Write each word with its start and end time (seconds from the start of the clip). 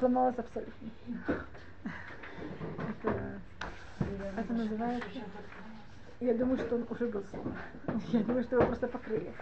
сломалось 0.00 0.38
абсолютно. 0.38 0.88
Это, 3.02 3.40
это 4.36 4.52
называется... 4.52 5.20
Я 6.20 6.34
думаю, 6.34 6.58
что 6.58 6.74
он 6.74 6.86
уже 6.90 7.06
был 7.06 7.24
сломан. 7.30 7.54
Я 8.08 8.20
думаю, 8.20 8.42
что 8.42 8.56
его 8.56 8.66
просто 8.66 8.88
покрыли. 8.88 9.32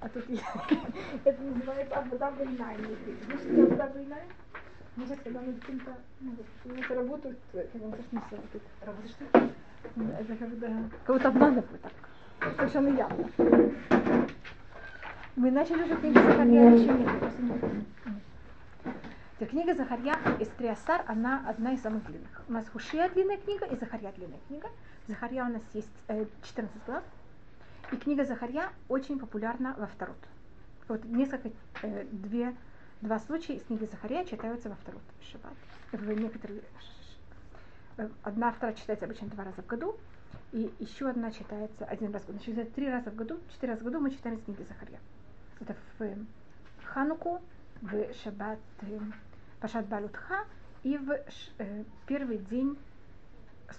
А 0.00 0.08
тут 0.08 0.24
это 1.24 1.42
называется 1.42 1.94
Абуда 1.96 2.30
Бейнай. 2.30 2.76
Знаешь, 3.24 3.40
что 3.40 3.84
Абуда? 3.84 4.18
Ну, 4.94 5.06
сейчас, 5.06 5.18
когда 5.24 5.40
мы 5.40 5.54
каким-то, 5.54 5.96
ну, 6.20 6.34
это 6.76 6.94
работают, 6.94 7.38
как 7.52 7.82
он 7.82 7.94
смысл 8.10 8.42
тут. 8.52 8.62
Работа 8.84 9.08
что? 9.08 9.24
Это 10.20 10.36
когда 10.36 10.68
кого-то 11.04 11.28
обманывают 11.28 11.80
так. 11.80 11.92
Совершенно 12.56 12.88
явно. 12.88 13.28
Мы 15.36 15.50
начали 15.50 15.82
уже 15.82 15.96
книгу 15.96 16.20
Захарья 16.20 16.70
еще 16.70 16.92
нет. 16.92 17.08
Книга 19.46 19.74
Захарья 19.74 20.16
из 20.38 20.48
Триасар, 20.50 21.04
она 21.08 21.42
одна 21.48 21.72
из 21.72 21.82
самых 21.82 22.06
длинных. 22.06 22.42
У 22.48 22.52
нас 22.52 22.68
Хушия 22.68 23.08
длинная 23.08 23.38
книга 23.38 23.66
и 23.66 23.76
Захарья 23.76 24.12
длинная 24.12 24.38
книга. 24.46 24.68
Захарья 25.08 25.44
у 25.44 25.48
нас 25.48 25.62
есть 25.74 25.88
э, 26.06 26.26
14 26.44 26.84
глав. 26.86 27.02
И 27.90 27.96
книга 27.96 28.24
Захарья 28.24 28.70
очень 28.88 29.18
популярна 29.18 29.74
во 29.78 29.86
второт. 29.86 30.16
Вот 30.86 31.04
несколько, 31.04 31.50
э, 31.82 32.04
две, 32.12 32.54
два 33.00 33.18
случая 33.18 33.54
из 33.54 33.64
книги 33.64 33.84
Захарья 33.90 34.24
читаются 34.24 34.68
во 34.68 34.76
второт 34.76 35.02
Шаббат. 35.22 35.54
В 35.90 36.12
некоторые, 36.12 36.60
э, 37.96 38.08
одна, 38.22 38.52
вторая 38.52 38.76
читается 38.76 39.06
обычно 39.06 39.26
два 39.26 39.42
раза 39.42 39.60
в 39.60 39.66
году, 39.66 39.96
и 40.52 40.72
еще 40.78 41.08
одна 41.08 41.32
читается 41.32 41.84
один 41.86 42.12
раз 42.12 42.22
в 42.22 42.26
году. 42.28 42.38
Значит, 42.44 42.74
три 42.74 42.88
раза 42.88 43.10
в 43.10 43.16
году, 43.16 43.40
четыре 43.50 43.72
раза 43.72 43.82
в 43.82 43.86
году 43.86 43.98
мы 43.98 44.12
читаем 44.12 44.36
из 44.36 44.44
книги 44.44 44.64
Захарья. 44.68 45.00
Это 45.58 45.74
в 45.98 46.84
Хануку, 46.84 47.40
в 47.80 48.14
Шаббат 48.22 48.60
э, 48.82 48.98
Пашат 49.62 49.86
Балутха 49.86 50.44
и 50.82 50.98
в 50.98 51.12
э, 51.58 51.84
первый 52.08 52.38
день 52.38 52.76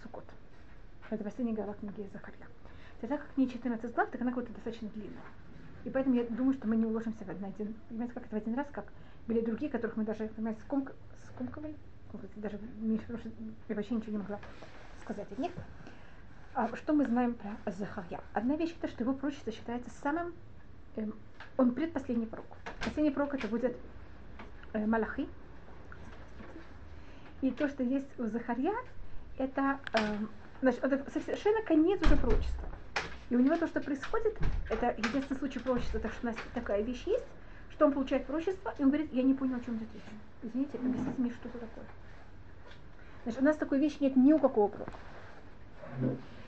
Сукот. 0.02 0.24
Это 1.10 1.26
последняя 1.26 1.54
глава 1.54 1.74
книги 1.74 2.10
Захарья. 2.14 2.48
Так 3.02 3.10
как 3.10 3.34
к 3.34 3.38
ней 3.38 3.50
14 3.50 3.94
глав, 3.94 4.10
так 4.10 4.22
она 4.22 4.32
какая-то 4.32 4.54
достаточно 4.54 4.88
длинная. 4.96 5.26
И 5.84 5.90
поэтому 5.90 6.16
я 6.16 6.24
думаю, 6.24 6.54
что 6.54 6.70
мы 6.70 6.78
не 6.78 6.86
уложимся 6.86 7.26
в 7.26 7.30
один, 7.30 7.76
понимаете, 7.90 8.14
как 8.14 8.26
это 8.28 8.34
в 8.34 8.38
один 8.38 8.56
раз, 8.56 8.66
как 8.72 8.86
были 9.28 9.42
другие, 9.42 9.70
которых 9.70 9.98
мы 9.98 10.06
даже, 10.06 10.26
понимаете, 10.30 10.62
скомк, 10.62 10.94
скомковали, 11.26 11.76
даже 12.38 12.58
меньше, 12.78 13.06
потому 13.06 13.20
что 13.20 13.30
я 13.68 13.76
вообще 13.76 13.96
ничего 13.96 14.14
не 14.14 14.18
могла 14.20 14.40
сказать 15.02 15.30
от 15.30 15.38
них. 15.38 15.52
А 16.54 16.74
что 16.78 16.94
мы 16.94 17.04
знаем 17.04 17.34
про 17.34 17.72
Захарья? 17.74 18.22
Одна 18.32 18.56
вещь 18.56 18.74
это, 18.80 18.88
что 18.88 19.04
его 19.04 19.14
пророчество 19.14 19.52
считается 19.52 19.90
самым, 20.02 20.34
эм, 20.96 21.14
он 21.58 21.76
предпоследний 21.76 22.26
пророк. 22.26 22.48
Последний 22.86 23.12
пророк 23.12 23.34
это 23.34 23.50
будет 23.50 23.76
э, 24.72 24.86
Малахи. 24.86 25.28
И 27.44 27.52
то, 27.52 27.68
что 27.68 27.84
есть 27.84 28.08
у 28.18 28.28
Захарья, 28.28 28.74
это, 29.38 29.78
э, 29.92 30.00
значит, 30.62 30.82
это 30.82 31.12
совершенно 31.12 31.62
конец 31.64 32.02
уже 32.02 32.16
пророчества. 32.16 32.70
И 33.30 33.36
у 33.36 33.40
него 33.40 33.58
то, 33.58 33.68
что 33.68 33.82
происходит, 33.82 34.38
это 34.70 34.96
единственный 34.98 35.38
случай 35.38 35.60
пророчества, 35.60 36.00
так 36.00 36.14
что 36.14 36.28
у 36.28 36.32
нас 36.32 36.38
такая 36.54 36.82
вещь 36.84 37.04
есть, 37.06 37.26
что 37.72 37.88
он 37.88 37.92
получает 37.92 38.26
пророчество, 38.28 38.74
и 38.80 38.82
он 38.82 38.92
говорит, 38.92 39.12
я 39.12 39.24
не 39.24 39.34
понял, 39.34 39.58
о 39.58 39.60
чем 39.60 39.76
идет 39.76 39.90
речь. 39.94 40.04
Извините, 40.42 40.78
объясните 40.78 41.14
мне, 41.18 41.32
что 41.32 41.50
это 41.50 41.58
такое. 41.58 41.86
Значит, 43.24 43.42
у 43.42 43.44
нас 43.44 43.58
такой 43.58 43.80
вещи 43.80 43.98
нет 44.00 44.16
ни 44.16 44.32
у 44.32 44.40
какого 44.40 44.70
пророка. 44.70 44.98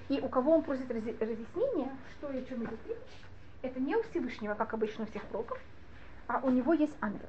И 0.07 0.21
у 0.21 0.29
кого 0.29 0.53
он 0.53 0.63
просит 0.63 0.89
разъяснения, 0.89 1.91
что 2.13 2.31
и 2.31 2.37
о 2.37 2.45
чем 2.45 2.63
идет 2.63 2.79
речь, 2.87 2.97
это 3.63 3.81
не 3.81 3.97
у 3.97 4.03
Всевышнего, 4.03 4.53
как 4.53 4.73
обычно 4.73 5.03
у 5.03 5.07
всех 5.07 5.23
пророков, 5.25 5.59
а 6.27 6.39
у 6.41 6.51
него 6.51 6.71
есть 6.71 6.95
ангел. 7.01 7.27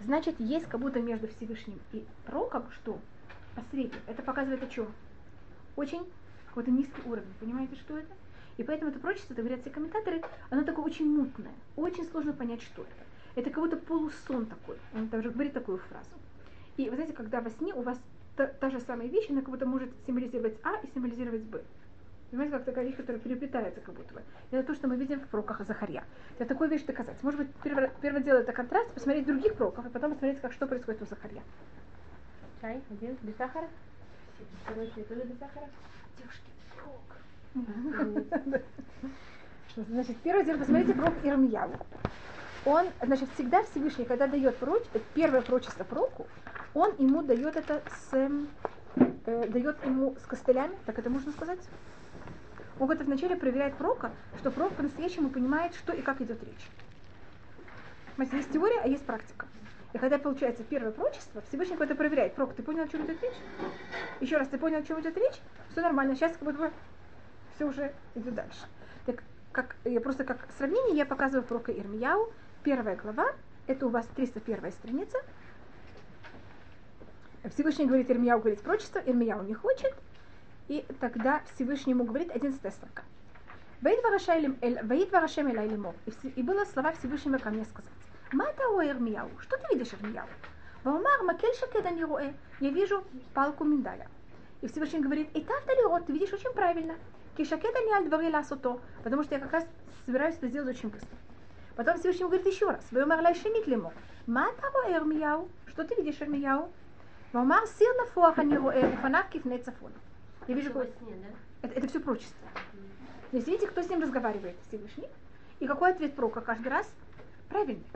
Значит, 0.00 0.38
есть 0.38 0.66
как 0.66 0.80
будто 0.80 1.00
между 1.00 1.28
Всевышним 1.28 1.78
и 1.92 2.04
пророком, 2.26 2.70
что 2.72 2.98
посредник. 3.54 3.94
Это 4.06 4.22
показывает 4.22 4.62
о 4.62 4.66
чем? 4.66 4.88
Очень 5.76 6.06
какой-то 6.48 6.70
низкий 6.70 7.02
уровень. 7.04 7.32
Понимаете, 7.40 7.74
что 7.76 7.98
это? 7.98 8.12
И 8.56 8.62
поэтому 8.62 8.90
это 8.90 9.00
пророчество, 9.00 9.32
это 9.32 9.42
говорят 9.42 9.60
все 9.62 9.70
комментаторы, 9.70 10.22
оно 10.50 10.62
такое 10.62 10.84
очень 10.84 11.06
мутное. 11.06 11.52
Очень 11.76 12.04
сложно 12.04 12.32
понять, 12.32 12.62
что 12.62 12.82
это. 12.82 13.04
Это 13.34 13.50
как 13.50 13.64
будто 13.64 13.76
полусон 13.76 14.46
такой. 14.46 14.76
Он 14.94 15.08
даже 15.08 15.30
говорит 15.30 15.52
такую 15.52 15.78
фразу. 15.78 16.10
И 16.76 16.88
вы 16.88 16.94
знаете, 16.94 17.14
когда 17.14 17.40
во 17.40 17.50
сне 17.50 17.74
у 17.74 17.82
вас 17.82 17.98
та, 18.36 18.46
та 18.46 18.70
же 18.70 18.80
самая 18.80 19.08
вещь, 19.08 19.28
она 19.28 19.40
как 19.40 19.50
будто 19.50 19.66
может 19.66 19.90
символизировать 20.06 20.56
А 20.62 20.76
и 20.82 20.86
символизировать 20.92 21.42
Б. 21.42 21.62
Понимаете, 22.30 22.56
как 22.56 22.64
такая 22.64 22.84
вещь, 22.84 22.96
которая 22.96 23.20
переплетается 23.20 23.80
как 23.80 23.94
будто 23.94 24.14
бы. 24.14 24.22
Это 24.50 24.66
то, 24.66 24.74
что 24.74 24.88
мы 24.88 24.96
видим 24.96 25.20
в 25.20 25.28
пророках 25.28 25.64
Захарья. 25.66 26.04
Это 26.38 26.48
такую 26.48 26.68
вещь 26.70 26.84
доказать. 26.84 27.22
Может 27.22 27.40
быть, 27.40 27.48
первое, 27.62 27.92
первое 28.00 28.22
дело 28.22 28.38
это 28.38 28.52
контраст, 28.52 28.90
посмотреть 28.92 29.26
других 29.26 29.54
пророков, 29.54 29.86
и 29.86 29.90
потом 29.90 30.12
посмотреть, 30.12 30.40
как 30.40 30.52
что 30.52 30.66
происходит 30.66 31.02
у 31.02 31.06
Захарья. 31.06 31.42
Чай, 32.60 32.80
один, 32.90 33.16
без 33.22 33.36
сахара? 33.36 33.68
Второй 34.64 34.90
чай 34.94 35.04
тоже 35.04 35.22
без 35.22 35.38
сахара? 35.38 35.68
Девушки, 36.18 36.50
Значит, 39.76 40.16
первое 40.22 40.44
дело, 40.44 40.58
посмотрите 40.58 40.94
пророк 40.94 41.14
Ирмияву. 41.24 41.74
Он, 42.64 42.86
значит, 43.02 43.28
всегда 43.34 43.62
Всевышний, 43.64 44.04
когда 44.06 44.26
дает 44.26 44.56
пророч, 44.56 44.82
первое 45.14 45.42
пророчество 45.42 45.84
пророку, 45.84 46.26
он 46.72 46.94
ему 46.98 47.22
дает 47.22 47.56
это 47.56 47.82
с, 47.88 48.30
э, 48.96 49.48
дает 49.48 49.84
ему 49.84 50.16
с 50.22 50.26
костылями, 50.26 50.74
так 50.86 50.98
это 50.98 51.10
можно 51.10 51.32
сказать? 51.32 51.60
Он 52.80 52.90
это 52.90 53.04
вначале 53.04 53.36
проверяет 53.36 53.76
пророка, 53.76 54.10
что 54.38 54.50
пророк 54.50 54.74
по-настоящему 54.74 55.30
понимает, 55.30 55.74
что 55.74 55.92
и 55.92 56.02
как 56.02 56.20
идет 56.20 56.42
речь. 56.42 56.68
Смотрите, 58.14 58.36
есть 58.38 58.52
теория, 58.52 58.80
а 58.80 58.88
есть 58.88 59.04
практика. 59.04 59.46
И 59.92 59.98
когда 59.98 60.18
получается 60.18 60.64
первое 60.64 60.90
пророчество, 60.90 61.40
Всевышний 61.48 61.76
это 61.78 61.94
проверяет. 61.94 62.34
Пророк, 62.34 62.54
ты 62.54 62.62
понял, 62.62 62.82
о 62.82 62.88
чем 62.88 63.06
идет 63.06 63.22
речь? 63.22 63.36
Еще 64.20 64.36
раз, 64.36 64.48
ты 64.48 64.58
понял, 64.58 64.78
о 64.78 64.82
чем 64.82 65.00
идет 65.00 65.16
речь? 65.16 65.40
Все 65.70 65.82
нормально, 65.82 66.16
сейчас 66.16 66.32
как 66.32 66.42
будто 66.42 66.72
все 67.54 67.64
уже 67.66 67.94
идет 68.16 68.34
дальше. 68.34 68.66
Так 69.06 69.22
как, 69.52 69.76
я 69.84 70.00
просто 70.00 70.24
как 70.24 70.48
сравнение 70.58 70.96
я 70.96 71.06
показываю 71.06 71.44
пророка 71.46 71.72
Ирмияу. 71.72 72.32
Первая 72.64 72.96
глава, 72.96 73.26
это 73.68 73.86
у 73.86 73.88
вас 73.88 74.06
301 74.16 74.72
страница. 74.72 75.18
Всевышний 77.54 77.86
говорит, 77.86 78.10
Ирмияу 78.10 78.40
говорит 78.40 78.62
пророчество, 78.62 78.98
Ирмияу 78.98 79.42
не 79.42 79.54
хочет. 79.54 79.94
И 80.68 80.84
тогда 81.00 81.42
Всевышний 81.54 81.92
ему 81.92 82.04
говорит 82.04 82.30
11 82.30 82.72
строка. 82.72 83.02
Ваид 83.82 84.02
варашем 85.12 85.50
элай 85.52 85.68
лимор. 85.68 85.94
И 86.36 86.42
было 86.42 86.64
слова 86.64 86.92
Всевышнего 86.92 87.38
ко 87.38 87.50
мне 87.50 87.64
сказать. 87.64 87.90
Мата 88.32 88.62
о 88.68 88.82
Ирмияу. 88.82 89.28
Что 89.40 89.58
ты 89.58 89.74
видишь, 89.74 89.92
Ирмияу? 89.92 90.26
Ваумар 90.84 91.22
макель 91.22 91.54
шакеда 91.54 91.90
не 91.90 92.04
Я 92.60 92.70
вижу 92.70 93.04
палку 93.34 93.64
миндаля. 93.64 94.08
И 94.62 94.68
Всевышний 94.68 95.00
говорит, 95.00 95.28
и 95.34 95.42
так 95.42 95.62
рот, 95.82 96.06
ты 96.06 96.12
видишь 96.12 96.32
очень 96.32 96.52
правильно. 96.52 96.94
Кишакета 97.36 97.80
не 97.80 97.92
аль 97.92 98.08
двори 98.08 98.30
ласото, 98.30 98.80
потому 99.02 99.22
что 99.22 99.34
я 99.34 99.40
как 99.40 99.52
раз 99.52 99.66
собираюсь 100.06 100.36
это 100.36 100.48
сделать 100.48 100.76
очень 100.76 100.88
быстро. 100.88 101.16
Потом 101.76 101.98
Всевышний 101.98 102.24
говорит 102.24 102.46
еще 102.46 102.70
раз, 102.70 102.84
вы 102.90 103.02
умерла 103.04 103.34
шенит 103.34 103.66
лимо. 103.66 103.92
Мата 104.26 104.68
о 104.68 104.90
Ирмияу. 104.90 105.48
Что 105.66 105.84
ты 105.84 105.94
видишь, 105.96 106.20
Ирмияу? 106.20 106.70
Ваумар 107.32 107.66
сир 107.66 107.94
на 107.96 108.06
фуаха 108.06 108.44
не 108.44 108.56
роэ, 108.56 108.94
уфанав 108.94 109.28
кифне 109.28 109.58
цафона. 109.58 109.94
Я 110.46 110.54
вижу, 110.54 110.72
какой... 110.72 110.92
сне, 110.98 111.14
да? 111.14 111.68
это, 111.68 111.78
это 111.78 111.88
все 111.88 112.00
прочество. 112.00 112.48
То 113.30 113.36
есть 113.36 113.48
видите, 113.48 113.66
кто 113.66 113.82
с 113.82 113.88
ним 113.88 114.02
разговаривает, 114.02 114.56
Всевышний? 114.68 115.08
И 115.60 115.66
какой 115.66 115.92
ответ 115.92 116.14
пророка 116.14 116.40
каждый 116.40 116.68
раз? 116.68 116.88
Правильный. 117.48 117.86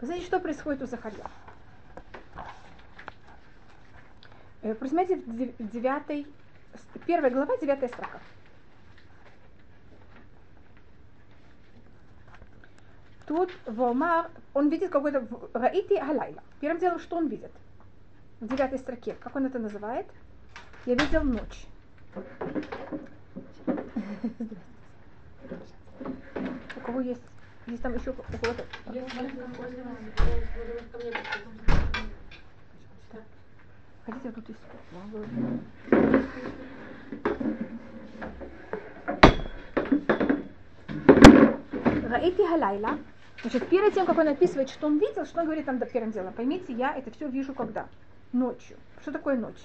Знаете, 0.00 0.26
что 0.26 0.40
происходит 0.40 0.82
у 0.82 0.86
Захарья? 0.86 1.24
Э, 4.62 4.74
посмотрите 4.74 5.16
в 5.16 5.68
девятой, 5.70 6.26
первая 7.06 7.30
глава, 7.30 7.56
девятая 7.58 7.88
строка. 7.88 8.20
Тут 13.26 13.52
Вомар, 13.66 14.30
он 14.54 14.70
видит 14.70 14.90
какой-то 14.90 15.26
Раити 15.52 16.00
Халайла. 16.00 16.42
Первым 16.60 16.80
делом, 16.80 16.98
что 16.98 17.16
он 17.16 17.28
видит? 17.28 17.52
В 18.40 18.48
девятой 18.48 18.78
строке. 18.78 19.14
Как 19.20 19.36
он 19.36 19.46
это 19.46 19.58
называет? 19.58 20.06
Я 20.86 20.94
видел 20.94 21.22
ночь. 21.24 21.66
У 26.76 26.80
кого 26.80 27.00
есть? 27.00 27.22
Есть 27.66 27.82
там 27.82 27.94
еще 27.94 28.10
у 28.10 28.14
кого-то? 28.14 28.64
Хотите, 34.06 34.32
тут 34.32 34.48
есть. 34.48 34.60
Раити 42.08 42.48
Халайла. 42.48 42.98
Значит, 43.42 43.68
перед 43.68 43.94
тем, 43.94 44.06
как 44.06 44.18
он 44.18 44.28
описывает, 44.28 44.70
что 44.70 44.86
он 44.86 44.98
видел, 44.98 45.26
что 45.26 45.40
он 45.40 45.44
говорит 45.44 45.66
там 45.66 45.78
первым 45.78 46.10
делом. 46.10 46.32
Поймите, 46.32 46.72
я 46.72 46.96
это 46.96 47.10
все 47.10 47.28
вижу 47.28 47.52
когда? 47.52 47.86
Ночью. 48.32 48.78
Что 49.02 49.12
такое 49.12 49.36
ночь? 49.36 49.60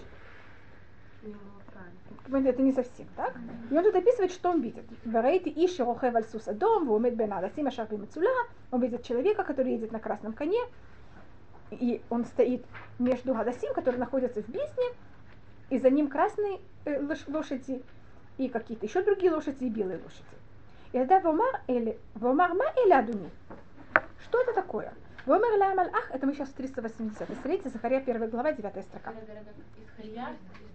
Это 2.31 2.61
не 2.61 2.71
совсем, 2.71 3.07
так? 3.15 3.35
И 3.69 3.77
он 3.77 3.83
тут 3.83 3.95
описывает, 3.95 4.31
что 4.31 4.49
он 4.49 4.61
видит. 4.61 4.85
Варейти 5.05 5.49
иши 5.49 5.83
рохев 5.83 6.15
аль 6.15 6.55
дом, 6.55 6.87
вумет 6.87 7.15
бен 7.15 7.33
адасима 7.33 7.71
шарби 7.71 7.95
мецула. 7.95 8.29
Он 8.71 8.81
видит 8.81 9.03
человека, 9.03 9.43
который 9.43 9.73
едет 9.73 9.91
на 9.91 9.99
красном 9.99 10.33
коне. 10.33 10.61
и 11.71 12.01
он 12.09 12.25
стоит 12.25 12.65
между 12.99 13.33
Гадасим, 13.33 13.73
который 13.73 13.97
находится 13.97 14.41
в 14.41 14.47
бездне, 14.47 14.85
и 15.69 15.79
за 15.79 15.89
ним 15.89 16.07
красные 16.07 16.59
э, 16.85 17.01
лошади, 17.27 17.81
и 18.37 18.47
какие-то 18.47 18.85
еще 18.85 19.01
другие 19.03 19.31
лошади, 19.31 19.63
и 19.65 19.69
белые 19.69 19.99
лошади. 20.01 20.23
И 20.91 20.97
тогда 20.97 21.19
Вомар 21.19 21.61
или 21.67 21.97
Вомар 22.15 22.53
ма 22.53 22.65
или 22.85 22.91
Адуни. 22.91 23.29
Что 24.23 24.41
это 24.41 24.53
такое? 24.53 24.93
Вомер 25.25 25.57
ла 25.57 25.89
ах, 25.93 26.11
это 26.11 26.27
мы 26.27 26.33
сейчас 26.33 26.49
в 26.49 26.53
380. 26.53 27.27
Смотрите, 27.27 27.69
Захария, 27.69 28.01
первая 28.01 28.29
глава, 28.29 28.51
9 28.51 28.83
строка. 28.83 29.13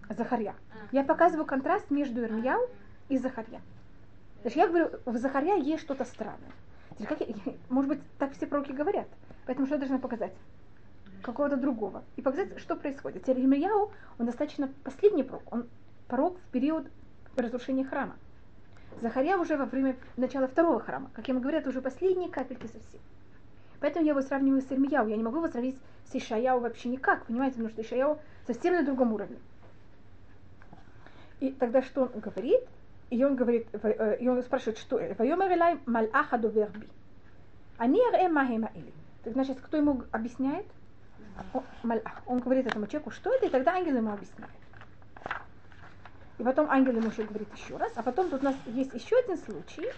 Захария. 0.09 0.55
А. 0.71 0.87
Я 0.91 1.03
показываю 1.03 1.45
контраст 1.45 1.89
между 1.89 2.23
Ирмияу 2.23 2.69
и 3.09 3.17
Захария. 3.17 3.61
Значит, 4.41 4.57
я 4.57 4.67
говорю, 4.67 4.89
в 5.05 5.17
Захария 5.17 5.57
есть 5.57 5.83
что-то 5.83 6.05
странное. 6.05 6.51
Как 7.07 7.19
я, 7.21 7.27
может 7.69 7.89
быть, 7.89 7.99
так 8.17 8.33
все 8.33 8.47
пророки 8.47 8.71
говорят. 8.71 9.07
Поэтому 9.45 9.67
что 9.67 9.75
я 9.75 9.79
должна 9.79 9.99
показать? 9.99 10.33
Какого-то 11.21 11.57
другого. 11.57 12.03
И 12.15 12.21
показать, 12.21 12.59
что 12.59 12.75
происходит. 12.75 13.23
Теперь 13.23 13.41
Ирмияу, 13.41 13.91
он 14.17 14.25
достаточно 14.25 14.69
последний 14.83 15.23
пророк. 15.23 15.43
Он 15.51 15.67
пророк 16.07 16.37
в 16.37 16.51
период 16.51 16.87
разрушения 17.35 17.83
храма. 17.83 18.15
Захария 19.01 19.37
уже 19.37 19.57
во 19.57 19.65
время 19.65 19.95
начала 20.17 20.47
второго 20.47 20.79
храма. 20.79 21.09
Как 21.13 21.27
ему 21.27 21.39
говорят, 21.39 21.67
уже 21.67 21.81
последние 21.81 22.29
капельки 22.29 22.67
совсем. 22.67 22.99
Поэтому 23.79 24.05
я 24.05 24.11
его 24.11 24.21
сравниваю 24.21 24.61
с 24.61 24.71
Ирмияу. 24.71 25.07
Я 25.07 25.15
не 25.15 25.23
могу 25.23 25.37
его 25.37 25.47
сравнить 25.47 25.77
с 26.11 26.15
Ишаяу 26.15 26.59
вообще 26.59 26.89
никак, 26.89 27.25
понимаете, 27.25 27.55
потому 27.55 27.69
что 27.69 27.81
Ишаяу 27.81 28.19
совсем 28.45 28.73
на 28.73 28.83
другом 28.83 29.13
уровне. 29.13 29.37
И 31.39 31.51
тогда 31.51 31.81
что 31.81 32.03
он 32.03 32.19
говорит? 32.19 32.61
И 33.09 33.23
он 33.23 33.35
говорит, 33.35 33.67
э, 33.73 34.17
и 34.19 34.27
он 34.27 34.41
спрашивает, 34.43 34.77
что 34.77 34.99
это? 34.99 35.15
Вайомер 35.15 35.51
элай 35.51 35.79
малаха 35.85 36.37
доверби. 36.37 36.87
Они 37.77 38.01
аре 38.13 38.27
махема 38.29 38.69
или. 38.75 38.93
Так 39.23 39.33
значит, 39.33 39.59
кто 39.59 39.77
ему 39.77 40.03
объясняет? 40.11 40.65
Малах. 41.83 42.21
Он 42.25 42.39
говорит 42.39 42.67
этому 42.67 42.87
человеку, 42.87 43.11
что 43.11 43.33
это, 43.33 43.47
и 43.47 43.49
тогда 43.49 43.73
ангел 43.73 43.95
ему 43.95 44.11
объясняет. 44.11 44.51
И 46.37 46.43
потом 46.43 46.69
ангел 46.69 46.93
ему 46.93 47.09
еще 47.09 47.23
говорит 47.23 47.47
еще 47.53 47.77
раз. 47.77 47.91
А 47.95 48.03
потом 48.03 48.29
тут 48.29 48.41
у 48.41 48.45
нас 48.45 48.55
есть 48.67 48.93
еще 48.93 49.17
один 49.17 49.37
случай. 49.37 49.89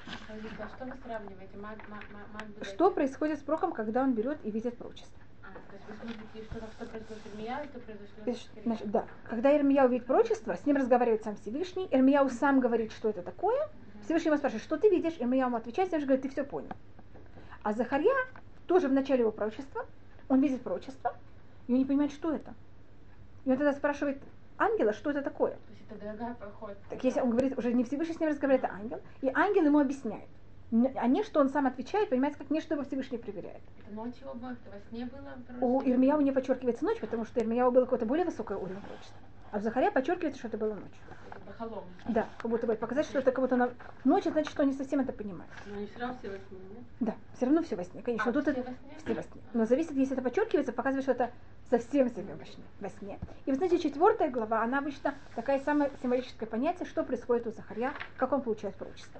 Что 0.75 0.85
вы 0.85 0.93
сравниваете? 1.03 1.57
Маг, 1.57 1.77
маг, 1.89 2.03
маг, 2.11 2.43
что 2.63 2.89
происходит 2.91 3.39
с 3.39 3.43
пророком, 3.43 3.73
когда 3.73 4.01
он 4.01 4.13
берет 4.13 4.39
и 4.43 4.49
видит 4.49 4.77
пророчество? 4.77 5.21
То 5.53 5.75
есть 5.75 5.87
вы 5.87 5.93
смотрите, 5.95 6.47
что, 6.49 6.59
что 6.59 6.85
произошло 6.85 7.15
с 7.15 7.33
Ирмияу, 7.33 7.65
что 7.65 7.79
произошло 7.79 8.33
с 8.33 8.63
Значит, 8.63 8.91
Да. 8.91 9.05
Когда 9.29 9.55
Ирмияу 9.55 9.89
видит 9.89 10.05
пророчество, 10.05 10.55
с 10.55 10.65
ним 10.65 10.77
разговаривает 10.77 11.23
сам 11.23 11.35
Всевышний. 11.35 11.87
Ирмияу 11.91 12.29
сам 12.29 12.59
говорит, 12.59 12.91
что 12.91 13.09
это 13.09 13.21
такое. 13.21 13.69
Всевышний 14.03 14.29
ему 14.29 14.37
спрашивает, 14.37 14.63
что 14.63 14.77
ты 14.77 14.89
видишь? 14.89 15.15
Ирмияу 15.19 15.47
ему 15.49 15.57
отвечает, 15.57 15.93
и 15.93 15.97
говорит, 15.99 16.21
ты 16.21 16.29
все 16.29 16.43
понял. 16.43 16.71
А 17.63 17.73
Захарья 17.73 18.13
тоже 18.67 18.87
в 18.87 18.93
начале 18.93 19.21
его 19.21 19.31
пророчества, 19.31 19.85
он 20.27 20.41
видит 20.41 20.61
пророчество, 20.61 21.15
и 21.67 21.73
он 21.73 21.79
не 21.79 21.85
понимает, 21.85 22.11
что 22.11 22.33
это. 22.33 22.53
И 23.45 23.51
он 23.51 23.57
тогда 23.57 23.73
спрашивает 23.73 24.21
ангела, 24.57 24.93
что 24.93 25.11
это 25.11 25.21
такое 25.21 25.57
это 25.91 26.05
дорогая 26.05 26.33
проходит. 26.35 26.77
Так 26.89 27.03
если 27.03 27.21
он 27.21 27.31
говорит, 27.31 27.57
уже 27.57 27.73
не 27.73 27.83
Всевышний 27.83 28.15
с 28.15 28.19
ним 28.19 28.29
разговаривает, 28.29 28.71
а 28.71 28.75
ангел, 28.75 28.99
и 29.21 29.31
ангел 29.33 29.65
ему 29.65 29.79
объясняет. 29.79 30.27
А 30.71 31.07
не, 31.07 31.23
что 31.23 31.41
он 31.41 31.49
сам 31.49 31.67
отвечает, 31.67 32.09
понимаете, 32.09 32.37
как 32.37 32.49
не, 32.49 32.61
что 32.61 32.75
его 32.75 32.83
Всевышний 32.85 33.17
проверяет. 33.17 33.61
Это 33.79 33.93
ночью 33.93 34.29
оба, 34.29 34.51
это 34.53 34.69
во 34.71 34.79
сне 34.89 35.05
было? 35.05 35.65
У 35.65 35.81
Ирмияу 35.81 36.21
не 36.21 36.31
подчеркивается 36.31 36.85
ночь, 36.85 36.99
потому 36.99 37.25
что 37.25 37.41
Ирмияу 37.41 37.71
было 37.71 37.83
какое-то 37.83 38.05
более 38.05 38.25
высокое 38.25 38.57
уровень 38.57 38.79
пророчества. 38.79 39.17
А 39.51 39.59
в 39.59 39.63
Захария 39.63 39.91
подчеркивается, 39.91 40.39
что 40.39 40.47
это 40.47 40.57
было 40.57 40.75
ночью. 40.75 41.01
Это 41.45 41.51
Да, 42.07 42.29
как 42.37 42.49
будто 42.49 42.67
бы 42.67 42.75
показать, 42.75 43.05
что 43.05 43.19
это 43.19 43.33
как 43.33 43.43
будто 43.43 43.57
на... 43.57 43.71
ночь, 44.05 44.23
значит, 44.23 44.49
что 44.49 44.63
они 44.63 44.71
совсем 44.71 45.01
это 45.01 45.11
понимают. 45.11 45.51
Но 45.65 45.75
они 45.75 45.87
все 45.87 45.99
равно 45.99 46.15
все 46.19 46.29
во 46.29 46.37
сне, 46.37 46.59
нет? 46.69 46.83
Да, 47.01 47.15
все 47.35 47.45
равно 47.45 47.63
все 47.63 47.75
во 47.75 47.83
сне, 47.83 48.01
конечно. 48.01 48.29
А, 48.29 48.33
тут 48.33 48.43
все, 48.43 48.51
это... 48.51 48.61
во 48.61 48.67
сне? 48.67 48.97
все 49.03 49.13
во 49.13 49.23
сне. 49.23 49.41
Но 49.53 49.65
зависит, 49.65 49.91
если 49.91 50.13
это 50.13 50.21
подчеркивается, 50.23 50.71
показывает, 50.71 51.03
что 51.03 51.11
это 51.11 51.31
совсем 51.69 52.09
себе 52.09 52.33
во 52.33 52.45
сне. 52.45 52.63
во 52.79 52.89
сне. 52.89 53.19
И 53.45 53.51
вы 53.51 53.57
знаете, 53.57 53.77
четвертая 53.77 54.31
глава, 54.31 54.63
она 54.63 54.79
обычно 54.79 55.15
такая 55.35 55.59
самая 55.59 55.91
символическое 56.01 56.47
понятие, 56.47 56.87
что 56.87 57.03
происходит 57.03 57.47
у 57.47 57.51
Захарья, 57.51 57.93
как 58.15 58.31
он 58.31 58.41
получает 58.41 58.75
пророчество. 58.75 59.19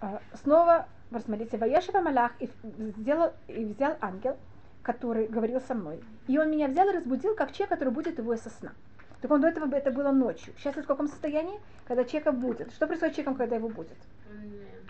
А, 0.00 0.20
снова, 0.42 0.86
посмотрите, 1.10 1.56
Ваешева 1.56 2.00
Малах 2.00 2.32
и, 2.38 2.48
сделал, 2.78 3.32
и 3.48 3.64
взял 3.64 3.96
ангел, 4.00 4.36
который 4.82 5.26
говорил 5.26 5.60
со 5.60 5.74
мной. 5.74 6.00
И 6.28 6.38
он 6.38 6.50
меня 6.50 6.68
взял 6.68 6.88
и 6.88 6.92
разбудил, 6.92 7.34
как 7.34 7.52
человек, 7.52 7.70
который 7.70 7.92
будет 7.92 8.18
его 8.18 8.36
со 8.36 8.50
сна. 8.50 8.72
Так 9.20 9.30
он 9.30 9.40
до 9.40 9.48
этого 9.48 9.74
это 9.74 9.90
было 9.90 10.12
ночью. 10.12 10.54
Сейчас 10.58 10.76
в 10.76 10.86
каком 10.86 11.08
состоянии? 11.08 11.58
Когда 11.86 12.04
человека 12.04 12.32
будет. 12.32 12.72
Что 12.72 12.86
происходит 12.86 13.14
с 13.14 13.16
человеком, 13.16 13.34
когда 13.34 13.56
его 13.56 13.68
будет? 13.68 13.96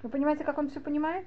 Вы 0.02 0.08
понимаете, 0.10 0.44
как 0.44 0.58
он 0.58 0.68
все 0.68 0.80
понимает? 0.80 1.26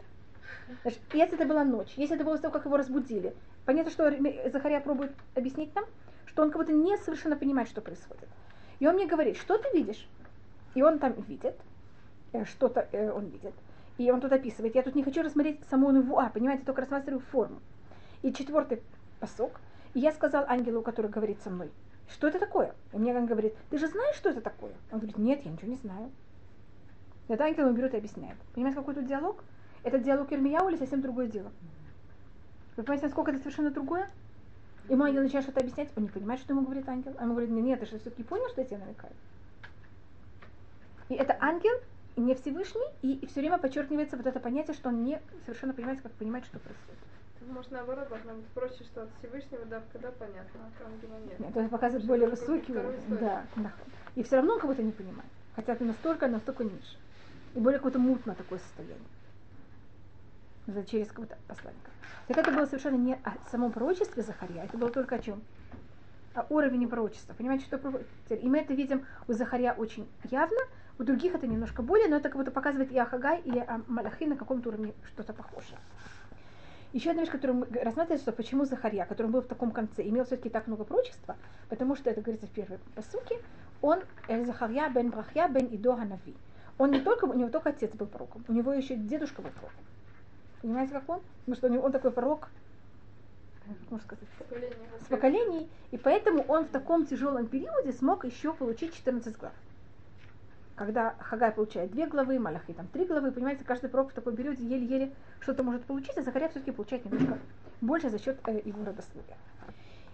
Значит, 0.84 1.02
если 1.14 1.36
это 1.36 1.46
была 1.46 1.64
ночь, 1.64 1.92
если 1.98 2.16
это 2.16 2.24
было 2.24 2.38
то, 2.38 2.50
как 2.50 2.66
его 2.66 2.78
разбудили, 2.78 3.36
понятно, 3.66 3.92
что 3.92 4.10
Захария 4.52 4.80
пробует 4.80 5.12
объяснить 5.36 5.74
нам, 5.76 5.86
что 6.28 6.44
он 6.44 6.52
как 6.52 6.62
будто 6.62 6.74
не 6.74 6.98
совершенно 6.98 7.36
понимает, 7.36 7.68
что 7.68 7.82
происходит. 7.82 8.30
И 8.80 8.88
он 8.88 8.96
мне 8.96 9.08
говорит, 9.08 9.38
что 9.38 9.58
ты 9.58 9.70
видишь? 9.78 10.08
И 10.76 10.82
он 10.82 11.00
там 11.00 11.14
видит, 11.28 11.56
э, 12.32 12.46
что-то 12.46 12.88
э, 12.92 13.12
он 13.12 13.26
видит. 13.26 13.54
И 14.02 14.10
он 14.10 14.20
тут 14.20 14.32
описывает. 14.32 14.74
Я 14.74 14.82
тут 14.82 14.96
не 14.96 15.04
хочу 15.04 15.22
рассмотреть 15.22 15.60
саму 15.70 15.90
а 16.18 16.30
понимаете, 16.30 16.64
только 16.66 16.82
рассматриваю 16.82 17.20
форму. 17.20 17.60
И 18.24 18.34
четвертый 18.34 18.82
посок. 19.20 19.62
И 19.94 20.00
я 20.00 20.12
сказал 20.12 20.44
ангелу, 20.48 20.82
который 20.82 21.12
говорит 21.12 21.40
со 21.44 21.52
мной, 21.52 21.70
что 22.10 22.28
это 22.28 22.40
такое? 22.40 22.74
И 22.94 22.98
мне 22.98 23.16
он 23.16 23.28
говорит, 23.28 23.54
ты 23.70 23.78
же 23.78 23.86
знаешь, 23.86 24.16
что 24.16 24.30
это 24.32 24.42
такое? 24.42 24.72
Он 24.92 24.98
говорит, 24.98 25.20
нет, 25.20 25.46
я 25.46 25.52
ничего 25.52 25.70
не 25.70 25.78
знаю. 25.78 26.10
Это 27.28 27.44
ангел 27.44 27.68
он 27.68 27.76
берет 27.76 27.94
и 27.94 27.98
объясняет. 27.98 28.38
Понимаете, 28.56 28.80
какой 28.80 28.96
тут 28.96 29.06
диалог? 29.06 29.44
Это 29.84 30.00
диалог 30.00 30.34
Ирмияу 30.34 30.70
или 30.70 30.78
совсем 30.78 31.02
другое 31.02 31.28
дело? 31.28 31.52
Вы 32.78 32.84
понимаете, 32.84 33.06
насколько 33.06 33.30
это 33.30 33.40
совершенно 33.40 33.70
другое? 33.70 34.10
Ему 34.90 35.04
ангел 35.04 35.22
начинает 35.22 35.44
что-то 35.44 35.60
объяснять, 35.60 35.90
он 35.96 36.04
не 36.04 36.10
понимает, 36.10 36.42
что 36.42 36.54
ему 36.54 36.64
говорит 36.64 36.90
ангел. 36.90 37.14
А 37.20 37.24
ему 37.24 37.34
говорит, 37.34 37.52
нет, 37.52 37.80
ты 37.80 37.86
что, 37.86 38.00
все-таки 38.00 38.24
понял, 38.24 38.50
что 38.50 38.62
я 38.62 38.68
тебе 38.68 38.80
намекаю? 38.80 39.14
И 41.10 41.14
это 41.14 41.38
ангел, 41.40 41.74
и 41.74 42.01
не 42.16 42.36
Всевышний, 42.36 42.88
и, 43.02 43.14
и 43.14 43.26
все 43.28 43.42
время 43.42 43.58
подчеркивается 43.58 44.18
вот 44.18 44.26
это 44.26 44.40
понятие, 44.40 44.76
что 44.76 44.90
он 44.90 45.04
не 45.04 45.22
совершенно 45.46 45.74
понимает, 45.74 46.02
как 46.02 46.12
понимать, 46.14 46.46
что 46.46 46.60
происходит. 46.60 47.00
Может, 47.50 47.72
наоборот, 47.72 48.08
должно 48.08 48.34
быть 48.34 48.46
проще, 48.48 48.84
что 48.84 49.04
от 49.04 49.10
Всевышнего, 49.20 49.66
да, 49.66 49.82
когда 49.92 50.12
понятно, 50.12 50.60
а 50.62 50.86
ангела 50.86 51.18
нет. 51.28 51.40
Нет, 51.40 51.56
это 51.56 51.70
показывает 51.70 52.06
более 52.06 52.30
высокий 52.30 52.72
уровень. 52.72 53.20
Да, 53.20 53.44
да. 53.56 53.72
И 54.16 54.24
все 54.24 54.38
равно 54.38 54.54
он 54.54 54.60
кого-то 54.60 54.84
не 54.84 54.92
понимает. 54.92 55.30
Хотя 55.56 55.76
ты 55.76 55.84
настолько, 55.84 56.28
настолько 56.28 56.64
ниже. 56.64 56.98
И 57.56 57.60
более 57.60 57.80
какое-то 57.80 58.00
мутно 58.00 58.36
такое 58.36 58.60
состояние 58.60 59.00
через 60.88 61.08
какого-то 61.08 61.38
посланника. 61.48 61.92
Так 62.28 62.38
это 62.38 62.52
было 62.52 62.66
совершенно 62.66 62.96
не 62.96 63.16
о 63.16 63.34
самом 63.50 63.72
пророчестве 63.72 64.24
Захария, 64.24 64.64
это 64.64 64.78
было 64.78 64.90
только 64.90 65.16
о 65.16 65.20
чем? 65.20 65.42
О 66.34 66.46
уровне 66.50 66.88
пророчества. 66.88 67.34
Понимаете, 67.34 67.66
что 67.66 67.78
И 68.30 68.48
мы 68.48 68.60
это 68.60 68.74
видим 68.74 69.06
у 69.28 69.34
Захария 69.34 69.74
очень 69.74 70.08
явно, 70.30 70.62
у 71.02 71.04
других 71.04 71.34
это 71.34 71.48
немножко 71.48 71.82
более, 71.82 72.08
но 72.08 72.18
это 72.18 72.30
как 72.30 72.38
будто 72.38 72.52
показывает 72.52 72.92
и 72.92 72.98
Ахагай, 73.00 73.42
и 73.42 73.58
о 73.58 73.82
Малахи 73.88 74.28
на 74.28 74.36
каком-то 74.38 74.70
уровне 74.70 74.94
что-то 75.08 75.34
похожее. 75.34 75.80
Еще 76.94 77.10
одна 77.10 77.24
вещь, 77.24 77.32
которую 77.32 77.60
мы 77.60 77.66
рассматриваем, 77.82 78.22
что 78.22 78.32
почему 78.32 78.66
Захария, 78.66 79.06
который 79.06 79.28
был 79.28 79.42
в 79.42 79.48
таком 79.48 79.72
конце, 79.72 80.08
имел 80.08 80.26
все-таки 80.26 80.50
так 80.50 80.68
много 80.68 80.84
пророчества, 80.84 81.38
потому 81.70 81.96
что 81.96 82.12
это 82.12 82.22
говорится 82.22 82.46
в 82.46 82.52
первой 82.52 82.78
посуке, 82.94 83.40
он 83.82 84.02
Захария 84.46 84.90
бен 84.90 85.10
Брахья 85.10 85.48
бен 85.48 85.70
Идо 85.72 85.96
Ханави. 85.96 86.36
Он 86.78 86.92
не 86.92 87.00
только, 87.00 87.26
у 87.26 87.34
него 87.34 87.50
только 87.50 87.70
отец 87.70 87.92
был 87.96 88.06
пророком, 88.06 88.46
у 88.48 88.54
него 88.54 88.72
еще 88.72 88.96
дедушка 88.96 89.42
был 89.42 89.50
пророком. 89.50 89.84
Понимаете, 90.62 90.94
как 90.94 91.10
он? 91.10 91.22
Потому 91.46 91.56
что 91.56 91.84
он 91.84 91.92
такой 91.92 92.12
пророк, 92.12 92.50
можно 93.90 94.06
сказать, 94.06 94.24
с 95.00 95.06
поколений, 95.06 95.68
и 95.90 95.98
поэтому 95.98 96.44
он 96.44 96.66
в 96.66 96.70
таком 96.70 97.08
тяжелом 97.08 97.48
периоде 97.48 97.92
смог 97.92 98.24
еще 98.24 98.54
получить 98.54 98.94
14 98.94 99.36
глав. 99.40 99.54
Когда 100.76 101.16
Хагай 101.20 101.52
получает 101.52 101.92
две 101.92 102.08
главы, 102.08 102.40
Малахи 102.40 102.74
там 102.74 102.88
три 102.88 103.06
главы, 103.06 103.32
понимаете, 103.32 103.64
каждый 103.64 103.90
пророк 103.90 104.12
в 104.12 104.14
таком 104.14 104.36
периоде 104.36 104.64
еле-еле 104.64 105.14
что-то 105.40 105.64
может 105.64 105.84
получить, 105.84 106.18
а 106.18 106.22
Захария 106.22 106.50
все-таки 106.50 106.72
получает 106.72 107.06
немножко 107.06 107.38
больше 107.82 108.10
за 108.10 108.20
счет 108.20 108.40
э, 108.48 108.62
его 108.64 108.84
родословия. 108.86 109.38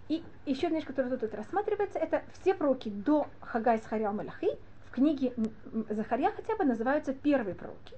И 0.09 0.23
еще 0.45 0.67
одна 0.67 0.77
вещь, 0.77 0.87
которая 0.87 1.15
тут 1.17 1.33
рассматривается, 1.33 1.99
это 1.99 2.23
все 2.33 2.53
пророки 2.53 2.89
до 2.89 3.27
Хагай, 3.41 3.79
Схария, 3.79 4.11
Малахи 4.11 4.49
в 4.87 4.91
книге 4.91 5.33
Захария 5.89 6.31
хотя 6.31 6.55
бы 6.55 6.63
называются 6.63 7.13
первые 7.13 7.55
пророки. 7.55 7.95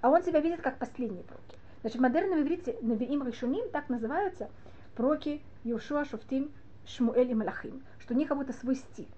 А 0.00 0.10
он 0.10 0.22
себя 0.22 0.40
видит 0.40 0.60
как 0.60 0.78
последние 0.78 1.22
пророки. 1.22 1.56
Значит, 1.80 1.98
в 1.98 2.02
модерном 2.02 2.42
иврите 2.42 2.76
Навиим 2.82 3.24
Ришуним 3.24 3.70
так 3.70 3.88
называются 3.88 4.48
пророки 4.96 5.40
Йошуа, 5.64 6.04
Шуфтим, 6.04 6.50
Шмуэль 6.86 7.30
и 7.30 7.34
Малахим, 7.34 7.82
что 8.00 8.14
у 8.14 8.16
них 8.16 8.28
как 8.28 8.36
будто 8.36 8.52
свой 8.52 8.74
стиль. 8.74 9.08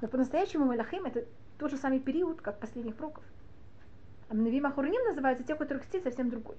Но 0.00 0.08
по-настоящему 0.08 0.66
Малахим 0.66 1.04
это 1.04 1.24
тот 1.58 1.70
же 1.70 1.76
самый 1.76 2.00
период, 2.00 2.40
как 2.40 2.58
последних 2.58 2.94
пророков. 2.96 3.24
А 4.28 4.34
Навиим 4.34 4.66
Ахурним 4.66 5.02
называются 5.04 5.44
те, 5.44 5.54
у 5.54 5.56
которых 5.56 5.84
стиль 5.84 6.02
совсем 6.02 6.30
другой. 6.30 6.56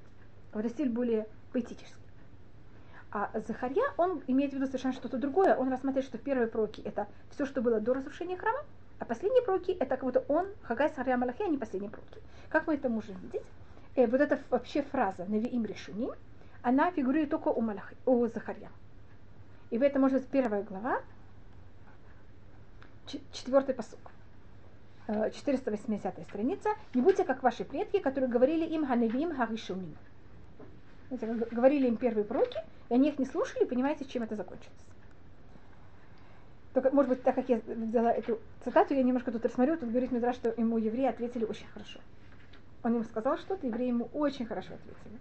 Это 0.53 0.69
стиль 0.69 0.89
более 0.89 1.27
поэтический. 1.51 1.93
А 3.11 3.31
Захарья, 3.47 3.83
он 3.97 4.21
имеет 4.27 4.51
в 4.51 4.55
виду 4.55 4.65
совершенно 4.67 4.93
что-то 4.93 5.17
другое. 5.17 5.55
Он 5.55 5.69
рассматривает, 5.69 6.05
что 6.05 6.17
первые 6.17 6.47
пророки 6.47 6.81
это 6.81 7.07
все, 7.31 7.45
что 7.45 7.61
было 7.61 7.79
до 7.79 7.93
разрушения 7.93 8.37
храма, 8.37 8.59
а 8.99 9.05
последние 9.05 9.43
пророки 9.43 9.71
это 9.71 9.95
как 9.95 10.03
будто 10.03 10.25
он, 10.27 10.47
Хагай, 10.63 10.89
Сахарья, 10.89 11.17
Малахи, 11.17 11.43
а 11.43 11.47
не 11.47 11.57
последние 11.57 11.91
пророки. 11.91 12.19
Как 12.49 12.67
мы 12.67 12.75
это 12.75 12.89
можем 12.89 13.15
видеть? 13.17 13.43
э, 13.97 14.07
вот 14.07 14.21
эта 14.21 14.39
вообще 14.49 14.83
фраза 14.83 15.25
«Навиим 15.25 15.65
решуним», 15.65 16.11
она 16.61 16.91
фигурирует 16.91 17.31
только 17.31 17.49
у, 17.49 17.61
Малахи, 17.61 17.95
у 18.05 18.27
Захарья. 18.27 18.69
И 19.69 19.77
это 19.77 19.99
может 19.99 20.21
быть 20.21 20.29
первая 20.29 20.63
глава, 20.63 21.01
четвертый 23.33 23.75
посук. 23.75 23.99
Э, 25.07 25.31
480 25.31 26.21
страница. 26.23 26.69
Не 26.93 27.01
будьте 27.01 27.23
как 27.23 27.41
ваши 27.41 27.63
предки, 27.63 27.99
которые 27.99 28.29
говорили 28.29 28.65
им 28.65 28.85
ханевим 28.85 29.35
харишуним. 29.35 29.95
Говорили 31.09 31.87
им 31.87 31.95
первые 31.95 32.25
пророки, 32.25 32.59
и 32.89 32.93
они 32.93 33.09
их 33.09 33.17
не 33.17 33.25
слушали, 33.25 33.63
понимаете, 33.63 34.03
чем 34.03 34.23
это 34.23 34.35
закончилось. 34.35 34.73
Только, 36.73 36.91
может 36.91 37.09
быть, 37.09 37.23
так 37.23 37.35
как 37.35 37.47
я 37.47 37.61
взяла 37.65 38.11
эту 38.11 38.39
цитату, 38.65 38.93
я 38.93 39.01
немножко 39.01 39.31
тут 39.31 39.45
рассмотрю, 39.45 39.77
тут 39.77 39.89
говорит 39.89 40.11
Мидраш, 40.11 40.35
что 40.35 40.53
ему 40.57 40.77
евреи 40.77 41.05
ответили 41.05 41.45
очень 41.45 41.67
хорошо. 41.67 41.99
Он 42.83 42.97
им 42.97 43.05
сказал 43.05 43.37
что-то, 43.37 43.65
евреи 43.65 43.87
ему 43.87 44.09
очень 44.13 44.45
хорошо 44.45 44.73
ответили. 44.73 45.19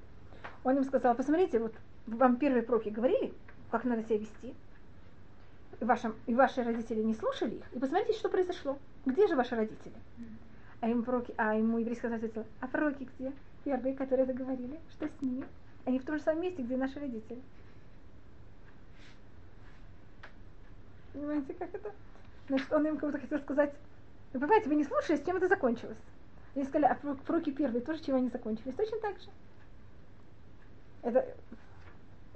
Он 0.64 0.78
им 0.78 0.85
сказал, 0.85 1.14
посмотрите, 1.14 1.61
вот 1.61 1.73
вам 2.09 2.37
первые 2.37 2.64
пророки 2.64 2.88
говорили, 2.88 3.33
как 3.71 3.85
надо 3.85 4.02
себя 4.02 4.19
вести, 4.19 4.55
вашим, 5.80 6.14
и 6.26 6.35
ваши 6.35 6.62
родители 6.62 7.02
не 7.02 7.14
слушали 7.14 7.56
их, 7.56 7.64
и 7.73 7.78
посмотрите, 7.78 8.18
что 8.18 8.28
произошло. 8.28 8.78
Где 9.04 9.26
же 9.26 9.37
ваши 9.37 9.54
родители? 9.54 9.95
А 10.80 10.88
ему, 10.88 11.02
пророки, 11.02 11.35
а 11.37 11.54
ему 11.54 11.78
еврей 11.78 11.97
сказал, 11.97 12.18
а 12.61 12.66
пророки 12.66 13.09
где? 13.18 13.33
Первые, 13.64 13.95
которые 13.95 14.25
это 14.25 14.35
говорили, 14.35 14.78
что 14.90 15.09
с 15.09 15.23
ними? 15.23 15.45
Они 15.85 15.99
в 15.99 16.04
том 16.04 16.16
же 16.16 16.23
самом 16.23 16.42
месте, 16.42 16.62
где 16.62 16.76
наши 16.76 16.99
родители. 17.00 17.40
Понимаете, 21.12 21.54
как 21.54 21.75
это? 21.75 21.92
Значит, 22.49 22.73
он 22.73 22.87
им 22.87 22.99
кому-то 22.99 23.18
хотел 23.18 23.38
сказать, 23.40 23.75
вы 24.33 24.40
понимаете, 24.40 24.68
вы 24.68 24.75
не 24.75 24.85
слушали, 24.85 25.16
с 25.16 25.25
чем 25.25 25.37
это 25.37 25.49
закончилось. 25.49 25.97
Они 26.54 26.64
сказали, 26.64 26.85
а 26.87 26.95
прор- 26.95 27.23
пророки 27.25 27.50
первые 27.50 27.83
тоже 27.83 28.02
чем 28.02 28.16
они 28.16 28.28
закончились? 28.28 28.75
Точно 28.75 28.99
так 29.00 29.18
же. 29.18 29.28
Это... 31.02 31.35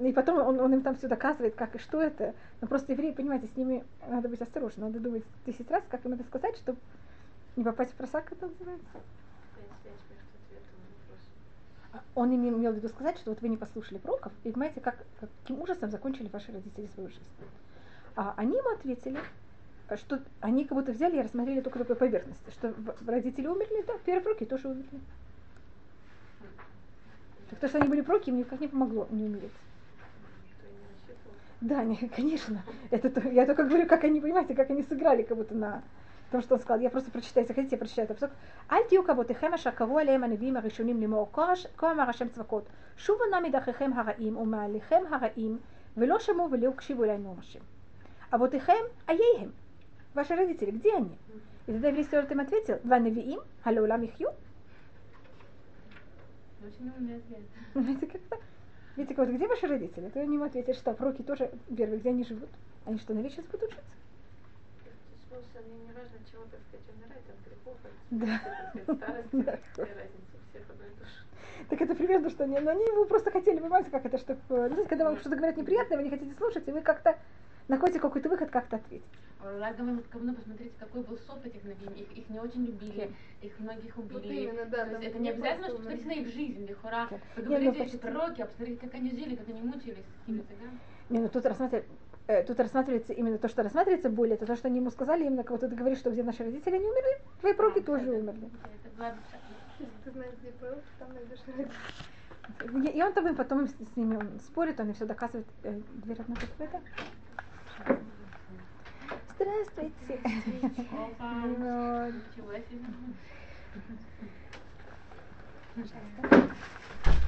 И 0.00 0.12
потом 0.12 0.38
он, 0.38 0.59
он 0.61 0.73
им 0.75 0.83
там 0.83 0.97
все 0.97 1.09
доказывает, 1.09 1.54
как 1.54 1.75
и 1.75 1.78
что 1.78 2.00
это. 2.00 2.35
Но 2.61 2.69
просто 2.69 2.92
евреи, 2.92 3.12
понимаете, 3.12 3.49
с 3.49 3.57
ними 3.57 3.85
надо 4.09 4.28
быть 4.28 4.40
осторожным. 4.40 4.87
Надо 4.87 5.00
думать 5.00 5.25
тысяч 5.45 5.69
раз, 5.69 5.83
как 5.90 6.04
им 6.04 6.14
это 6.14 6.25
сказать, 6.25 6.57
чтобы 6.57 6.78
не 7.57 7.64
попасть 7.64 7.92
в 7.92 7.95
просак, 7.95 8.33
это 8.33 8.47
называется. 8.47 8.88
Он 12.14 12.33
им 12.33 12.49
имел 12.49 12.73
в 12.73 12.76
виду 12.76 12.88
сказать, 12.88 13.19
что 13.19 13.30
вот 13.30 13.42
вы 13.42 13.49
не 13.49 13.57
послушали 13.57 13.99
пророков, 13.99 14.33
и 14.45 14.50
понимаете, 14.50 14.80
как, 14.80 14.97
каким 15.21 15.61
ужасом 15.61 15.90
закончили 15.90 16.28
ваши 16.28 16.52
родители 16.52 16.88
свою 16.95 17.09
жизнь. 17.09 17.23
А 18.16 18.35
они 18.37 18.57
ему 18.57 18.71
ответили, 18.71 19.19
что 19.97 20.21
они 20.40 20.64
как 20.64 20.78
будто 20.78 20.92
взяли 20.92 21.16
и 21.16 21.23
рассмотрели 21.23 21.61
только 21.61 21.80
такой 21.80 21.97
поверхности, 21.97 22.50
что 22.50 22.75
родители 23.07 23.47
умерли, 23.47 23.85
да, 23.87 23.95
первые 24.04 24.23
пророки 24.23 24.45
тоже 24.45 24.69
умерли. 24.69 25.00
Так 27.50 27.59
то, 27.59 27.69
что 27.69 27.78
они 27.78 27.88
были 27.88 28.00
проки, 28.00 28.30
им 28.30 28.38
никак 28.38 28.61
не 28.61 28.69
помогло 28.69 29.09
не 29.11 29.25
умереть. 29.25 29.50
Никто 30.47 30.66
и 30.69 30.73
не 30.73 30.87
рассчитывал. 30.87 31.35
Да, 31.62 31.84
не, 31.84 31.95
конечно. 31.95 32.63
Это, 32.91 33.10
то- 33.10 33.27
я 33.29 33.45
только 33.45 33.63
говорю, 33.63 33.88
как 33.88 34.03
они, 34.03 34.22
понимаете, 34.22 34.53
как 34.53 34.69
они 34.69 34.84
сыграли, 34.84 35.24
как 35.24 35.38
будто 35.38 35.55
на 35.55 35.81
том, 36.31 36.41
что 36.41 36.55
он 36.55 36.62
сказал. 36.62 36.81
Я 36.81 36.89
просто 36.89 37.12
прочитаю, 37.12 37.43
если 37.45 37.53
хотите, 37.53 37.75
я 37.75 37.79
прочитаю 37.79 38.05
этот 38.05 38.17
псок. 38.17 38.31
Аль 38.69 38.88
тию 38.89 39.03
кавотихем 39.03 39.53
אשר 39.55 39.72
קראו 39.72 40.00
עליהם 40.00 40.24
הנביאים 40.24 40.57
הראשונים 40.57 41.01
לאמור 41.01 41.29
כה 41.77 41.91
אמר 41.91 42.10
השם 42.10 42.27
צבקות 42.29 42.65
שובו 42.98 43.24
נא 43.31 43.39
מדרכיכם 43.41 43.91
הרעים 43.93 44.38
ומעליכם 44.38 45.01
הרעים 45.12 45.57
ולא 45.98 46.19
שמעו 46.19 46.51
ולא 46.51 46.69
הקשיבו 46.69 47.03
אלי 47.03 47.17
נאום 47.17 47.39
השם. 47.39 47.60
אבותיכם 48.34 48.84
אייהם. 49.10 49.51
Ваши 50.15 50.34
родители, 50.34 50.72
где 50.72 50.93
они? 50.95 51.17
И 51.67 51.74
тогда 51.74 51.89
еврейский 51.89 52.15
народ 52.15 52.31
им 52.31 52.39
ответил, 52.39 52.79
«Ванавиим, 52.86 53.41
халеулам 53.63 54.03
ихью». 54.03 54.29
Очень 56.65 56.89
умный 56.98 57.17
ответ. 57.17 58.22
Видите, 59.00 59.14
вот 59.16 59.30
где 59.30 59.49
ваши 59.49 59.66
родители? 59.66 60.11
То 60.11 60.21
они 60.21 60.35
ему 60.35 60.45
ответят, 60.45 60.76
что 60.76 60.92
пророки 60.92 61.23
тоже 61.23 61.50
первые, 61.75 62.00
где 62.00 62.11
они 62.11 62.23
живут. 62.23 62.50
Они 62.85 62.99
что, 62.99 63.14
на 63.14 63.23
сейчас 63.30 63.47
будут 63.47 63.73
от 63.73 63.78
Да. 68.11 68.40
так 71.71 71.80
это 71.80 71.95
примерно, 71.95 72.28
что 72.28 72.45
они, 72.45 72.61
но 72.61 72.73
они 72.73 72.85
его 72.85 73.07
просто 73.07 73.30
хотели, 73.30 73.59
понимаете, 73.59 73.90
как 73.90 74.04
это, 74.04 74.19
чтобы, 74.19 74.40
знаете, 74.49 74.87
когда 74.87 75.04
вам 75.07 75.16
что-то 75.19 75.37
говорят 75.37 75.57
неприятное, 75.57 75.97
вы 75.97 76.04
не 76.04 76.11
хотите 76.11 76.35
слушать, 76.35 76.69
и 76.69 76.73
вы 76.73 76.83
как-то 76.83 77.16
находите 77.69 78.00
какой-то 78.00 78.29
выход, 78.29 78.50
как-то 78.50 78.76
ответить. 78.76 79.05
Рай 79.43 79.75
говорит, 79.75 80.05
говно, 80.12 80.35
посмотрите, 80.35 80.73
какой 80.79 81.02
был 81.02 81.17
сот 81.26 81.45
этих 81.47 81.64
новин. 81.64 81.93
Их, 81.95 82.12
их 82.12 82.29
не 82.29 82.38
очень 82.40 82.67
любили, 82.67 83.11
их 83.40 83.59
многих 83.59 83.97
убили. 83.97 84.12
Вот 84.12 84.25
именно, 84.26 84.64
да, 84.67 84.85
То 84.85 84.97
есть 84.97 85.05
это 85.05 85.19
не 85.19 85.31
обязательно, 85.31 85.69
что 85.69 85.76
посмотрите 85.76 86.09
на 86.09 86.12
их 86.12 86.26
жизнь, 86.29 86.67
лихора. 86.67 87.07
Так. 87.09 87.21
Вы 87.37 87.43
Не, 87.43 87.49
говорите, 87.49 87.73
ну, 87.73 87.79
почти. 87.79 87.97
пророки, 87.99 88.43
а 88.43 88.47
посмотрите, 88.47 88.81
как 88.87 88.95
они 88.95 89.11
жили, 89.11 89.37
как 89.37 89.49
они 89.49 89.62
мучились, 89.62 90.05
какими-то, 90.21 90.52
да? 90.61 90.67
Не, 91.09 91.21
ну 91.21 91.29
тут 91.31 91.47
рассматривается, 91.47 91.90
тут 92.47 92.61
рассматривается 92.61 93.12
именно 93.14 93.38
то, 93.38 93.49
что 93.49 93.62
рассматривается 93.62 94.11
более, 94.11 94.35
это 94.35 94.45
то, 94.45 94.57
что 94.57 94.69
они 94.69 94.79
ему 94.79 94.90
сказали, 94.90 95.25
именно 95.25 95.43
как 95.43 95.52
вот 95.52 95.61
ты 95.61 95.75
говоришь, 95.75 95.99
что 95.99 96.11
где 96.11 96.23
наши 96.23 96.45
родители 96.45 96.76
не 96.76 96.85
умерли, 96.85 97.23
твои 97.40 97.55
пророки 97.55 97.79
А, 97.79 97.83
тоже 97.83 98.11
умерли. 98.11 98.50
Да, 98.62 98.69
Это 98.85 98.97
была 98.97 99.11
душа. 99.12 99.38
Если 99.79 99.95
ты 100.05 100.11
знаешь, 100.11 100.35
где 100.43 100.50
пророк, 100.52 100.81
там 100.99 101.09
найдешь 101.14 101.40
родителей. 101.47 102.93
И 102.95 103.02
он 103.02 103.12
там 103.14 103.26
им 103.26 103.37
потом 103.37 103.67
с, 103.69 103.97
ними 103.97 104.17
он 104.17 104.38
спорит, 104.40 104.79
он 104.81 104.88
им 104.88 104.95
все 104.95 105.07
доказывает. 105.07 105.47
Э, 105.62 105.81
дверь 106.05 106.21
одна 106.21 106.35
закрыта. 106.37 106.81
Здравствуйте. 109.37 110.20
Опа. 110.92 112.10
Себе. 112.37 112.64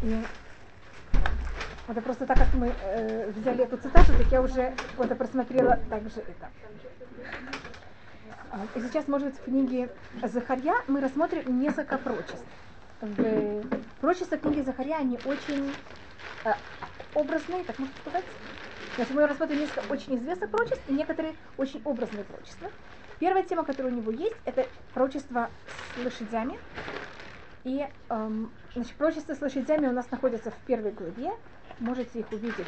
И 0.03 0.23
это 1.89 2.01
просто 2.03 2.27
так, 2.27 2.39
как 2.39 2.53
мы 2.55 2.73
э, 2.83 3.31
взяли 3.31 3.65
эту 3.65 3.77
цитату, 3.77 4.13
так 4.17 4.27
я 4.31 4.43
уже 4.43 4.75
вот 4.97 5.17
просмотрела 5.17 5.77
также 5.89 6.21
это. 6.21 6.51
А, 8.51 8.67
И 8.75 8.81
сейчас, 8.81 9.09
может 9.09 9.29
быть, 9.29 9.39
в 9.39 9.45
книге 9.45 9.89
Захарья 10.23 10.75
мы 10.89 11.01
рассмотрим 11.01 11.61
несколько 11.61 11.99
прочеств. 11.99 12.45
В 13.01 13.63
прочества 14.01 14.37
книги 14.37 14.61
Захарья, 14.61 14.97
они 14.99 15.19
очень 15.25 15.73
э, 16.45 16.53
образные, 17.15 17.65
так 17.65 17.79
можно 17.79 17.95
сказать. 18.01 18.25
Значит, 18.97 19.15
мы 19.15 19.27
рассмотрим 19.27 19.59
несколько 19.61 19.91
очень 19.91 20.17
известных 20.17 20.51
прочеств 20.51 20.83
и 20.87 20.93
некоторые 20.93 21.35
очень 21.57 21.81
образные 21.85 22.25
прочества. 22.25 22.71
Первая 23.19 23.43
тема, 23.43 23.65
которая 23.65 23.93
у 23.93 23.97
него 23.97 24.11
есть, 24.11 24.37
это 24.45 24.67
прочество 24.93 25.49
с 25.97 26.05
лошадями. 26.05 26.59
И 27.65 27.87
эм, 28.11 28.53
значит, 28.75 28.95
прочество 28.97 29.35
с 29.35 29.41
лошадями 29.41 29.87
у 29.87 29.93
нас 29.93 30.11
находится 30.11 30.51
в 30.51 30.57
первой 30.67 30.91
главе. 30.93 31.33
Можете 31.79 32.21
их 32.21 32.31
увидеть. 32.33 32.67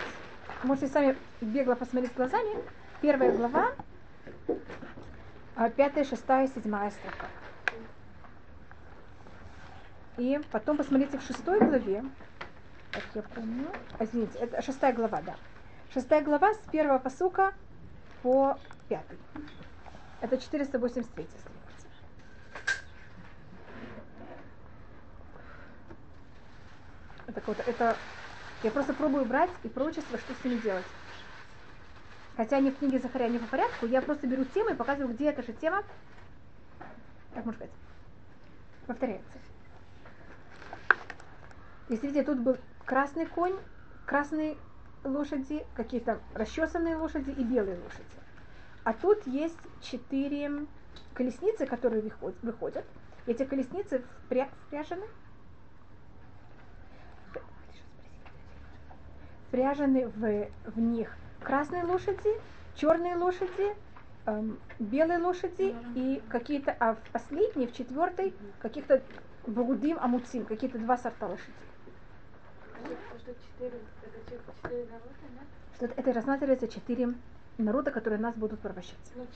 Можете 0.62 0.86
сами 0.86 1.16
бегло 1.42 1.74
посмотреть 1.74 2.14
глазами. 2.14 2.56
Первая 3.02 3.32
глава, 3.32 3.72
а, 5.56 5.68
пятая, 5.68 6.04
шестая, 6.04 6.48
седьмая 6.48 6.90
строка. 6.90 7.26
И 10.16 10.40
потом 10.50 10.78
посмотрите 10.78 11.18
в 11.18 11.22
шестой 11.22 11.58
главе, 11.58 12.02
как 12.92 13.02
я 13.14 13.22
помню, 13.22 13.66
извините, 14.00 14.38
это 14.38 14.62
шестая 14.62 14.92
глава, 14.92 15.20
да. 15.20 15.34
Шестая 15.94 16.24
глава 16.24 16.52
с 16.54 16.58
первого 16.72 16.98
посука 16.98 17.54
по 18.24 18.58
пятый. 18.88 19.16
Это 20.20 20.36
483 20.38 21.06
страница. 21.06 21.88
Это, 27.28 27.40
вот, 27.46 27.60
это 27.60 27.96
я 28.64 28.72
просто 28.72 28.92
пробую 28.92 29.24
брать 29.24 29.50
и 29.62 29.68
пророчество, 29.68 30.18
что 30.18 30.34
с 30.34 30.44
ними 30.44 30.58
делать. 30.62 30.84
Хотя 32.36 32.56
они 32.56 32.72
в 32.72 32.78
книге 32.78 32.98
Захаря 32.98 33.28
не 33.28 33.38
по 33.38 33.46
порядку, 33.46 33.86
я 33.86 34.02
просто 34.02 34.26
беру 34.26 34.44
темы 34.46 34.72
и 34.72 34.74
показываю, 34.74 35.14
где 35.14 35.30
эта 35.30 35.44
же 35.44 35.52
тема, 35.52 35.84
как 37.34 37.44
можно 37.44 37.52
сказать, 37.52 37.74
повторяется. 38.88 39.38
Если 41.88 42.08
видите, 42.08 42.24
тут 42.24 42.40
был 42.40 42.56
красный 42.84 43.26
конь, 43.26 43.56
красные 44.06 44.56
лошади, 45.04 45.64
какие-то 45.74 46.20
расчесанные 46.34 46.96
лошади 46.96 47.30
и 47.30 47.44
белые 47.44 47.78
лошади. 47.78 48.04
А 48.84 48.92
тут 48.92 49.26
есть 49.26 49.58
четыре 49.80 50.66
колесницы, 51.14 51.66
которые 51.66 52.02
выход- 52.02 52.36
выходят. 52.42 52.84
Эти 53.26 53.44
колесницы 53.44 54.02
впря- 54.28 54.50
впряжены. 54.66 55.06
Впряжены 59.48 60.08
в, 60.08 60.48
в 60.70 60.80
них 60.80 61.16
красные 61.42 61.84
лошади, 61.84 62.40
черные 62.74 63.16
лошади, 63.16 63.74
эм, 64.26 64.58
белые 64.78 65.18
лошади 65.18 65.76
и 65.94 66.22
какие-то, 66.28 66.76
а 66.80 66.94
в 66.94 67.10
последней, 67.12 67.66
в 67.66 67.72
четвертой, 67.72 68.34
каких-то 68.58 69.02
Багудим, 69.46 69.98
Амуцим, 70.00 70.46
какие-то 70.46 70.78
два 70.78 70.96
сорта 70.96 71.26
лошадей. 71.26 71.54
Что 75.76 75.86
это 75.86 76.12
рассматривается 76.12 76.68
четыре 76.68 77.14
народа, 77.58 77.90
которые 77.90 78.20
нас 78.20 78.34
будут 78.34 78.60
порабощать. 78.60 78.94
Ну. 79.14 79.26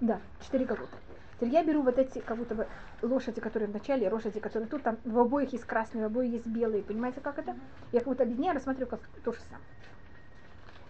Да, 0.00 0.20
четыре 0.42 0.64
галута. 0.64 0.96
Теперь 1.36 1.48
я 1.50 1.64
беру 1.64 1.82
вот 1.82 1.98
эти 1.98 2.20
как 2.20 2.36
будто 2.36 2.54
бы 2.54 2.66
лошади, 3.02 3.40
которые 3.40 3.68
в 3.68 3.72
начале, 3.72 4.08
лошади, 4.08 4.40
которые 4.40 4.68
тут, 4.68 4.82
там 4.82 4.98
в 5.04 5.18
обоих 5.18 5.52
есть 5.52 5.64
красные, 5.64 6.04
в 6.04 6.06
обоих 6.06 6.32
есть 6.32 6.46
белые. 6.46 6.82
Понимаете, 6.82 7.20
как 7.20 7.38
это? 7.38 7.56
Я 7.92 8.00
как 8.00 8.08
будто 8.08 8.22
объединяю, 8.22 8.54
рассматриваю 8.54 8.88
как 8.88 9.00
то 9.24 9.32
же 9.32 9.40
самое. 9.40 9.64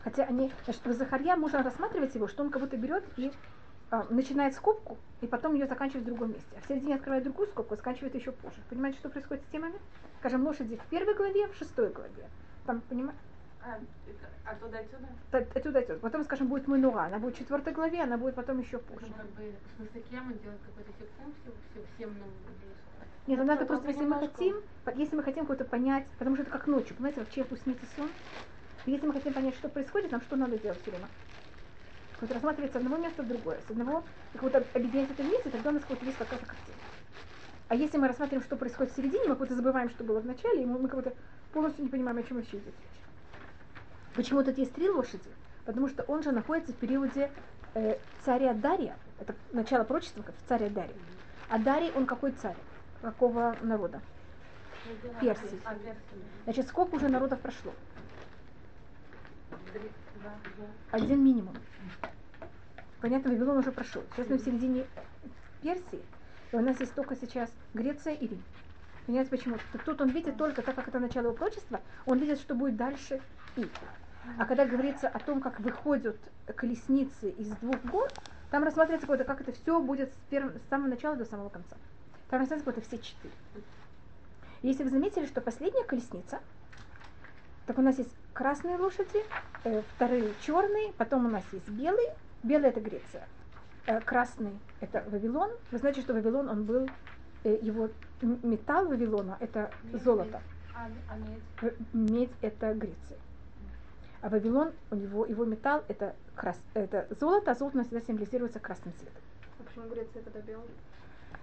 Хотя 0.02 0.24
они, 0.24 0.52
значит, 0.64 0.84
в 0.84 0.92
Захарья 0.92 1.36
можно 1.36 1.62
рассматривать 1.62 2.14
его, 2.14 2.28
что 2.28 2.42
он 2.42 2.50
как 2.50 2.60
будто 2.60 2.76
берет 2.76 3.04
и 3.16 3.32
а, 3.90 4.06
начинает 4.10 4.54
скобку, 4.54 4.98
и 5.22 5.26
потом 5.26 5.54
ее 5.54 5.66
заканчивает 5.66 6.04
в 6.04 6.06
другом 6.06 6.32
месте. 6.32 6.48
А 6.56 6.60
в 6.60 6.66
середине 6.66 6.96
открывает 6.96 7.24
другую 7.24 7.48
скобку, 7.48 7.74
заканчивает 7.74 8.14
еще 8.14 8.32
позже. 8.32 8.60
Понимаете, 8.68 8.98
что 8.98 9.08
происходит 9.08 9.44
с 9.44 9.52
темами? 9.52 9.76
Скажем, 10.20 10.44
лошади 10.44 10.76
в 10.76 10.86
первой 10.90 11.14
главе, 11.14 11.48
в 11.48 11.56
шестой 11.56 11.90
главе. 11.90 12.28
Там, 12.66 12.82
понимаете? 12.88 13.18
А, 13.64 13.80
оттуда 14.44 14.78
отсюда? 14.78 15.09
Т- 15.30 15.49
Оттуда 15.54 15.83
идет. 15.83 16.00
Потом, 16.00 16.25
скажем, 16.25 16.49
будет 16.49 16.68
Мануа, 16.68 17.04
она 17.06 17.18
будет 17.18 17.35
в 17.35 17.38
четвертой 17.38 17.73
главе, 17.73 18.02
она 18.02 18.18
будет 18.18 18.35
потом 18.35 18.59
еще 18.61 18.78
позже. 18.78 19.06
Как 19.16 19.26
бы 19.30 19.54
с 19.75 19.78
Насакьям 19.78 20.33
делать 20.38 20.61
какой-то 20.62 20.92
все, 20.92 21.50
все, 21.73 21.80
всем 21.94 22.11
нам 22.18 22.28
Нет, 23.26 23.38
ну 23.38 23.44
надо 23.44 23.64
просто, 23.64 23.88
если 23.88 24.02
мы 24.02 24.16
немножко. 24.16 24.37
хотим, 24.37 24.56
по- 24.85 24.90
если 24.90 25.16
мы 25.16 25.23
хотим 25.23 25.47
кого-то 25.47 25.64
понять, 25.64 26.06
потому 26.18 26.37
что 26.37 26.42
это 26.42 26.52
как 26.52 26.66
ночью, 26.66 26.94
понимаете, 26.97 27.25
человеку 27.30 27.56
снится 27.56 27.87
сон. 27.97 28.11
Если 28.85 29.06
мы 29.06 29.14
хотим 29.14 29.33
понять, 29.33 29.54
что 29.54 29.68
происходит, 29.71 30.12
нам 30.12 30.21
что 30.21 30.37
надо 30.37 30.59
делать 30.59 30.80
все 30.83 30.90
время? 30.90 31.09
Вот 32.21 32.30
рассматривать 32.30 32.73
с 32.73 32.76
одного 32.76 32.97
места 32.99 33.23
в 33.23 33.28
другое, 33.28 33.61
с 33.66 33.71
одного, 33.71 34.04
как 34.35 34.42
будто 34.42 34.59
объединять 34.75 35.11
это 35.11 35.23
вместе, 35.23 35.50
тогда 35.50 35.71
у 35.71 35.73
нас 35.73 35.83
вот 35.88 36.02
есть 36.02 36.18
какая-то 36.18 36.44
картина. 36.47 36.76
А 37.68 37.75
если 37.75 37.97
мы 37.97 38.09
рассматриваем, 38.09 38.44
что 38.44 38.56
происходит 38.56 38.92
в 38.92 38.97
середине, 38.97 39.23
мы 39.25 39.30
как 39.30 39.38
будто 39.38 39.54
забываем, 39.54 39.88
что 39.88 40.04
было 40.04 40.21
в 40.21 40.26
начале, 40.26 40.62
и 40.62 40.66
мы, 40.66 40.78
мы 40.78 40.88
как 40.88 41.02
будто 41.02 41.16
полностью 41.52 41.85
не 41.85 41.90
понимаем, 41.90 42.18
о 42.18 42.23
чем 42.23 42.37
вообще 42.37 42.59
идет. 42.59 42.75
Почему 44.14 44.42
тут 44.44 44.56
есть 44.59 44.73
три 44.75 44.88
лошади? 44.88 45.28
Потому 45.64 45.88
что 45.88 46.02
он 46.04 46.23
же 46.23 46.30
находится 46.30 46.73
в 46.73 46.76
периоде 46.76 47.30
э, 47.75 47.99
царя 48.25 48.54
Дария. 48.54 48.97
Это 49.18 49.35
начало 49.52 49.85
прочества, 49.85 50.23
в 50.23 50.49
царя 50.49 50.68
Дария. 50.68 50.97
А 51.49 51.59
Дарий, 51.59 51.92
он 51.94 52.06
какой 52.06 52.33
царь? 52.33 52.56
Какого 53.02 53.56
народа? 53.61 54.00
Персии. 55.21 55.61
Значит, 56.44 56.68
сколько 56.68 56.94
уже 56.97 57.09
народов 57.09 57.40
прошло? 57.40 57.73
Один 60.90 61.25
минимум. 61.25 61.56
Понятно, 63.00 63.30
Вавилон 63.30 63.59
уже 63.59 63.73
прошел. 63.73 64.02
Сейчас 64.14 64.28
мы 64.28 64.37
в 64.37 64.44
середине 64.44 64.87
Персии, 65.62 66.02
и 66.52 66.56
у 66.56 66.61
нас 66.61 66.78
есть 66.80 66.94
только 66.94 67.16
сейчас 67.16 67.50
Греция 67.75 68.14
и 68.14 68.28
Рим. 68.28 68.42
Понимаете 69.06 69.30
почему? 69.30 69.56
Тут 69.85 70.00
он 70.00 70.11
видит 70.11 70.37
только, 70.37 70.62
так 70.62 70.75
как 70.75 70.88
это 70.88 70.99
начало 70.99 71.26
его 71.26 71.35
прочества, 71.35 71.80
он 72.06 72.18
видит, 72.18 72.38
что 72.38 72.54
будет 72.54 72.76
дальше 72.76 73.21
и. 73.56 73.68
А 74.38 74.47
когда 74.47 74.66
говорится 74.66 75.09
о 75.09 75.19
том, 75.19 75.40
как 75.40 75.61
выходят 75.61 76.16
колесницы 76.57 77.31
из 77.31 77.49
двух 77.57 77.83
гор, 77.85 78.11
там 78.50 78.64
рассматривается 78.64 79.07
какое-то, 79.07 79.25
как 79.25 79.40
это 79.40 79.52
все 79.52 79.81
будет 79.81 80.12
с, 80.12 80.16
первым, 80.31 80.59
с 80.59 80.69
самого 80.69 80.88
начала 80.88 81.16
до 81.16 81.25
самого 81.25 81.49
конца. 81.49 81.76
Там 82.28 82.40
рассматривается 82.40 82.64
какое-то 82.64 82.88
все 82.88 82.99
четыре. 82.99 83.35
Если 84.62 84.83
вы 84.83 84.90
заметили, 84.90 85.26
что 85.26 85.40
последняя 85.40 85.85
колесница, 85.85 86.40
так 87.66 87.78
у 87.78 87.83
нас 87.83 87.99
есть 87.99 88.14
красные 88.33 88.76
лошади, 88.76 89.25
э, 89.64 89.83
вторые 89.95 90.33
черные, 90.40 90.93
потом 90.95 91.26
у 91.26 91.28
нас 91.28 91.45
есть 91.52 91.69
белые. 91.69 92.14
Белый 92.43 92.69
это 92.71 92.81
Греция, 92.81 93.26
э, 93.87 94.00
красный 94.00 94.59
это 94.81 95.04
Вавилон. 95.11 95.50
Вы 95.71 95.78
знаете, 95.78 96.00
что 96.02 96.12
Вавилон, 96.14 96.49
он 96.49 96.64
был, 96.64 96.88
э, 97.45 97.59
его 97.62 97.88
металл 98.23 98.87
Вавилона 98.88 99.37
это 99.40 99.71
золото. 99.93 100.40
А, 100.75 100.88
а 101.09 101.16
медь? 101.16 101.43
В- 101.93 101.97
Медь 101.97 102.33
это 102.43 102.75
Греция. 102.75 103.19
А 104.25 104.31
Вавилон, 104.31 104.73
у 104.90 104.95
него, 104.95 105.26
его 105.26 105.45
металл 105.45 105.85
это, 105.87 106.16
крас, 106.35 106.59
это 106.73 107.07
золото, 107.21 107.50
а 107.50 107.54
золото 107.54 107.76
у 107.76 107.78
нас 107.81 107.88
всегда 107.88 108.07
символизируется 108.07 108.59
красным 108.59 108.95
цветом. 108.95 109.21
А 109.61 109.62
почему 109.64 109.87
Греция 109.90 110.23
тогда 110.23 110.40
белая? 110.40 110.66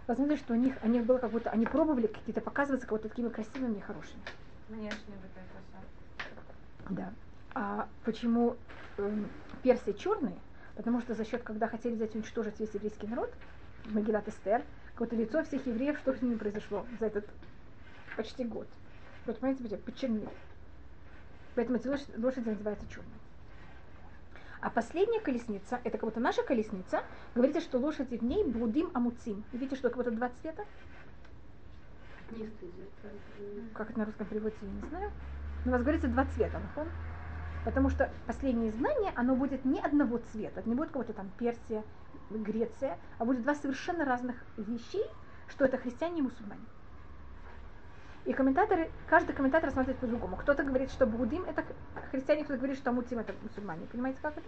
Посмотрите, 0.08 0.42
что 0.42 0.54
у 0.54 0.56
них, 0.56 0.76
у 0.82 0.88
них 0.88 1.06
было 1.06 1.20
как 1.20 1.30
будто, 1.30 1.52
они 1.52 1.68
пробовали 1.68 2.08
какие-то 2.08 2.42
показываться 2.42 2.88
будто 2.88 3.08
такими 3.08 3.30
красивыми 3.30 3.78
и 3.78 3.82
хорошими. 3.82 4.20
Внешне 4.68 5.14
вот 5.22 5.30
это. 5.36 6.96
Да. 6.96 7.14
А 7.54 7.88
почему 8.04 8.58
эм, 8.98 9.30
Персия 9.62 9.94
черные? 9.94 10.40
Потому 10.76 11.02
что 11.02 11.14
за 11.14 11.24
счет, 11.24 11.44
когда 11.44 11.68
хотели 11.68 11.94
взять 11.94 12.16
уничтожить 12.16 12.60
весь 12.60 12.74
еврейский 12.74 13.06
народ, 13.06 13.32
Магилат 13.86 14.28
Эстер, 14.28 14.64
какое-то 14.94 15.16
лицо 15.16 15.44
всех 15.44 15.68
евреев, 15.68 16.00
что 16.00 16.16
с 16.16 16.22
ними 16.24 16.34
произошло 16.34 16.88
за 17.00 17.06
этот 17.06 17.30
почти 18.18 18.44
год. 18.44 18.68
Вот, 19.28 19.38
понимаете, 19.38 19.78
почернели. 19.78 20.30
Поэтому 21.56 21.78
эти 21.78 21.88
лошади, 21.88 22.18
лошади 22.18 22.50
называются 22.50 22.88
черные. 22.88 23.20
А 24.62 24.70
последняя 24.70 25.20
колесница, 25.20 25.80
это 25.84 25.98
как 25.98 26.02
будто 26.02 26.20
наша 26.20 26.44
колесница, 26.44 27.04
говорится, 27.34 27.62
что 27.62 27.80
лошади 27.80 28.18
в 28.18 28.24
ней 28.24 28.44
будим 28.44 28.92
амуцим. 28.94 29.44
И 29.52 29.58
видите, 29.58 29.76
что 29.76 29.90
как 29.90 29.98
будто 29.98 30.12
два 30.12 30.30
цвета? 30.42 30.66
Как 33.74 33.90
это 33.90 34.00
на 34.00 34.06
русском 34.06 34.28
переводится, 34.28 34.64
я 34.64 34.72
не 34.72 34.88
знаю. 34.88 35.12
Но 35.66 35.72
у 35.72 35.74
вас 35.74 35.82
говорится 35.82 36.08
два 36.08 36.26
цвета, 36.26 36.60
нахон? 36.60 36.88
Потому 37.66 37.90
что 37.90 38.12
последнее 38.26 38.72
знание, 38.72 39.12
оно 39.16 39.36
будет 39.36 39.66
не 39.66 39.80
одного 39.80 40.20
цвета, 40.32 40.62
это 40.62 40.70
не 40.70 40.76
будет 40.76 40.92
кого-то 40.92 41.14
там 41.14 41.30
Персия, 41.38 41.84
Греция, 42.30 42.98
а 43.18 43.26
будет 43.26 43.44
два 43.44 43.56
совершенно 43.56 44.06
разных 44.06 44.36
вещей, 44.58 45.06
что 45.48 45.66
это 45.66 45.78
христиане 45.78 46.20
и 46.20 46.22
мусульмане. 46.22 46.62
И 48.26 48.34
комментаторы, 48.34 48.92
каждый 49.08 49.34
комментатор 49.34 49.68
рассматривает 49.68 50.00
по-другому. 50.00 50.38
Кто-то 50.38 50.64
говорит, 50.64 50.92
что 50.92 51.08
Будим 51.08 51.44
это 51.44 51.64
христиане, 52.12 52.44
кто-то 52.44 52.60
говорит, 52.60 52.78
что 52.78 52.92
Мутим 52.92 53.20
это 53.20 53.34
мусульмане. 53.42 53.88
Понимаете, 53.92 54.20
как 54.22 54.38
это? 54.38 54.48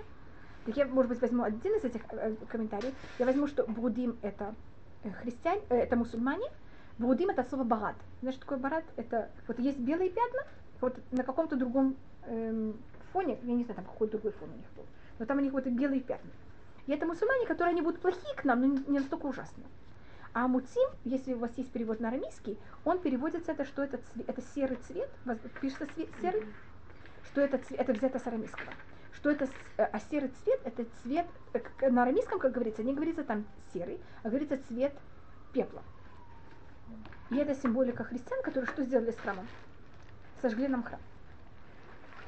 Так 0.66 0.78
я, 0.78 0.86
может 0.86 1.10
быть, 1.10 1.22
возьму 1.22 1.44
один 1.44 1.76
из 1.76 1.84
этих 1.84 2.02
э, 2.12 2.36
комментариев. 2.48 2.94
Я 3.18 3.26
возьму, 3.26 3.48
что 3.48 3.66
Будим 3.66 4.18
это 4.22 4.54
э, 5.04 5.12
христиане, 5.12 5.62
э, 5.70 5.78
это 5.78 5.96
мусульмане. 5.96 6.46
Будим 7.00 7.30
это 7.30 7.42
от 7.42 7.50
слова 7.50 7.64
барат. 7.64 7.96
Знаешь, 8.22 8.36
что 8.36 8.46
такое 8.46 8.60
барат? 8.60 8.84
Это 8.96 9.32
вот 9.48 9.58
есть 9.58 9.80
белые 9.80 10.12
пятна, 10.12 10.42
вот 10.80 10.96
на 11.12 11.24
каком-то 11.24 11.56
другом 11.56 11.96
эм, 12.28 12.78
фоне, 13.12 13.40
я 13.42 13.54
не 13.54 13.64
знаю, 13.64 13.78
там 13.78 13.86
какой 13.86 14.10
другой 14.10 14.32
фон 14.34 14.50
у 14.50 14.58
них 14.58 14.68
был, 14.76 14.86
но 15.18 15.26
там 15.26 15.40
у 15.40 15.42
них 15.42 15.52
вот 15.52 15.66
и 15.66 15.72
белые 15.72 16.02
пятна. 16.02 16.30
И 16.86 16.92
это 16.92 17.08
мусульмане, 17.08 17.48
которые 17.48 17.72
они 17.72 17.82
будут 17.82 18.00
плохие 18.00 18.36
к 18.36 18.44
нам, 18.44 18.62
но 18.62 18.68
не 18.88 19.00
настолько 19.00 19.26
ужасные. 19.26 19.66
А 20.34 20.48
муцим, 20.48 20.90
если 21.04 21.34
у 21.34 21.40
вас 21.40 21.52
есть 21.58 21.72
перевод 21.72 22.00
на 22.00 22.08
арамейский, 22.08 22.58
он 22.84 23.00
переводится 23.00 23.52
это, 23.52 23.66
что 23.66 23.84
это, 23.84 23.98
цве- 23.98 24.26
это 24.28 24.42
серый 24.42 24.78
цвет, 24.78 25.10
пишется 25.62 25.86
цвет 25.94 26.10
серый, 26.22 26.42
что 27.22 27.42
это, 27.42 27.58
цве- 27.58 27.76
это 27.78 27.94
взято 27.94 28.18
с 28.18 28.26
арамейского. 28.26 28.74
Что 29.12 29.30
это, 29.30 29.46
э, 29.78 29.84
а 29.84 30.00
серый 30.00 30.30
цвет, 30.30 30.60
это 30.64 30.86
цвет, 31.04 31.28
э, 31.54 31.90
на 31.92 32.02
арамейском, 32.02 32.40
как 32.40 32.52
говорится, 32.52 32.82
не 32.82 32.96
говорится 32.96 33.24
там 33.24 33.46
серый, 33.74 34.00
а 34.24 34.30
говорится 34.30 34.58
цвет 34.68 34.94
пепла. 35.52 35.84
И 37.30 37.38
это 37.38 37.54
символика 37.54 38.04
христиан, 38.04 38.42
которые 38.44 38.68
что 38.68 38.84
сделали 38.84 39.12
с 39.12 39.18
храмом? 39.18 39.48
Сожгли 40.42 40.68
нам 40.68 40.82
храм. 40.84 41.00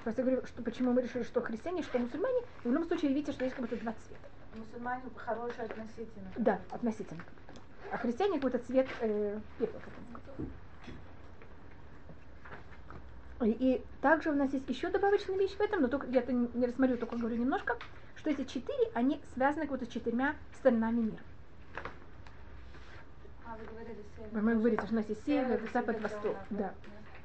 Просто 0.04 0.22
я 0.22 0.28
говорю, 0.28 0.46
что 0.46 0.62
почему 0.62 0.94
мы 0.94 1.02
решили, 1.02 1.24
что 1.24 1.42
христиане, 1.42 1.82
что 1.82 1.98
мусульмане, 1.98 2.40
в 2.64 2.72
любом 2.72 2.88
случае 2.88 3.12
видите, 3.12 3.32
что 3.32 3.44
есть 3.44 3.56
как 3.56 3.66
будто 3.66 3.82
два 3.82 3.94
цвета. 3.94 4.30
Мусульмане 4.56 5.02
хорошие 5.16 5.66
относительно. 5.66 6.32
Да, 6.38 6.60
относительно. 6.70 7.24
А 7.92 7.98
христиане 7.98 8.36
какой-то 8.36 8.60
цвет 8.60 8.88
э, 9.02 9.40
пепла. 9.60 9.80
как 9.80 9.94
он 9.98 10.06
сказал. 10.22 10.48
И, 13.44 13.84
также 14.02 14.32
у 14.32 14.34
нас 14.34 14.52
есть 14.54 14.68
еще 14.70 14.90
добавочная 14.90 15.38
вещь 15.38 15.56
в 15.56 15.62
этом, 15.62 15.82
но 15.82 15.88
только 15.88 16.08
я 16.08 16.22
это 16.22 16.32
не 16.32 16.66
рассмотрю, 16.66 16.98
только 16.98 17.18
говорю 17.18 17.36
немножко, 17.36 17.78
что 18.16 18.30
эти 18.30 18.44
четыре, 18.46 18.90
они 18.94 19.22
связаны 19.34 19.68
как 19.68 19.80
будто 19.80 19.86
с 19.86 19.94
четырьмя 19.94 20.36
сторонами 20.58 21.02
мира. 21.02 21.24
А, 23.46 23.58
вы 23.58 23.66
говорили 23.66 24.04
север. 24.16 24.42
Вы 24.42 24.56
говорите, 24.56 24.86
что 24.86 24.94
у 24.94 24.98
нас 24.98 25.10
есть 25.10 25.26
север, 25.26 25.58
Север, 25.58 25.70
запад, 25.74 26.02
восток. 26.02 26.38
да, 26.50 26.58
Да, 26.60 26.74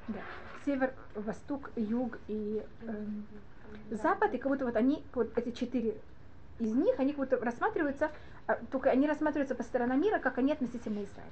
да. 0.09 0.19
Север, 0.65 0.93
восток, 1.15 1.71
юг 1.75 2.19
и 2.27 2.61
эм, 2.83 3.25
запад, 3.89 4.33
и 4.33 4.37
как 4.37 4.51
будто 4.51 4.65
вот 4.65 4.75
они, 4.75 5.03
вот 5.13 5.35
эти 5.37 5.51
четыре 5.51 5.97
из 6.59 6.73
них, 6.73 6.99
они 6.99 7.13
как 7.13 7.29
будто 7.29 7.43
рассматриваются, 7.43 8.11
только 8.71 8.89
они 8.89 9.07
рассматриваются 9.07 9.55
по 9.55 9.63
сторонам 9.63 10.01
мира, 10.01 10.19
как 10.19 10.37
они 10.37 10.51
относительно 10.51 11.03
Израиля. 11.03 11.31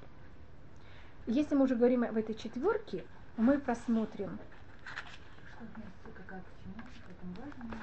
Если 1.25 1.55
мы 1.55 1.63
уже 1.65 1.75
говорим 1.75 2.03
об 2.03 2.17
этой 2.17 2.35
четверке, 2.35 3.05
мы 3.37 3.59
важно. 7.37 7.75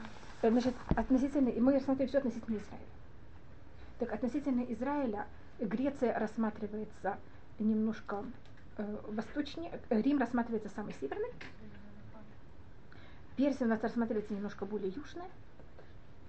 э, 0.43 0.51
значит, 0.51 0.75
относительно, 0.97 1.49
и 1.49 1.61
мы 1.61 1.73
рассматриваем 1.73 2.09
все 2.09 2.19
относительно 2.19 2.57
Израиля. 2.57 2.87
Так 3.99 4.13
относительно 4.13 4.61
Израиля 4.73 5.27
Греция 5.59 6.19
рассматривается 6.19 7.19
немножко 7.59 8.25
э, 8.77 8.97
восточнее, 9.09 9.81
э, 9.89 10.01
Рим 10.03 10.19
рассматривается 10.19 10.69
самый 10.75 10.95
северный, 11.01 11.31
Персия 13.37 13.67
у 13.67 13.69
нас 13.69 13.83
рассматривается 13.83 14.35
немножко 14.35 14.65
более 14.65 14.91
южная, 14.91 15.29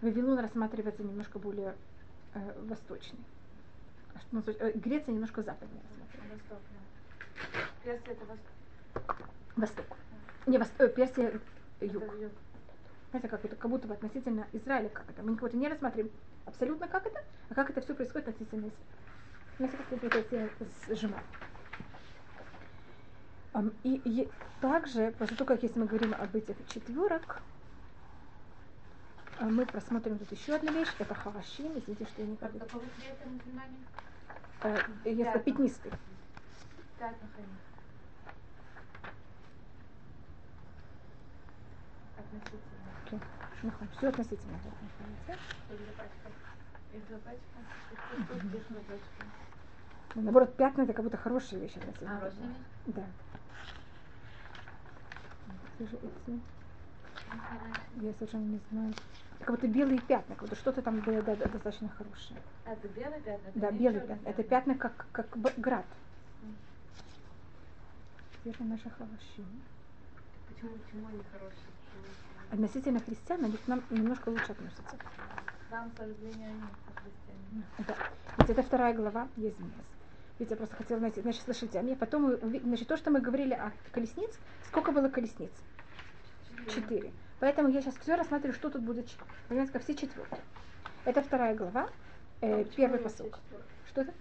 Вавилон 0.01 0.39
рассматривается 0.39 1.03
немножко 1.03 1.39
более 1.39 1.75
э, 2.37 2.53
восточный. 2.67 3.19
А 4.13 4.19
что 4.19 4.27
у 4.31 4.35
нас, 4.37 4.45
э, 4.47 4.71
Греция 4.75 5.13
немножко 5.13 5.41
западнее 5.43 5.81
рассматривается. 5.89 6.45
Восток, 6.49 6.59
да. 6.71 7.59
Персия 7.83 8.13
это 8.13 8.25
восток. 8.25 9.17
Восток. 9.55 9.97
Не, 10.45 10.57
вос- 10.57 10.71
э, 10.79 10.89
Персия 10.89 11.31
юг. 11.81 12.03
Это 12.03 12.15
юг. 12.15 12.31
Знаете, 13.11 13.27
как, 13.29 13.45
это, 13.45 13.55
как 13.55 13.71
будто 13.71 13.87
бы 13.87 13.93
относительно 13.93 14.47
Израиля, 14.53 14.89
как 14.89 15.09
это. 15.09 15.23
Мы 15.23 15.33
как 15.35 15.41
будто 15.41 15.57
не 15.57 15.67
рассматриваем 15.67 16.11
абсолютно 16.45 16.87
как 16.87 17.05
это, 17.05 17.23
а 17.49 17.53
как 17.53 17.69
это 17.69 17.81
все 17.81 17.93
происходит 17.95 18.27
относительно 18.27 18.67
Израиля. 18.67 18.85
Знаете, 19.57 19.77
как 19.77 20.15
это 20.15 20.95
сжимаю. 20.95 21.23
Ам, 23.53 23.71
И, 23.83 24.01
и 24.05 24.29
также, 24.61 25.11
после 25.17 25.35
того, 25.37 25.47
как 25.47 25.63
если 25.63 25.79
мы 25.79 25.85
говорим 25.87 26.13
об 26.13 26.35
этих 26.35 26.55
четверок, 26.67 27.41
Мы 29.39 29.65
просмотрим 29.65 30.17
тут 30.17 30.31
еще 30.31 30.55
одну 30.55 30.71
вещь. 30.71 30.87
Это 30.97 31.13
харашим. 31.13 31.77
Извините, 31.77 32.05
что 32.05 32.21
я 32.21 32.27
не 32.27 32.37
Как 32.37 32.51
как 32.51 32.61
какого 32.61 32.83
цвета 32.97 33.25
э, 34.63 34.81
Если 35.05 35.23
Пятна. 35.23 35.39
пятнистый. 35.41 35.91
Пятна 36.97 37.27
хранить. 37.33 37.67
Относительно. 42.17 43.89
Все 43.97 44.07
относительно. 44.09 44.59
Ну, 50.15 50.21
Наоборот, 50.23 50.55
пятна 50.55 50.81
это 50.81 50.93
как 50.93 51.03
будто 51.03 51.17
хорошая 51.17 51.59
вещь 51.59 51.75
относительно. 51.75 52.17
А, 52.17 52.21
розовыми? 52.21 52.55
Да. 52.87 53.03
Я 58.01 58.13
совершенно 58.13 58.45
не 58.45 58.59
знаю. 58.71 58.93
Как 59.39 59.55
будто 59.55 59.67
белые 59.67 60.01
пятна, 60.01 60.35
как 60.35 60.43
будто 60.43 60.55
что-то 60.55 60.81
там 60.81 60.99
было 60.99 61.21
да, 61.21 61.35
достаточно 61.35 61.89
хорошее. 61.89 62.39
А, 62.65 62.73
это 62.73 62.87
белые 62.87 63.21
пятна? 63.21 63.47
это 63.47 63.59
Да, 63.59 63.71
белые 63.71 64.01
чёрные 64.01 64.17
пятна. 64.17 64.29
Это 64.29 64.43
пятна 64.43 64.75
как, 64.75 65.07
как 65.11 65.37
град. 65.57 65.85
Же 68.45 68.63
наши 68.63 68.89
хорошие? 68.89 69.45
Почему, 70.47 70.69
почему 70.77 71.07
они 71.07 71.23
хорошие? 71.31 71.73
Относительно 72.49 73.01
христиан 73.01 73.43
они 73.43 73.57
к 73.57 73.67
нам 73.67 73.83
немножко 73.89 74.29
лучше 74.29 74.53
относятся. 74.53 74.97
Нам 75.69 75.91
сожаление 75.97 76.49
они 76.49 76.61
христиане. 77.03 77.63
Да. 77.79 77.95
Ведь 78.37 78.49
это 78.49 78.63
вторая 78.63 78.93
глава, 78.93 79.27
есть 79.35 79.59
мест. 79.59 79.75
Ведь 80.39 80.49
я 80.49 80.55
просто 80.55 80.75
хотела 80.75 80.99
найти. 80.99 81.21
Значит, 81.21 81.41
слушайте, 81.43 81.79
а 81.79 81.81
мне 81.83 81.95
потом, 81.95 82.31
уви- 82.31 82.61
значит, 82.61 82.87
то, 82.87 82.95
что 82.95 83.11
мы 83.11 83.19
говорили 83.19 83.53
о 83.53 83.71
колесниц, 83.91 84.39
сколько 84.69 84.91
было 84.91 85.09
колесниц? 85.09 85.51
Четыре. 86.67 87.11
Поэтому 87.39 87.69
я 87.69 87.81
сейчас 87.81 87.95
все 87.97 88.15
рассматриваю, 88.15 88.53
что 88.55 88.69
тут 88.69 88.81
будет. 88.81 89.07
Понимаете, 89.47 89.73
как 89.73 89.83
все 89.83 89.93
четверки. 89.95 90.37
Это 91.05 91.21
вторая 91.21 91.55
глава, 91.55 91.89
э, 92.41 92.61
А 92.61 92.63
первый 92.63 92.99
четверки? 92.99 93.37
Что 93.87 94.01
это? 94.01 94.13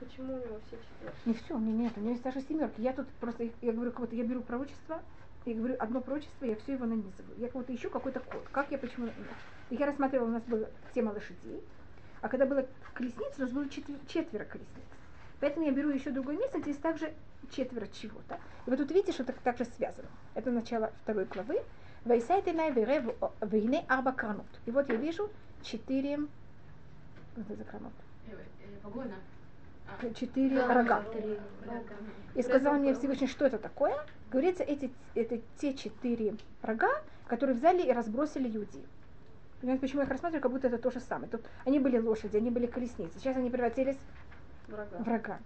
Почему 0.00 0.34
у 0.34 0.36
него 0.36 0.60
все 0.66 0.76
четверки? 0.76 1.18
Не 1.26 1.34
все, 1.34 1.54
у 1.54 1.58
меня 1.58 1.84
нет, 1.84 1.92
у 1.96 2.00
меня 2.00 2.10
есть 2.10 2.22
даже 2.22 2.40
семерки. 2.42 2.80
Я 2.80 2.92
тут 2.92 3.08
просто, 3.20 3.48
я 3.62 3.72
говорю, 3.72 3.92
как 3.92 4.12
я 4.12 4.24
беру 4.24 4.42
пророчество, 4.42 5.00
я 5.46 5.54
говорю 5.54 5.76
одно 5.78 6.00
пророчество, 6.00 6.44
я 6.44 6.56
все 6.56 6.72
его 6.72 6.86
нанизываю. 6.86 7.38
Я 7.38 7.48
будто 7.48 7.74
ищу 7.74 7.88
какой-то 7.88 8.20
код. 8.20 8.46
Как 8.50 8.70
я, 8.72 8.78
почему... 8.78 9.08
И 9.70 9.76
я 9.76 9.86
рассматривала, 9.86 10.28
у 10.28 10.32
нас 10.32 10.42
была 10.42 10.66
тема 10.92 11.10
лошадей, 11.10 11.62
а 12.20 12.28
когда 12.28 12.46
было 12.46 12.66
колесниц, 12.94 13.32
у 13.38 13.42
нас 13.42 13.50
было 13.50 13.68
четвер- 13.68 14.00
четверо 14.08 14.44
колесниц. 14.44 14.84
Поэтому 15.40 15.66
я 15.66 15.72
беру 15.72 15.90
еще 15.90 16.10
другое 16.10 16.36
место, 16.36 16.60
здесь 16.60 16.76
также 16.76 17.12
четверо 17.50 17.86
чего-то. 17.86 18.40
И 18.66 18.70
вот 18.70 18.78
тут 18.78 18.90
видите, 18.90 19.12
что 19.12 19.22
это 19.22 19.32
также 19.44 19.64
связано. 19.64 20.08
Это 20.34 20.50
начало 20.50 20.92
второй 21.02 21.26
главы. 21.26 21.62
Вайсайте 22.06 22.52
най 22.52 22.70
вейне 22.70 23.84
арба 23.88 24.12
кранут. 24.12 24.46
И 24.64 24.70
вот 24.70 24.88
я 24.88 24.94
вижу 24.94 25.28
четыре... 25.62 26.18
Вот 27.36 27.50
это 27.50 27.64
кранут. 27.64 27.92
Четыре 30.14 30.60
рога. 30.60 31.02
рога. 31.02 31.04
И 32.36 32.42
сказал 32.42 32.74
мне 32.74 32.94
Всевышний, 32.94 33.26
что 33.26 33.44
это 33.44 33.58
такое. 33.58 33.96
Говорится, 34.30 34.62
эти, 34.62 34.92
это 35.14 35.40
те 35.58 35.74
четыре 35.74 36.36
рога, 36.62 36.90
которые 37.26 37.56
взяли 37.56 37.82
и 37.82 37.92
разбросили 37.92 38.46
иудеев. 38.56 38.86
Понимаете, 39.60 39.80
почему 39.80 40.00
я 40.00 40.04
их 40.04 40.10
рассматриваю, 40.12 40.42
как 40.42 40.52
будто 40.52 40.68
это 40.68 40.78
то 40.78 40.92
же 40.92 41.00
самое. 41.00 41.28
Тут 41.28 41.42
они 41.64 41.80
были 41.80 41.98
лошади, 41.98 42.36
они 42.36 42.50
были 42.50 42.66
колесницы. 42.66 43.18
Сейчас 43.18 43.36
они 43.36 43.50
превратились 43.50 43.96
Врага. 44.68 44.96
в 44.98 45.02
врага. 45.02 45.38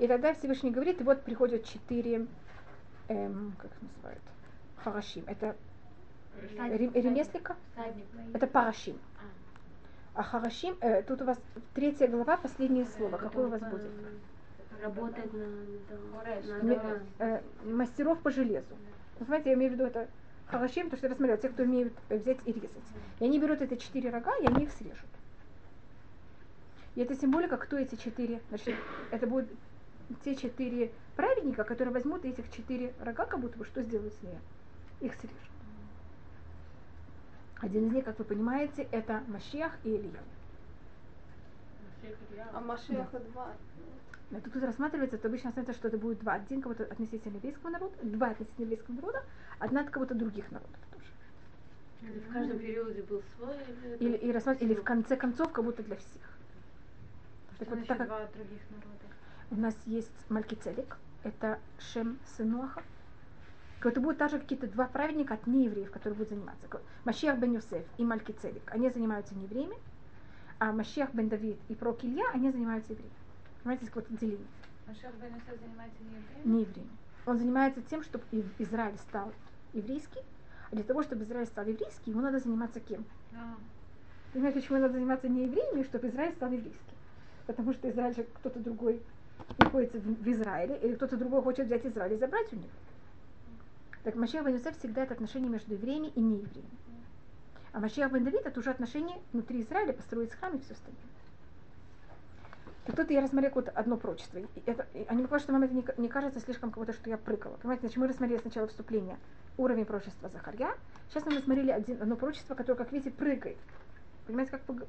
И 0.00 0.08
тогда 0.08 0.34
Всевышний 0.34 0.70
говорит, 0.70 1.00
и 1.00 1.04
вот 1.04 1.22
приходят 1.22 1.64
четыре, 1.64 2.26
эм, 3.08 3.54
как 3.58 3.70
их 3.70 3.82
называют, 3.82 4.22
харашим. 4.76 5.24
Это 5.26 5.54
рем- 6.40 6.94
ремесленника, 6.94 7.56
Всадник. 7.72 8.04
это 8.34 8.46
парашим. 8.46 8.98
А. 9.16 10.20
А 10.20 10.22
харашим, 10.22 10.76
э, 10.80 11.02
тут 11.02 11.22
у 11.22 11.24
вас 11.24 11.38
третья 11.74 12.06
глава, 12.08 12.36
последнее 12.36 12.86
слово. 12.86 13.16
Какое 13.16 13.46
у 13.46 13.50
вас 13.50 13.60
будет? 13.60 13.90
Работать 14.82 15.32
на, 15.32 16.62
на, 16.62 17.02
э, 17.18 17.40
мастеров 17.64 18.20
по 18.20 18.30
железу. 18.30 18.74
Вы 19.20 19.26
знаете, 19.26 19.50
я 19.50 19.54
имею 19.54 19.70
в 19.70 19.74
виду 19.74 19.84
это 19.84 20.08
харашим, 20.46 20.90
потому 20.90 20.98
что 20.98 21.06
я 21.06 21.10
рассмотрела, 21.10 21.40
те, 21.40 21.48
кто 21.48 21.62
умеют 21.62 21.92
э, 22.08 22.18
взять 22.18 22.38
и 22.44 22.52
резать. 22.52 22.70
И 23.20 23.24
они 23.24 23.38
берут 23.38 23.62
эти 23.62 23.76
четыре 23.76 24.10
рога, 24.10 24.36
и 24.38 24.46
они 24.46 24.64
их 24.64 24.72
срежут. 24.72 25.08
И 26.94 27.00
это 27.00 27.14
символика, 27.14 27.56
кто 27.56 27.78
эти 27.78 27.94
четыре, 27.94 28.42
значит, 28.50 28.74
это 29.10 29.26
будут 29.26 29.48
те 30.24 30.34
четыре 30.34 30.92
праведника, 31.16 31.64
которые 31.64 31.94
возьмут 31.94 32.24
этих 32.24 32.50
четыре 32.50 32.92
рога, 33.00 33.24
как 33.24 33.40
будто 33.40 33.58
бы 33.58 33.64
что 33.64 33.82
сделают 33.82 34.12
с 34.14 34.22
ними? 34.22 34.38
Их 35.00 35.14
срежут. 35.14 35.38
Один 37.62 37.86
из 37.86 37.92
них, 37.92 38.04
как 38.04 38.18
вы 38.18 38.24
понимаете, 38.24 38.88
это 38.90 39.22
Машиах 39.28 39.72
и 39.84 39.96
Илья. 39.96 40.20
А 42.52 42.60
Машеха 42.60 43.20
два. 43.20 43.52
Но 44.30 44.40
тут 44.40 44.56
рассматривается, 44.56 45.16
то 45.16 45.28
обычно 45.28 45.50
рассматривается, 45.50 45.78
что 45.78 45.88
это 45.88 45.96
будет 45.96 46.18
два. 46.20 46.34
Один 46.34 46.60
кого-то 46.60 46.82
относительно 46.84 47.36
еврейского 47.36 47.70
народа, 47.70 47.94
два 48.02 48.30
относительно 48.30 48.64
еврейского 48.64 48.94
народа, 48.96 49.24
одна 49.60 49.82
от 49.82 49.90
кого-то 49.90 50.14
других 50.14 50.50
народов 50.50 50.76
тоже. 50.90 52.12
Или 52.12 52.18
в 52.18 52.32
каждом 52.32 52.58
периоде 52.58 53.02
был 53.02 53.22
свой. 53.36 53.54
Или, 54.00 54.16
и 54.16 54.32
рассматривать, 54.32 54.72
или 54.72 54.80
в 54.80 54.84
конце 54.84 55.16
концов, 55.16 55.52
как 55.52 55.64
будто 55.64 55.84
для 55.84 55.96
всех. 55.96 56.22
Так 57.60 57.68
вот, 57.68 57.86
так 57.86 57.98
как 57.98 58.06
два 58.08 58.26
других 58.34 58.60
народа? 58.70 59.02
у 59.52 59.56
нас 59.56 59.76
есть 59.86 60.10
Малькицедек, 60.30 60.96
это 61.22 61.60
Шем 61.78 62.18
Сынуаха, 62.36 62.82
это 63.88 64.00
будут 64.00 64.18
также 64.18 64.38
какие-то 64.38 64.66
два 64.68 64.86
праведника 64.86 65.34
от 65.34 65.46
неевреев, 65.46 65.90
которые 65.90 66.16
будут 66.16 66.30
заниматься. 66.30 66.66
Машиах 67.04 67.38
бен 67.38 67.54
Юсеф 67.54 67.84
и 67.98 68.04
Малькицедек, 68.04 68.62
они 68.66 68.90
занимаются 68.90 69.34
неевреями, 69.34 69.76
а 70.58 70.72
Машиах 70.72 71.12
бен 71.14 71.28
Давид 71.28 71.58
и 71.68 71.74
пророк 71.74 72.04
Илья, 72.04 72.30
они 72.32 72.50
занимаются 72.50 72.92
евреями. 72.92 73.14
Понимаете, 73.62 73.84
есть 73.84 73.94
какое-то 73.94 74.16
деление. 74.16 74.46
Машех 74.86 75.14
бен 75.20 75.34
Йосеф 75.34 75.60
занимается 75.60 75.98
не 76.02 76.10
евреем? 76.10 76.52
не 76.56 76.60
евреями. 76.62 76.90
Он 77.26 77.38
занимается 77.38 77.82
тем, 77.82 78.02
чтобы 78.02 78.24
Израиль 78.58 78.98
стал 78.98 79.32
еврейский. 79.72 80.20
А 80.70 80.74
для 80.74 80.84
того, 80.84 81.02
чтобы 81.02 81.24
Израиль 81.24 81.46
стал 81.46 81.66
еврейский, 81.66 82.10
ему 82.10 82.20
надо 82.20 82.38
заниматься 82.38 82.80
кем? 82.80 83.04
А. 83.34 83.56
Понимаете, 84.32 84.60
почему 84.60 84.78
надо 84.78 84.94
заниматься 84.94 85.28
не 85.28 85.44
евреями, 85.44 85.82
чтобы 85.84 86.08
Израиль 86.08 86.32
стал 86.32 86.50
еврейским? 86.50 86.96
Потому 87.46 87.72
что 87.72 87.90
Израиль 87.90 88.14
же 88.14 88.24
кто-то 88.24 88.58
другой 88.58 89.02
находится 89.58 89.98
в, 89.98 90.02
в 90.02 90.28
Израиле, 90.28 90.78
или 90.82 90.94
кто-то 90.94 91.16
другой 91.16 91.42
хочет 91.42 91.66
взять 91.66 91.84
Израиль 91.86 92.14
и 92.14 92.18
забрать 92.18 92.52
у 92.52 92.56
него. 92.56 92.68
Так 94.04 94.16
Машиах 94.16 94.44
бен 94.44 94.54
Юсеф 94.56 94.76
всегда 94.78 95.04
это 95.04 95.14
отношение 95.14 95.48
между 95.48 95.74
евреями 95.74 96.08
и 96.08 96.20
неевреями. 96.20 96.70
А 97.72 97.80
Машиах 97.80 98.12
бен 98.12 98.24
Давид 98.24 98.42
это 98.44 98.58
уже 98.60 98.70
отношение 98.70 99.16
внутри 99.32 99.62
Израиля, 99.62 99.92
построить 99.92 100.32
храм 100.32 100.56
и 100.56 100.60
все 100.60 100.74
остальное. 100.74 101.00
И 102.88 102.92
тут 102.92 103.10
я 103.10 103.20
рассмотрела 103.20 103.54
вот 103.54 103.68
одно 103.68 103.96
пророчество. 103.96 104.38
И 104.38 104.46
это, 104.66 104.86
и 104.92 105.04
они 105.08 105.22
говорят, 105.22 105.42
что 105.42 105.52
вам 105.52 105.62
это 105.62 105.72
не, 105.72 105.84
не 105.98 106.08
кажется 106.08 106.40
слишком 106.40 106.72
кого-то, 106.72 106.92
что 106.92 107.08
я 107.08 107.16
прыгала. 107.16 107.54
Понимаете, 107.58 107.82
значит, 107.82 107.96
мы 107.98 108.08
рассмотрели 108.08 108.40
сначала 108.40 108.66
вступление, 108.66 109.16
уровень 109.56 109.84
пророчества 109.84 110.28
Захарья. 110.28 110.74
Сейчас 111.08 111.24
мы 111.24 111.36
рассмотрели 111.36 111.70
один, 111.70 112.02
одно 112.02 112.16
пророчество, 112.16 112.56
которое, 112.56 112.78
как 112.78 112.90
видите, 112.90 113.12
прыгает. 113.12 113.56
Понимаете, 114.26 114.50
как 114.50 114.62
пог- 114.62 114.86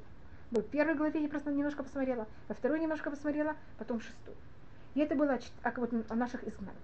в 0.50 0.62
первой 0.62 0.94
главе 0.96 1.22
я 1.22 1.28
просто 1.28 1.52
немножко 1.52 1.84
посмотрела, 1.84 2.26
во 2.48 2.54
второй 2.54 2.80
немножко 2.80 3.10
посмотрела, 3.10 3.54
потом 3.78 4.00
шестую. 4.00 4.36
И 4.94 5.00
это 5.00 5.14
было 5.14 5.34
о 5.34 5.38
чт- 5.38 5.52
о, 5.62 6.12
о 6.12 6.16
наших 6.16 6.46
изгнаниях. 6.46 6.74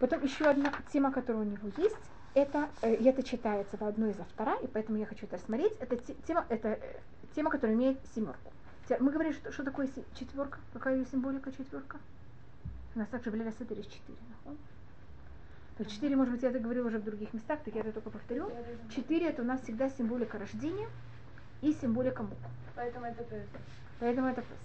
Потом 0.00 0.24
еще 0.24 0.46
одна 0.46 0.72
тема, 0.92 1.12
которая 1.12 1.42
у 1.42 1.44
него 1.44 1.70
есть, 1.76 1.96
это, 2.34 2.70
э, 2.80 2.94
это 2.94 3.22
читается 3.22 3.76
в 3.76 3.82
одной 3.82 4.12
из 4.12 4.18
автора, 4.18 4.56
и 4.62 4.66
поэтому 4.66 4.96
я 4.96 5.04
хочу 5.04 5.26
это 5.26 5.36
рассмотреть. 5.36 5.74
Это 5.78 5.96
те- 5.96 6.14
тема, 6.26 6.46
это 6.48 6.68
э, 6.68 7.00
тема, 7.36 7.50
которая 7.50 7.76
имеет 7.76 7.98
семерку. 8.14 8.50
Мы 8.98 9.12
говорили, 9.12 9.34
что, 9.34 9.52
что 9.52 9.62
такое 9.62 9.88
четверка, 10.18 10.58
какая 10.72 10.96
ее 10.96 11.04
символика 11.04 11.52
четверка. 11.52 11.98
У 12.94 12.98
нас 12.98 13.08
также 13.08 13.30
в 13.30 13.34
Леля 13.34 13.52
есть 13.58 13.92
четыре. 13.92 14.18
четыре, 15.86 16.16
может 16.16 16.32
быть, 16.32 16.42
я 16.42 16.48
это 16.48 16.58
говорила 16.58 16.88
уже 16.88 16.98
в 16.98 17.04
других 17.04 17.32
местах, 17.34 17.60
так 17.62 17.74
я 17.74 17.82
это 17.82 17.92
только 17.92 18.10
повторю. 18.10 18.50
Четыре 18.94 19.28
это 19.28 19.42
у 19.42 19.44
нас 19.44 19.60
всегда 19.60 19.90
символика 19.90 20.38
рождения 20.38 20.88
и 21.60 21.72
символика 21.74 22.22
мук. 22.22 22.38
Поэтому 22.74 23.06
это 23.06 23.22
Песах. 23.22 23.60
Поэтому 24.00 24.28
это 24.28 24.40
Песах. 24.40 24.56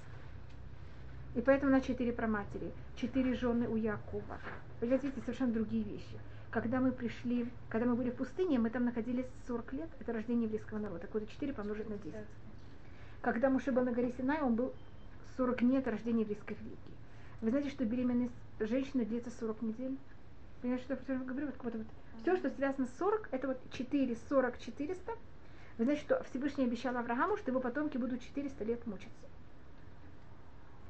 И 1.36 1.41
поэтому 1.41 1.71
на 1.71 1.82
четыре 1.82 2.13
проматери, 2.13 2.71
четыре 2.95 3.34
жены 3.36 3.67
у 3.67 3.76
Якова. 3.76 4.39
Вы 4.80 4.88
видите, 4.88 5.19
совершенно 5.19 5.52
другие 5.52 5.84
вещи. 5.84 6.17
Когда 6.50 6.80
мы 6.80 6.93
пришли, 6.93 7.50
когда 7.67 7.86
мы 7.88 7.95
были 7.95 8.10
в 8.10 8.15
пустыне, 8.15 8.58
мы 8.58 8.69
там 8.69 8.86
находились 8.86 9.26
40 9.48 9.74
лет, 9.74 9.89
это 10.00 10.13
рождение 10.13 10.45
еврейского 10.45 10.80
народа. 10.80 11.02
Так 11.02 11.13
вот, 11.13 11.30
4 11.30 11.52
помножить 11.52 11.89
на 11.89 11.98
10. 11.98 12.15
Когда 13.21 13.50
Муше 13.50 13.74
был 13.74 13.84
на 13.84 13.91
горе 13.91 14.13
Синай, 14.17 14.41
он 14.41 14.56
был 14.56 14.74
40 15.36 15.60
дней 15.60 15.80
от 15.80 15.88
рождения 15.88 16.21
еврейской 16.21 16.54
религии. 16.54 16.78
Вы 17.41 17.50
знаете, 17.50 17.69
что 17.69 17.84
беременность 17.84 18.34
женщины 18.60 19.04
длится 19.04 19.30
40 19.38 19.62
недель? 19.63 19.98
Понимаете, 20.62 20.86
что 20.86 21.13
я 21.13 21.19
говорю? 21.19 21.48
Вот, 21.48 21.56
вот, 21.63 21.76
вот. 21.76 21.88
Все, 22.21 22.38
что 22.38 22.50
связано 22.50 22.88
с 22.88 22.98
40, 22.98 23.28
это 23.32 23.48
вот 23.50 23.58
4, 23.74 24.17
40, 24.30 24.60
400. 24.60 25.12
Вы 25.78 25.84
знаете, 25.84 26.02
что 26.02 26.24
Всевышний 26.30 26.63
обещал 26.63 26.95
Аврааму, 26.95 27.36
что 27.36 27.52
его 27.52 27.60
потомки 27.60 27.98
будут 27.98 28.21
400 28.21 28.63
лет 28.63 28.88
мучиться. 28.88 29.28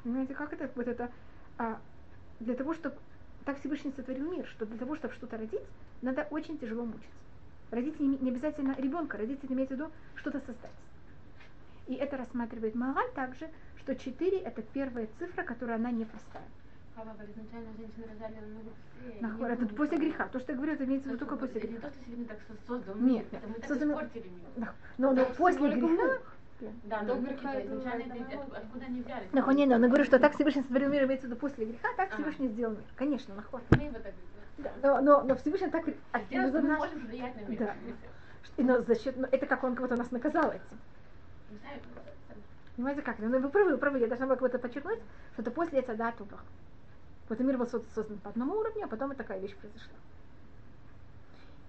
Понимаете, 0.05 0.35
как 0.35 0.53
это? 0.53 0.69
Вот 0.75 0.87
это 0.87 1.09
а, 1.57 1.81
для 2.39 2.53
того, 2.53 2.75
чтобы 2.75 2.95
так 3.43 3.59
Всевышний 3.59 3.91
сотворил 3.95 4.31
мир, 4.31 4.45
что 4.45 4.67
для 4.67 4.77
того, 4.77 4.95
чтобы 4.95 5.15
что-то 5.15 5.35
родить, 5.35 5.63
надо 6.03 6.27
очень 6.29 6.59
тяжело 6.59 6.85
мучиться. 6.85 7.09
Родить 7.71 7.99
не, 7.99 8.15
не 8.19 8.29
обязательно 8.29 8.75
ребенка, 8.77 9.17
родить 9.17 9.43
это 9.43 9.51
имеется 9.51 9.75
в 9.75 9.79
виду 9.79 9.91
что-то 10.15 10.41
создать. 10.41 10.71
И 11.87 11.95
это 11.95 12.17
рассматривает 12.17 12.75
Магаль 12.75 13.11
также, 13.15 13.49
что 13.79 13.95
4 13.95 14.37
это 14.41 14.61
первая 14.61 15.07
цифра, 15.17 15.41
которая 15.41 15.77
она 15.77 15.89
не 15.89 16.05
простая. 16.05 16.45
Хава, 16.95 17.15
изначально 17.27 17.73
женщины 17.75 18.05
рожали 18.13 18.35
намного 18.41 18.69
быстрее. 18.69 19.21
Нахуй, 19.21 19.47
Не 19.47 19.53
Это 19.65 19.75
после 19.75 19.97
греха. 19.97 20.27
То, 20.27 20.39
что 20.39 20.51
я 20.51 20.55
говорю, 20.55 20.73
это 20.73 20.85
имеется 20.85 21.09
в 21.09 21.13
виду 21.13 21.25
только 21.25 21.35
Это 21.35 21.47
после 21.47 21.61
не 21.61 21.67
греха. 21.77 21.89
то, 21.89 21.93
что 21.95 22.25
так 22.27 22.37
со- 22.47 22.67
создал 22.67 22.95
Нет, 22.97 23.31
нет. 23.31 23.43
Нахуй. 24.55 24.75
Но, 24.99 25.13
но 25.13 25.25
после 25.25 25.69
греха. 25.71 26.19
Да, 26.59 27.01
но 27.01 27.15
греха 27.15 27.53
да, 27.53 28.57
откуда 28.57 28.85
они 28.85 29.01
взялись? 29.01 29.33
Нахуй, 29.33 29.55
не, 29.55 29.65
но 29.65 29.73
я 29.73 29.87
говорю, 29.87 30.05
что 30.05 30.19
так 30.19 30.33
Всевышний 30.35 30.61
сотворил 30.61 30.89
мир, 30.89 31.03
имеется 31.03 31.27
в 31.27 31.29
виду 31.29 31.39
после 31.39 31.65
греха, 31.65 31.89
так 31.97 32.11
А. 32.11 32.15
Всевышний 32.15 32.47
сделал 32.47 32.73
мир. 32.73 32.83
Конечно, 32.95 33.35
нахуй. 33.35 33.59
Мы 33.71 33.83
его 33.83 33.99
так 33.99 34.13
Да, 34.57 34.71
но, 34.81 35.01
но, 35.01 35.23
но 35.23 35.35
Всевышний 35.35 35.69
так 35.69 35.83
Сделать, 35.83 35.99
активно 36.13 36.47
что 36.47 36.61
мы 36.61 36.77
можем 36.77 37.05
влиять 37.07 37.35
на 37.35 37.49
мир. 37.49 37.59
Да. 37.59 37.75
И, 38.55 38.63
но 38.63 38.81
за 38.81 38.95
счет, 38.95 39.17
но 39.17 39.27
это 39.29 39.45
как 39.45 39.63
он 39.65 39.75
кого-то 39.75 39.97
нас 39.97 40.11
наказал 40.11 40.49
этим. 40.49 40.79
Не 41.51 41.57
знаю, 41.57 41.79
Понимаете 42.75 43.01
как? 43.01 43.19
Ну, 43.19 43.39
вы 43.39 43.49
правы, 43.49 43.71
вы 43.71 43.77
правы. 43.77 43.99
Я 43.99 44.07
должна 44.07 44.25
была 44.25 44.37
кого-то 44.37 44.59
подчеркнуть, 44.59 44.99
что 45.33 45.41
это 45.41 45.51
после 45.51 45.79
этого 45.79 45.97
да, 45.97 46.11
тупо. 46.11 46.39
Вот 47.27 47.39
мир 47.39 47.57
был 47.57 47.67
создан 47.67 47.89
создан 47.93 48.17
по 48.19 48.29
одному 48.29 48.55
уровню, 48.55 48.85
а 48.85 48.87
потом 48.87 49.11
и 49.11 49.15
такая 49.15 49.39
вещь 49.39 49.55
произошла. 49.55 49.93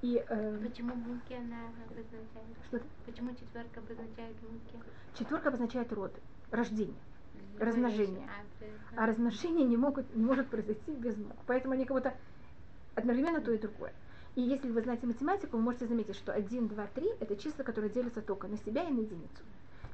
И 0.06 0.24
э, 0.28 0.58
Почему 0.62 0.94
муки 0.94 1.34
она 1.34 1.66
обозначает? 1.84 2.46
что? 2.68 2.80
Почему 3.04 3.34
четверка 3.34 3.80
обозначает 3.80 4.36
муки? 4.40 4.84
Четверка 5.18 5.48
обозначает 5.48 5.92
род, 5.92 6.12
рождение. 6.52 6.94
Размножение. 7.58 8.28
А, 8.96 9.02
А 9.02 9.06
размножение 9.06 9.66
не, 9.66 9.76
могут, 9.76 10.14
не 10.14 10.24
может 10.24 10.48
произойти 10.48 10.92
без 10.92 11.16
мук. 11.16 11.36
Поэтому 11.48 11.74
они 11.74 11.86
как 11.86 11.96
будто 11.96 12.14
одновременно 12.94 13.40
то 13.40 13.50
и 13.50 13.58
другое. 13.58 13.92
И 14.36 14.42
если 14.42 14.70
вы 14.70 14.80
знаете 14.82 15.08
математику, 15.08 15.56
вы 15.56 15.62
можете 15.64 15.88
заметить, 15.88 16.14
что 16.14 16.32
1, 16.32 16.68
2, 16.68 16.86
3– 16.94 17.08
это 17.20 17.34
числа, 17.34 17.64
которые 17.64 17.90
делятся 17.90 18.22
только 18.22 18.46
на 18.46 18.58
себя 18.58 18.84
и 18.84 18.92
на 18.92 19.00
единицу. 19.00 19.42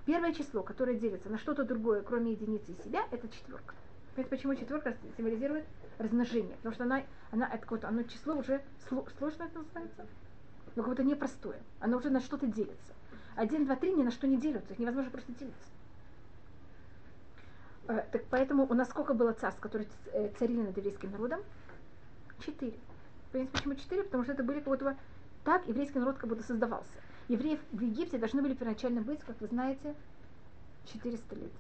Первое 0.05 0.35
число, 0.35 0.63
которое 0.63 0.99
делится 0.99 1.31
на 1.31 1.39
что-то 1.39 1.65
другое, 1.65 2.03
кроме 2.03 2.33
единицы 2.33 2.73
и 2.73 2.83
себя, 2.85 3.07
это 3.13 3.29
четверка. 3.29 3.75
Понимаете, 4.15 4.37
почему 4.37 4.55
четверка 4.57 4.95
символизирует 5.17 5.65
размножение? 5.99 6.57
Потому 6.57 6.75
что 6.75 6.85
она, 6.85 7.03
она 7.31 7.49
это 7.49 7.59
какое-то, 7.59 7.89
оно 7.89 8.03
число 8.05 8.35
уже 8.37 8.63
сло- 8.91 9.09
сложно 9.19 9.45
это 9.45 9.59
называется, 9.59 10.07
но 10.77 10.83
какое-то 10.83 11.05
непростое. 11.05 11.59
Оно 11.81 11.99
уже 11.99 12.11
на 12.11 12.21
что-то 12.21 12.47
делится. 12.47 12.93
Один, 13.37 13.65
два, 13.65 13.77
три 13.77 13.93
ни 13.95 14.03
на 14.03 14.11
что 14.11 14.27
не 14.27 14.37
делятся, 14.37 14.73
их 14.73 14.79
невозможно 14.79 15.11
просто 15.11 15.33
делиться. 15.33 15.69
Э, 17.89 18.05
Так 18.13 18.25
поэтому 18.31 18.67
у 18.69 18.75
нас 18.75 18.89
сколько 18.89 19.15
было 19.15 19.33
царств, 19.33 19.61
которые 19.61 19.89
э, 20.13 20.31
царили 20.39 20.63
над 20.63 20.77
еврейским 20.77 21.11
народом? 21.11 21.41
Четыре. 22.45 22.75
Понимаете, 23.31 23.53
почему 23.53 23.75
четыре? 23.75 24.03
Потому 24.05 24.25
что 24.25 24.33
это 24.33 24.43
были 24.43 24.59
как 24.61 24.69
будто 24.69 24.97
так 25.45 25.67
еврейский 25.67 25.99
народ 25.99 26.19
как 26.19 26.29
будто 26.29 26.43
создавался. 26.43 26.91
Евреев 27.29 27.61
в 27.73 27.81
Египте 27.81 28.19
должны 28.19 28.43
были 28.43 28.55
первоначально 28.55 29.01
быть, 29.01 29.21
как 29.21 29.41
вы 29.41 29.47
знаете, 29.49 29.95
400 30.93 31.35
лет. 31.37 31.53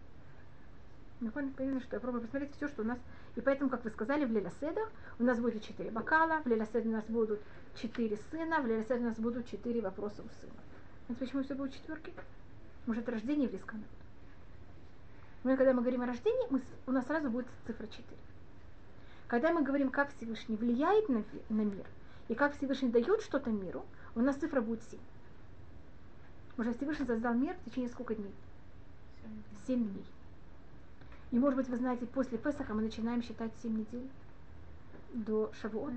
Понятно, 1.30 1.80
что 1.80 1.96
я 1.96 2.00
пробую 2.00 2.22
посмотреть 2.22 2.54
все, 2.56 2.68
что 2.68 2.82
у 2.82 2.84
нас. 2.84 2.98
И 3.36 3.40
поэтому, 3.40 3.70
как 3.70 3.84
вы 3.84 3.90
сказали, 3.90 4.24
в 4.24 4.32
Леляседах 4.32 4.90
у 5.18 5.24
нас 5.24 5.38
будет 5.38 5.62
четыре 5.62 5.90
бокала, 5.90 6.42
в 6.42 6.46
Леляседе 6.46 6.88
у 6.88 6.92
нас 6.92 7.04
будут 7.04 7.40
четыре 7.76 8.18
сына, 8.30 8.60
в 8.60 8.66
Леляседе 8.66 9.00
у 9.00 9.08
нас 9.08 9.18
будут 9.18 9.46
четыре 9.48 9.80
вопроса 9.80 10.22
у 10.22 10.28
сына. 10.40 10.52
Знаете, 11.06 11.24
почему 11.24 11.42
все 11.44 11.54
будут 11.54 11.74
четверки? 11.74 12.12
Может, 12.86 13.08
рождение 13.08 13.44
еврейского 13.44 13.76
народа. 13.76 14.02
Мы, 15.44 15.56
когда 15.56 15.72
мы 15.72 15.80
говорим 15.82 16.02
о 16.02 16.06
рождении, 16.06 16.46
мы, 16.50 16.60
у 16.86 16.92
нас 16.92 17.06
сразу 17.06 17.30
будет 17.30 17.46
цифра 17.66 17.86
4. 17.86 18.04
Когда 19.28 19.52
мы 19.52 19.62
говорим, 19.62 19.90
как 19.90 20.12
Всевышний 20.16 20.56
влияет 20.56 21.08
на, 21.08 21.24
на 21.48 21.62
мир, 21.62 21.86
и 22.28 22.34
как 22.34 22.56
Всевышний 22.56 22.90
дает 22.90 23.22
что-то 23.22 23.50
миру, 23.50 23.84
у 24.14 24.20
нас 24.20 24.36
цифра 24.36 24.60
будет 24.60 24.82
7. 24.84 24.98
Уже 26.58 26.74
Всевышний 26.74 27.06
создал 27.06 27.34
мир 27.34 27.56
в 27.56 27.70
течение 27.70 27.90
сколько 27.90 28.14
дней? 28.14 28.32
7 29.66 29.88
дней. 29.88 30.04
И, 31.32 31.38
может 31.38 31.56
быть, 31.56 31.68
вы 31.68 31.76
знаете, 31.78 32.04
после 32.06 32.36
Песаха 32.36 32.74
мы 32.74 32.82
начинаем 32.82 33.22
считать 33.22 33.50
7 33.62 33.72
недель 33.74 34.08
до 35.14 35.50
Шавуот. 35.60 35.94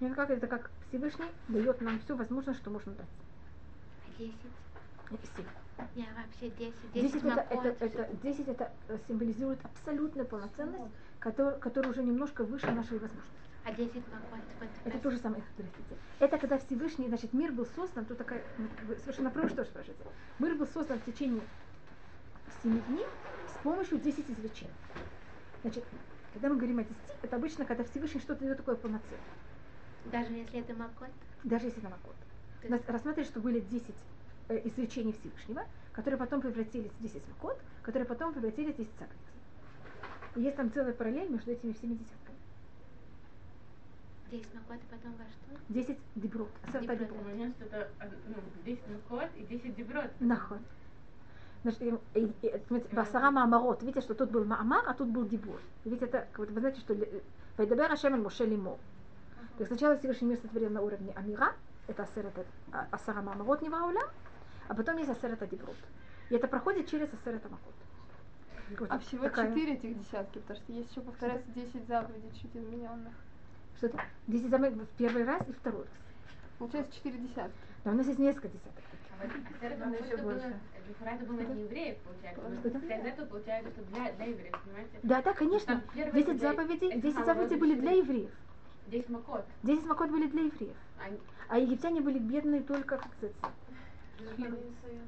И 0.00 0.04
это 0.06 0.14
как, 0.14 0.30
это 0.30 0.46
как 0.46 0.70
Всевышний 0.88 1.26
дает 1.48 1.80
нам 1.82 2.00
все 2.00 2.16
возможное, 2.16 2.54
что 2.54 2.70
можно 2.70 2.92
дать. 2.92 3.06
А 4.06 4.18
десять? 4.18 4.34
Это 5.10 5.26
семь. 5.36 5.44
Я 5.94 6.06
вообще 6.16 6.48
десять. 6.56 6.92
10 6.94 7.12
Десять 7.12 7.24
это, 7.24 7.36
макот. 7.36 7.66
это, 7.66 7.84
это, 7.84 8.16
10 8.22 8.48
это 8.48 8.72
э, 8.88 8.98
символизирует 9.06 9.58
абсолютную 9.64 10.26
полноценность, 10.26 10.92
который, 11.18 11.58
которая 11.58 11.92
уже 11.92 12.02
немножко 12.02 12.44
выше 12.44 12.66
нашей 12.70 12.98
возможности. 12.98 13.40
А 13.64 13.72
десять 13.72 14.04
макот. 14.08 14.40
Вот 14.58 14.68
Это 14.86 14.98
то 14.98 15.10
же 15.10 15.18
самое, 15.18 15.42
простите. 15.56 15.96
Это 16.18 16.38
когда 16.38 16.58
Всевышний, 16.58 17.08
значит, 17.08 17.34
мир 17.34 17.52
был 17.52 17.66
создан, 17.76 18.06
тут 18.06 18.16
такая, 18.16 18.42
ну, 18.56 18.68
совершенно 19.00 19.30
правы, 19.30 19.50
что 19.50 19.64
спрашиваете. 19.64 20.02
Мир 20.38 20.54
был 20.54 20.66
создан 20.66 20.98
в 20.98 21.04
течение 21.04 21.42
7 22.62 22.80
дней 22.88 23.06
помощью 23.62 23.98
10 23.98 24.30
извлечений. 24.30 24.72
Значит, 25.62 25.84
когда 26.32 26.48
мы 26.48 26.56
говорим 26.56 26.78
о 26.78 26.82
10, 26.84 26.96
это 27.22 27.36
обычно, 27.36 27.64
когда 27.64 27.84
Всевышний 27.84 28.20
что-то 28.20 28.40
дает 28.44 28.56
такое 28.56 28.76
полноценное. 28.76 29.18
Даже 30.06 30.32
если 30.32 30.60
это 30.60 30.74
макот. 30.74 31.10
Даже 31.44 31.66
если 31.66 31.80
это 31.80 31.90
макот. 31.90 32.14
У 32.62 32.70
нас 32.70 32.80
есть 32.80 32.90
рассматривали, 32.90 33.28
что 33.28 33.40
были 33.40 33.60
10 33.60 33.94
э, 34.48 34.60
извлечений 34.68 35.12
Всевышнего, 35.12 35.64
которые 35.92 36.18
потом 36.18 36.40
превратились 36.40 36.90
в 36.92 37.02
10 37.02 37.22
макот, 37.28 37.58
которые 37.82 38.06
потом 38.06 38.32
превратились 38.32 38.74
в 38.74 38.78
10 38.78 38.90
заповедей. 38.98 39.30
И 40.36 40.40
есть 40.42 40.56
там 40.56 40.72
целая 40.72 40.92
параллель 40.92 41.28
между 41.28 41.50
этими 41.50 41.72
всеми 41.72 41.94
десятками. 41.94 42.36
Десять 44.30 44.54
макот, 44.54 44.76
и 44.76 44.86
потом 44.94 45.12
во 45.16 45.24
что? 45.24 45.60
10 45.70 45.98
деброд, 46.14 46.48
асерта 46.68 46.94
Деброд. 46.94 47.18
деброд. 47.18 47.52
Это 47.60 47.88
а, 47.98 48.08
ну, 48.28 48.36
10 48.64 48.88
накот 48.88 49.28
и 49.36 49.42
10 49.42 49.74
деброд. 49.74 50.10
Нахуй. 50.20 50.58
И, 51.64 52.32
смотрите, 52.68 52.94
Басара 52.96 53.30
Маамарот. 53.30 53.82
Видите, 53.82 54.00
что 54.00 54.14
тут 54.14 54.30
был 54.30 54.44
Маамар, 54.44 54.82
а 54.88 54.94
тут 54.94 55.08
был 55.08 55.26
Дибур. 55.26 55.60
Видите, 55.84 56.06
это, 56.06 56.26
вы 56.38 56.46
знаете, 56.60 56.80
что 56.80 56.94
ли- 56.94 57.22
Вайдабер 57.58 57.92
Ашем 57.92 58.14
аль 58.14 58.20
Моше 58.20 58.46
Лимо. 58.46 58.78
То 59.56 59.64
есть 59.64 59.68
сначала 59.68 59.98
Всевышний 59.98 60.28
мир 60.28 60.38
сотворил 60.38 60.70
на 60.70 60.80
уровне 60.80 61.12
Амира, 61.14 61.52
это 61.86 62.06
а- 62.72 62.86
Асара 62.90 63.20
Маамарот 63.20 63.60
Невауля, 63.60 64.00
а 64.68 64.74
потом 64.74 64.96
есть 64.96 65.10
Асерата 65.10 65.46
Диброд. 65.46 65.76
И 66.30 66.34
это 66.34 66.48
проходит 66.48 66.88
через 66.88 67.12
Асерата 67.12 67.48
Макот. 67.50 67.74
Вот 68.78 68.90
А 68.90 68.98
всего 69.00 69.24
такая- 69.24 69.48
четыре 69.48 69.74
этих 69.74 69.98
десятки, 69.98 70.38
потому 70.38 70.58
что 70.60 70.72
есть 70.72 70.90
еще 70.92 71.00
повторяется 71.00 71.50
10 71.50 71.86
заповедей 71.88 72.30
чуть 72.40 72.54
измененных. 72.56 73.12
Что 73.76 73.86
это? 73.88 74.00
Десять 74.28 74.48
заповедей 74.50 74.80
в 74.84 74.88
первый 74.96 75.24
раз 75.24 75.42
и 75.48 75.52
второй 75.52 75.80
раз. 75.80 75.88
Получается 76.58 76.92
четыре 76.94 77.18
десятка. 77.18 77.50
Да, 77.84 77.90
у 77.90 77.94
нас 77.94 78.06
есть 78.06 78.18
несколько 78.18 78.48
десяток. 78.48 78.84
А 79.20 80.04
еще 80.04 80.16
больше. 80.22 80.54
Не 81.54 81.62
евреев, 81.64 81.98
получается. 81.98 82.42
Из 83.00 83.06
этого 83.06 83.26
получается, 83.26 83.70
что 83.70 83.82
для, 83.84 84.12
для 84.12 84.24
евреев, 84.26 84.54
понимаете? 84.64 84.98
Да, 85.02 85.22
да, 85.22 85.32
конечно. 85.34 85.82
Десять 86.12 86.40
заповедей, 86.40 87.00
десять 87.00 87.24
заповедей 87.26 87.56
были 87.56 87.74
для 87.80 87.90
евреев. 87.92 88.30
10 88.86 89.08
макот. 89.10 89.44
Десять 89.62 89.86
макот 89.86 90.10
были 90.10 90.26
для 90.26 90.42
евреев. 90.42 90.76
Они- 91.04 91.20
А 91.48 91.58
египтяне 91.58 92.00
были 92.00 92.18
бедные 92.18 92.62
только, 92.62 92.96
как 92.96 93.08
сказать, 93.14 93.34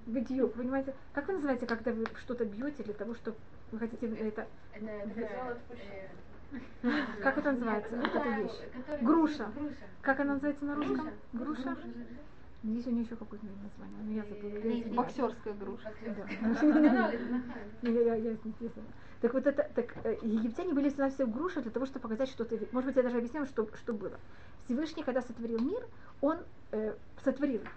битью, 0.07 0.48
понимаете? 0.48 0.94
Как 1.12 1.27
вы 1.29 1.35
называете, 1.35 1.66
когда 1.66 1.92
вы 1.92 2.07
что-то 2.20 2.44
бьете 2.44 2.83
для 2.83 2.94
того, 2.94 3.14
чтобы 3.14 3.37
вы 3.72 3.79
хотите 3.79 4.07
это... 4.07 4.46
э, 4.75 5.09
Как 7.22 7.38
это 7.38 7.53
называется, 7.53 7.96
ну 7.96 8.03
вот 8.03 8.14
эта 8.14 8.29
вещь? 8.29 9.01
Груша. 9.03 9.53
Как 10.01 10.20
она 10.20 10.35
называется 10.35 10.64
на 10.64 10.75
русском? 10.77 11.11
Груша. 11.33 11.77
Есть 12.62 12.87
у 12.87 12.90
нее 12.90 13.03
еще 13.03 13.16
какое-то 13.16 13.44
название, 13.44 14.03
но 14.05 14.12
я 14.12 14.22
забыла. 14.25 14.57
Иврите. 14.59 14.90
Боксерская 14.90 15.55
груша. 15.55 15.92
Я 16.07 16.14
знаю. 16.14 17.20
Так 19.20 19.35
вот 19.35 19.46
это, 19.46 19.70
так 19.75 19.94
э, 20.05 20.16
египтяне 20.22 20.75
были 20.75 20.88
всегда 20.88 21.09
все 21.09 21.27
груши 21.27 21.62
для 21.62 21.70
того, 21.70 21.87
чтобы 21.87 22.03
показать 22.03 22.29
что-то. 22.29 22.59
Может 22.72 22.88
быть, 22.88 22.96
я 22.96 23.03
даже 23.05 23.18
объясню, 23.18 23.46
что, 23.46 23.68
что 23.77 23.92
было. 23.92 24.18
Всевышний, 24.64 25.05
когда 25.05 25.22
сотворил 25.22 25.61
мир, 25.61 25.87
он 26.20 26.38
э, 26.72 26.94
сотворил 27.25 27.62
их. 27.62 27.70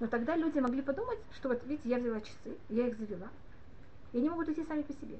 Но 0.00 0.06
тогда 0.06 0.36
люди 0.36 0.58
могли 0.58 0.82
подумать, 0.82 1.18
что 1.32 1.48
вот 1.48 1.64
видите, 1.66 1.88
я 1.88 1.98
взяла 1.98 2.20
часы, 2.20 2.56
я 2.68 2.88
их 2.88 2.96
завела, 2.96 3.28
и 4.12 4.18
они 4.18 4.28
могут 4.28 4.48
идти 4.48 4.64
сами 4.64 4.82
по 4.82 4.92
себе. 4.92 5.18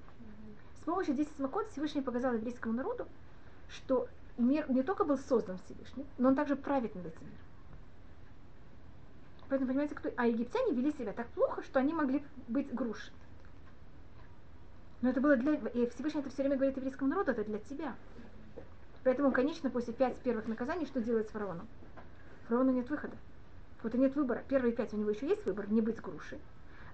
С 0.81 0.85
помощью 0.85 1.15
10 1.15 1.37
смокот 1.37 1.69
Всевышний 1.71 2.03
показал 2.03 2.35
еврейскому 2.35 2.75
народу, 2.75 3.07
что 3.69 4.09
мир 4.37 4.71
не 4.71 4.83
только 4.83 5.05
был 5.05 5.19
создан 5.19 5.59
Всевышним, 5.65 6.07
но 6.19 6.29
он 6.29 6.35
также 6.35 6.57
правит 6.57 6.95
над 6.95 7.07
этим 7.07 7.23
миром. 7.23 7.48
Поэтому, 9.49 9.69
понимаете, 9.71 9.95
кто... 9.95 10.11
А 10.17 10.27
египтяне 10.27 10.73
вели 10.73 10.93
себя 10.93 11.13
так 11.13 11.27
плохо, 11.29 11.63
что 11.63 11.81
они 11.81 11.95
могли 11.95 12.23
быть 12.49 12.73
груши. 12.73 13.11
Но 15.01 15.11
это 15.11 15.21
было 15.21 15.37
для... 15.37 15.55
И 15.55 15.89
Всевышний 15.91 16.21
это 16.21 16.31
все 16.31 16.43
время 16.43 16.57
говорит 16.57 16.77
еврейскому 16.77 17.11
народу, 17.11 17.31
это 17.31 17.45
для 17.45 17.59
тебя. 17.59 17.95
Поэтому, 19.05 19.33
конечно, 19.33 19.71
после 19.71 19.95
пять 19.95 20.17
первых 20.19 20.49
наказаний, 20.49 20.87
что 20.87 21.01
делать 21.01 21.29
с 21.29 21.31
фараоном? 21.31 21.67
Фараону 22.49 22.73
нет 22.73 22.91
выхода. 22.91 23.17
Вот 23.83 23.95
и 23.95 23.99
нет 23.99 24.17
выбора. 24.17 24.43
Первые 24.49 24.73
пять 24.73 24.93
у 24.93 24.97
него 24.97 25.11
еще 25.11 25.27
есть 25.27 25.47
выбор, 25.47 25.71
не 25.71 25.81
быть 25.81 26.01
грушей. 26.01 26.41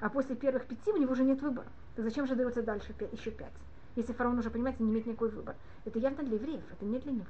А 0.01 0.11
после 0.11 0.37
первых 0.37 0.67
пяти 0.67 0.93
у 0.93 0.97
него 0.97 1.13
уже 1.13 1.25
нет 1.25 1.41
выбора. 1.41 1.67
Так 1.97 2.05
зачем 2.05 2.27
же 2.27 2.35
дается 2.35 2.63
дальше 2.63 2.93
пя- 2.93 3.11
еще 3.11 3.31
пять? 3.31 3.53
Если 3.97 4.13
фараон 4.13 4.39
уже, 4.39 4.51
понимаете, 4.51 4.83
не 4.83 4.91
имеет 4.91 5.07
никакой 5.07 5.31
выбор. 5.31 5.57
Это 5.85 5.99
явно 5.99 6.23
для 6.25 6.37
евреев, 6.37 6.63
это 6.71 6.85
не 6.85 6.99
для 6.99 7.13
него. 7.13 7.27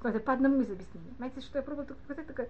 Смотрите, 0.00 0.24
по 0.24 0.32
одному 0.32 0.60
из 0.60 0.70
объяснений. 0.70 1.10
Понимаете, 1.18 1.40
что 1.40 1.58
я 1.58 1.62
пробовала 1.62 1.88
показать? 1.88 2.26
Такое, 2.26 2.48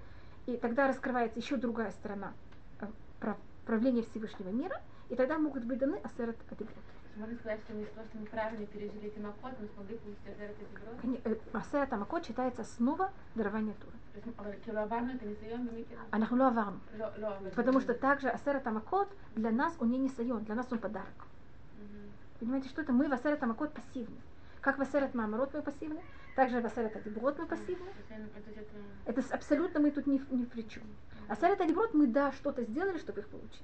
и 0.55 0.57
тогда 0.57 0.89
раскрывается 0.89 1.39
еще 1.39 1.57
другая 1.57 1.91
сторона 1.93 2.33
э, 2.81 3.35
правления 3.67 4.03
Всевышнего 4.03 4.51
мира, 4.51 4.81
и 5.09 5.15
тогда 5.15 5.39
могут 5.39 5.65
быть 5.65 5.79
даны 5.79 6.01
асерат 6.03 6.37
адегрот. 6.51 6.77
Можно 7.17 7.37
сказать, 7.37 7.61
что 7.61 7.75
мы 7.75 7.85
просто 7.87 8.19
неправильно 8.19 8.67
пережили 8.67 9.11
Тамакот, 9.11 9.53
мы 9.61 9.69
смогли 9.75 9.99
получить 9.99 10.27
асерат 10.27 10.57
адегрот? 10.57 11.21
Э, 11.25 11.57
асерат 11.57 11.91
Тамакот 11.91 12.27
считается 12.27 12.63
основа 12.63 13.13
дарования 13.35 13.75
Тура. 13.75 13.93
Э, 14.15 14.23
Анахлуаварм. 16.11 16.81
Потому 17.55 17.81
что 17.81 17.95
также 17.95 18.29
асерат 18.29 18.65
Тамакот 18.65 19.09
для 19.37 19.51
нас 19.51 19.75
у 19.79 19.85
он 19.85 19.91
не 19.91 19.99
несайон, 19.99 20.45
для 20.45 20.55
нас 20.55 20.67
он 20.71 20.79
подарок. 20.79 21.27
Понимаете, 22.39 22.69
что 22.71 22.81
это 22.81 22.93
мы 22.93 23.09
в 23.09 23.13
асерат 23.13 23.41
Тамакот 23.41 23.73
пассивны. 23.73 24.17
Как 24.61 24.79
в 24.79 24.83
асерат 24.83 25.15
Мамарот 25.15 25.55
мы 25.55 25.63
пассивны, 25.63 26.01
также 26.35 26.61
в 26.61 26.66
Асерат 26.66 26.97
Адиброд 26.97 27.38
мы 27.38 27.47
пассивны. 27.47 27.90
Это- 29.07 29.35
абсолютно 29.35 29.81
мы 29.81 29.90
тут 29.90 30.07
ни, 30.07 30.21
ни 30.35 30.45
при 30.45 30.62
чем. 30.69 30.83
А 31.29 31.33
Асерат 31.33 31.61
Адиброд 31.61 31.95
мы, 31.95 32.07
да, 32.07 32.33
что-то 32.33 32.62
сделали, 32.64 32.99
чтобы 32.99 33.21
их 33.21 33.29
получить. 33.29 33.62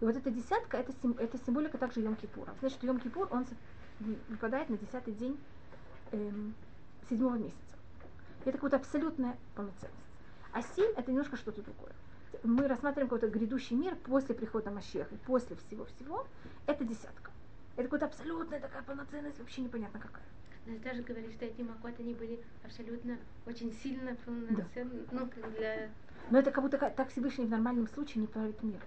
И 0.00 0.04
вот 0.04 0.16
эта 0.16 0.30
десятка, 0.30 0.76
это, 0.76 0.92
сим- 1.02 1.16
это 1.18 1.38
символика 1.38 1.76
также 1.78 2.00
Йом-Кипура. 2.00 2.50
Значит, 2.60 2.82
Йом-Кипур, 2.82 3.28
он 3.30 3.46
выпадает 4.28 4.68
на 4.70 4.78
десятый 4.78 5.12
день 5.14 5.38
эм, 6.12 6.54
седьмого 7.10 7.34
месяца. 7.36 7.58
Это 8.44 8.52
какая-то 8.52 8.76
абсолютная 8.76 9.36
полноценность. 9.56 10.04
А 10.52 10.62
семь 10.62 10.92
это 10.96 11.10
немножко 11.10 11.36
что-то 11.36 11.62
другое. 11.62 11.92
Мы 12.44 12.68
рассматриваем 12.68 13.08
какой-то 13.08 13.28
грядущий 13.28 13.74
мир 13.76 13.96
после 13.96 14.34
прихода 14.34 14.70
Машеха, 14.70 15.12
и 15.14 15.18
после 15.18 15.56
всего-всего. 15.56 16.26
Это 16.66 16.84
десятка. 16.84 17.32
Это 17.76 17.88
какая-то 17.88 18.06
абсолютная 18.06 18.60
такая 18.60 18.82
полноценность, 18.82 19.38
вообще 19.38 19.62
непонятно 19.62 19.98
какая. 19.98 20.24
Но 20.68 20.78
тоже 20.80 21.02
говорили, 21.02 21.32
что 21.32 21.46
эти 21.46 21.62
макот, 21.62 21.98
они 21.98 22.12
были 22.12 22.38
абсолютно 22.62 23.16
очень 23.46 23.72
сильно 23.72 24.14
полноценны, 24.16 25.06
ну, 25.10 25.20
как 25.20 25.56
для... 25.56 25.88
Но 26.30 26.38
это 26.38 26.50
как 26.50 26.62
будто 26.62 26.76
так 26.76 27.08
Всевышний 27.08 27.46
в 27.46 27.50
нормальном 27.50 27.88
случае 27.88 28.20
не 28.20 28.26
правит 28.26 28.62
мир. 28.62 28.80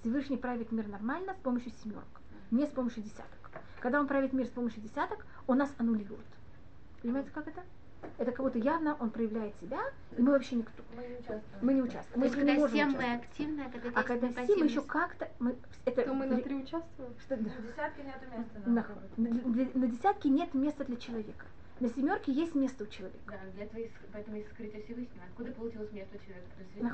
Всевышний 0.00 0.36
правит 0.36 0.70
мир 0.70 0.86
нормально 0.86 1.32
с 1.32 1.38
помощью 1.38 1.72
семерок, 1.82 2.20
не 2.50 2.66
с 2.66 2.70
помощью 2.70 3.02
десяток. 3.02 3.50
Когда 3.80 4.00
он 4.00 4.06
правит 4.06 4.34
мир 4.34 4.46
с 4.46 4.50
помощью 4.50 4.82
десяток, 4.82 5.24
он 5.46 5.56
нас 5.56 5.72
аннулирует. 5.78 6.26
Понимаете, 7.00 7.30
как 7.32 7.48
это? 7.48 7.62
Это 8.18 8.32
как 8.32 8.44
будто 8.44 8.58
явно 8.58 8.96
он 8.98 9.10
проявляет 9.10 9.54
себя, 9.60 9.80
и 10.16 10.22
мы 10.22 10.32
вообще 10.32 10.56
никто. 10.56 10.82
Мы 10.96 11.02
не 11.04 11.14
участвуем. 11.14 11.42
Мы 11.62 11.74
не 11.74 11.82
участвуем. 11.82 12.20
То 12.20 12.24
есть, 12.26 12.34
этом 12.34 12.46
не 12.46 12.52
когда 12.54 12.60
можем 12.60 12.78
мы 12.78 12.84
участвовать. 12.98 13.22
активны, 13.24 13.60
а 13.60 13.70
когда 13.70 14.00
А 14.00 14.02
когда 14.02 14.28
десять 14.28 14.56
мы 14.58 14.64
еще 14.66 14.82
как-то... 14.82 15.28
Мы, 15.38 15.56
это, 15.84 16.02
То 16.02 16.14
мы 16.14 16.26
на 16.26 16.40
три 16.40 16.54
участвуем? 16.56 17.12
что- 17.20 17.36
да. 17.36 17.50
В 17.50 17.66
десятке 17.66 18.02
нету 18.02 18.24
места. 18.38 18.70
На, 18.70 18.82
пробовать. 18.82 19.52
для- 19.52 19.80
на 19.80 19.86
десятке 19.88 20.28
нет 20.30 20.54
места 20.54 20.84
для 20.84 20.96
человека. 20.96 21.46
На 21.80 21.88
семерке 21.90 22.32
есть 22.32 22.54
место 22.56 22.84
у 22.84 22.86
человека. 22.88 23.18
Да, 23.26 23.38
для 23.54 23.80
есть, 23.80 23.92
поэтому 24.12 24.36
есть 24.36 24.50
скрытие 24.52 24.82
Всевышнего. 24.82 25.22
Откуда 25.30 25.52
получилось 25.52 25.92
место 25.92 26.16
у 26.16 26.18
человека? 26.18 26.48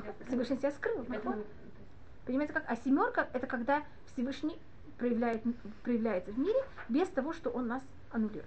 Нах- 0.07 0.27
Всевышний 0.27 0.57
себя 0.57 0.71
скрыл. 0.71 1.03
Поэтому, 1.07 1.43
Понимаете 2.25 2.53
как? 2.53 2.63
А 2.67 2.75
семерка 2.77 3.27
это 3.33 3.45
когда 3.47 3.83
Всевышний 4.13 4.57
проявляет, 4.97 5.43
проявляется 5.83 6.31
в 6.31 6.39
мире 6.39 6.57
без 6.89 7.07
того, 7.09 7.33
что 7.33 7.49
он 7.51 7.67
нас 7.67 7.83
аннулирует. 8.11 8.45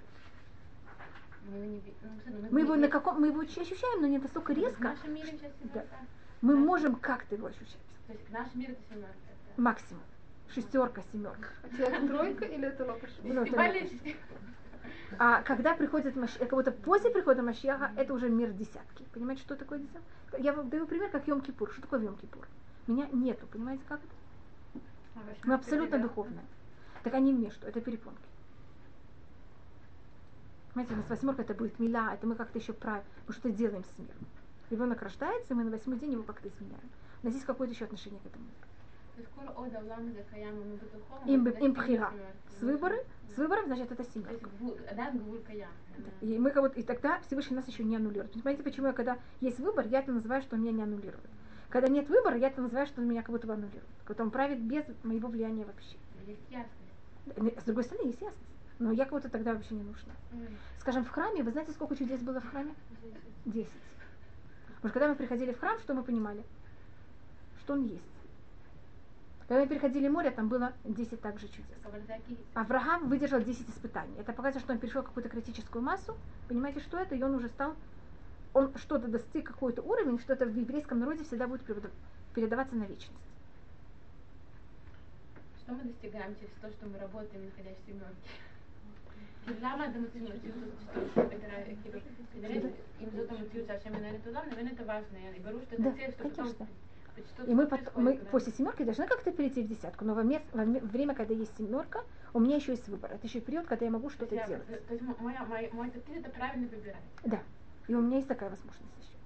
Мы 1.48 1.56
его 1.56 1.66
не 1.66 1.82
ну, 2.26 2.48
Мы 2.50 2.61
его 2.61 2.76
на 2.76 2.88
каком, 2.88 3.20
мы 3.20 3.28
его 3.28 3.40
ощущаем, 3.40 4.00
но 4.02 4.06
не 4.06 4.18
настолько 4.18 4.52
В 4.52 4.56
резко. 4.56 4.82
нашем 4.82 5.14
мире 5.14 5.32
сейчас 5.32 5.52
Да. 5.74 5.84
Мы 6.40 6.54
Да. 6.54 6.58
можем 6.61 6.94
как-то 6.96 7.34
его 7.34 7.46
ощущать. 7.48 7.78
То 8.06 8.12
есть 8.12 8.30
наш 8.30 8.54
мир 8.54 8.70
это 8.70 8.80
семерка. 8.88 9.14
это- 9.26 9.61
Максимум. 9.61 10.02
Шестерка, 10.54 11.02
семерка. 11.12 11.48
А 11.62 11.76
человек 11.76 12.06
тройка 12.08 12.44
или 12.44 12.68
это 12.68 12.84
лопаш? 12.84 13.11
Ну. 13.22 13.44
А 15.18 15.42
когда 15.42 15.74
приходит 15.74 16.16
Машех, 16.16 16.38
как 16.38 16.50
будто 16.50 16.70
после 16.70 17.11
прихода 17.11 17.42
Машеха, 17.42 17.92
это 17.96 18.14
уже 18.14 18.28
мир 18.28 18.50
десятки. 18.52 19.04
Понимаете, 19.12 19.42
что 19.42 19.56
такое 19.56 19.78
десятка? 19.78 20.38
Я 20.38 20.52
вам 20.52 20.68
даю 20.68 20.87
пример, 20.87 21.11
как 21.11 21.26
Йом-Кипур. 21.26 21.72
Что 21.72 21.82
такое 21.82 22.00
Йом-Кипур? 22.00 22.46
Меня 22.87 23.08
нету, 23.12 23.46
понимаете, 23.46 23.82
как 23.88 24.00
это? 24.00 24.82
Мы 25.44 25.54
абсолютно 25.54 25.98
духовные. 25.98 26.44
Так 27.02 27.14
они 27.14 27.32
мне 27.32 27.50
что? 27.50 27.66
Это 27.68 27.80
перепонки. 27.80 28.20
Понимаете, 30.78 30.94
у 30.94 30.98
нас 30.98 31.10
восьмерка 31.10 31.42
это 31.42 31.54
будет 31.54 31.80
мила, 31.80 32.14
это 32.14 32.24
мы 32.24 32.36
как-то 32.36 32.56
еще 32.56 32.72
про... 32.72 33.02
Мы 33.26 33.32
что-то 33.34 33.50
делаем 33.50 33.82
с 33.82 33.98
миром. 33.98 34.14
Ребенок 34.70 35.02
рождается, 35.02 35.52
мы 35.56 35.64
на 35.64 35.72
восьмой 35.72 35.98
день 35.98 36.12
его 36.12 36.22
как-то 36.22 36.48
изменяем. 36.48 36.88
У 37.20 37.26
нас 37.26 37.34
есть 37.34 37.46
какое-то 37.46 37.74
еще 37.74 37.86
отношение 37.86 38.20
к 38.20 38.26
этому 38.26 38.44
миру. 38.44 38.54
Им 41.64 41.74
пхира. 41.74 42.12
С 42.60 42.62
выборы, 42.62 43.04
с 43.34 43.38
выбором, 43.38 43.66
значит, 43.66 43.90
это 43.90 44.04
семья. 44.04 44.30
И, 46.20 46.38
мы 46.38 46.52
как 46.52 46.62
будто, 46.62 46.78
и 46.78 46.84
тогда 46.84 47.18
Всевышний 47.26 47.56
нас 47.56 47.66
еще 47.66 47.82
не 47.82 47.96
аннулирует. 47.96 48.30
Понимаете, 48.30 48.62
почему 48.62 48.86
я, 48.86 48.92
когда 48.92 49.18
есть 49.40 49.58
выбор, 49.58 49.84
я 49.88 49.98
это 49.98 50.12
называю, 50.12 50.42
что 50.42 50.56
меня 50.56 50.70
не 50.70 50.84
аннулирует. 50.84 51.28
Когда 51.70 51.88
нет 51.88 52.08
выбора, 52.08 52.36
я 52.36 52.50
это 52.50 52.62
называю, 52.62 52.86
что 52.86 53.00
он 53.00 53.08
меня 53.08 53.22
как 53.22 53.30
будто 53.30 53.48
бы 53.48 53.54
аннулирует. 53.54 53.82
Как 54.04 54.10
будто 54.10 54.22
он 54.22 54.30
правит 54.30 54.60
без 54.60 54.84
моего 55.02 55.28
влияния 55.28 55.64
вообще. 55.64 55.96
Есть 56.24 56.48
ясность. 56.50 57.60
С 57.60 57.64
другой 57.64 57.82
стороны, 57.82 58.06
есть 58.06 58.20
ясность 58.20 58.47
но 58.78 58.92
я 58.92 59.04
кого-то 59.04 59.28
тогда 59.28 59.54
вообще 59.54 59.74
не 59.74 59.82
нужно. 59.82 60.12
Скажем, 60.80 61.04
в 61.04 61.10
храме, 61.10 61.42
вы 61.42 61.50
знаете, 61.50 61.72
сколько 61.72 61.96
чудес 61.96 62.20
было 62.20 62.40
в 62.40 62.50
храме? 62.50 62.74
Десять. 63.44 63.72
Потому 64.76 64.90
что 64.90 64.90
когда 64.90 65.08
мы 65.08 65.14
приходили 65.16 65.52
в 65.52 65.58
храм, 65.58 65.78
что 65.80 65.94
мы 65.94 66.02
понимали? 66.02 66.44
Что 67.60 67.72
он 67.74 67.84
есть. 67.84 68.02
Когда 69.48 69.62
мы 69.62 69.68
переходили 69.68 70.08
море, 70.08 70.30
там 70.30 70.48
было 70.48 70.74
10 70.84 71.20
также 71.22 71.48
чудес. 71.48 71.78
Авраам 72.54 73.08
выдержал 73.08 73.40
10 73.40 73.68
испытаний. 73.70 74.14
Это 74.18 74.32
показывает, 74.32 74.62
что 74.62 74.74
он 74.74 74.78
перешел 74.78 75.02
какую-то 75.02 75.30
критическую 75.30 75.82
массу. 75.82 76.16
Понимаете, 76.48 76.80
что 76.80 76.98
это? 76.98 77.14
И 77.14 77.22
он 77.22 77.34
уже 77.34 77.48
стал, 77.48 77.74
он 78.52 78.76
что-то 78.76 79.08
достиг, 79.08 79.46
какой-то 79.46 79.80
уровень, 79.82 80.18
что-то 80.18 80.44
в 80.44 80.54
еврейском 80.54 81.00
народе 81.00 81.24
всегда 81.24 81.46
будет 81.46 81.62
передаваться 82.34 82.76
на 82.76 82.84
вечность. 82.84 83.18
Что 85.62 85.72
мы 85.72 85.82
достигаем 85.82 86.36
через 86.36 86.52
то, 86.60 86.68
что 86.68 86.86
мы 86.86 86.98
работаем, 86.98 87.46
находясь 87.46 87.76
в 87.82 87.86
семерке? 87.86 88.16
למה 89.62 89.86
אתם 89.89 90.03
רוצים 90.03 90.23
להוציא 90.25 90.49
אותו 90.49 90.59
כאילו, 91.83 91.99
כנראה 92.41 92.69
אם 93.01 93.07
זאת 93.15 93.31
המציאות 93.31 93.67
שהשם 93.67 93.91
מנהל 93.93 94.15
את 94.15 94.27
העולם, 94.27 94.49
נבין 94.51 94.67
את 94.67 94.79
важное. 94.86 95.36
И 95.36 95.39
ברור, 95.39 95.62
что 95.62 95.75
Да, 95.81 95.89
это 95.89 95.97
цель, 95.97 96.12
что 96.12 96.23
потом 96.23 96.45
конечно. 96.45 96.67
хоть 97.15 97.27
что-то 97.27 97.51
И 97.51 97.53
мы, 97.53 97.67
происходит, 97.67 97.93
пот- 97.93 98.03
мы 98.03 98.17
да. 98.17 98.25
после 98.31 98.53
семерки 98.53 98.83
должны 98.83 99.07
как-то 99.07 99.31
перейти 99.31 99.62
в 99.63 99.67
десятку. 99.67 100.05
Но 100.05 100.13
во, 100.15 100.23
ме- 100.23 100.41
во 100.53 100.65
ме- 100.65 100.79
время, 100.79 101.13
когда 101.13 101.33
есть 101.33 101.55
семерка, 101.57 102.03
у 102.33 102.39
меня 102.39 102.55
еще 102.55 102.71
есть 102.71 102.88
выбор. 102.88 103.12
Это 103.12 103.27
еще 103.27 103.39
период, 103.41 103.65
когда 103.67 103.86
я 103.86 103.91
могу 103.91 104.09
То 104.09 104.15
что-то 104.15 104.36
есть 104.36 104.49
я- 104.49 104.55
делать. 104.57 104.88
То 104.88 104.93
есть 104.93 105.03
мой, 105.03 105.36
мой, 105.47 105.69
мой 105.73 105.89
тактиль 105.91 106.17
это 106.17 106.29
правильно 106.31 106.67
выбирать. 106.67 107.03
Да. 107.23 107.39
И 107.88 107.93
у 107.95 108.01
меня 108.01 108.17
есть 108.17 108.27
такая 108.29 108.49
возможность 108.49 108.97
еще. 109.01 109.17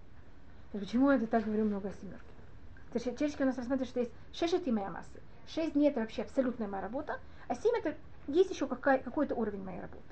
То 0.71 0.77
есть 0.79 0.85
Почему 0.87 1.11
я 1.11 1.17
это 1.17 1.27
так 1.27 1.45
говорю 1.45 1.65
много 1.65 1.89
о 1.89 1.93
семерке? 1.93 2.33
То 2.91 2.99
есть 2.99 3.19
Чешки 3.19 3.43
у 3.43 3.45
нас 3.45 3.57
рассматривают, 3.57 3.89
что 3.89 3.99
есть 4.01 4.11
шесть 4.33 4.67
моя 4.67 4.89
массы. 4.89 5.19
Шесть 5.47 5.73
дней 5.73 5.89
это 5.89 6.01
вообще 6.01 6.23
абсолютная 6.23 6.67
моя 6.67 6.81
работа, 6.83 7.19
а 7.47 7.55
семь 7.55 7.75
это 7.77 7.95
есть 8.27 8.49
еще 8.51 8.67
какая- 8.67 8.99
какой-то 8.99 9.33
уровень 9.35 9.63
моей 9.63 9.79
работы. 9.79 10.03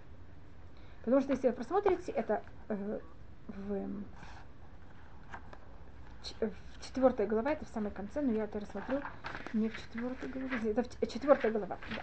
Потому 1.03 1.23
что 1.23 1.33
если 1.33 1.49
вы 1.49 1.55
просмотрите, 1.55 2.13
это 2.13 2.43
э, 2.69 3.01
в, 3.49 4.05
ч- 6.23 6.35
в 6.41 6.85
четвертой 6.85 7.27
глава, 7.27 7.53
это 7.53 7.65
в 7.65 7.69
самом 7.69 7.91
конце, 7.91 8.21
но 8.21 8.33
я 8.33 8.45
это 8.45 8.61
рассмотрю 8.61 9.01
не 9.53 9.69
в 9.69 9.77
четвертой 9.77 10.29
главе, 10.29 10.71
это 10.73 10.83
в 10.83 11.07
четвертая 11.07 11.51
глава, 11.51 11.79
да. 11.89 12.03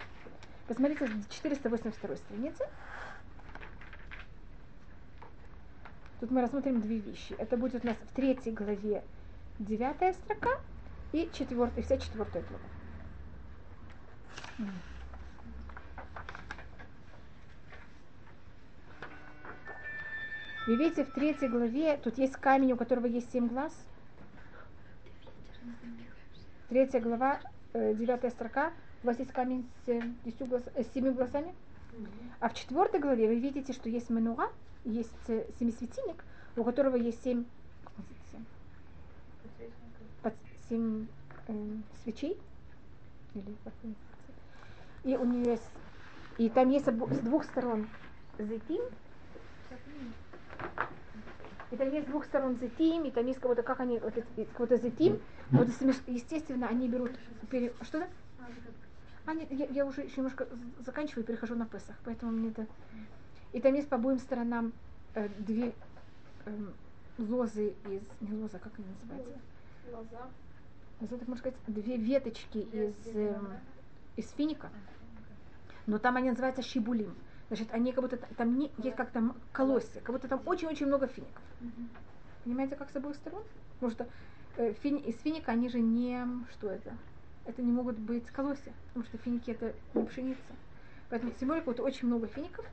Посмотрите, 0.66 1.06
с 1.06 1.26
482 1.28 2.16
страницы. 2.16 2.64
Тут 6.20 6.30
мы 6.30 6.42
рассмотрим 6.42 6.80
две 6.80 6.98
вещи. 6.98 7.32
Это 7.34 7.56
будет 7.56 7.84
у 7.84 7.86
нас 7.86 7.96
в 7.96 8.12
третьей 8.12 8.52
главе 8.52 9.04
девятая 9.58 10.12
строка 10.12 10.50
и 11.12 11.30
четвертая, 11.32 11.84
вся 11.84 11.96
четвертая 11.96 12.42
глава. 12.42 12.68
Вы 20.68 20.76
видите, 20.76 21.02
в 21.02 21.10
третьей 21.12 21.48
главе 21.48 21.96
тут 21.96 22.18
есть 22.18 22.34
камень, 22.34 22.72
у 22.74 22.76
которого 22.76 23.06
есть 23.06 23.32
семь 23.32 23.48
глаз. 23.48 23.72
Третья 26.68 27.00
глава, 27.00 27.40
э, 27.72 27.94
девятая 27.94 28.30
строка. 28.30 28.74
У 29.02 29.06
вас 29.06 29.18
есть 29.18 29.32
камень 29.32 29.66
с, 29.86 29.88
глаз- 30.40 30.68
э, 30.74 30.84
с 30.84 30.92
семью 30.92 31.14
глазами. 31.14 31.54
А 32.40 32.50
в 32.50 32.54
четвертой 32.54 33.00
главе 33.00 33.28
вы 33.28 33.36
видите, 33.40 33.72
что 33.72 33.88
есть 33.88 34.10
мануа, 34.10 34.52
есть 34.84 35.10
э, 35.28 35.46
семисветильник, 35.58 36.22
у 36.54 36.62
которого 36.64 36.96
есть 36.96 37.24
семь? 37.24 37.46
Под- 40.20 40.34
семь 40.68 41.06
э, 41.46 41.76
свечей. 42.02 42.36
Или? 43.32 43.56
И 45.04 45.16
у 45.16 45.24
нее 45.24 45.52
есть, 45.52 45.70
и 46.36 46.50
там 46.50 46.68
есть 46.68 46.84
с 46.84 47.20
двух 47.20 47.44
сторон 47.44 47.88
зайтим, 48.36 48.82
и 51.70 51.76
там 51.76 51.90
есть 51.90 52.06
с 52.06 52.10
двух 52.10 52.24
сторон 52.24 52.56
зетим, 52.56 53.04
и 53.04 53.10
там 53.10 53.26
есть 53.26 53.40
кого-то, 53.40 53.62
как 53.62 53.80
они, 53.80 53.98
вот 53.98 54.14
какой-то 54.36 54.76
зетим, 54.78 55.20
вот 55.50 55.68
естественно, 56.06 56.68
они 56.68 56.88
берут, 56.88 57.12
пере- 57.50 57.74
что 57.82 57.98
да? 58.00 58.08
А, 59.26 59.34
нет, 59.34 59.50
я, 59.50 59.66
я 59.66 59.84
уже 59.86 60.02
еще 60.02 60.16
немножко 60.18 60.48
заканчиваю 60.78 61.24
и 61.24 61.26
перехожу 61.26 61.54
на 61.54 61.66
Песах, 61.66 61.96
поэтому 62.04 62.32
мне 62.32 62.48
это... 62.50 62.66
И 63.52 63.60
там 63.60 63.74
есть 63.74 63.88
по 63.88 63.96
обоим 63.96 64.18
сторонам 64.18 64.72
э, 65.14 65.28
две 65.38 65.74
эм, 66.46 66.74
лозы 67.18 67.74
из, 67.86 68.02
не 68.20 68.34
лоза, 68.34 68.58
как 68.58 68.72
они 68.78 68.86
называются? 68.88 69.40
Лоза. 69.92 70.30
Лоза, 71.00 71.18
так 71.18 71.28
можно 71.28 71.36
сказать, 71.36 71.58
две 71.66 71.96
веточки 71.98 72.58
из, 72.58 72.94
эм, 73.14 73.52
из 74.16 74.30
финика. 74.30 74.70
Но 75.86 75.98
там 75.98 76.16
они 76.16 76.30
называются 76.30 76.62
шибулим. 76.62 77.14
Значит, 77.48 77.68
они 77.72 77.92
как 77.92 78.02
будто, 78.02 78.16
та- 78.18 78.26
там 78.36 78.58
не, 78.58 78.70
есть 78.78 78.96
как 78.96 79.10
там 79.10 79.34
колосья, 79.52 80.00
как 80.00 80.14
будто 80.14 80.28
там 80.28 80.42
очень-очень 80.44 80.86
много 80.86 81.06
фиников. 81.06 81.42
Понимаете, 82.44 82.76
как 82.76 82.90
с 82.90 82.96
обоих 82.96 83.16
сторон? 83.16 83.42
Потому 83.74 83.92
что 83.92 84.06
э, 84.56 84.74
фини- 84.82 85.00
из 85.00 85.18
финика 85.20 85.52
они 85.52 85.68
же 85.68 85.80
не, 85.80 86.26
что 86.52 86.70
это? 86.70 86.96
Это 87.46 87.62
не 87.62 87.72
могут 87.72 87.98
быть 87.98 88.26
колосья, 88.26 88.72
потому 88.88 89.06
что 89.06 89.16
финики 89.18 89.50
это 89.50 89.74
не 89.94 90.04
пшеница. 90.04 90.40
Поэтому 91.08 91.32
символика 91.40 91.66
вот 91.66 91.80
очень 91.80 92.06
много 92.06 92.26
фиников, 92.26 92.66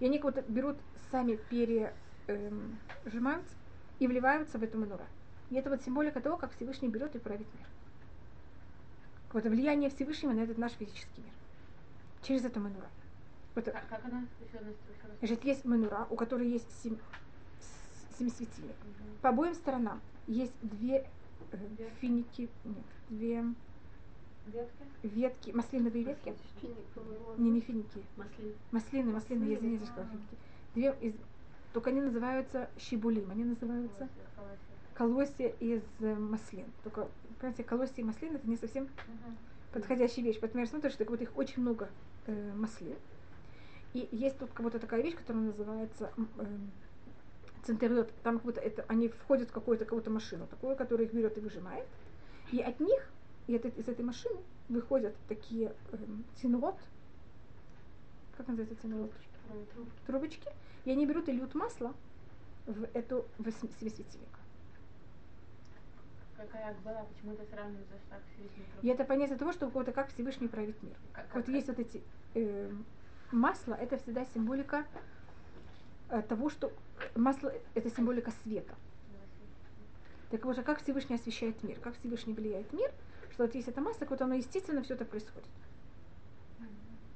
и 0.00 0.06
они 0.06 0.18
как 0.18 0.34
будто 0.34 0.50
берут 0.50 0.76
сами 1.12 1.38
пережимаются 1.48 3.54
и 4.00 4.08
вливаются 4.08 4.58
в 4.58 4.62
эту 4.64 4.78
манура. 4.78 5.06
И 5.50 5.54
это 5.54 5.70
вот 5.70 5.82
символика 5.82 6.20
того, 6.20 6.36
как 6.36 6.52
Всевышний 6.54 6.88
берет 6.88 7.14
и 7.14 7.18
правит 7.18 7.46
мир. 7.54 7.66
Вот 9.32 9.44
влияние 9.44 9.90
Всевышнего 9.90 10.32
на 10.32 10.40
этот 10.40 10.58
наш 10.58 10.72
физический 10.72 11.22
мир. 11.22 11.32
Через 12.22 12.44
эту 12.44 12.60
манура. 12.60 12.86
Вот, 13.54 13.64
Как, 13.64 13.88
как 13.88 14.04
она? 14.04 14.24
Раз. 14.52 14.62
значит, 15.18 15.44
есть 15.44 15.64
манура, 15.64 16.06
у 16.10 16.16
которой 16.16 16.48
есть 16.48 16.66
семь, 16.82 16.96
семь 18.18 18.30
светильник. 18.30 18.76
По 19.22 19.30
обоим 19.30 19.54
сторонам 19.54 20.00
есть 20.26 20.52
две 20.62 21.06
э, 21.52 21.56
финики, 22.00 22.48
нет, 22.64 22.84
две 23.08 23.44
Ветки? 24.46 24.84
ветки, 25.02 25.50
маслиновые 25.50 26.04
ветки. 26.04 26.34
Лозы. 26.96 27.40
Не, 27.40 27.50
не 27.50 27.60
финики. 27.60 28.02
Маслин. 28.16 28.54
Маслины, 28.70 29.12
маслины, 29.12 29.44
я 29.44 29.56
извините, 29.56 29.84
что 29.86 30.04
финики. 30.04 30.36
Две 30.74 30.96
из... 31.00 31.14
Только 31.72 31.90
они 31.90 32.00
называются 32.00 32.68
щибулим, 32.78 33.30
они 33.30 33.44
называются 33.44 34.08
колосья 34.94 35.48
из 35.60 35.82
э, 36.00 36.14
маслин. 36.14 36.66
Только, 36.84 37.08
понимаете, 37.38 37.64
колосья 37.64 37.94
и 37.96 38.04
маслин 38.04 38.34
это 38.36 38.48
не 38.48 38.56
совсем 38.56 38.88
подходящая 39.72 40.24
вещь. 40.24 40.38
Поэтому 40.40 40.62
я 40.62 40.68
смотрю, 40.68 40.90
что 40.90 40.98
как 40.98 41.10
будто 41.10 41.24
их 41.24 41.36
очень 41.36 41.62
много 41.62 41.88
э, 42.26 42.52
маслин. 42.54 42.96
И 43.92 44.08
есть 44.12 44.38
тут 44.38 44.50
как 44.52 44.62
будто 44.62 44.78
такая 44.78 45.02
вещь, 45.02 45.16
которая 45.16 45.44
называется 45.44 46.12
м, 46.16 46.28
эм, 46.38 46.70
центриот. 47.64 48.12
Там 48.22 48.36
как 48.36 48.44
будто 48.44 48.60
это, 48.60 48.84
они 48.88 49.08
входят 49.08 49.48
в 49.48 49.52
какую-то 49.52 49.84
какую-то 49.84 50.10
машину, 50.10 50.46
такую, 50.46 50.76
которая 50.76 51.06
их 51.06 51.12
берет 51.12 51.36
и 51.38 51.40
выжимает. 51.40 51.86
И 52.52 52.60
от 52.60 52.78
них, 52.80 53.10
и 53.48 53.56
от, 53.56 53.64
из 53.64 53.88
этой 53.88 54.04
машины 54.04 54.38
выходят 54.68 55.14
такие 55.28 55.74
эм, 55.92 56.24
тинрот, 56.40 56.78
как 58.36 58.46
называется 58.48 58.76
тинрот? 58.80 59.12
Трубочки. 60.06 60.48
И 60.84 60.90
они 60.92 61.04
берут 61.04 61.28
и 61.28 61.32
льют 61.32 61.54
масло 61.54 61.92
в 62.66 62.84
эту 62.94 63.26
восьми- 63.38 63.70
светильник. 63.78 64.28
Какая 66.36 66.70
Акбала, 66.70 67.06
почему 67.12 67.32
это 67.34 67.44
сравнивается 67.44 67.94
с 67.94 68.08
так 68.08 68.22
Всевышним 68.32 68.64
И 68.80 68.88
это 68.88 69.04
понятие 69.04 69.36
того, 69.36 69.52
что 69.52 69.66
вот 69.66 69.92
как 69.92 70.08
Всевышний 70.08 70.48
правит 70.48 70.80
мир. 70.82 70.96
Как- 71.12 71.34
Вот 71.34 71.44
как- 71.44 71.54
есть 71.54 71.66
вот 71.66 71.78
эти 71.80 72.02
э, 72.34 72.70
масла, 73.32 73.74
это 73.74 73.96
всегда 73.98 74.24
символика 74.34 74.84
э, 76.08 76.22
того, 76.22 76.50
что 76.50 76.72
масло 77.14 77.52
это 77.74 77.90
символика 77.90 78.30
света. 78.42 78.74
Так 80.30 80.44
вот, 80.44 80.62
как 80.62 80.82
Всевышний 80.82 81.16
освещает 81.16 81.62
мир, 81.64 81.78
как 81.80 81.96
Всевышний 81.98 82.34
влияет 82.34 82.72
мир, 82.72 82.90
что 83.32 83.44
вот 83.44 83.54
есть 83.54 83.68
это 83.68 83.80
масло, 83.80 84.00
так 84.00 84.10
вот 84.10 84.22
оно 84.22 84.34
естественно 84.34 84.82
все 84.82 84.94
это 84.94 85.04
происходит. 85.04 85.48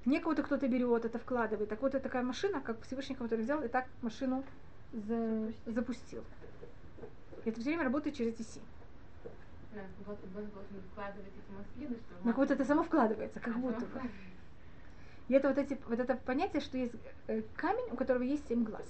Не 0.04 0.20
кого-то 0.20 0.42
кто-то 0.42 0.68
берет, 0.68 1.04
это 1.04 1.18
вкладывает. 1.18 1.68
Так 1.70 1.80
вот, 1.80 1.94
это 1.94 2.02
такая 2.02 2.22
машина, 2.22 2.60
как 2.60 2.82
Всевышний 2.82 3.14
кого-то 3.14 3.36
взял 3.36 3.62
и 3.62 3.68
так 3.68 3.86
машину 4.02 4.44
за- 4.92 5.52
запустил. 5.64 6.22
И 7.44 7.48
это 7.48 7.60
все 7.60 7.70
время 7.70 7.84
работает 7.84 8.14
через 8.16 8.36
семь. 8.36 8.62
Да, 9.74 9.80
вот 10.06 10.18
Бог 10.20 10.44
должен 10.52 10.82
вкладывать 10.92 11.26
эти 11.26 11.56
маслины. 11.56 11.96
Ну, 12.22 12.30
как 12.30 12.36
будто 12.36 12.52
это 12.54 12.64
само 12.64 12.82
вкладывается, 12.82 13.40
как 13.40 13.56
А, 13.56 13.58
будто 13.58 13.80
бы. 13.86 14.02
И 15.28 15.34
это 15.34 15.48
вот, 15.48 15.58
эти, 15.58 15.78
вот 15.88 15.98
это 15.98 16.16
понятие, 16.16 16.60
что 16.60 16.76
есть 16.76 16.94
э, 17.28 17.42
камень, 17.56 17.90
у 17.90 17.96
которого 17.96 18.22
есть 18.22 18.46
семь 18.48 18.64
глаз. 18.64 18.86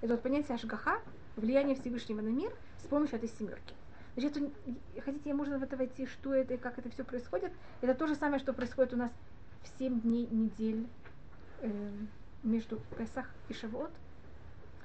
Это 0.00 0.14
вот 0.14 0.22
понятие 0.22 0.54
ашгаха, 0.54 1.00
влияние 1.36 1.76
Всевышнего 1.76 2.20
на 2.20 2.28
мир 2.28 2.52
с 2.82 2.86
помощью 2.86 3.16
этой 3.16 3.28
семерки. 3.28 3.74
Значит, 4.16 4.38
хотите, 5.04 5.34
можно 5.34 5.58
в 5.58 5.62
это 5.62 5.76
войти, 5.76 6.06
что 6.06 6.32
это 6.34 6.54
и 6.54 6.56
как 6.56 6.78
это 6.78 6.88
все 6.90 7.04
происходит? 7.04 7.52
Это 7.80 7.94
то 7.94 8.06
же 8.06 8.14
самое, 8.14 8.38
что 8.38 8.52
происходит 8.52 8.94
у 8.94 8.96
нас 8.96 9.10
в 9.62 9.78
семь 9.78 10.00
дней 10.00 10.26
недель 10.30 10.86
э, 11.60 11.90
между 12.42 12.80
Песах 12.96 13.26
и 13.48 13.54
Шавуот. 13.54 13.90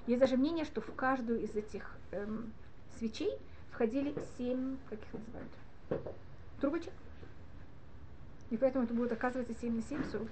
Есть 0.08 0.20
даже 0.20 0.38
мнение, 0.38 0.66
что 0.66 0.82
в 0.82 0.94
каждую 0.96 1.42
из 1.42 1.56
этих 1.56 1.96
эм, 2.12 2.52
свечей 2.98 3.32
входили 3.72 4.16
семь, 4.38 4.78
как 4.90 5.00
их 5.00 5.14
называют, 5.14 5.52
трубочек. 6.60 6.94
И 8.50 8.58
поэтому 8.58 8.86
это 8.86 8.94
будет 8.94 9.12
оказывается 9.12 9.54
7 9.54 9.76
на 9.76 9.82
7, 9.82 10.04
49. 10.04 10.30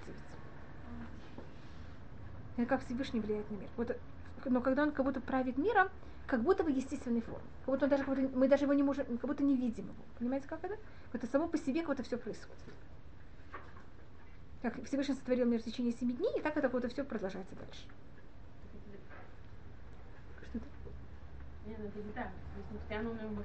Это 2.57 2.65
как 2.65 2.84
Всевышний 2.86 3.20
влияет 3.20 3.49
на 3.51 3.55
мир. 3.55 3.70
Вот, 3.78 3.95
но 4.45 4.61
когда 4.61 4.84
он 4.84 4.91
как 4.91 5.05
будто 5.05 5.22
правит 5.22 5.57
миром, 5.57 5.89
как 6.26 6.41
будто 6.41 6.63
в 6.63 6.68
естественной 6.68 7.22
форме. 7.22 7.45
Как 7.65 7.74
будто 7.74 7.86
он 7.86 7.89
даже, 7.89 8.03
как 8.03 8.15
будто- 8.15 8.38
мы 8.38 8.47
даже 8.47 8.65
его 8.65 8.74
не 8.74 8.84
можем, 8.84 9.05
как 9.05 9.28
будто 9.30 9.43
не 9.43 9.55
видим 9.55 9.86
его. 9.86 10.03
Понимаете, 10.18 10.47
как 10.47 10.63
это? 10.63 10.78
Это 11.13 11.28
само 11.28 11.47
по 11.47 11.57
себе 11.57 11.82
как 11.82 11.91
это 11.91 12.03
все 12.03 12.18
происходит. 12.18 12.57
Как 14.61 14.84
Всевышний 14.86 15.13
сотворил 15.13 15.45
мир 15.45 15.61
в 15.61 15.65
течение 15.65 15.93
семи 15.93 16.13
дней, 16.13 16.38
и 16.38 16.41
так 16.41 16.57
это 16.57 16.68
вот 16.68 16.91
все 16.91 17.03
продолжается 17.03 17.55
дальше. 17.55 17.88
Что 20.49 20.59
ну 22.89 23.12
его 23.12 23.43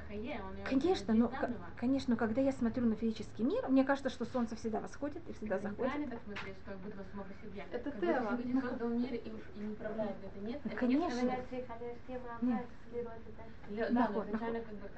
Конечно, 0.64 1.14
но, 1.14 1.32
конечно, 1.76 2.14
но 2.14 2.16
когда 2.16 2.40
я 2.40 2.52
смотрю 2.52 2.86
на 2.86 2.96
физический 2.96 3.42
мир, 3.42 3.68
мне 3.68 3.84
кажется, 3.84 4.10
что 4.10 4.24
солнце 4.24 4.56
всегда 4.56 4.80
восходит 4.80 5.22
и 5.28 5.32
всегда 5.32 5.56
Это 5.56 5.68
заходит. 5.68 5.92
неправильно 5.92 6.10
так 6.10 6.22
смотреть, 6.24 6.56
что 6.56 6.70
как 6.70 6.80
будто 6.80 6.96
бы 6.96 7.04
само 7.10 7.24
по 7.24 7.34
себе. 7.34 7.64
Это 7.70 7.90
как 7.90 8.02
и, 8.02 8.06
и 8.06 8.52
не 8.52 8.60
это. 8.60 10.40
Нет, 10.40 10.60
это 10.64 10.76
конечно. 10.76 11.22
нет 11.22 12.66
Да, 13.90 14.06
как 14.60 14.74
бы... 14.74 14.90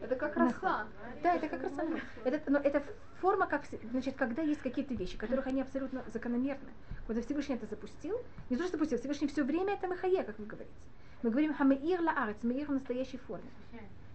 Это 0.00 0.16
как 0.16 0.36
роса. 0.36 0.86
Да, 1.22 1.34
это 1.34 1.48
как 1.48 1.62
раз 1.62 1.78
оно. 1.78 1.98
Это, 2.24 2.50
но 2.50 2.58
это 2.58 2.82
форма, 3.20 3.46
как, 3.46 3.64
значит, 3.90 4.16
когда 4.16 4.42
есть 4.42 4.60
какие-то 4.60 4.94
вещи, 4.94 5.16
которых 5.16 5.46
они 5.46 5.62
абсолютно 5.62 6.04
закономерны. 6.12 6.70
Вот 7.08 7.22
Всевышний 7.24 7.56
это 7.56 7.66
запустил. 7.66 8.20
Не 8.50 8.56
то, 8.56 8.62
что 8.64 8.72
запустил, 8.72 8.98
Всевышний 8.98 9.28
все 9.28 9.44
время 9.44 9.74
это 9.74 9.88
махае, 9.88 10.22
как 10.22 10.38
вы 10.38 10.46
говорите. 10.46 10.74
Мы 11.22 11.30
говорим 11.30 11.54
хамеир 11.54 12.02
лаарец, 12.02 12.36
меир 12.42 12.66
в 12.66 12.72
настоящей 13.04 13.18
форме. 13.18 13.50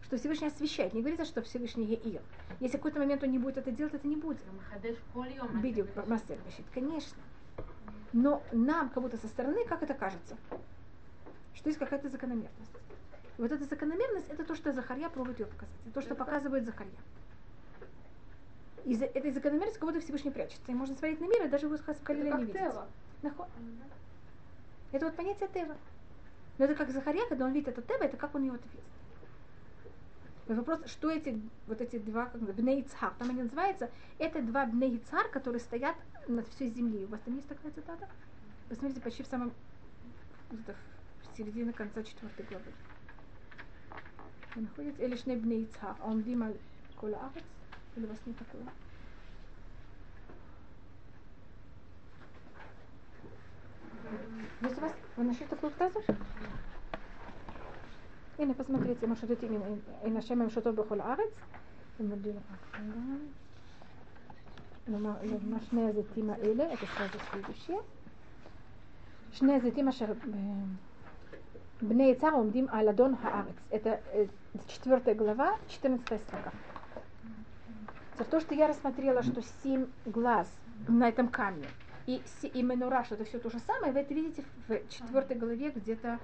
Что 0.03 0.17
Всевышний 0.17 0.47
освещает. 0.47 0.93
Не 0.93 1.01
говорится, 1.01 1.25
что 1.25 1.41
Всевышний 1.41 1.85
еир. 1.85 2.21
Если 2.59 2.77
в 2.77 2.79
какой-то 2.79 2.99
момент 2.99 3.23
он 3.23 3.31
не 3.31 3.37
будет 3.37 3.57
это 3.57 3.71
делать, 3.71 3.93
это 3.93 4.07
не 4.07 4.15
будет. 4.15 4.39
Видео 5.61 5.85
мастер 6.07 6.37
пишет, 6.45 6.65
конечно. 6.73 7.17
Но 8.11 8.41
нам, 8.51 8.89
как 8.89 9.03
будто 9.03 9.17
со 9.17 9.27
стороны, 9.27 9.65
как 9.65 9.83
это 9.83 9.93
кажется? 9.93 10.35
Что 11.53 11.69
есть 11.69 11.77
какая-то 11.77 12.09
закономерность. 12.09 12.71
И 13.37 13.41
вот 13.41 13.51
эта 13.51 13.65
закономерность, 13.65 14.29
это 14.29 14.43
то, 14.43 14.55
что 14.55 14.73
Захарья 14.73 15.09
пробует 15.09 15.39
ее 15.39 15.45
показать. 15.45 15.75
Это 15.85 15.93
то, 15.93 16.01
что 16.01 16.15
показывает 16.15 16.65
Захарья. 16.65 16.91
Из 18.85 19.01
этой 19.01 19.31
закономерности 19.31 19.77
кого-то 19.77 19.99
Всевышний 19.99 20.31
прячется. 20.31 20.71
И 20.71 20.73
можно 20.73 20.95
смотреть 20.95 21.21
на 21.21 21.25
мир, 21.25 21.45
и 21.45 21.49
даже 21.49 21.67
его 21.67 21.75
Это 21.75 22.37
не 22.37 22.45
видеть. 22.45 22.55
Это 24.91 25.05
вот 25.05 25.15
понятие 25.15 25.49
Тева. 25.53 25.77
Но 26.59 26.65
это 26.65 26.75
как 26.75 26.91
Захарья, 26.91 27.25
когда 27.27 27.45
он 27.45 27.53
видит 27.53 27.69
это 27.69 27.81
Тева, 27.81 28.03
это 28.03 28.17
как 28.17 28.35
он 28.35 28.43
его 28.43 28.57
видит. 28.57 28.83
Вопрос, 30.45 30.85
что 30.87 31.09
эти, 31.09 31.41
вот 31.67 31.79
эти 31.79 31.97
два, 31.99 32.25
как 32.25 32.41
бы, 32.41 32.51
бней 32.51 32.81
Ицхар, 32.81 33.13
там 33.17 33.29
они 33.29 33.43
называются, 33.43 33.89
это 34.17 34.41
два 34.41 34.65
бней 34.65 34.97
Ицхар, 34.97 35.29
которые 35.29 35.61
стоят 35.61 35.95
над 36.27 36.47
всей 36.49 36.69
землей. 36.69 37.05
У 37.05 37.07
вас 37.07 37.21
там 37.21 37.35
есть 37.35 37.47
такая 37.47 37.71
цитата? 37.71 38.09
Посмотрите, 38.67 38.99
почти 38.99 39.23
в 39.23 39.27
самом, 39.27 39.53
где-то 40.51 40.75
в 41.31 41.37
середине 41.37 41.71
конца 41.71 42.03
четвертой 42.03 42.45
главы. 42.47 42.73
Вы 44.55 44.61
находите? 44.63 45.05
Или 45.05 45.15
шней 45.15 45.37
бней 45.37 45.63
Ицхар, 45.63 45.95
он 46.03 46.23
дима 46.23 46.51
кола 46.97 47.31
арец? 47.33 47.45
Или 47.95 48.05
у 48.05 48.09
вас 48.09 48.17
не 48.25 48.33
такое? 48.33 48.63
Есть 54.62 54.78
у 54.78 54.80
вас? 54.80 54.92
Вы 55.16 55.24
нашли 55.24 55.46
такую 55.46 55.70
фразу? 55.72 56.00
הנה, 58.38 58.54
посмотрите, 58.54 59.06
מה 59.06 59.16
שותים 59.16 59.62
עם 60.04 60.16
השם 60.16 60.42
הם 60.42 60.50
שותות 60.50 60.74
בכל 60.74 61.00
הארץ. 61.00 61.40
ומודיע 62.00 62.32
לך. 62.32 62.76
כלומר, 64.86 65.12
מה 65.50 65.60
שני 65.60 65.88
הזיתים 65.88 66.30
האלה, 66.30 66.72
את 66.72 66.78
הפרזה 66.82 67.18
следующая. 67.30 67.80
שני 69.32 69.54
הזיתים 69.54 69.88
אשר 69.88 70.04
אה, 70.04 70.12
בני 71.82 72.04
יצר 72.04 72.30
עומדים 72.32 72.68
על 72.68 72.88
אדון 72.88 73.14
הארץ. 73.22 73.54
Это 73.72 74.00
э, 74.12 74.26
четвертая 74.68 75.14
глава, 75.14 75.50
14 75.68 76.20
строка. 76.20 76.52
За 78.18 78.24
то, 78.24 78.40
что 78.40 78.54
я 78.54 78.68
рассмотрела, 78.68 79.22
что 79.22 79.42
семь 79.62 79.86
глаз 80.06 80.48
на 80.86 81.08
этом 81.08 81.28
камне 81.28 81.68
и, 82.09 82.47
и 82.47 82.63
менура, 82.63 83.03
что 83.03 83.13
это 83.13 83.25
все 83.25 83.37
то 83.37 83.51
же 83.51 83.59
самое, 83.59 83.93
вы 83.93 83.99
это 83.99 84.13
видите 84.15 84.43
в 84.67 84.89
четвертой 84.89 85.37
главе 85.37 85.69
где-то 85.69 86.19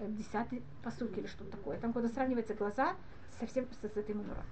э, 0.00 0.08
десятый 0.08 0.64
посук 0.82 1.16
или 1.16 1.28
что-то 1.28 1.52
такое. 1.52 1.78
Там 1.78 1.92
куда 1.92 2.08
сравниваются 2.08 2.54
глаза 2.54 2.96
совсем 3.38 3.66
с, 3.70 3.86
с 3.86 3.96
этой 3.96 4.14
минорой. 4.16 4.42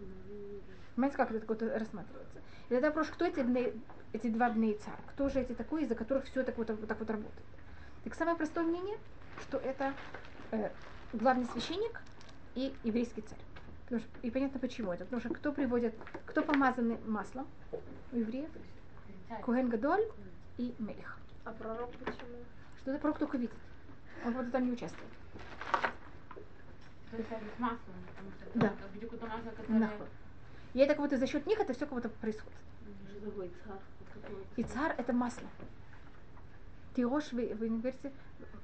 Понимаете, 0.95 1.16
как 1.16 1.32
это 1.32 1.45
куда 1.45 1.76
рассматривается? 1.76 2.39
И 2.68 2.68
тогда 2.68 2.89
вопрос, 2.89 3.09
кто 3.09 3.24
эти, 3.24 3.41
бней- 3.41 3.80
эти 4.12 4.28
два 4.28 4.49
бней 4.51 4.74
царь? 4.74 5.01
Кто 5.09 5.28
же 5.28 5.41
эти 5.41 5.55
такие, 5.55 5.82
из-за 5.82 5.97
которых 5.97 6.24
все 6.24 6.45
так 6.45 6.57
вот, 6.57 6.70
вот 6.70 6.87
так 6.87 7.01
вот 7.01 7.11
работает? 7.11 7.45
Так 8.05 8.14
самое 8.14 8.37
простое 8.37 8.64
мнение, 8.64 8.97
что 9.41 9.59
это 9.59 9.93
э, 10.53 10.70
главный 11.12 11.47
священник 11.47 12.01
и 12.55 12.72
еврейский 12.84 13.22
царь. 13.22 13.39
Потому 13.87 14.03
что, 14.03 14.11
и 14.22 14.30
понятно 14.30 14.61
почему 14.61 14.93
это. 14.93 15.05
Потому 15.05 15.20
что 15.20 15.34
кто 15.34 15.53
приводит, 15.53 15.97
кто 16.26 16.43
помазанный 16.43 16.99
маслом 17.07 17.49
у 18.12 18.16
евреев? 18.16 18.51
Куген 19.43 19.68
Гадоль 19.68 20.05
и 20.59 20.75
Мелих. 20.79 21.19
А 21.45 21.53
пророк 21.53 21.91
почему? 21.93 22.39
Что 22.81 22.91
это 22.91 23.01
пророк 23.01 23.19
только 23.19 23.39
видит. 23.39 23.55
Он 24.25 24.33
вот 24.33 24.51
там 24.51 24.67
не 24.67 24.73
участвует. 24.73 25.11
То 27.11 27.17
есть 27.17 27.29
с 27.29 27.59
маслом, 27.59 27.79
потому 28.09 28.31
что 28.33 28.59
Да. 28.59 28.67
это 28.67 29.27
масло, 29.27 29.51
которое... 29.51 30.09
И 30.75 30.79
это 30.81 30.95
как 30.95 31.03
будто 31.03 31.17
за 31.17 31.27
счет 31.27 31.47
них 31.47 31.59
это 31.59 31.73
все 31.73 31.87
как 31.87 31.95
будто 31.95 32.09
происходит. 32.09 32.59
И 34.57 34.63
царь 34.63 34.95
это 34.99 35.13
масло. 35.13 35.49
Тирош, 36.95 37.33
вы, 37.33 37.55
вы 37.55 37.69
не 37.69 37.79
говорите, 37.79 38.13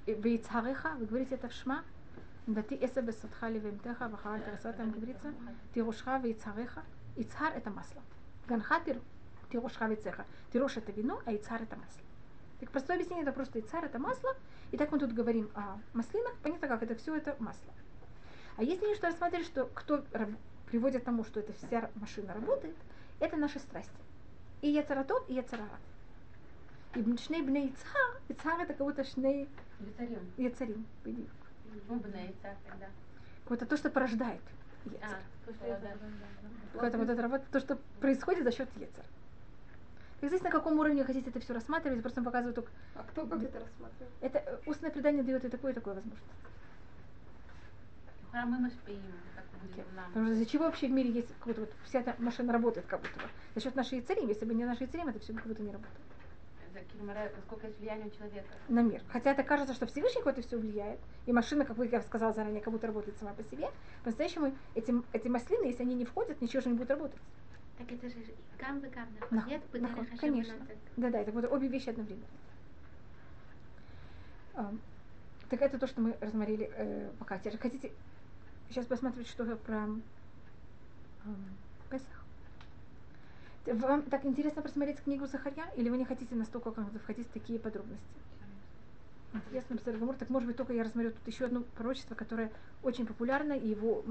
вы 0.07 0.39
цареха, 0.39 0.95
вы 0.99 1.07
говорите 1.07 1.35
это 1.35 1.49
в 1.49 1.53
шма. 1.53 1.85
Дати 2.47 2.75
эса 2.75 3.03
бесотха 3.03 3.49
левемтеха, 3.49 4.09
вахараль 4.09 4.43
тараса, 4.43 4.73
там 4.73 4.91
говорится. 4.91 5.33
Тирошха 5.75 6.19
и 6.25 6.35
цареха. 6.35 6.83
И 7.17 7.25
царь 7.25 7.55
это 7.57 7.71
масло. 7.71 8.03
Ганха 8.49 8.81
тир- 9.53 9.61
тирошха 9.61 9.89
и 9.93 9.97
цеха. 9.97 10.25
Тирош 10.53 10.77
это 10.77 10.93
вино, 10.93 11.21
а 11.27 11.33
и 11.33 11.39
царь 11.39 11.63
это 11.63 11.77
масло. 11.77 12.03
Так 12.61 12.71
простое 12.71 12.97
объяснение, 12.97 13.23
это 13.25 13.33
просто 13.33 13.59
и 13.59 13.63
царь 13.63 13.85
это 13.85 13.99
масло. 13.99 14.35
И 14.71 14.77
так 14.77 14.91
мы 14.93 14.99
тут 14.99 15.13
говорим 15.13 15.51
о 15.55 15.79
маслинах, 15.93 16.35
понятно 16.43 16.69
как, 16.69 16.83
это 16.83 16.95
все 16.95 17.15
это 17.17 17.37
масло. 17.39 17.73
А 18.57 18.63
если 18.63 18.87
не 18.87 18.95
что 18.95 19.09
рассмотреть, 19.09 19.47
что 19.47 19.67
кто 19.75 20.05
приводит 20.67 21.03
к 21.03 21.05
тому, 21.05 21.25
что 21.25 21.41
эта 21.41 21.53
вся 21.53 21.91
машина 21.97 22.35
работает, 22.35 22.77
это 23.21 23.37
наши 23.37 23.59
страсти. 23.59 23.93
И 24.63 24.69
яцаратов, 24.71 25.29
и 25.29 25.35
яцарарат. 25.35 25.81
И 26.95 27.17
шней 27.17 27.43
бней 27.43 27.75
цар, 27.83 28.21
и 28.29 28.33
цар 28.35 28.61
это 28.61 28.75
как 28.75 28.87
будто 28.87 29.05
шней. 29.05 29.49
Ну, 29.79 29.89
царь 32.43 32.57
тогда. 32.69 32.87
Как 33.45 33.49
будто 33.49 33.67
то, 33.67 33.77
что 33.77 33.91
порождает 33.91 34.41
А, 34.87 34.91
яцар. 34.91 35.19
то, 35.47 35.55
что 35.55 35.67
я, 35.67 35.79
да. 35.79 35.91
Какая-то 36.75 36.99
вот 36.99 37.09
эта 37.09 37.23
работа, 37.23 37.45
то, 37.51 37.61
что 37.61 37.79
происходит 38.01 38.45
за 38.45 38.53
счет 38.53 38.69
яцар. 38.77 39.05
Здесь 40.23 40.43
на 40.43 40.51
каком 40.51 40.79
уровне 40.79 41.03
вы 41.03 41.07
хотите 41.07 41.31
это 41.31 41.41
все 41.41 41.53
рассматривать, 41.53 41.97
я 41.97 42.03
просто 42.03 42.23
показываю 42.23 42.55
только... 42.55 42.71
А 42.95 43.03
кто 43.03 43.27
как 43.27 43.43
это 43.43 43.59
рассматривает? 43.59 44.13
Это 44.21 44.61
устное 44.67 44.91
предание 44.91 45.25
дает 45.25 45.45
и 45.45 45.49
такое, 45.49 45.73
и 45.73 45.75
такое 45.75 45.95
возможность. 45.95 46.25
Храмы 48.31 48.59
мы 48.61 48.71
спим, 48.71 49.03
как 49.35 49.45
нам. 49.97 50.07
Потому 50.09 50.27
что 50.27 50.35
из-за 50.35 50.47
чего 50.47 50.65
вообще 50.65 50.87
в 50.87 50.93
мире 50.93 51.11
есть 51.11 51.29
как 51.39 51.49
будто 51.49 51.61
вот 51.63 51.73
вся 51.85 52.01
эта 52.01 52.15
машина 52.19 52.53
работает 52.53 52.87
как 52.87 53.01
будто 53.01 53.19
бы. 53.19 53.27
За 53.55 53.61
счет 53.61 53.75
нашей 53.75 53.99
яцарим, 53.99 54.29
если 54.29 54.45
бы 54.45 54.55
не 54.55 54.65
наши 54.65 54.85
яцарим, 54.85 55.09
это 55.09 55.19
все 55.19 55.33
как 55.35 55.47
будто 55.47 55.63
не 55.63 55.73
работает. 55.73 56.01
За 56.73 56.81
Кирмара, 56.81 57.31
насколько 57.37 57.67
есть 57.67 57.79
влияние 57.81 58.07
у 58.07 58.11
человека. 58.11 58.49
на 58.69 58.81
мир. 58.81 59.03
Хотя 59.09 59.33
это 59.33 59.43
кажется, 59.43 59.75
что 59.75 59.87
Всевышний 59.87 60.23
какой-то 60.23 60.41
все 60.41 60.57
влияет, 60.57 61.01
и 61.27 61.33
машина, 61.33 61.67
как 61.67 61.77
вы 61.77 61.89
я 61.89 62.01
сказала 62.01 62.33
заранее, 62.33 62.63
как 62.63 62.73
будто 62.73 62.87
работает 62.87 63.19
сама 63.19 63.35
по 63.35 63.43
себе. 63.43 63.69
По-настоящему 64.05 64.55
эти, 64.75 64.95
эти 65.13 65.29
маслины, 65.29 65.67
если 65.67 65.83
они 65.83 65.95
не 65.95 66.07
входят, 66.07 66.41
ничего 66.41 66.63
же 66.63 66.71
не 66.71 66.79
будет 66.79 66.91
работать. 66.91 67.21
Так 67.83 67.99
это 67.99 68.09
же 68.11 68.17
гам 68.59 68.79
и 68.79 68.89
гам 68.89 69.09
пытали 69.73 69.83
нахуй, 69.83 70.07
Хашем 70.07 70.19
конечно. 70.19 70.55
Да-да, 70.97 71.19
это 71.19 71.33
будут 71.33 71.51
обе 71.51 71.67
вещи 71.67 71.89
одновременно. 71.89 72.27
Так 74.55 75.61
это 75.61 75.79
то, 75.79 75.87
что 75.87 76.01
мы 76.01 76.17
рассмотрели 76.21 76.71
э, 76.75 77.11
пока. 77.19 77.39
Теперь 77.39 77.59
хотите 77.59 77.93
сейчас 78.69 78.87
посмотреть, 78.87 79.27
что 79.27 79.45
про 79.57 79.83
ам, 79.83 80.03
Песах? 81.91 82.25
Вам 83.67 84.03
так 84.03 84.25
интересно 84.25 84.63
просмотреть 84.63 85.01
книгу 85.01 85.27
Захарья, 85.27 85.67
или 85.77 85.89
вы 85.89 85.99
не 85.99 86.05
хотите 86.05 86.35
настолько 86.35 86.71
как 86.71 86.91
бы 86.91 86.99
входить 87.01 87.27
в 87.29 87.33
такие 87.33 87.59
подробности? 87.59 88.22
Интересно, 89.35 89.77
Псаргамур. 89.77 90.15
Так 90.17 90.29
может 90.31 90.47
быть 90.47 90.57
только 90.57 90.73
я 90.73 90.85
рассмотрю 90.85 91.11
тут 91.13 91.27
еще 91.27 91.47
одно 91.47 91.63
пророчество, 91.77 92.15
которое 92.15 92.51
очень 92.83 93.07
популярно, 93.07 93.53
и 93.53 93.69
его 93.69 94.05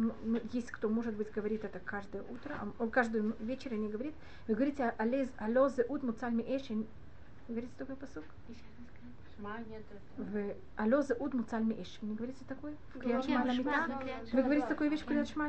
есть 0.52 0.72
кто, 0.72 0.90
может 0.90 1.16
быть, 1.16 1.32
говорит 1.32 1.64
это 1.64 1.80
каждое 1.80 2.24
утро, 2.24 2.56
а, 2.80 2.88
каждую 2.88 3.36
вечер 3.40 3.74
они 3.74 3.88
говорит. 3.88 4.16
Вы 4.48 4.56
говорите 4.56 4.94
«Алез, 4.98 5.30
алозе 5.38 5.86
ут 5.88 6.04
муцальми 6.04 6.42
эши». 6.42 6.74
Вы 6.74 6.86
говорите 7.56 7.74
такой 7.78 7.96
посук? 7.96 8.24
В 10.18 10.56
алозе 10.76 11.16
ут 11.16 11.34
муцальми. 11.34 11.74
Вы 12.02 12.08
не 12.08 12.16
говорите 12.16 12.46
такой? 12.48 12.76
Нет, 13.04 13.24
Шма 13.26 13.44
Вы 14.32 14.44
говорите 14.44 14.68
такую 14.68 14.90
вещь 14.90 15.02
в 15.02 15.06
Крият 15.06 15.28
Шма. 15.28 15.48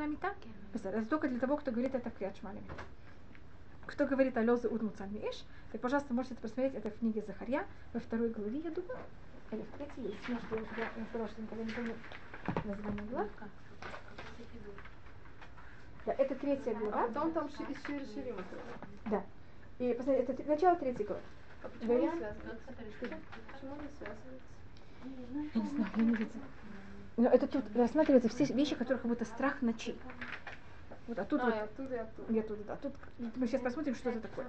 Это 0.73 1.07
только 1.07 1.29
для 1.29 1.39
того, 1.39 1.57
кто 1.57 1.71
говорит 1.71 1.95
это 1.95 2.11
в 2.11 2.15
Крият 2.15 2.37
Шма. 2.37 2.53
Кто 3.87 4.07
говорит 4.07 4.37
алозе 4.37 4.69
ут 4.69 4.83
муцальми 4.83 5.19
эш, 5.19 5.45
так, 5.71 5.81
пожалуйста, 5.81 6.15
можете 6.15 6.35
это 6.35 6.43
посмотреть. 6.43 6.75
Это 6.75 6.91
в 6.91 6.99
книге 6.99 7.23
Захарья 7.27 7.67
во 7.93 8.01
второй 8.01 8.31
главе, 8.31 8.61
я 8.61 8.71
думаю. 8.71 8.99
Или 9.53 9.63
в 9.63 9.77
третьей, 9.77 10.05
есть, 10.05 10.29
может, 10.29 10.45
я, 10.51 10.59
я, 10.83 10.91
я 10.97 11.05
хорошо 11.13 11.35
никогда 11.37 11.65
не 11.65 11.73
помню 11.73 11.95
название 12.65 13.03
глав. 13.11 13.29
Да, 16.07 16.13
это 16.15 16.35
третья 16.35 16.71
А 16.73 16.75
глава. 16.75 17.07
потом 17.09 17.33
там 17.33 17.49
ши- 17.51 17.77
Шир 17.87 18.03
Ширим. 18.07 18.37
Да. 19.11 19.23
И 19.79 19.93
посмотрите, 19.95 20.33
это 20.33 20.49
начало 20.49 20.77
третьей 20.77 21.05
главы. 21.05 21.23
А 21.63 21.69
почему 21.69 21.93
не 21.93 21.99
Вариант? 21.99 22.19
связывается? 22.19 22.67
Который 22.67 22.93
что? 22.93 23.07
Почему 23.53 23.77
не 23.77 23.89
связывается? 23.99 24.49
Я 25.05 25.11
не 25.11 25.27
знаю, 25.27 25.51
я 25.97 26.03
не 26.03 26.15
видела. 26.15 26.43
Но 27.19 27.29
это 27.29 27.47
тут 27.47 27.77
рассматриваются 27.77 28.29
все 28.31 28.45
вещи, 28.55 28.75
которые 28.75 28.99
как 29.01 29.09
будто 29.11 29.25
страх 29.27 29.61
ночи. 29.61 29.95
Вот, 31.09 31.19
а 31.19 31.25
тут 31.25 31.41
а, 31.43 31.45
вот, 31.45 31.55
и 31.55 31.59
оттуда, 31.59 31.95
и 31.95 31.99
оттуда. 31.99 32.33
я 32.33 32.43
тут, 32.43 32.65
да, 32.67 32.77
тут 32.77 32.95
мы 33.37 33.47
сейчас 33.47 33.61
посмотрим, 33.61 33.95
что 33.97 34.11
это 34.11 34.21
такое. 34.21 34.47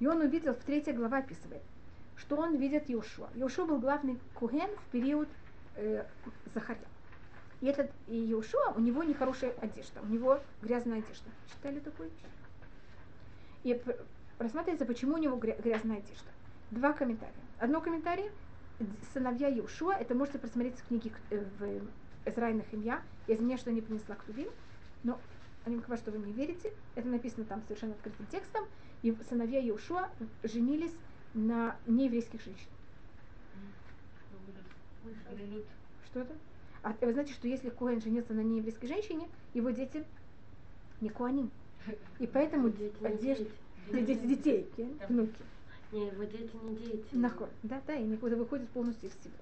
И 0.00 0.06
он 0.06 0.20
увидел, 0.22 0.54
в 0.54 0.64
третьей 0.64 0.94
глава 0.94 1.18
описывает, 1.18 1.62
что 2.16 2.36
он 2.36 2.56
видит 2.56 2.90
Иошуа. 2.90 3.28
Иошуа 3.34 3.66
был 3.66 3.78
главный 3.78 4.18
куген 4.34 4.70
в 4.88 4.92
период 4.92 5.28
э, 5.76 6.04
Захарья. 6.54 6.86
И 7.60 7.66
этот 7.66 7.90
и 8.08 8.30
Иошуа, 8.30 8.72
у 8.76 8.80
него 8.80 9.02
нехорошая 9.02 9.54
одежда, 9.60 10.00
у 10.02 10.06
него 10.06 10.40
грязная 10.62 10.98
одежда. 10.98 11.30
Читали 11.50 11.82
вещь? 11.98 12.12
И 13.62 13.82
рассматривается, 14.38 14.84
почему 14.84 15.14
у 15.14 15.18
него 15.18 15.36
гря- 15.36 15.60
грязная 15.60 15.98
одежда. 15.98 16.28
Два 16.70 16.92
комментария. 16.92 17.34
Одно 17.58 17.80
комментарий, 17.80 18.30
сыновья 19.12 19.48
Иошуа, 19.48 19.94
это 19.94 20.14
можете 20.14 20.38
просмотреть 20.38 20.76
в 20.76 20.88
книге 20.88 21.12
э, 21.30 21.44
в 21.58 22.28
Израильных 22.28 22.72
имя. 22.72 23.02
Я 23.26 23.34
извиняюсь, 23.34 23.60
что 23.60 23.72
не 23.72 23.80
принесла 23.80 24.14
Ктубим, 24.16 24.48
но 25.02 25.18
они 25.64 25.76
говорят, 25.76 26.00
что 26.00 26.10
вы 26.10 26.18
не 26.18 26.32
верите. 26.32 26.72
Это 26.94 27.08
написано 27.08 27.44
там 27.44 27.62
совершенно 27.62 27.94
открытым 27.94 28.26
текстом. 28.26 28.66
И 29.02 29.16
сыновья 29.28 29.60
Иошуа 29.60 30.10
женились 30.42 30.94
на 31.34 31.76
нееврейских. 31.86 32.40
Галилют. 35.30 35.66
Что 36.06 36.20
это? 36.20 36.34
А 36.82 36.94
вы 37.00 37.12
знаете, 37.12 37.32
что 37.32 37.48
если 37.48 37.70
Коэн 37.70 38.00
женился 38.00 38.34
на 38.34 38.40
нееврейской 38.40 38.88
женщине, 38.88 39.28
его 39.52 39.70
дети 39.70 40.04
не 41.00 41.08
Коаним. 41.08 41.50
И 42.18 42.26
поэтому 42.26 42.70
Дети 42.70 42.94
одежда... 43.02 43.44
дети. 43.90 44.04
Дети 44.06 44.26
детей, 44.26 44.70
внуки. 45.08 45.34
Не, 45.92 46.06
его 46.06 46.24
дети 46.24 46.50
не 46.62 46.76
дети. 46.76 47.06
Нахуй. 47.12 47.48
Да, 47.62 47.80
да, 47.86 47.94
и 47.94 48.04
никуда 48.04 48.36
выходит 48.36 48.68
полностью 48.70 49.10
из 49.10 49.14
себя. 49.22 49.34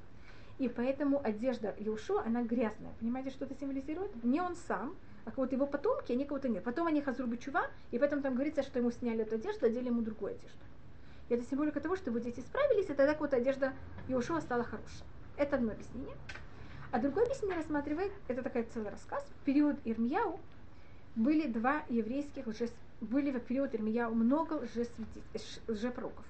И 0.58 0.68
поэтому 0.68 1.20
одежда 1.24 1.74
Иошуа, 1.78 2.24
она 2.24 2.42
грязная. 2.42 2.92
Понимаете, 3.00 3.30
что 3.30 3.44
это 3.44 3.54
символизирует? 3.54 4.22
Не 4.24 4.40
он 4.40 4.54
сам, 4.68 4.94
а 5.24 5.32
вот 5.36 5.52
его 5.52 5.66
потомки, 5.66 6.12
они 6.12 6.24
кого-то 6.24 6.48
нет. 6.48 6.64
Потом 6.64 6.86
они 6.86 7.00
хазру 7.00 7.34
чува, 7.36 7.68
и 7.90 7.98
поэтому 7.98 8.22
там 8.22 8.34
говорится, 8.34 8.62
что 8.62 8.78
ему 8.78 8.90
сняли 8.90 9.22
эту 9.22 9.36
одежду, 9.36 9.66
одели 9.66 9.86
ему 9.86 10.02
другую 10.02 10.32
одежду. 10.32 10.58
И 11.32 11.34
это 11.34 11.48
символика 11.48 11.80
того, 11.80 11.96
что 11.96 12.10
его 12.10 12.18
дети 12.18 12.40
справились, 12.40 12.90
и 12.90 12.92
тогда 12.92 13.16
вот 13.18 13.32
одежда 13.32 13.72
Иошуа 14.06 14.42
стала 14.42 14.64
хорошей. 14.64 15.02
Это 15.38 15.56
одно 15.56 15.72
объяснение. 15.72 16.14
А 16.90 16.98
другое 16.98 17.24
объяснение 17.24 17.56
рассматривает, 17.56 18.12
это 18.28 18.42
такой 18.42 18.64
целый 18.64 18.90
рассказ, 18.90 19.24
в 19.40 19.44
период 19.46 19.78
Ирмияу 19.86 20.38
были 21.16 21.46
два 21.46 21.84
еврейских 21.88 22.46
лжес... 22.46 22.70
были 23.00 23.30
в 23.30 23.40
период 23.40 23.74
Ирмияу 23.74 24.14
много 24.14 24.62
лжепророков. 25.68 26.26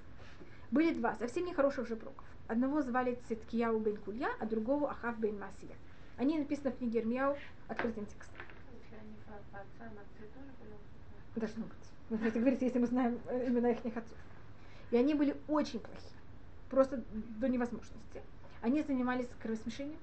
Были 0.70 0.94
два, 0.94 1.16
совсем 1.16 1.46
нехороших 1.46 1.86
лжепророков. 1.86 2.24
Одного 2.46 2.80
звали 2.82 3.18
Циткияу 3.26 3.80
бен 3.80 3.96
Кулья, 3.96 4.28
а 4.38 4.46
другого 4.46 4.88
Ахав 4.88 5.18
бен 5.18 5.36
Масия. 5.36 5.74
Они 6.16 6.38
написаны 6.38 6.70
в 6.70 6.78
книге 6.78 7.00
Ирмияу 7.00 7.36
открытым 7.66 8.06
текстом. 8.06 8.36
Должно 11.34 11.64
быть. 11.64 11.72
Вы 12.08 12.18
хотите 12.18 12.38
говорить, 12.38 12.62
если 12.62 12.78
мы 12.78 12.86
знаем 12.86 13.18
э, 13.26 13.48
имена 13.48 13.70
их 13.70 13.96
отцов. 13.96 14.16
И 14.92 14.96
они 14.96 15.14
были 15.14 15.36
очень 15.48 15.80
плохи. 15.80 16.00
Просто 16.70 17.02
до 17.38 17.48
невозможности. 17.48 18.22
Они 18.60 18.82
занимались 18.82 19.26
кровосмешением. 19.42 19.98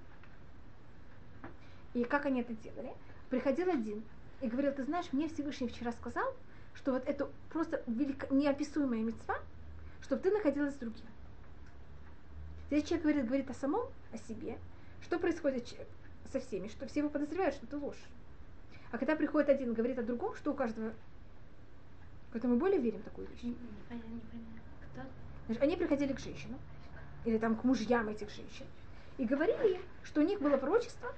И 1.94 2.04
как 2.04 2.26
они 2.26 2.42
это 2.42 2.54
делали? 2.54 2.92
Приходил 3.30 3.70
один 3.70 4.04
и 4.42 4.48
говорил, 4.48 4.74
ты 4.74 4.84
знаешь, 4.84 5.06
мне 5.12 5.30
Всевышний 5.30 5.68
вчера 5.68 5.92
сказал, 5.92 6.36
что 6.74 6.92
вот 6.92 7.08
это 7.08 7.30
просто 7.50 7.84
велико... 7.88 8.34
неописуемая 8.34 9.02
мецва, 9.02 9.40
чтобы 10.02 10.22
ты 10.22 10.32
находилась 10.32 10.74
с 10.74 10.78
другим. 10.78 11.06
Здесь 12.68 12.84
человек 12.84 13.04
говорит, 13.04 13.26
говорит 13.26 13.50
о 13.50 13.54
самом, 13.54 13.88
о 14.12 14.18
себе. 14.18 14.58
Что 15.02 15.20
происходит 15.20 15.68
со 16.32 16.40
всеми, 16.40 16.68
что 16.68 16.88
все 16.88 17.00
его 17.00 17.10
подозревают, 17.10 17.56
что 17.56 17.66
это 17.66 17.78
ложь. 17.78 18.02
А 18.92 18.98
когда 18.98 19.16
приходит 19.16 19.50
один 19.50 19.72
и 19.72 19.76
говорит 19.76 20.00
о 20.00 20.04
другом, 20.04 20.36
что 20.36 20.52
у 20.52 20.56
каждого... 20.56 20.94
Поэтому 22.32 22.56
мы 22.56 22.60
более 22.60 22.80
верим 22.80 23.00
в 23.00 23.04
такую 23.04 23.28
вещь. 23.28 23.44
Не 23.44 23.54
поняла, 23.88 24.08
не 24.08 24.20
поняла. 24.20 24.46
Кто? 24.56 24.69
Значит, 25.50 25.64
они 25.64 25.78
приходили 25.78 26.14
к 26.14 26.20
женщинам, 26.20 26.60
или 27.26 27.40
там 27.40 27.56
к 27.56 27.64
мужьям 27.64 28.08
этих 28.08 28.30
женщин, 28.30 28.68
и 29.18 29.26
говорили 29.26 29.78
им, 29.78 29.82
что 30.04 30.22
у 30.22 30.24
них 30.24 30.40
было 30.40 30.58
пророчество, 30.58 31.10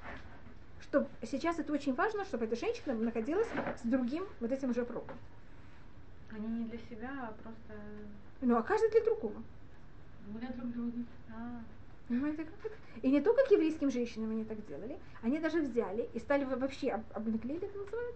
что 0.79 1.05
сейчас 1.23 1.59
это 1.59 1.73
очень 1.73 1.93
важно, 1.93 2.23
чтобы 2.23 2.45
эта 2.45 2.55
женщина 2.55 2.93
находилась 2.93 3.49
с 3.83 3.85
другим 3.85 4.25
вот 4.39 4.49
этим 4.53 4.73
же 4.73 4.85
пророком. 4.85 5.17
Они 6.31 6.47
не 6.47 6.63
для 6.69 6.79
себя, 6.79 7.09
а 7.27 7.33
просто 7.43 7.73
Ну, 8.39 8.55
а 8.55 8.63
каждый 8.63 8.89
для 8.91 9.03
другого. 9.03 9.43
для 10.27 10.47
друг 10.51 10.71
друга. 10.71 10.97
А, 11.35 11.61
Понимаете, 12.07 12.45
как 12.45 12.65
это? 12.71 12.75
И 13.01 13.11
не 13.11 13.19
только 13.19 13.43
к 13.45 13.51
еврейским 13.51 13.91
женщинам 13.91 14.31
они 14.31 14.45
так 14.45 14.65
делали, 14.65 14.97
они 15.23 15.39
даже 15.39 15.59
взяли 15.59 16.09
и 16.13 16.19
стали 16.19 16.45
во- 16.45 16.55
вообще 16.55 16.91
об- 16.91 17.01
это 17.11 17.27
называется, 17.27 18.15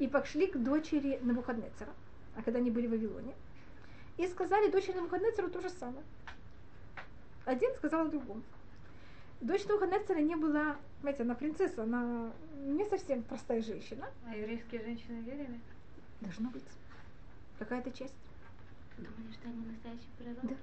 и 0.00 0.06
пошли 0.06 0.48
к 0.48 0.58
дочери 0.58 1.18
Навуходнецера, 1.22 1.94
а 2.36 2.42
когда 2.42 2.58
они 2.58 2.70
были 2.70 2.86
в 2.86 2.90
Вавилоне, 2.90 3.32
и 4.16 4.26
сказали 4.26 4.70
дочери 4.70 4.96
Навуходнецеру 4.96 5.50
то 5.50 5.60
же 5.60 5.70
самое. 5.70 6.04
Один 7.44 7.72
сказал 7.74 8.08
другому. 8.08 8.42
Дочь 9.40 9.64
Навуходнецера 9.66 10.18
не 10.18 10.36
была, 10.36 10.76
знаете, 11.00 11.22
она 11.22 11.34
принцесса, 11.34 11.82
она 11.84 12.30
не 12.66 12.84
совсем 12.84 13.22
простая 13.22 13.62
женщина. 13.62 14.08
а 14.26 14.36
еврейские 14.36 14.82
женщины 14.82 15.20
верили? 15.22 15.58
Должно 16.20 16.50
быть. 16.50 16.64
Какая-то 17.58 17.90
часть. 17.90 18.14
Думали, 18.98 19.32
что 19.32 19.48
они 19.48 19.64
настоящие 19.66 20.10
пророки? 20.18 20.46
Да. 20.46 20.56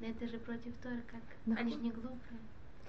Но 0.00 0.06
это 0.08 0.28
же 0.28 0.38
против 0.38 0.74
Тора, 0.82 1.00
как? 1.08 1.20
Да. 1.46 1.56
Они 1.56 1.72
же 1.72 1.78
не 1.78 1.90
глупые. 1.92 2.18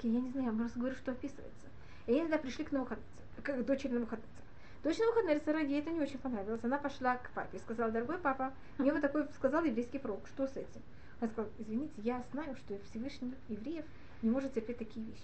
Я 0.01 0.19
не 0.19 0.31
знаю, 0.31 0.51
я 0.51 0.57
просто 0.57 0.79
говорю, 0.79 0.95
что 0.95 1.11
описывается. 1.11 1.67
И 2.07 2.11
они 2.11 2.21
тогда 2.21 2.39
пришли 2.39 2.65
к 2.65 2.71
Навуходнецеру, 2.71 3.07
к 3.43 3.63
дочери 3.65 3.93
Навуходнецера. 3.93 4.43
Дочь 4.83 4.99
Навуходнецера, 4.99 5.61
ей 5.61 5.79
это 5.79 5.91
не 5.91 6.01
очень 6.01 6.19
понравилось. 6.19 6.63
Она 6.63 6.77
пошла 6.77 7.15
к 7.15 7.29
папе 7.31 7.57
и 7.57 7.61
сказала, 7.61 7.89
дорогой 7.89 8.17
папа, 8.17 8.53
мне 8.77 8.91
вот 8.91 9.01
такой 9.01 9.25
сказал 9.35 9.63
еврейский 9.63 9.97
пророк, 9.97 10.27
что 10.27 10.45
с 10.45 10.57
этим? 10.57 10.81
Он 11.21 11.29
сказал, 11.29 11.49
извините, 11.57 11.93
я 11.97 12.21
знаю, 12.33 12.55
что 12.57 12.77
Всевышний 12.89 13.33
евреев 13.47 13.85
не 14.21 14.29
может 14.29 14.53
терпеть 14.53 14.79
такие 14.79 15.05
вещи. 15.05 15.23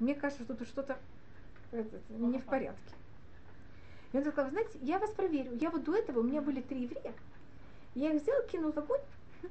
Мне 0.00 0.16
кажется, 0.16 0.42
что 0.42 0.54
тут 0.54 0.66
что-то 0.66 0.98
не 2.08 2.38
в 2.38 2.44
порядке. 2.44 2.94
И 4.12 4.16
он 4.16 4.24
сказал, 4.24 4.50
знаете, 4.50 4.76
я 4.82 4.98
вас 4.98 5.10
проверю. 5.12 5.56
Я 5.60 5.70
вот 5.70 5.84
до 5.84 5.94
этого, 5.94 6.18
у 6.18 6.24
меня 6.24 6.40
были 6.40 6.60
три 6.60 6.82
еврея. 6.82 7.14
Я 7.94 8.12
их 8.12 8.22
взял, 8.22 8.42
кинул 8.48 8.72
в 8.72 8.78
огонь, 8.78 9.00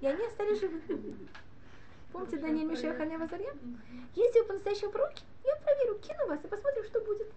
и 0.02 0.06
они 0.06 0.22
остались 0.26 0.60
живы. 0.60 0.82
Помните 2.12 2.38
Даниэль 2.38 2.68
Мишель 2.68 2.94
Ханя 2.94 3.18
Вазарьян? 3.18 3.56
Если 4.16 4.40
вы 4.40 4.46
по-настоящему 4.48 4.92
пророки, 4.92 5.24
я 5.46 5.56
проверю, 5.58 6.00
кину 6.00 6.28
вас 6.28 6.44
и 6.44 6.48
посмотрим, 6.48 6.84
что 6.84 7.00
будет. 7.02 7.32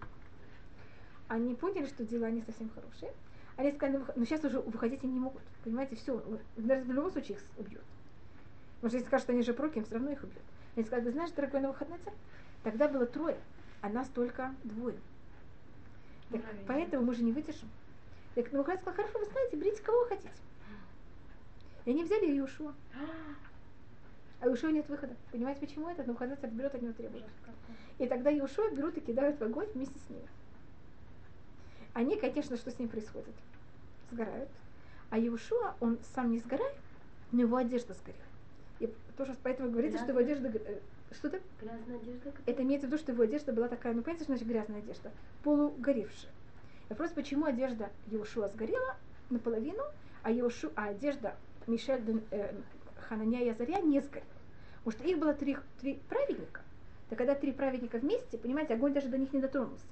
Они 1.33 1.55
поняли, 1.55 1.87
что 1.87 2.05
дела 2.05 2.29
не 2.29 2.43
совсем 2.43 2.69
хорошие. 2.69 3.11
Они 3.57 3.71
сказали, 3.71 3.97
«Ну, 3.97 4.05
ну 4.17 4.23
сейчас 4.23 4.43
уже 4.43 4.59
выходить 4.59 5.03
они 5.03 5.13
не 5.13 5.19
могут. 5.19 5.41
Понимаете, 5.63 5.95
все, 5.95 6.23
в 6.55 6.91
любом 6.91 7.09
случае 7.09 7.37
их 7.37 7.43
убьют. 7.57 7.81
Потому 8.75 8.89
что 8.89 8.97
если 8.97 9.07
скажут, 9.07 9.23
что 9.23 9.33
они 9.33 9.41
же 9.41 9.55
пророки, 9.55 9.79
им 9.79 9.83
все 9.83 9.95
равно 9.95 10.11
их 10.11 10.21
убьют. 10.21 10.43
Они 10.75 10.85
сказали, 10.85 11.09
знаешь, 11.09 11.31
дорогой 11.31 11.61
Навуходнецер, 11.61 12.13
тогда 12.61 12.87
было 12.87 13.07
трое, 13.07 13.39
а 13.81 13.89
нас 13.89 14.09
только 14.09 14.53
двое. 14.63 14.95
Так, 16.29 16.43
Правильно. 16.43 16.65
поэтому 16.67 17.03
мы 17.03 17.15
же 17.15 17.23
не 17.23 17.31
выдержим. 17.31 17.67
Так 18.35 18.51
Навуходнецер 18.51 18.83
сказал, 18.83 18.97
хорошо, 18.97 19.17
вы 19.17 19.25
знаете, 19.31 19.55
берите 19.55 19.81
кого 19.81 20.01
вы 20.01 20.09
хотите. 20.09 20.29
И 21.85 21.89
они 21.89 22.03
взяли 22.03 22.27
Иешуа. 22.27 22.75
А 24.39 24.45
у 24.45 24.49
Иешуа 24.51 24.69
нет 24.69 24.87
выхода. 24.87 25.15
Понимаете, 25.31 25.61
почему 25.61 25.89
это? 25.89 26.03
Навуходнецер 26.03 26.51
берет 26.51 26.75
от 26.75 26.81
него 26.83 26.93
требует. 26.93 27.25
И 27.97 28.05
тогда 28.05 28.29
Иешуа 28.29 28.69
берут 28.69 28.97
и 28.97 29.01
кидают 29.01 29.39
в 29.39 29.43
огонь 29.43 29.69
вместе 29.73 29.97
с 29.97 30.09
ним. 30.11 30.21
Они, 31.93 32.15
конечно, 32.17 32.57
что 32.57 32.71
с 32.71 32.79
ним 32.79 32.89
происходит? 32.89 33.33
Сгорают. 34.11 34.49
А 35.09 35.17
Иешуа, 35.19 35.75
он 35.79 35.99
сам 36.15 36.31
не 36.31 36.39
сгорает, 36.39 36.75
но 37.31 37.41
его 37.41 37.57
одежда 37.57 37.93
сгорела. 37.93 38.23
И 38.79 38.87
тоже 39.17 39.35
поэтому 39.43 39.69
говорится, 39.69 39.99
что 39.99 40.09
его 40.09 40.19
одежда... 40.19 40.47
э, 40.49 40.79
Что-то? 41.11 41.39
Грязная 41.61 41.97
одежда. 41.97 42.31
как- 42.31 42.41
Это 42.47 42.63
имеется 42.63 42.87
в 42.87 42.91
виду, 42.91 42.99
что 43.01 43.11
его 43.11 43.23
одежда 43.23 43.53
была 43.53 43.67
такая, 43.67 43.93
ну 43.93 44.01
понимаете, 44.01 44.23
что 44.23 44.33
значит 44.33 44.47
грязная 44.47 44.79
одежда? 44.79 45.11
Полугоревшая. 45.43 46.31
Вопрос, 46.89 47.11
почему 47.11 47.45
одежда 47.45 47.89
Иешуа 48.07 48.49
сгорела 48.49 48.95
наполовину, 49.29 49.83
а, 50.23 50.31
Иешу, 50.31 50.71
а 50.75 50.87
одежда 50.89 51.35
Мишель 51.67 52.01
э, 52.31 52.53
Хананя 53.07 53.41
и 53.43 53.49
Азаря 53.49 53.79
не 53.81 53.99
сгорела. 54.01 54.25
Потому 54.83 54.91
что 54.99 55.07
их 55.07 55.17
было 55.19 55.33
три, 55.33 55.57
три 55.79 55.99
праведника. 56.09 56.61
Так 57.09 57.17
когда 57.19 57.35
три 57.35 57.51
праведника 57.51 57.99
вместе, 57.99 58.37
понимаете, 58.37 58.73
огонь 58.73 58.93
даже 58.93 59.07
до 59.09 59.17
них 59.17 59.31
не 59.31 59.39
дотронулся. 59.39 59.85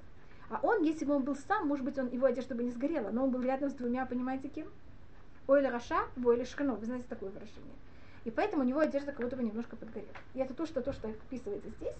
А 0.52 0.60
он, 0.62 0.82
если 0.82 1.06
бы 1.06 1.14
он 1.14 1.22
был 1.22 1.34
сам, 1.34 1.66
может 1.66 1.82
быть, 1.82 1.98
он, 1.98 2.10
его 2.10 2.26
одежда 2.26 2.54
бы 2.54 2.62
не 2.62 2.70
сгорела, 2.70 3.08
но 3.08 3.24
он 3.24 3.30
был 3.30 3.40
рядом 3.40 3.70
с 3.70 3.72
двумя, 3.72 4.04
понимаете, 4.04 4.48
кем? 4.48 4.66
Ойля 5.48 5.70
Раша, 5.70 6.04
Ойля 6.22 6.44
Шкано. 6.44 6.74
Вы 6.74 6.84
знаете 6.84 7.06
такое 7.08 7.30
выражение. 7.30 7.74
И 8.24 8.30
поэтому 8.30 8.62
у 8.62 8.66
него 8.66 8.80
одежда 8.80 9.14
будто 9.18 9.34
бы 9.34 9.42
немножко 9.42 9.76
подгорела. 9.76 10.12
И 10.34 10.40
это 10.40 10.52
то, 10.52 10.66
что, 10.66 10.82
то, 10.82 10.92
что 10.92 11.08
описывается 11.08 11.70
здесь, 11.70 11.94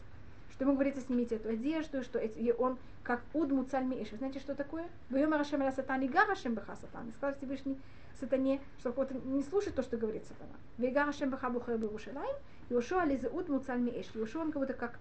что 0.53 0.65
ему 0.65 0.75
говорится, 0.75 1.01
снимите 1.01 1.37
эту 1.37 1.49
одежду, 1.49 2.03
что 2.03 2.19
эти- 2.19 2.39
и 2.39 2.53
он 2.53 2.77
как 3.03 3.23
уд 3.33 3.51
муцаль 3.51 3.87
мииш. 3.87 4.13
Вы 4.13 4.19
знаете, 4.19 4.39
что 4.39 4.55
такое? 4.55 4.87
Бьем 5.09 5.33
Рашем 5.33 5.63
ля 5.63 5.73
сатани 5.73 6.07
гарашем 6.07 6.55
бха 6.55 6.77
сатан. 6.77 7.09
И 7.09 7.13
сказал 7.13 7.35
Всевышний 7.37 7.81
сатане, 8.21 8.61
что 8.81 8.93
вот 8.93 9.11
не 9.25 9.43
слушай 9.45 9.73
то, 9.73 9.83
что 9.83 9.97
говорит 9.97 10.27
сатана. 10.27 10.53
Вегарашем 10.77 11.31
бха 11.31 11.49
бухэ 11.49 11.79
барушалайм, 11.79 12.37
Иошуа 12.69 13.07
лизе 13.07 13.31
уд 13.31 13.49
муцаль 13.49 13.81
мииш. 13.81 14.11
Иошуа 14.15 14.43
он 14.43 14.53
как 14.53 14.61
будто 14.61 14.75
как 14.75 14.99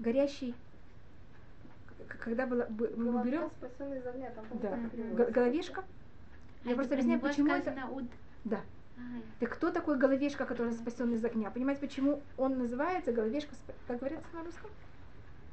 горящий, 0.00 0.52
когда 2.08 2.46
было, 2.46 2.66
б- 2.68 2.90
мы 2.96 3.04
Голова 3.06 3.24
берем 3.24 3.50
спасенный 3.58 3.98
из 3.98 4.06
огня, 4.06 4.30
там, 4.30 4.44
да, 4.60 4.76
головешка. 5.30 5.84
А 6.64 6.68
Я 6.68 6.74
просто 6.74 6.94
объясняю, 6.94 7.20
почему 7.20 7.52
это... 7.52 7.74
уд. 7.90 8.04
Да. 8.44 8.60
А, 8.96 9.00
Так 9.40 9.50
кто 9.54 9.70
такой 9.70 9.98
головешка, 9.98 10.44
который 10.46 10.72
спасен 10.72 11.12
из 11.14 11.24
огня? 11.24 11.50
Понимаете, 11.50 11.80
почему 11.80 12.20
он 12.36 12.58
называется 12.58 13.12
головешка, 13.12 13.54
как 13.88 13.98
говорится 13.98 14.26
на 14.32 14.44
русском? 14.44 14.70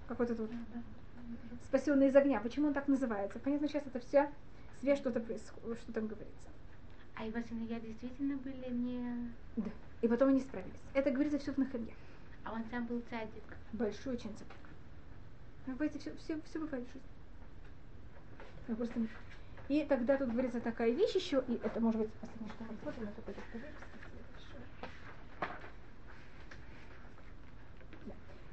Как 0.07 0.19
вот 0.19 0.29
это 0.29 0.41
вот. 0.41 0.51
Спасенный 1.67 2.07
из 2.09 2.15
огня. 2.15 2.39
Почему 2.39 2.67
он 2.67 2.73
так 2.73 2.87
называется? 2.87 3.39
Понятно, 3.39 3.67
сейчас 3.67 3.85
это 3.85 3.99
вся 3.99 4.29
связь, 4.81 4.99
что-то 4.99 5.19
происходит, 5.19 5.79
что 5.81 5.93
там 5.93 6.07
говорится. 6.07 6.49
а 7.15 7.25
его 7.25 7.39
сыновья 7.47 7.79
действительно 7.79 8.37
были 8.37 8.69
не... 8.71 9.31
Да. 9.57 9.69
И 10.01 10.07
потом 10.07 10.29
они 10.29 10.39
справились. 10.39 10.79
Это 10.93 11.11
говорится 11.11 11.37
все 11.39 11.51
в 11.51 11.57
Нахамье. 11.57 11.93
А 12.45 12.53
он 12.53 12.63
сам 12.71 12.85
был 12.85 13.01
цадик. 13.09 13.43
Большой 13.73 14.13
очень 14.13 14.29
цадик. 14.37 14.55
Вы 15.69 15.75
понимаете, 15.75 15.99
все, 15.99 16.15
все, 16.15 16.41
все 16.49 16.59
бывает 16.59 16.83
в 16.87 16.93
жизни. 16.93 18.75
Просто... 18.75 19.07
И 19.67 19.85
тогда 19.85 20.17
тут 20.17 20.31
говорится 20.31 20.59
такая 20.59 20.89
вещь 20.89 21.13
еще, 21.13 21.43
и 21.47 21.59
это 21.63 21.79
может 21.79 22.01
быть 22.01 22.11
последнее, 22.13 22.51
что 22.53 22.63
мы 22.63 22.69
рассмотрим, 22.71 23.09
это 23.09 23.21
будет. 23.21 23.37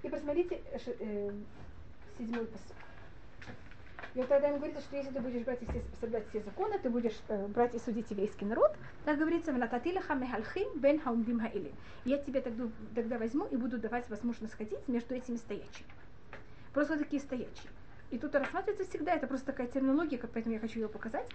И 0.03 0.09
посмотрите 0.09 0.61
э, 1.01 1.33
седьмой 2.19 2.47
посыл. 2.47 2.77
И 4.15 4.19
вот 4.19 4.29
тогда 4.29 4.51
им 4.51 4.57
говорится, 4.57 4.83
что 4.83 4.97
если 4.97 5.11
ты 5.11 5.21
будешь 5.21 5.43
брать 5.43 5.61
все, 5.69 5.83
соблюдать 6.01 6.29
все 6.29 6.41
законы, 6.43 6.79
ты 6.79 6.91
будешь 6.91 7.19
э, 7.29 7.47
брать 7.49 7.75
и 7.75 7.79
судить 7.79 8.11
еврейский 8.11 8.45
народ, 8.45 8.77
так 9.07 9.19
говорится, 9.19 9.53
«Ванататилаха 9.53 10.15
мехалхим 10.15 10.79
бен 10.81 11.01
хаумбим 11.01 11.41
хаили». 11.41 11.73
Я 12.05 12.19
тебе 12.19 12.43
тогда, 12.43 12.69
тогда 12.95 13.19
возьму 13.19 13.47
и 13.47 13.57
буду 13.57 13.79
давать 13.79 14.09
возможность 14.11 14.55
ходить 14.55 14.87
между 14.87 15.15
этими 15.15 15.37
стоячими. 15.37 15.89
Просто 16.77 16.99
такие 16.99 17.23
стоячие. 17.23 17.71
И 18.11 18.19
тут 18.19 18.35
рассматривается 18.35 18.85
всегда, 18.85 19.15
это 19.15 19.27
просто 19.27 19.47
такая 19.47 19.67
терминология, 19.67 20.19
как- 20.19 20.31
поэтому 20.31 20.55
я 20.57 20.61
хочу 20.61 20.79
ее 20.79 20.89
показать. 20.91 21.27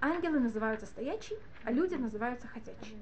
Ангелы 0.00 0.40
называются 0.40 0.86
стоячие, 0.86 1.38
а 1.62 1.70
люди 1.70 1.96
называются 1.96 2.46
ходячие. 2.48 2.98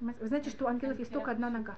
Вы 0.00 0.28
знаете, 0.28 0.48
что 0.48 0.64
у 0.64 0.68
ангелов 0.68 0.98
есть 0.98 1.10
только 1.12 1.32
одна 1.32 1.50
нога. 1.50 1.76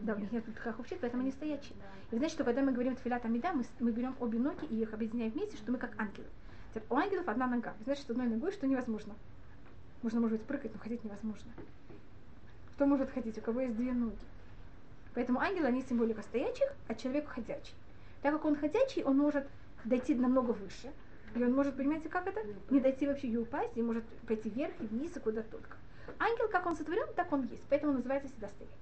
Да, 0.00 0.14
у 0.14 0.18
них 0.18 0.32
нет 0.32 0.44
хаховщит, 0.56 0.98
поэтому 1.02 1.24
они 1.24 1.32
стоячие. 1.32 1.74
И 2.10 2.16
знаете, 2.16 2.34
что 2.36 2.44
когда 2.44 2.62
мы 2.62 2.72
говорим 2.72 2.96
тфилат 2.96 3.22
амида, 3.26 3.52
мы, 3.52 3.66
мы 3.78 3.92
берем 3.92 4.16
обе 4.18 4.38
ноги 4.38 4.64
и 4.64 4.80
их 4.80 4.94
объединяем 4.94 5.32
вместе, 5.32 5.58
что 5.58 5.70
мы 5.72 5.76
как 5.76 5.92
ангелы. 6.00 6.26
У 6.88 6.94
ангелов 6.96 7.28
одна 7.28 7.48
нога. 7.48 7.74
Вы 7.80 7.84
знаете, 7.84 8.00
что 8.00 8.14
одной 8.14 8.28
ногой 8.28 8.52
что 8.52 8.66
невозможно. 8.66 9.14
Можно, 10.02 10.20
может 10.20 10.38
быть, 10.38 10.46
прыгать, 10.46 10.72
но 10.72 10.80
ходить 10.80 11.04
невозможно. 11.04 11.50
Кто 12.76 12.86
может 12.86 13.10
ходить? 13.10 13.36
У 13.36 13.42
кого 13.42 13.60
есть 13.60 13.76
две 13.76 13.92
ноги? 13.92 14.16
Поэтому 15.14 15.40
ангелы, 15.40 15.66
они 15.66 15.82
символика 15.82 16.22
стоячих, 16.22 16.66
а 16.88 16.94
человек 16.94 17.28
ходячий. 17.28 17.74
Так 18.22 18.32
как 18.32 18.44
он 18.44 18.56
ходячий, 18.56 19.02
он 19.02 19.18
может 19.18 19.46
дойти 19.84 20.14
намного 20.14 20.52
выше. 20.52 20.92
И 21.34 21.42
он 21.42 21.52
может, 21.52 21.76
понимаете, 21.76 22.08
как 22.08 22.26
это? 22.26 22.40
Не 22.70 22.80
дойти 22.80 23.06
вообще 23.06 23.28
и 23.28 23.36
упасть, 23.36 23.76
и 23.76 23.82
может 23.82 24.04
пойти 24.26 24.50
вверх 24.50 24.72
и 24.80 24.86
вниз, 24.86 25.16
и 25.16 25.20
куда 25.20 25.42
только. 25.42 25.76
Ангел, 26.18 26.48
как 26.48 26.66
он 26.66 26.76
сотворен, 26.76 27.06
так 27.14 27.32
он 27.32 27.46
есть. 27.46 27.62
Поэтому 27.68 27.92
называется 27.92 28.28
всегда 28.28 28.48
стоячий. 28.48 28.74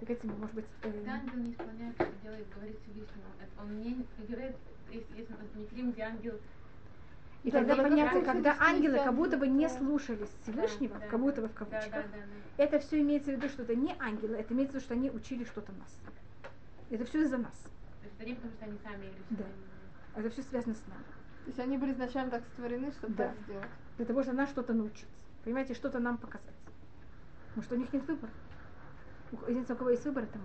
Так 0.00 0.10
этим, 0.10 0.30
может 0.38 0.54
быть... 0.54 0.64
э, 0.82 0.90
Когда 0.90 1.12
ангел 1.12 1.34
не 1.36 1.52
исполняет, 1.52 1.94
что 1.94 2.08
делает, 2.22 2.46
говорит 2.54 2.76
Всевышнему. 2.82 3.24
Это 3.40 3.62
Он 3.62 3.80
не 3.80 4.04
говорит, 4.26 4.56
если, 4.90 5.18
если 5.18 5.34
он 5.34 5.60
не 5.60 5.66
фильм, 5.66 5.92
где 5.92 6.02
ангел 6.02 6.34
И 7.44 7.50
Да, 7.50 7.58
тогда 7.58 7.76
да, 7.76 7.82
понятно, 7.82 8.20
да, 8.20 8.26
когда 8.32 8.54
да, 8.54 8.64
ангелы 8.64 8.96
как 8.98 9.14
будто 9.14 9.36
бы 9.36 9.46
не 9.46 9.68
слушались 9.68 10.30
Всевышнего, 10.42 10.98
Да, 10.98 11.06
как 11.08 11.20
будто 11.20 11.42
бы 11.42 11.48
в 11.48 11.52
да, 11.54 11.60
да, 11.60 11.66
кавычках, 11.66 12.04
да, 12.10 12.18
да. 12.18 12.64
это 12.64 12.78
все 12.78 13.00
имеется 13.02 13.32
в 13.32 13.36
виду, 13.36 13.48
что 13.50 13.62
это 13.62 13.76
не 13.76 13.94
ангелы, 14.00 14.36
это 14.36 14.54
имеется 14.54 14.72
в 14.72 14.76
виду, 14.76 14.84
что 14.86 14.94
они 14.94 15.10
учили 15.10 15.44
что-то 15.44 15.72
нас. 15.72 15.98
Это 16.90 17.04
все 17.04 17.22
из-за 17.22 17.36
нас. 17.36 17.52
Иерусалим, 18.02 18.36
потому 18.36 18.52
что 18.54 18.64
они 18.64 18.78
сами 18.82 19.02
Иерусалим. 19.04 19.24
Да. 19.30 20.20
Это 20.20 20.30
все 20.30 20.42
связано 20.42 20.74
с 20.74 20.82
нами. 20.86 21.02
То 21.44 21.48
есть 21.48 21.58
они 21.58 21.76
были 21.76 21.92
изначально 21.92 22.30
так 22.30 22.44
сотворены, 22.46 22.90
чтобы 22.92 23.12
Да. 23.14 23.28
так 23.28 23.36
сделать. 23.44 23.68
Для 23.98 24.06
того, 24.06 24.22
чтобы 24.22 24.38
нас 24.38 24.48
что-то 24.48 24.72
научиться. 24.72 25.06
Понимаете, 25.44 25.74
что-то 25.74 25.98
нам 25.98 26.16
показать. 26.16 26.54
Потому 27.48 27.62
что 27.64 27.74
у 27.74 27.78
них 27.78 27.92
нет 27.92 28.06
выбора. 28.08 28.32
У- 29.32 29.50
Единственное, 29.50 29.76
у 29.76 29.78
кого 29.78 29.90
есть 29.90 30.04
выбор, 30.06 30.22
это 30.24 30.38
мы. 30.38 30.44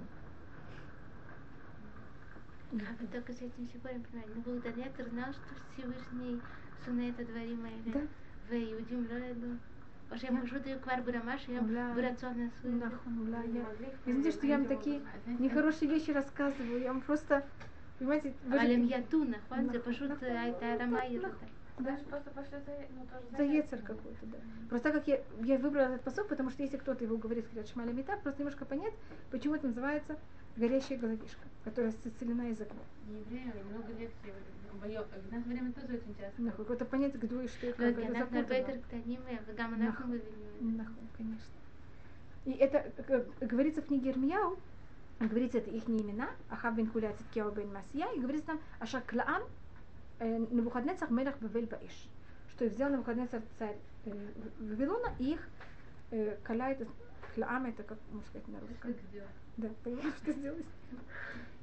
А 2.81 2.93
вы 2.99 3.07
только 3.07 3.31
с 3.33 3.37
этим 3.37 3.67
спорим, 3.69 4.03
понимаете? 4.03 4.33
Ну, 4.35 4.41
Богданецер 4.53 5.09
знал, 5.09 5.31
что 5.31 5.41
Всевышний 5.73 6.41
сунет 6.84 7.20
הדברים 7.20 7.64
האלה. 7.64 7.92
Да. 7.94 8.00
ויהודים 8.48 9.06
לא 9.10 9.24
ידעו. 9.24 9.48
או 10.12 10.18
שהם 10.18 10.46
פשוט 10.46 10.66
היו 10.66 10.76
כבר 10.82 10.92
ברמה 11.04 11.38
שהם 11.38 11.64
אולי- 11.68 11.94
ברצון 11.94 12.32
עשו 12.32 12.68
את 12.68 12.78
זה. 12.78 12.86
Нахуй, 12.86 13.12
бля, 13.26 13.38
я- 13.44 13.64
Извините, 14.06 14.30
что 14.32 14.46
я 14.46 14.56
вам 14.58 14.66
такие 14.66 15.00
нехорошие 15.40 15.88
вещи 15.94 16.10
рассказываю. 16.10 16.78
Я 16.82 16.92
вам 16.92 17.00
просто, 17.00 17.42
понимаете, 17.98 18.32
вы 18.46 18.54
אבל 18.54 18.70
הם 18.76 18.84
же... 18.84 18.94
ידעו, 18.94 19.24
נכון? 19.24 19.66
זה 19.72 19.78
נכון, 19.78 19.92
פשוט 19.92 20.10
נכון, 20.10 20.28
הייתה 20.28 20.74
נכון, 20.74 20.80
רמה 20.86 20.98
נכון. 20.98 21.12
ירודה. 21.12 21.28
Знаешь, 21.80 22.00
просто 22.10 22.30
пошли 22.30 22.58
за, 22.66 22.72
ну, 22.96 23.02
тоже 23.10 23.36
За 23.36 23.42
Ецер 23.42 23.78
какой-то, 23.82 24.26
да. 24.26 24.38
Просто 24.68 24.92
так 24.92 24.94
как 24.94 25.08
я, 25.08 25.18
я 25.42 25.58
выбрала 25.58 25.86
этот 25.94 26.02
посок, 26.02 26.28
потому 26.28 26.50
что 26.50 26.62
если 26.62 26.76
кто-то 26.76 27.02
его 27.02 27.16
говорит, 27.16 27.46
говорят 27.50 27.68
Шмаля 27.68 27.92
Мита, 27.92 28.16
просто 28.22 28.38
немножко 28.42 28.64
понять, 28.64 28.94
почему 29.32 29.56
это 29.56 29.66
называется 29.66 30.16
горящая 30.59 30.97
головешка, 30.97 31.47
которая 31.63 31.91
сцелена 31.91 32.49
языком. 32.49 32.77
Евреям 33.07 33.53
много 33.71 33.93
лет 33.93 34.11
ну, 34.71 34.79
боев. 34.79 35.05
В 35.07 35.31
наше 35.31 35.47
время 35.47 35.71
тоже 35.73 35.87
очень 35.87 36.15
часто. 36.19 36.33
Ну, 36.37 36.45
нахуй, 36.45 36.65
какое-то 36.65 36.85
понятие, 36.85 37.19
где 37.19 37.43
и 37.43 37.47
что, 37.47 37.67
и 37.67 37.71
как. 37.71 37.79
Э, 37.81 37.89
это 37.89 38.13
запутано. 38.13 38.45
Э, 38.91 40.21
нахуй, 40.61 41.07
конечно. 41.17 41.45
И 42.45 42.51
это 42.51 42.77
э, 42.77 43.03
как, 43.03 43.49
говорится 43.49 43.81
в 43.81 43.87
книге 43.87 44.11
Ирмияу, 44.11 44.59
говорится 45.19 45.57
это 45.57 45.71
их 45.71 45.87
не 45.87 46.01
имена, 46.01 46.29
Ахав 46.49 46.75
бен 46.75 46.87
Куля, 46.87 47.13
Циткео 47.17 47.51
бен 47.51 47.73
Масия, 47.73 48.11
и 48.13 48.19
говорится 48.19 48.47
там 48.47 48.59
Ашар 48.79 49.01
Клаан, 49.01 49.43
Навуходнецах 50.19 51.09
Мелах 51.09 51.37
Бавель 51.39 51.65
Баиш, 51.65 52.07
что 52.51 52.65
их 52.65 52.73
взял 52.73 52.89
Навуходнецах 52.89 53.41
царь 53.57 53.75
Вавилона, 54.59 55.13
и 55.19 55.33
их 55.33 55.47
э, 56.11 56.37
каляет 56.43 56.87
Клаам 57.35 57.65
это 57.65 57.83
как, 57.83 57.97
можно 58.11 58.27
сказать, 58.29 58.47
на 58.47 58.59
русском. 58.59 58.95
Да, 59.57 59.69
понимаешь, 59.83 60.13
что 60.21 60.31
сделать. 60.31 60.65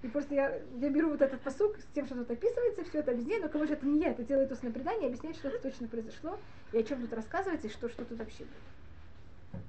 И 0.03 0.09
просто 0.09 0.35
я, 0.35 0.61
я 0.79 0.91
беру 0.91 1.11
вот 1.11 1.23
этот 1.23 1.41
посук 1.41 1.79
с 1.79 1.87
тем, 1.95 2.07
что 2.07 2.17
тут 2.17 2.31
описывается, 2.31 2.85
все 2.85 2.99
это 2.99 3.13
объясняю, 3.13 3.43
но 3.43 3.49
кому 3.49 3.67
же 3.67 3.73
это 3.73 3.87
не 3.87 4.01
я, 4.01 4.11
это 4.11 4.23
делает 4.23 4.53
устное 4.53 4.71
предание, 4.71 5.09
объясняет, 5.09 5.37
что 5.37 5.49
это 5.49 5.59
точно 5.59 5.89
произошло, 5.89 6.39
и 6.73 6.79
о 6.79 6.83
чем 6.83 7.01
тут 7.01 7.13
рассказывается, 7.13 7.67
и 7.67 7.71
что, 7.71 7.89
что 7.89 8.05
тут 8.05 8.19
вообще 8.19 8.45
было. 8.45 9.61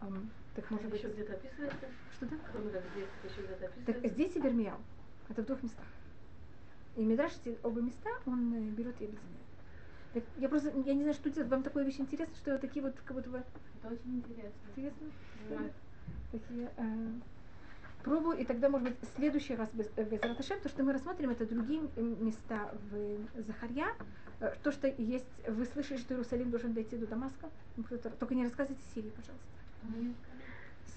Ам, 0.00 0.30
так 0.54 0.70
может 0.70 0.88
быть... 0.88 1.00
еще 1.00 1.12
где-то 1.12 1.34
описывается? 1.34 1.86
Что 2.14 2.26
да? 2.26 2.36
Кроме 2.50 2.70
как 2.70 2.84
здесь, 2.94 3.08
еще 3.24 3.42
где-то 3.42 3.60
Так 3.60 3.70
описывается? 3.70 4.08
здесь 4.08 4.36
и 4.36 4.40
Бермияу. 4.40 4.78
Это 5.28 5.42
в 5.42 5.46
двух 5.46 5.62
местах. 5.62 5.84
И 6.96 7.04
Мидраш 7.04 7.32
эти 7.44 7.58
оба 7.62 7.80
места 7.80 8.10
он 8.24 8.54
э, 8.54 8.60
берет 8.70 8.98
и 9.00 9.04
объединяет. 9.04 9.45
Так 10.14 10.22
я 10.38 10.48
просто, 10.48 10.70
я 10.84 10.94
не 10.94 11.02
знаю, 11.02 11.14
что 11.14 11.30
делать. 11.30 11.50
Вам 11.50 11.62
такое 11.62 11.84
вещь 11.84 11.98
интересно, 12.00 12.34
что 12.36 12.52
вот 12.52 12.60
такие 12.60 12.82
вот, 12.84 12.94
как 13.04 13.16
будто 13.16 13.30
бы, 13.30 13.42
Это 13.82 13.92
очень 13.92 14.16
интересно. 14.16 14.52
интересно? 14.70 15.06
Понимаю. 15.48 15.72
такие 16.32 16.70
э, 16.76 17.08
пробую, 18.02 18.38
и 18.38 18.44
тогда, 18.44 18.68
может 18.68 18.88
быть, 18.88 18.96
в 19.00 19.16
следующий 19.16 19.54
раз 19.56 19.68
без, 19.72 19.90
э, 19.96 20.04
без 20.04 20.20
Раташем, 20.22 20.60
то, 20.60 20.68
что 20.68 20.84
мы 20.84 20.92
рассмотрим, 20.92 21.30
это 21.30 21.44
другие 21.46 21.82
места 21.96 22.70
в 22.90 23.42
Захарья. 23.42 23.88
Э, 24.40 24.54
То, 24.62 24.70
что 24.72 24.86
есть, 24.86 25.26
вы 25.48 25.64
слышали, 25.66 25.98
что 25.98 26.14
Иерусалим 26.14 26.50
должен 26.50 26.72
дойти 26.72 26.96
до 26.96 27.06
Дамаска? 27.06 27.50
Ну, 27.76 27.84
Только 28.18 28.34
не 28.34 28.44
рассказывайте 28.44 28.82
Сирии, 28.94 29.10
пожалуйста. 29.10 29.46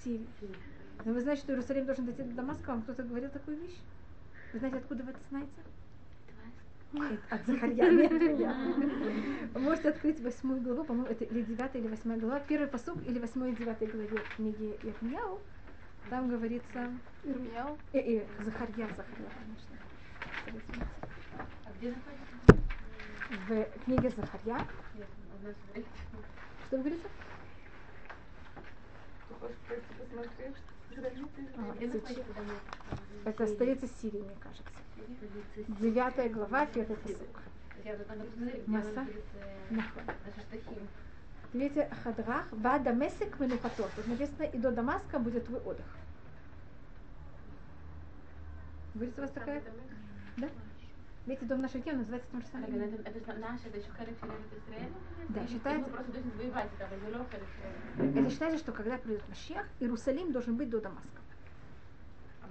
Сирии. 0.04 0.26
Но 1.04 1.12
вы 1.12 1.20
знаете, 1.20 1.42
что 1.42 1.52
Иерусалим 1.52 1.86
должен 1.86 2.04
дойти 2.06 2.22
до 2.22 2.34
Дамаска? 2.34 2.70
Вам 2.70 2.82
кто-то 2.82 3.02
говорил 3.02 3.30
такую 3.30 3.58
вещь? 3.58 3.76
Вы 4.52 4.58
знаете, 4.58 4.78
откуда 4.78 5.02
вы 5.04 5.10
это 5.10 5.20
знаете? 5.30 5.50
От 6.92 7.40
Захарья, 7.46 7.88
нет 7.90 8.10
можете 9.54 9.90
открыть 9.90 10.20
восьмую 10.20 10.60
главу, 10.60 10.82
по-моему, 10.82 11.08
это 11.08 11.24
или 11.24 11.42
девятая, 11.42 11.80
или 11.80 11.88
восьмая 11.88 12.18
глава. 12.18 12.40
Первый 12.40 12.66
посуг 12.66 12.96
или 13.06 13.20
восьмой 13.20 13.52
и 13.52 13.54
девятой 13.54 13.86
главе 13.86 14.18
книги 14.36 14.76
Ирмияу. 14.82 15.40
Там 16.08 16.28
говорится... 16.28 16.90
Ирмияу. 17.22 17.78
Э, 17.92 17.98
э, 17.98 18.26
Захарья, 18.44 18.88
Захарья, 18.88 19.28
конечно. 20.46 20.86
А 21.64 21.70
где 21.78 21.94
находится? 21.94 22.30
В 23.46 23.84
книге 23.84 24.10
Захарья. 24.10 24.66
Что 26.66 26.76
вы 26.76 26.78
говорите? 26.78 27.08
А, 31.56 31.74
Дамаск? 32.34 32.64
Это 33.24 33.46
столица 33.46 33.86
Сирии, 33.86 34.22
мне 34.22 34.36
кажется. 34.40 34.64
Девятая 35.80 36.28
глава, 36.28 36.66
первый 36.66 36.96
посуг. 36.96 37.40
Я 37.84 37.96
вот 37.96 38.08
надо 38.08 38.24
посмотреть, 38.24 38.62
где 38.62 38.70
Масса? 38.70 39.06
Видите, 41.52 41.90
Хадрах, 42.04 42.46
Ва 42.52 42.78
Дамесек 42.78 43.40
Менухатор. 43.40 43.86
Тут 43.96 44.06
написано, 44.06 44.44
и 44.44 44.58
до 44.58 44.70
Дамаска 44.70 45.18
будет 45.18 45.46
твой 45.46 45.60
отдых. 45.60 45.86
Говорится 48.94 49.20
у 49.20 49.24
вас 49.24 49.30
такая? 49.32 49.62
Да? 50.36 50.48
Видите, 51.26 51.46
дом 51.46 51.60
нашей 51.60 51.82
темы 51.82 51.98
называется 51.98 52.28
тем 52.30 52.40
же 52.40 52.46
самым. 52.48 52.74
это, 52.74 53.08
это 53.08 53.20
это 53.68 53.78
еще 53.78 53.90
Исраэль? 54.58 54.92
Да, 55.28 55.46
считается- 55.46 55.90
просто 55.90 56.12
воевать. 56.36 56.70
Это 57.98 58.30
считается, 58.30 58.58
что 58.58 58.72
когда 58.72 58.98
придет 58.98 59.28
Машех, 59.28 59.66
Иерусалим 59.80 60.32
должен 60.32 60.56
быть 60.56 60.70
до 60.70 60.80
Дамаска. 60.80 61.20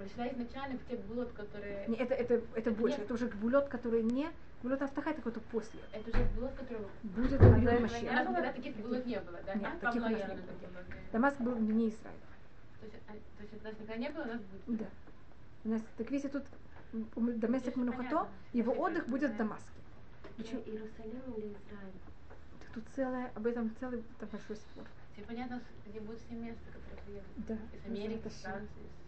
А 0.00 0.02
пришла 0.02 0.28
изначально 0.28 0.78
те 0.88 0.96
булот, 0.96 1.30
которые... 1.32 1.86
Не, 1.86 1.96
это, 1.96 2.14
это, 2.14 2.40
это 2.54 2.70
больше, 2.70 2.96
Нет. 2.96 3.04
это 3.04 3.14
уже 3.14 3.28
гвулет, 3.28 3.68
который 3.68 4.02
не... 4.02 4.30
Гвулет 4.62 4.80
Автаха, 4.80 5.10
это 5.10 5.18
какой-то 5.18 5.40
после. 5.52 5.80
Это 5.92 6.10
уже 6.10 6.24
булот, 6.34 6.54
которые... 6.54 6.86
Будет. 7.02 7.40
У 7.40 7.44
нас 7.44 8.26
тогда 8.26 8.52
таких 8.52 8.76
булот 8.76 9.04
не 9.04 9.20
было, 9.20 9.40
да? 9.44 9.54
Нет, 9.54 9.62
Нам 9.62 9.80
таких 9.80 10.02
у 10.02 10.08
нас 10.08 10.12
не 10.12 10.24
было. 10.24 10.84
Дамаск 11.12 11.40
был 11.40 11.54
вне 11.54 11.88
Израиля. 11.88 12.18
То 12.80 12.86
есть, 12.86 12.96
а, 13.08 13.12
то 13.12 13.42
есть 13.42 13.60
у 13.60 13.64
нас 13.64 13.74
никогда 13.74 13.96
не 13.96 14.10
было, 14.10 14.22
у 14.22 14.26
нас 14.26 14.40
будет. 14.40 14.78
Да. 14.78 14.86
У 15.64 15.68
нас, 15.68 15.82
так 15.98 16.10
видите, 16.10 16.28
тут 16.28 16.44
Здесь 16.92 17.76
Манухато, 17.76 18.28
его 18.52 18.72
Если 18.72 18.82
отдых 18.82 19.08
будет 19.08 19.30
в 19.30 19.34
Израиль. 19.34 19.38
Дамаске. 19.38 19.70
Почему? 20.36 20.60
Иерусалим 20.60 21.34
или 21.36 21.46
Израиль? 21.48 22.00
Так 22.60 22.70
Тут 22.74 22.84
целое, 22.96 23.30
об 23.34 23.46
этом 23.46 23.70
целый 23.78 24.02
там 24.18 24.28
большой 24.30 24.56
спор. 24.56 24.84
Все 25.12 25.22
понятно, 25.22 25.60
где 25.86 26.00
будут 26.00 26.20
все 26.20 26.34
места, 26.34 26.64
которые 26.72 27.02
приедут. 27.04 27.46
Да. 27.46 27.58
Из 27.76 27.84
Америки. 27.84 28.28
Франции. 28.42 28.99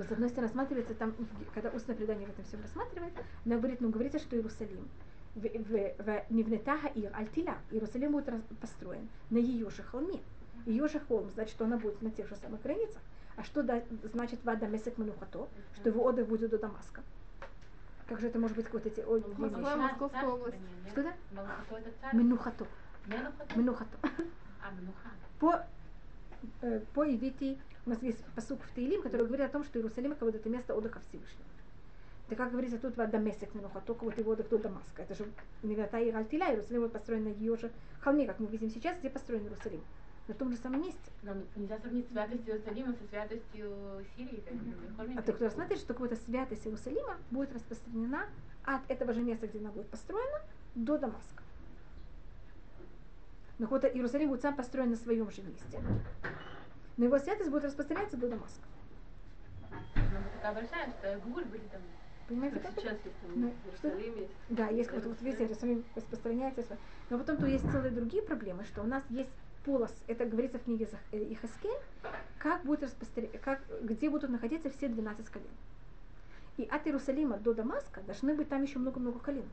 То, 0.00 0.06
с 0.06 0.12
одной 0.12 0.30
стороны, 0.30 0.46
рассматривается 0.48 0.94
там, 0.94 1.14
когда 1.52 1.68
устное 1.68 1.94
предание 1.94 2.26
в 2.26 2.30
этом 2.30 2.42
всем 2.46 2.62
рассматривает, 2.62 3.12
она 3.44 3.56
говорит, 3.58 3.82
ну, 3.82 3.90
говорится, 3.90 4.18
что 4.18 4.34
Иерусалим. 4.34 4.88
В, 5.34 5.42
в, 5.42 6.02
в 6.02 6.22
Невнетага 6.30 6.88
Ир 6.88 7.10
Альтиля. 7.14 7.58
Иерусалим 7.70 8.12
будет 8.12 8.32
построен 8.60 9.10
на 9.28 9.36
ее 9.36 9.68
же 9.68 9.82
холме. 9.82 10.20
Ее 10.64 10.88
же 10.88 11.00
холм, 11.00 11.28
значит, 11.30 11.52
что 11.52 11.66
она 11.66 11.76
будет 11.76 12.00
на 12.00 12.10
тех 12.10 12.28
же 12.28 12.34
самых 12.36 12.62
границах. 12.62 13.02
А 13.36 13.44
что 13.44 13.62
да- 13.62 13.82
значит 14.12 14.42
Вада 14.42 14.66
Месек 14.68 14.96
Манухато? 14.96 15.48
Что 15.74 15.90
его 15.90 16.02
отдых 16.04 16.26
будет 16.28 16.50
до 16.50 16.58
Дамаска. 16.58 17.02
Как 18.08 18.20
же 18.20 18.28
это 18.28 18.38
может 18.38 18.56
быть 18.56 18.66
какой-то... 18.66 18.88
те- 18.88 19.04
ой, 19.04 19.22
Московская 19.82 20.26
область. 20.32 20.56
Что 20.92 21.02
да? 21.02 21.12
Менухото? 22.16 22.66
Менухато. 23.54 23.96
А, 24.02 24.70
Менуха. 24.72 25.08
По, 25.38 25.66
по 26.94 27.04
ивите 27.04 27.58
у 27.86 27.90
нас 27.90 28.02
есть 28.02 28.22
посук 28.34 28.62
в 28.62 28.74
Таилим, 28.74 29.02
который 29.02 29.26
говорит 29.26 29.46
о 29.46 29.48
том, 29.48 29.64
что 29.64 29.78
Иерусалим 29.78 30.12
как 30.12 30.22
вот 30.22 30.34
это 30.34 30.48
место 30.48 30.74
отдыха 30.74 31.00
Всевышнего. 31.08 31.44
Так 32.28 32.38
как 32.38 32.52
говорится 32.52 32.78
тут 32.78 32.96
в 32.96 33.00
Адамесек 33.00 33.54
Менуха, 33.54 33.80
только 33.80 34.04
вот 34.04 34.16
его 34.16 34.32
отдых 34.32 34.48
до 34.48 34.58
Дамаска. 34.58 35.02
Это 35.02 35.14
же 35.14 35.26
Невята 35.62 35.98
и 35.98 36.10
Альтиля, 36.10 36.50
Иерусалим 36.50 36.82
вот 36.82 36.92
построен 36.92 37.24
на 37.24 37.28
ее 37.28 37.56
же 37.56 37.72
холме, 38.00 38.26
как 38.26 38.38
мы 38.38 38.46
видим 38.46 38.70
сейчас, 38.70 38.98
где 38.98 39.10
построен 39.10 39.42
Иерусалим. 39.42 39.82
На 40.28 40.34
том 40.34 40.52
же 40.52 40.58
самом 40.58 40.82
месте. 40.82 41.10
Но 41.24 41.32
нельзя 41.56 41.78
сравнить 41.78 42.08
святость 42.08 42.46
Иерусалима 42.46 42.92
со 42.92 43.04
святостью 43.08 43.72
Сирии. 44.16 44.44
Как 44.96 45.08
А 45.16 45.22
ты 45.22 45.32
кто 45.32 45.46
рассматривает, 45.46 45.80
что 45.80 45.94
какая-то 45.94 46.16
святость 46.24 46.66
Иерусалима 46.66 47.16
будет 47.32 47.52
распространена 47.52 48.28
от 48.62 48.82
этого 48.88 49.12
же 49.12 49.22
места, 49.22 49.48
где 49.48 49.58
она 49.58 49.70
будет 49.70 49.88
построена, 49.88 50.40
до 50.76 50.98
Дамаска. 50.98 51.39
Вот 53.68 53.84
Иерусалим 53.84 54.30
будет 54.30 54.40
сам 54.40 54.56
построен 54.56 54.90
на 54.90 54.96
своем 54.96 55.30
же 55.30 55.42
месте. 55.42 55.80
Но 56.96 57.04
его 57.04 57.18
святость 57.18 57.50
будет 57.50 57.64
распространяться 57.64 58.16
до 58.16 58.28
Дамаска. 58.28 58.62
Обращаем, 60.42 60.90
что 60.92 61.20
Гуль 61.28 61.44
были 61.44 61.62
там. 61.70 61.82
Понимаете, 62.26 62.58
Как 62.60 62.72
это? 62.72 62.80
сейчас, 62.80 62.96
если 63.04 63.90
Ну. 63.90 64.28
Да, 64.48 64.68
есть 64.68 64.90
вот, 64.92 65.04
вот 65.04 65.20
видите, 65.20 65.44
Иерусалим 65.44 65.84
распространяется. 65.94 66.78
Но 67.10 67.18
потом 67.18 67.36
тут 67.36 67.48
есть 67.48 67.70
целые 67.70 67.90
другие 67.90 68.22
проблемы, 68.22 68.64
что 68.64 68.82
у 68.82 68.86
нас 68.86 69.02
есть 69.10 69.30
полос, 69.64 69.94
это 70.06 70.24
говорится 70.24 70.58
в 70.58 70.64
книге 70.64 70.88
э, 71.12 71.18
Ихаскель, 71.18 71.76
как 72.38 72.62
будет 72.64 72.82
распространя- 72.82 73.38
как, 73.40 73.60
где 73.82 74.08
будут 74.08 74.30
находиться 74.30 74.70
все 74.70 74.88
12 74.88 75.28
колен. 75.28 75.46
И 76.56 76.64
от 76.64 76.86
Иерусалима 76.86 77.36
до 77.36 77.52
Дамаска 77.52 78.00
должны 78.06 78.34
быть 78.34 78.48
там 78.48 78.62
еще 78.62 78.78
много-много 78.78 79.18
колен. 79.18 79.42
И 79.42 79.46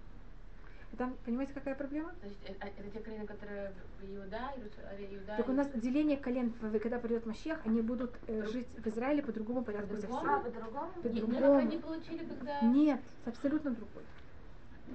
там, 0.96 1.16
понимаете, 1.26 1.54
какая 1.54 1.76
проблема? 1.76 2.14
Значит, 2.22 2.38
э, 2.48 2.54
а 2.60 2.68
это 2.68 2.90
те 2.90 3.00
колены, 3.00 3.26
которые 3.26 3.74
в 4.00 4.06
Иуда, 4.06 4.54
Иерусалим, 4.56 5.20
Иуда. 5.20 5.38
Так 5.38 5.50
у 5.50 5.52
нас 5.52 5.68
деление 5.74 6.18
колен, 6.18 6.54
когда 6.82 6.98
придет 7.00 7.26
Машех, 7.26 7.60
они 7.66 7.82
будут 7.82 8.16
э, 8.28 8.46
жить 8.46 8.68
в 8.78 8.88
Израиле 8.88 9.22
по 9.22 9.32
другому 9.32 9.64
порядку 9.64 9.96
По-другому? 9.96 10.34
А, 10.34 10.40
по-другому? 10.40 10.92
По 11.04 11.08
Не- 11.08 11.14
не 11.14 11.20
как 11.22 11.30
другому. 11.30 11.60
они 11.60 11.78
получили, 11.78 12.26
когда... 12.26 12.62
Нет, 12.62 13.02
абсолютно 13.26 13.72
другой. 13.72 14.04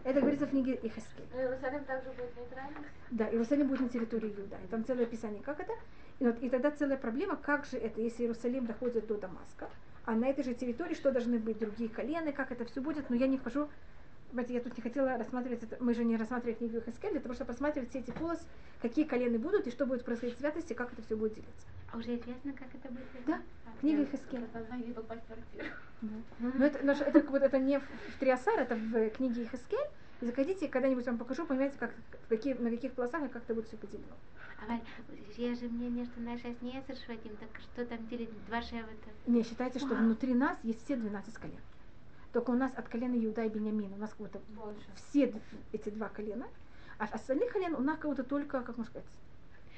Это 0.05 0.21
говорится 0.21 0.47
в 0.47 0.51
книге 0.51 0.81
Ихаскель. 0.83 1.25
Но 1.35 1.41
Иерусалим 1.41 1.85
также 1.85 2.09
будет 2.11 2.37
нейтральным? 2.37 2.85
Да, 3.11 3.29
Иерусалим 3.29 3.69
будет 3.69 3.81
на 3.81 3.89
территории 3.91 4.35
Иуда. 4.37 4.57
И 4.65 4.67
там 4.69 4.85
целое 4.85 5.05
описание, 5.05 5.43
как 5.43 5.61
это. 5.61 5.73
И, 6.19 6.25
вот, 6.25 6.43
и 6.43 6.49
тогда 6.49 6.71
целая 6.71 6.97
проблема, 6.97 7.37
как 7.37 7.67
же 7.67 7.77
это, 7.77 8.01
если 8.01 8.23
Иерусалим 8.23 8.67
доходит 8.67 9.07
до 9.07 9.19
Дамаска, 9.19 9.69
а 10.05 10.15
на 10.15 10.27
этой 10.27 10.43
же 10.43 10.55
территории 10.55 10.95
что 10.95 11.13
должны 11.13 11.39
быть 11.39 11.59
другие 11.59 11.91
колены, 11.91 12.33
как 12.33 12.51
это 12.51 12.65
все 12.65 12.81
будет, 12.81 13.11
но 13.11 13.17
я 13.17 13.27
не 13.27 13.39
вхожу 13.39 13.69
я 14.49 14.61
тут 14.61 14.77
не 14.77 14.83
хотела 14.83 15.17
рассматривать 15.17 15.63
это, 15.63 15.77
мы 15.81 15.95
же 15.95 16.05
не 16.05 16.17
рассматривали 16.17 16.55
книгу 16.55 16.81
Хескель, 16.81 17.13
для 17.13 17.21
того, 17.21 17.35
чтобы 17.35 17.53
рассматривать 17.53 17.91
все 17.91 18.01
эти 18.01 18.11
полосы, 18.11 18.45
какие 18.81 19.05
колены 19.05 19.39
будут 19.39 19.67
и 19.67 19.71
что 19.71 19.87
будет 19.87 20.05
происходить 20.05 20.37
в 20.37 20.41
святости, 20.41 20.73
как 20.73 20.93
это 20.93 21.03
все 21.03 21.17
будет 21.17 21.35
делиться. 21.35 21.67
А 21.93 21.99
уже 21.99 22.17
известно, 22.17 22.53
как 22.53 22.69
это 22.75 22.89
будет? 22.89 23.05
Да. 23.27 23.41
Книга 23.81 24.07
Хескель. 24.07 24.47
Квартиру. 25.27 25.67
Но 26.39 26.65
это, 26.65 26.85
но 26.85 26.93
это, 26.93 27.21
вот 27.31 27.43
это 27.43 27.59
не 27.59 27.79
в 27.79 27.83
в 27.83 28.19
Триасар, 28.19 28.61
это 28.61 28.77
в 28.77 29.11
книге 29.11 29.45
Хескель. 29.45 29.89
И 30.21 30.27
заходите, 30.27 30.69
когда-нибудь 30.69 31.05
вам 31.05 31.19
покажу, 31.19 31.45
понимаете, 31.45 31.77
как, 31.79 31.93
какие, 32.29 32.55
на 32.55 32.71
каких 32.71 32.93
полосах 32.93 33.25
и 33.25 33.29
как 33.29 33.43
это 33.43 33.55
будет 33.55 33.67
все 33.67 33.77
поделено. 33.77 34.15
А 34.61 34.71
Валь, 34.71 34.81
есть 35.37 35.61
же 35.61 35.69
мнение, 35.69 36.05
что 36.05 36.21
наша 36.21 36.49
не 36.61 36.73
Шватим, 37.05 37.37
так 37.37 37.61
что 37.61 37.85
там 37.85 38.07
делить 38.07 38.31
два 38.47 38.63
шевета? 38.63 39.11
Не, 39.27 39.43
считайте, 39.43 39.81
что 39.81 39.89
внутри 39.89 40.35
нас 40.35 40.57
есть 40.63 40.85
все 40.85 40.95
12 40.95 41.35
колен. 41.35 41.59
Только 42.33 42.51
у 42.51 42.55
нас 42.55 42.73
от 42.77 42.89
колена 42.89 43.15
Иуда 43.25 43.45
и 43.45 43.49
Бениамина, 43.49 43.95
у 43.97 43.99
нас 43.99 44.11
как 44.11 44.19
будто 44.21 44.41
Больше. 44.49 44.81
все 44.95 45.35
эти 45.73 45.91
два 45.91 46.09
колена, 46.09 46.49
а 46.99 47.05
остальных 47.05 47.53
колен 47.53 47.75
у 47.75 47.81
нас 47.81 47.99
как 47.99 48.11
будто 48.11 48.25
только, 48.25 48.63
как 48.63 48.77
можно 48.79 48.85
сказать, 48.85 49.09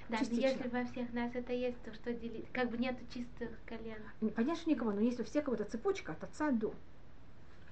Да, 0.08 0.16
но 0.16 0.18
Частично. 0.18 0.46
если 0.46 0.68
во 0.68 0.84
всех 0.84 1.12
нас 1.12 1.34
это 1.34 1.52
есть, 1.52 1.80
то 1.82 1.92
что 1.94 2.12
делить? 2.12 2.46
Как 2.52 2.70
бы 2.70 2.78
нету 2.78 3.00
чистых 3.12 3.50
колен. 3.66 3.98
что 4.56 4.70
никого, 4.70 4.92
но 4.92 5.00
есть 5.00 5.18
у 5.18 5.24
всех 5.24 5.44
кого-то 5.44 5.64
цепочка 5.64 6.12
от 6.12 6.22
отца 6.22 6.50
до. 6.52 6.72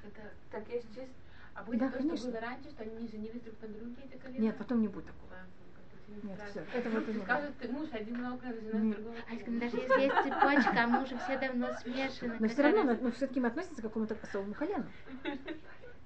Это... 0.04 0.20
Так 0.50 0.68
есть 0.68 0.88
чисто. 0.88 1.12
А 1.54 1.62
будет 1.62 1.80
Да, 1.80 1.90
то, 1.90 1.98
конечно. 1.98 2.16
что 2.16 2.28
было 2.30 2.40
раньше, 2.40 2.70
что 2.70 2.82
они 2.82 2.96
не 3.02 3.08
женились 3.08 3.42
друг 3.42 3.60
на 3.60 3.68
друге, 3.68 3.96
эти 4.04 4.16
колена? 4.20 4.40
Нет, 4.42 4.56
потом 4.56 4.80
не 4.80 4.88
будет 4.88 5.04
такого. 5.06 5.32
А, 5.34 5.44
ну, 5.44 5.74
как-то 5.76 5.96
очень 6.01 6.01
Нет, 6.22 6.38
все, 6.50 6.60
это 6.74 6.90
вот 6.90 7.06
Ты 7.06 7.12
не 7.14 7.20
скажут, 7.22 7.56
ты 7.58 7.68
муж 7.68 7.88
один 7.92 8.20
на 8.22 8.34
окна, 8.34 8.52
жена 8.52 8.94
другого. 8.94 9.16
А 9.28 9.34
если 9.34 9.58
даже 9.58 9.76
если 9.76 10.00
есть 10.02 10.16
цепочка, 10.22 10.84
а 10.84 10.86
мы 10.86 11.02
уже 11.02 11.18
все 11.18 11.38
давно 11.38 11.72
смешаны. 11.82 12.36
Но 12.38 12.48
все 12.48 12.62
равно, 12.62 12.98
ну, 13.00 13.12
все-таки 13.12 13.40
мы 13.40 13.48
относимся 13.48 13.80
к 13.82 13.84
какому-то 13.84 14.16
особому 14.22 14.54
колену. 14.54 14.84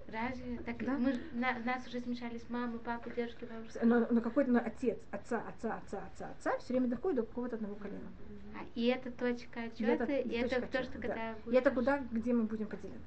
Разве? 0.08 0.58
Так 0.64 0.78
Да. 0.84 0.92
мы, 0.92 1.18
на- 1.32 1.58
нас 1.60 1.84
уже 1.88 2.00
смешались 2.00 2.48
мамы, 2.48 2.78
папы, 2.78 3.10
дедушки, 3.10 3.44
бабушки. 3.44 3.78
Но, 3.82 4.06
но 4.08 4.20
какой-то 4.20 4.52
но 4.52 4.60
отец, 4.64 4.98
отца, 5.10 5.42
отца, 5.48 5.76
отца, 5.78 6.00
отца, 6.12 6.30
отца, 6.30 6.58
все 6.58 6.72
время 6.74 6.86
доходит 6.86 7.16
до 7.16 7.22
какого-то 7.24 7.56
одного 7.56 7.74
колена. 7.74 8.08
А, 8.54 8.64
и 8.76 8.86
это 8.86 9.10
точка 9.10 9.64
И 9.64 9.66
отчета, 9.66 10.04
и 10.04 10.28
это, 10.30 10.48
точка 10.48 10.60
то, 10.60 10.66
отчета, 10.66 10.84
что 10.84 10.92
да. 10.92 11.08
когда 11.08 11.32
И 11.32 11.42
будет 11.44 11.54
это 11.58 11.70
куда, 11.72 11.98
где 12.12 12.32
мы 12.32 12.44
будем 12.44 12.66
поделены. 12.66 13.00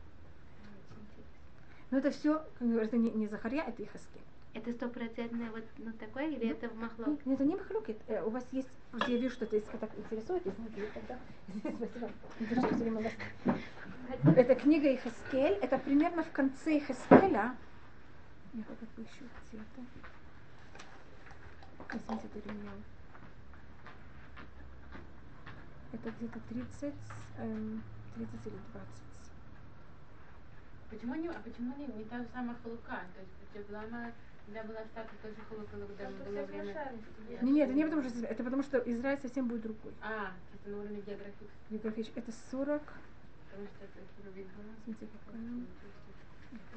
Но 1.91 1.97
это 1.99 2.11
все, 2.11 2.43
это 2.59 2.97
не, 2.97 3.11
не 3.11 3.27
Захарья, 3.27 3.63
это 3.63 3.81
Ихаскель. 3.81 4.21
Это 4.59 4.73
стопроцентное 4.73 5.49
вот 5.51 5.63
ну, 5.77 5.93
такое, 5.93 6.27
или 6.27 6.47
Ну, 6.47 6.51
это 6.51 6.67
в 6.67 6.75
махлок? 6.75 7.07
Нет, 7.07 7.39
это 7.39 7.45
не 7.45 7.55
махлюк, 7.55 7.89
это, 7.89 8.13
э, 8.13 8.21
у 8.23 8.29
вас 8.29 8.45
есть, 8.51 8.67
я 9.07 9.17
вижу, 9.17 9.33
что 9.33 9.45
это 9.45 9.55
если 9.55 9.77
так 9.77 9.89
интересует, 9.97 10.45
если 10.45 10.61
не 10.61 10.87
тогда, 10.87 11.17
спасибо, 12.67 12.99
вас. 12.99 13.13
Это 14.35 14.55
книга 14.55 14.93
Ихаскель, 14.93 15.53
это 15.61 15.77
примерно 15.77 16.23
в 16.23 16.31
конце 16.31 16.77
Ихаскеля, 16.77 17.55
я 18.53 18.63
как 18.67 18.89
поищу 18.95 19.23
где-то, 19.47 19.81
возьмите 21.93 22.27
это 22.27 22.49
ремня. 22.49 22.71
Это 25.93 26.11
где-то 26.11 26.39
30, 26.49 26.93
эм, 27.37 27.81
30 28.15 28.47
или 28.47 28.59
20. 28.73 29.09
Почему 30.89 31.15
не, 31.15 31.29
а 31.29 31.41
почему 31.45 31.77
не, 31.77 31.85
не 31.85 32.03
та 32.03 32.17
же 32.19 32.27
самая 32.33 32.57
халука? 32.61 32.99
То 33.15 33.21
есть 33.21 33.69
у 33.69 33.71
тебя 34.49 34.63
была, 34.63 34.79
когда 34.79 34.81
была 34.81 34.85
статус 34.85 35.17
тоже 35.21 35.35
халука, 35.47 35.77
когда 35.77 36.09
что 36.09 36.23
было 36.23 36.45
время... 36.45 36.63
смешались. 36.63 37.01
Не, 37.41 37.51
нет, 37.51 37.69
это 37.69 37.77
не 37.77 37.83
потому 37.85 38.03
что, 38.09 38.25
это 38.25 38.43
потому 38.43 38.63
что 38.63 38.77
Израиль 38.79 39.19
совсем 39.21 39.47
будет 39.47 39.61
другой. 39.61 39.93
А, 40.01 40.33
это 40.53 40.69
на 40.69 40.77
уровне 40.77 41.01
географии, 41.01 41.47
Географич- 41.69 42.11
Это 42.15 42.31
40, 42.51 42.81
потому 42.81 43.67
что 43.67 43.85
это 43.85 44.29
видно. 44.35 44.53
смотрите, 44.83 45.07
какая, 45.25 45.41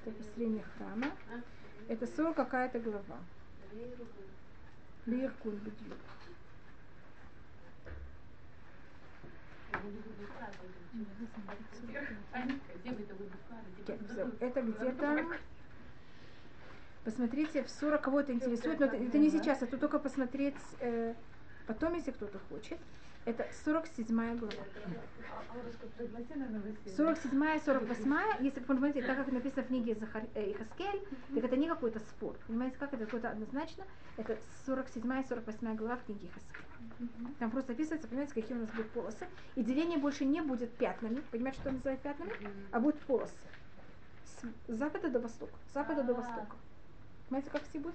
это 0.04 0.10
построение 0.16 0.64
храма. 0.76 1.06
А? 1.32 1.40
Это 1.88 2.06
40 2.06 2.36
какая-то 2.36 2.80
глава. 2.80 3.18
Было 5.06 5.28
вкладывать? 13.36 14.40
Это 14.40 14.62
где-то... 14.62 15.26
Посмотрите, 17.04 17.64
в 17.64 17.70
40 17.70 18.00
кого 18.00 18.20
это 18.20 18.32
интересует, 18.32 18.78
но 18.78 18.86
это, 18.86 18.96
это 18.96 19.18
не 19.18 19.30
сейчас, 19.30 19.60
это 19.62 19.76
только 19.76 19.98
посмотреть 19.98 20.54
э, 20.80 21.14
потом, 21.66 21.94
если 21.94 22.12
кто-то 22.12 22.38
хочет. 22.48 22.78
Это 23.24 23.46
47 23.64 24.38
глава. 24.38 24.52
47 26.96 27.60
48 27.60 28.14
если 28.40 28.60
понимаете, 28.60 29.02
так 29.02 29.16
как 29.16 29.30
написано 29.30 29.62
в 29.62 29.66
книге 29.68 29.94
Захар... 29.94 30.24
э, 30.34 30.50
Ихаскель, 30.50 31.06
так 31.34 31.44
это 31.44 31.56
не 31.56 31.68
какой-то 31.68 32.00
спор. 32.00 32.36
Понимаете, 32.48 32.76
как 32.78 32.92
это 32.94 33.04
какое-то 33.04 33.30
однозначно? 33.30 33.84
Это 34.16 34.36
47 34.66 35.24
48 35.28 35.76
глава 35.76 35.96
в 35.96 36.04
книге 36.04 36.26
Ихаскель. 36.28 36.64
Там 37.38 37.50
просто 37.52 37.72
описывается, 37.72 38.08
понимаете, 38.08 38.34
какие 38.34 38.56
у 38.56 38.60
нас 38.60 38.70
будут 38.70 38.90
полосы. 38.90 39.26
И 39.54 39.62
деление 39.62 39.98
больше 39.98 40.24
не 40.24 40.40
будет 40.40 40.72
пятнами. 40.72 41.22
Понимаете, 41.30 41.60
что 41.60 41.70
называют 41.70 42.00
пятнами? 42.00 42.32
А 42.72 42.80
будут 42.80 43.00
полосы. 43.02 43.34
С 44.66 44.74
запада 44.74 45.08
до 45.08 45.20
востока. 45.20 45.54
С 45.70 45.74
запада 45.74 46.02
до 46.02 46.12
А. 46.12 46.16
востока. 46.16 46.56
Понимаете, 47.32 47.50
как 47.50 47.62
все 47.70 47.78
будет? 47.78 47.94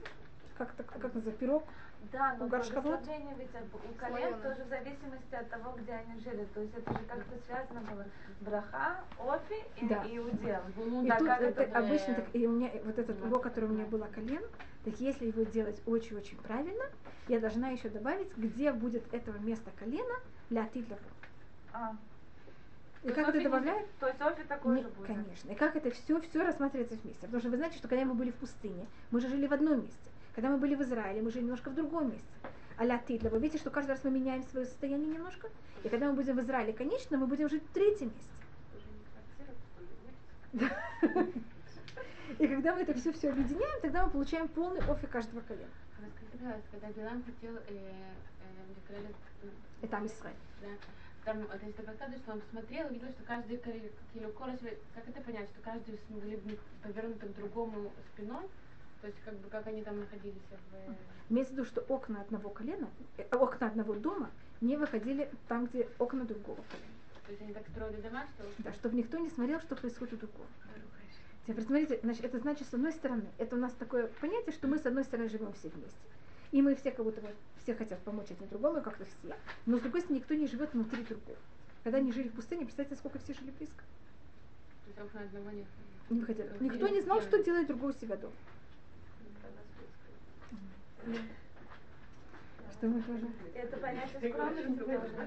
Как, 0.58 0.72
так, 0.72 0.88
как 0.88 1.14
называется, 1.14 1.32
пирог? 1.34 1.64
Да, 2.12 2.36
но 2.40 2.48
благословение 2.48 3.36
ведь 3.38 3.50
у 3.72 3.94
колен 4.00 4.42
тоже 4.42 4.64
в 4.64 4.68
зависимости 4.68 5.36
от 5.36 5.48
того, 5.52 5.78
где 5.78 5.92
они 5.92 6.20
жили. 6.22 6.48
То 6.56 6.62
есть 6.62 6.74
это 6.76 6.94
же 6.94 7.06
как-то 7.06 7.46
связано 7.46 7.82
было. 7.82 8.06
Браха, 8.42 8.96
Офи 9.20 9.64
и, 9.80 9.88
Да. 9.88 10.04
и 10.06 10.18
удел. 10.18 10.62
И 11.04 11.08
Да, 11.08 11.18
тут 11.20 11.28
это 11.28 11.62
это 11.62 11.78
обычно 11.78 12.16
так, 12.16 12.26
и 12.34 12.48
у 12.48 12.52
меня 12.52 12.72
вот 12.84 12.98
этот 12.98 13.24
урок, 13.24 13.44
который 13.44 13.70
у 13.70 13.74
меня 13.74 13.86
был 13.86 14.04
о 14.04 14.08
колен, 14.08 14.42
так 14.84 15.00
если 15.00 15.28
его 15.28 15.44
делать 15.44 15.80
очень-очень 15.86 16.38
правильно, 16.38 16.86
я 17.28 17.40
должна 17.40 17.70
еще 17.70 17.90
добавить, 17.90 18.36
где 18.36 18.72
будет 18.74 19.14
этого 19.14 19.38
места 19.38 19.70
колена 19.78 20.16
для 20.50 20.64
для 20.64 20.98
А. 21.74 21.96
И 23.04 23.10
То 23.10 23.14
как 23.14 23.30
это 23.30 23.43
добавляет? 23.43 23.88
То 24.00 24.08
есть 24.08 24.22
Офи 24.22 24.43
такой 24.43 24.76
Не- 24.78 24.82
же 24.84 24.89
будет. 24.89 25.08
конечно. 25.08 25.52
И 25.52 25.56
как 25.56 25.76
это 25.76 25.91
все, 25.91 26.20
все 26.22 26.43
рассматривается 26.43 26.95
вместе. 26.95 27.22
Потому 27.22 27.39
что 27.39 27.50
вы 27.50 27.58
знаете, 27.58 27.78
что 27.78 27.88
когда 27.88 28.06
мы 28.06 28.14
были 28.16 28.32
в 28.32 28.36
пустыне, 28.36 28.86
мы 29.12 29.22
же 29.22 29.28
жили 29.30 29.48
в 29.48 29.54
одном 29.54 29.82
месте. 29.82 30.10
Когда 30.36 30.50
мы 30.50 30.58
были 30.58 30.76
в 30.76 30.82
Израиле, 30.82 31.22
мы 31.22 31.32
жили 31.32 31.43
немножко 31.43 31.70
в 31.70 31.76
другом 31.76 32.12
месте. 32.12 32.28
А-ля 32.78 32.98
Титла. 33.00 33.30
Вы 33.30 33.39
видите, 33.39 33.60
что 33.60 33.70
каждый 33.72 33.91
раз 33.91 34.04
мы 34.04 34.12
меняем 34.12 34.43
свое 34.43 34.66
состояние 34.66 35.08
немножко? 35.08 35.50
И 35.84 35.89
когда 35.89 36.08
мы 36.10 36.14
будем 36.14 36.36
в 36.36 36.41
Израиле, 36.41 36.74
конечно, 36.74 37.18
мы 37.18 37.28
будем 37.28 37.50
жить 37.50 37.64
в 37.64 37.72
третьем 37.74 38.12
месте. 38.14 38.32
И 42.39 42.48
когда 42.48 42.76
мы 42.76 42.82
это 42.82 42.93
все 42.93 43.12
все 43.14 43.30
объединяем, 43.32 43.82
тогда 43.82 44.06
мы 44.06 44.12
получаем 44.12 44.48
полный 44.48 44.82
офи 44.88 45.08
каждого 45.08 45.41
колена. 45.41 45.70
Расскажи, 46.00 46.28
пожалуйста, 46.32 46.68
когда 46.72 46.88
Билан 46.91 47.24
хотел, 47.24 47.56
э, 47.56 47.60
э, 48.89 49.08
Это 49.82 49.91
там 49.91 50.06
Израиль. 50.06 50.36
да, 50.62 50.68
там, 51.28 51.45
то 51.45 51.65
есть 51.65 51.78
рассказываешь, 51.78 52.21
что 52.21 52.32
он 52.32 52.41
смотрел, 52.49 52.88
видел, 52.88 53.09
что 53.09 53.23
каждый 53.23 53.57
кило 54.13 54.32
как 54.32 55.07
это 55.09 55.21
понять, 55.21 55.49
что 55.49 55.61
каждый 55.61 55.99
смогли 56.07 56.38
бы 56.38 56.57
повернуты 56.82 57.28
к 57.28 57.36
другому 57.36 57.91
спиной, 58.13 58.45
то 59.01 59.07
есть 59.07 59.19
как 59.25 59.34
бы 59.36 59.49
как 59.49 59.67
они 59.67 59.84
там 59.84 59.99
находились 59.99 60.41
в... 60.49 61.30
Имеется 61.30 61.53
в 61.53 61.57
виду, 61.57 61.65
что 61.65 61.82
окна 61.82 62.21
одного 62.21 62.49
колена, 62.49 62.88
э, 63.17 63.23
окна 63.36 63.67
одного 63.67 63.95
дома 63.95 64.32
не 64.61 64.78
выходили 64.78 65.30
там, 65.49 65.65
где 65.65 65.89
окна 65.99 66.23
другого 66.23 66.63
колена. 66.71 66.95
То 67.25 67.32
есть 67.32 67.41
они 67.41 67.53
так 67.53 67.67
строили 67.67 67.99
дома, 67.99 68.25
что... 68.34 68.45
Да, 68.59 68.71
чтобы 68.71 68.95
никто 68.95 69.17
не 69.17 69.30
смотрел, 69.30 69.59
что 69.59 69.75
происходит 69.75 70.13
у 70.13 70.17
другого. 70.17 70.47
Теперь 71.43 71.55
посмотрите, 71.57 71.99
значит, 72.03 72.23
это 72.23 72.39
значит, 72.39 72.69
с 72.69 72.73
одной 72.73 72.93
стороны, 72.93 73.25
это 73.38 73.57
у 73.57 73.59
нас 73.59 73.73
такое 73.73 74.07
понятие, 74.21 74.53
что 74.53 74.69
мы 74.69 74.80
с 74.80 74.86
одной 74.86 75.03
стороны 75.03 75.28
живем 75.28 75.51
все 75.51 75.67
вместе. 75.67 75.99
И 76.52 76.62
мы 76.62 76.76
все 76.76 76.91
как 76.91 77.04
будто 77.06 77.22
бы, 77.22 77.28
все 77.64 77.76
хотят 77.76 78.00
помочь 78.04 78.32
один 78.32 78.48
другому, 78.50 78.82
как-то 78.82 79.06
все. 79.06 79.36
Но 79.66 79.78
с 79.78 79.82
другой 79.82 80.02
стороны, 80.02 80.20
никто 80.20 80.34
не 80.34 80.48
живет 80.48 80.74
внутри 80.74 81.04
другого. 81.04 81.38
Когда 81.84 81.98
они 82.00 82.12
жили 82.12 82.30
в 82.30 82.34
пустыне, 82.34 82.64
представьте, 82.66 82.95
сколько 82.95 83.20
все 83.20 83.34
жили 83.34 83.52
близко. 83.52 83.84
Нет. 85.52 85.62
Не 86.10 86.20
выходили. 86.22 86.50
Никто 86.60 86.88
не 86.88 87.02
знал, 87.02 87.22
что 87.22 87.43
делает 87.43 87.68
другой 87.68 87.91
у 87.91 87.95
себя 87.95 88.16
дома. 88.18 88.34
Что 92.78 92.88
мы 92.88 93.01
тоже? 93.01 93.28
Это 93.55 93.78
понятие. 93.78 94.34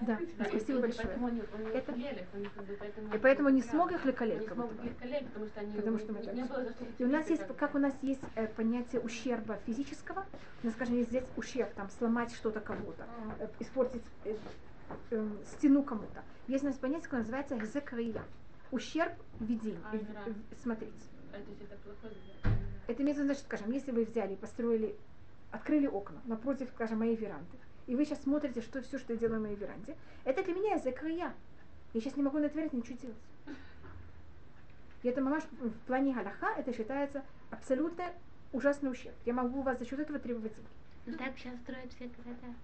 Да, 0.02 0.18
спасибо 0.48 0.80
большое. 0.80 1.18
Не 1.18 1.40
Это-. 1.72 3.16
И 3.16 3.18
поэтому 3.18 3.48
не 3.48 3.62
смог 3.62 3.90
их 3.90 4.02
смогут 4.02 4.76
будто 4.76 4.82
бы. 4.82 4.88
лекалель, 4.88 5.24
потому 5.24 5.46
что 5.46 5.60
они... 5.60 5.72
Потому 5.76 5.98
что 5.98 6.12
мы 6.12 6.18
не, 6.20 6.24
так 6.26 6.34
не 6.34 6.44
И 6.98 7.04
у 7.04 7.08
нас 7.08 7.28
есть, 7.28 7.42
как 7.56 7.74
у 7.74 7.78
нас 7.78 7.94
есть 8.02 8.20
э, 8.36 8.46
понятие 8.46 9.00
ущерба 9.00 9.58
физического, 9.66 10.26
ну, 10.62 10.70
скажем, 10.70 10.94
если 10.96 11.10
взять 11.10 11.28
ущерб, 11.36 11.72
там, 11.74 11.90
сломать 11.90 12.32
что-то 12.32 12.60
кому-то, 12.60 13.06
э, 13.40 13.48
испортить 13.58 14.02
э, 14.24 14.36
э, 15.10 15.28
стену 15.56 15.82
кому-то. 15.82 16.22
Есть 16.46 16.62
у 16.62 16.68
нас 16.68 16.76
понятие, 16.76 17.04
которое 17.04 17.22
называется 17.22 17.56
гзекрия. 17.56 18.22
Ущерб 18.70 19.14
видения, 19.40 19.78
А, 19.84 19.96
да. 19.96 20.32
смотреть. 20.62 20.92
А, 21.32 21.38
то 21.38 21.40
есть 21.50 21.60
это 22.86 23.02
имеется 23.02 23.22
в 23.22 23.24
виду, 23.24 23.34
значит, 23.34 23.44
скажем, 23.44 23.72
если 23.72 23.90
вы 23.90 24.04
взяли, 24.04 24.36
построили, 24.36 24.96
открыли 25.50 25.86
окна 25.86 26.20
напротив, 26.24 26.68
скажем, 26.74 26.98
моей 26.98 27.16
веранды, 27.16 27.58
и 27.86 27.96
вы 27.96 28.04
сейчас 28.04 28.22
смотрите, 28.22 28.60
что 28.60 28.82
все, 28.82 28.98
что 28.98 29.12
я 29.12 29.18
делаю 29.18 29.40
на 29.40 29.46
моей 29.48 29.56
веранде, 29.56 29.96
это 30.24 30.42
для 30.42 30.54
меня 30.54 30.78
закрыя. 30.78 31.32
Я 31.92 32.00
сейчас 32.00 32.16
не 32.16 32.22
могу 32.22 32.38
на 32.38 32.46
веранде 32.46 32.76
ничего 32.76 32.96
делать. 32.98 33.16
И 35.02 35.08
это 35.08 35.22
мамаш 35.22 35.42
в 35.60 35.86
плане 35.86 36.14
галаха, 36.14 36.54
это 36.56 36.72
считается 36.72 37.22
абсолютно 37.50 38.04
ужасный 38.52 38.90
ущерб. 38.90 39.14
Я 39.24 39.32
могу 39.32 39.60
у 39.60 39.62
вас 39.62 39.78
за 39.78 39.86
счет 39.86 39.98
этого 39.98 40.18
требовать 40.18 40.54
деньги. 40.54 40.68
Ну 41.06 41.16
так 41.16 41.36
сейчас 41.38 41.58
строят 41.60 41.92
все 41.92 42.04
города. 42.06 42.54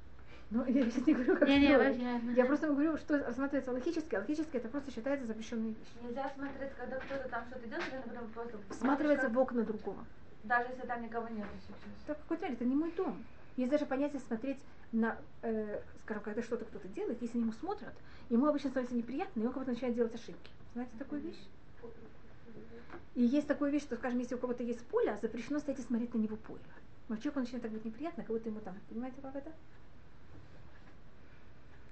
Но 0.50 0.64
я 0.66 0.84
сейчас 0.84 1.06
не 1.06 1.14
говорю, 1.14 1.32
как 1.36 1.48
вообще. 1.48 2.20
Я 2.36 2.44
просто 2.44 2.68
говорю, 2.68 2.96
что 2.98 3.18
рассматривается 3.18 3.72
логически, 3.72 4.14
а 4.14 4.20
логически 4.20 4.58
это 4.58 4.68
просто 4.68 4.92
считается 4.92 5.26
запрещенной 5.26 5.70
вещью. 5.70 6.02
Нельзя 6.04 6.30
смотреть, 6.36 6.72
когда 6.76 6.98
кто-то 6.98 7.28
там 7.28 7.44
что-то 7.46 7.66
делает, 7.66 8.04
потом 8.04 8.28
просто... 8.28 8.58
Всматривается 8.70 9.28
в 9.28 9.38
окна 9.38 9.64
другого. 9.64 10.04
Как- 10.48 10.58
Даже 10.58 10.70
если 10.74 10.86
там 10.86 11.02
никого 11.02 11.28
нет 11.28 11.46
сейчас. 11.66 11.78
Так, 12.06 12.40
мере, 12.40 12.54
это 12.54 12.64
не 12.64 12.74
мой 12.74 12.92
дом. 12.92 13.24
Есть 13.56 13.70
даже 13.70 13.86
понятие 13.86 14.20
смотреть 14.20 14.58
на, 14.92 15.18
э, 15.42 15.80
скажем, 16.02 16.22
когда 16.22 16.42
что-то 16.42 16.64
кто-то 16.64 16.88
делает, 16.88 17.20
если 17.22 17.38
ему 17.38 17.52
смотрят, 17.52 17.94
ему 18.28 18.46
обычно 18.46 18.70
становится 18.70 18.96
неприятно, 18.96 19.40
и 19.40 19.46
он 19.46 19.52
как-то 19.52 19.70
начинает 19.72 19.94
делать 19.94 20.14
ошибки. 20.14 20.50
Знаете 20.74 20.92
такую 20.98 21.22
вещь? 21.22 21.40
И 23.14 23.22
есть 23.22 23.46
такая 23.48 23.70
вещь, 23.70 23.82
что, 23.82 23.96
скажем, 23.96 24.18
если 24.18 24.34
у 24.34 24.38
кого-то 24.38 24.62
есть 24.62 24.84
поле, 24.86 25.16
запрещено 25.22 25.58
стоять 25.58 25.80
и 25.80 25.82
смотреть 25.82 26.12
на 26.14 26.18
него 26.18 26.36
поле. 26.36 26.60
Но 27.08 27.16
человеку 27.16 27.40
начинает 27.40 27.62
так 27.62 27.72
быть 27.72 27.84
неприятно, 27.84 28.22
как 28.24 28.32
будто 28.36 28.48
ему 28.48 28.60
там, 28.60 28.76
понимаете, 28.90 29.16
как 29.22 29.34
это? 29.36 29.50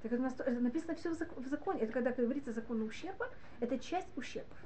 Так 0.03 0.13
это, 0.13 0.17
у 0.21 0.25
нас 0.25 0.35
то- 0.35 0.43
это 0.45 0.61
написано 0.61 0.95
все 0.97 1.15
в, 1.15 1.19
зак- 1.19 1.41
в 1.41 1.49
законе. 1.49 1.81
Это 1.81 1.93
когда 1.93 2.11
говорится 2.11 2.53
закон 2.53 2.83
ущерба, 2.83 3.31
это 3.61 3.79
часть 3.79 4.09
ущербов. 4.17 4.59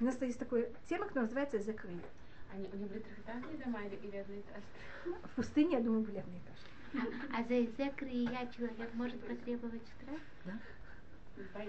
У 0.00 0.04
нас 0.04 0.20
есть 0.22 0.38
такой 0.38 0.68
термин, 0.88 1.08
который 1.08 1.24
называется 1.24 1.58
закрыть. 1.60 2.04
Они, 2.52 2.68
у 2.72 2.76
них 2.76 2.88
были 2.88 3.00
трехэтажные 3.00 3.56
дома 3.64 3.82
или, 3.84 3.96
или 3.96 4.16
одноэтажные? 4.16 5.18
В 5.24 5.30
пустыне, 5.36 5.72
я 5.76 5.80
думаю, 5.80 6.02
были 6.02 6.18
одни 6.18 6.38
этажи. 6.38 7.06
А, 7.32 7.40
а 7.40 7.44
за 7.44 7.54
я 7.54 8.46
человек 8.48 8.92
может 8.94 9.20
потребовать 9.26 9.82
штраф? 9.88 10.20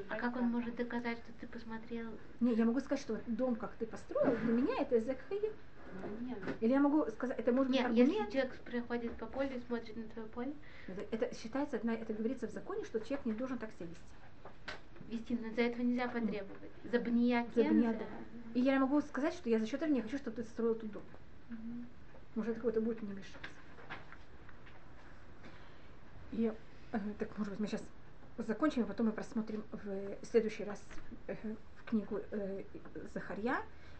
А 0.10 0.16
как 0.18 0.36
он 0.36 0.46
может 0.50 0.76
доказать, 0.76 1.18
что 1.20 1.32
ты 1.40 1.48
посмотрел? 1.48 2.10
Не, 2.42 2.54
я 2.54 2.66
могу 2.66 2.82
сказать, 2.82 3.00
что 3.00 3.22
дом, 3.28 3.56
как 3.56 3.74
ты 3.76 3.86
построил, 3.86 4.36
для 4.38 4.52
меня 4.54 4.76
это 4.82 5.00
нет. 5.30 5.54
Или 6.60 6.72
я 6.72 6.80
могу 6.80 7.10
сказать, 7.12 7.40
это 7.40 7.52
может 7.54 7.72
быть 7.72 7.80
Нет, 7.80 7.92
если 7.92 8.12
аргумент. 8.18 8.32
человек 8.34 8.60
проходит 8.62 9.14
по 9.18 9.26
полю 9.26 9.56
и 9.56 9.60
смотрит 9.62 9.96
на 9.96 10.04
твое 10.04 10.28
поле, 10.28 10.54
Это, 10.88 11.02
это 11.12 11.36
считается, 11.36 11.78
одна- 11.78 11.94
это 11.94 12.14
говорится 12.14 12.48
в 12.48 12.52
законе, 12.52 12.84
что 12.84 13.00
человек 13.00 13.26
не 13.26 13.34
должен 13.34 13.58
так 13.58 13.72
себя 13.74 13.86
вести. 13.86 14.02
Вести, 15.14 15.36
но 15.36 15.54
за 15.54 15.62
этого 15.62 15.82
нельзя 15.82 16.08
потребовать. 16.08 16.72
За 16.92 17.00
бния 17.00 17.46
За 17.56 17.64
бния, 17.64 17.94
кенза. 17.94 18.00
да. 18.00 18.06
И 18.54 18.62
я 18.62 18.80
могу 18.80 19.02
сказать, 19.02 19.34
что 19.34 19.50
я 19.50 19.60
за 19.60 19.66
счет 19.66 19.82
этого 19.82 19.90
не 19.94 20.02
хочу, 20.02 20.18
чтобы 20.18 20.38
ты 20.38 20.44
строил 20.44 20.76
тут 20.76 20.92
дом. 20.92 21.04
Может, 22.36 22.52
это 22.52 22.60
какой-то 22.60 22.82
будет 22.82 23.02
мне 23.02 23.14
мешать. 23.14 23.36
И, 26.32 26.52
э, 26.92 27.00
так, 27.20 27.38
может 27.38 27.54
быть, 27.54 27.60
мы 27.60 27.68
сейчас 27.68 27.84
закончим, 28.38 28.84
а 28.84 28.86
потом 28.86 29.08
мы 29.08 29.12
просмотрим 29.12 29.64
в 29.72 30.26
следующий 30.26 30.64
раз 30.64 30.82
э, 31.28 31.36
в 31.76 31.84
книгу 31.90 32.20
э, 32.32 32.64
Захарья. 33.14 33.58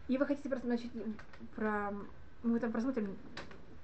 И 0.08 0.18
вы 0.18 0.26
хотите 0.26 0.48
значит, 0.62 0.90
про... 1.54 1.92
Мы 2.42 2.60
там 2.60 2.72
просмотрим 2.72 3.16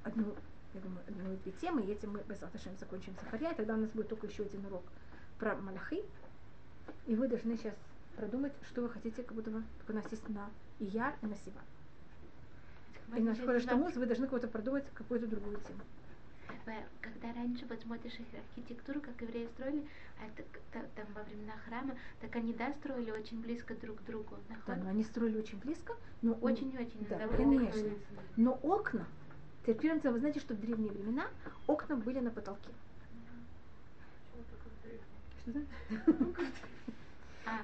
одну, 0.03 0.35
я 0.75 0.81
думаю, 0.81 1.01
одну 1.09 1.31
или 1.31 1.37
две 1.37 1.53
темы, 1.53 1.83
и 1.83 1.93
этим 1.93 2.13
мы 2.13 2.23
без 2.29 2.43
отношения 2.43 2.77
закончим 2.77 3.15
Захарья, 3.23 3.53
и 3.53 3.57
тогда 3.57 3.75
у 3.75 3.79
нас 3.79 3.91
будет 3.91 4.09
только 4.09 4.27
еще 4.27 4.43
один 4.43 4.67
урок 4.67 4.83
про 5.39 5.57
Малахи. 5.57 6.03
И 7.07 7.15
вы 7.15 7.29
должны 7.29 7.57
сейчас 7.57 7.75
продумать, 8.17 8.53
что 8.69 8.83
вы 8.83 8.91
хотите, 8.91 9.23
как 9.23 9.35
будто 9.35 9.51
бы 9.51 9.63
есть 10.11 10.29
на 10.29 10.51
Ияр 10.79 11.15
и 11.23 11.27
на 11.27 11.37
Сива. 11.37 11.61
И 13.17 13.21
на 13.21 13.35
школе 13.35 13.61
Штамус 13.61 13.95
вы 13.97 14.07
должны 14.07 14.27
кого-то 14.27 14.49
продумать 14.49 14.85
какую-то 14.95 15.27
другую 15.27 15.57
тему. 15.61 15.81
Когда 17.01 17.33
раньше 17.35 17.67
вот 17.67 17.81
смотришь 17.81 18.15
их 18.15 18.27
архитектуру, 18.35 19.01
как 19.01 19.21
евреи 19.21 19.49
строили, 19.55 19.85
а 20.21 20.27
это 20.27 20.45
там 20.73 21.07
во 21.15 21.23
времена 21.23 21.55
храма, 21.67 21.97
так 22.21 22.37
они, 22.37 22.53
да, 22.53 22.73
строили 22.75 23.11
очень 23.11 23.41
близко 23.41 23.75
друг 23.75 23.99
к 23.99 24.03
другу. 24.05 24.37
Да, 24.67 24.77
но 24.77 24.91
они 24.91 25.03
строили 25.03 25.39
очень 25.39 25.59
близко, 25.59 25.95
но 26.23 26.35
Очень-очень. 26.35 27.07
Да, 27.09 27.27
конечно. 27.29 27.91
Но 28.37 28.53
окна, 28.63 29.07
теперь 29.67 29.99
вы 29.99 30.19
знаете, 30.19 30.41
что 30.41 30.55
в 30.55 30.61
древние 30.61 30.93
времена 30.93 31.27
окна 31.67 31.97
были 31.97 32.21
на 32.21 32.31
потолке. 32.31 32.71
А, 32.71 32.90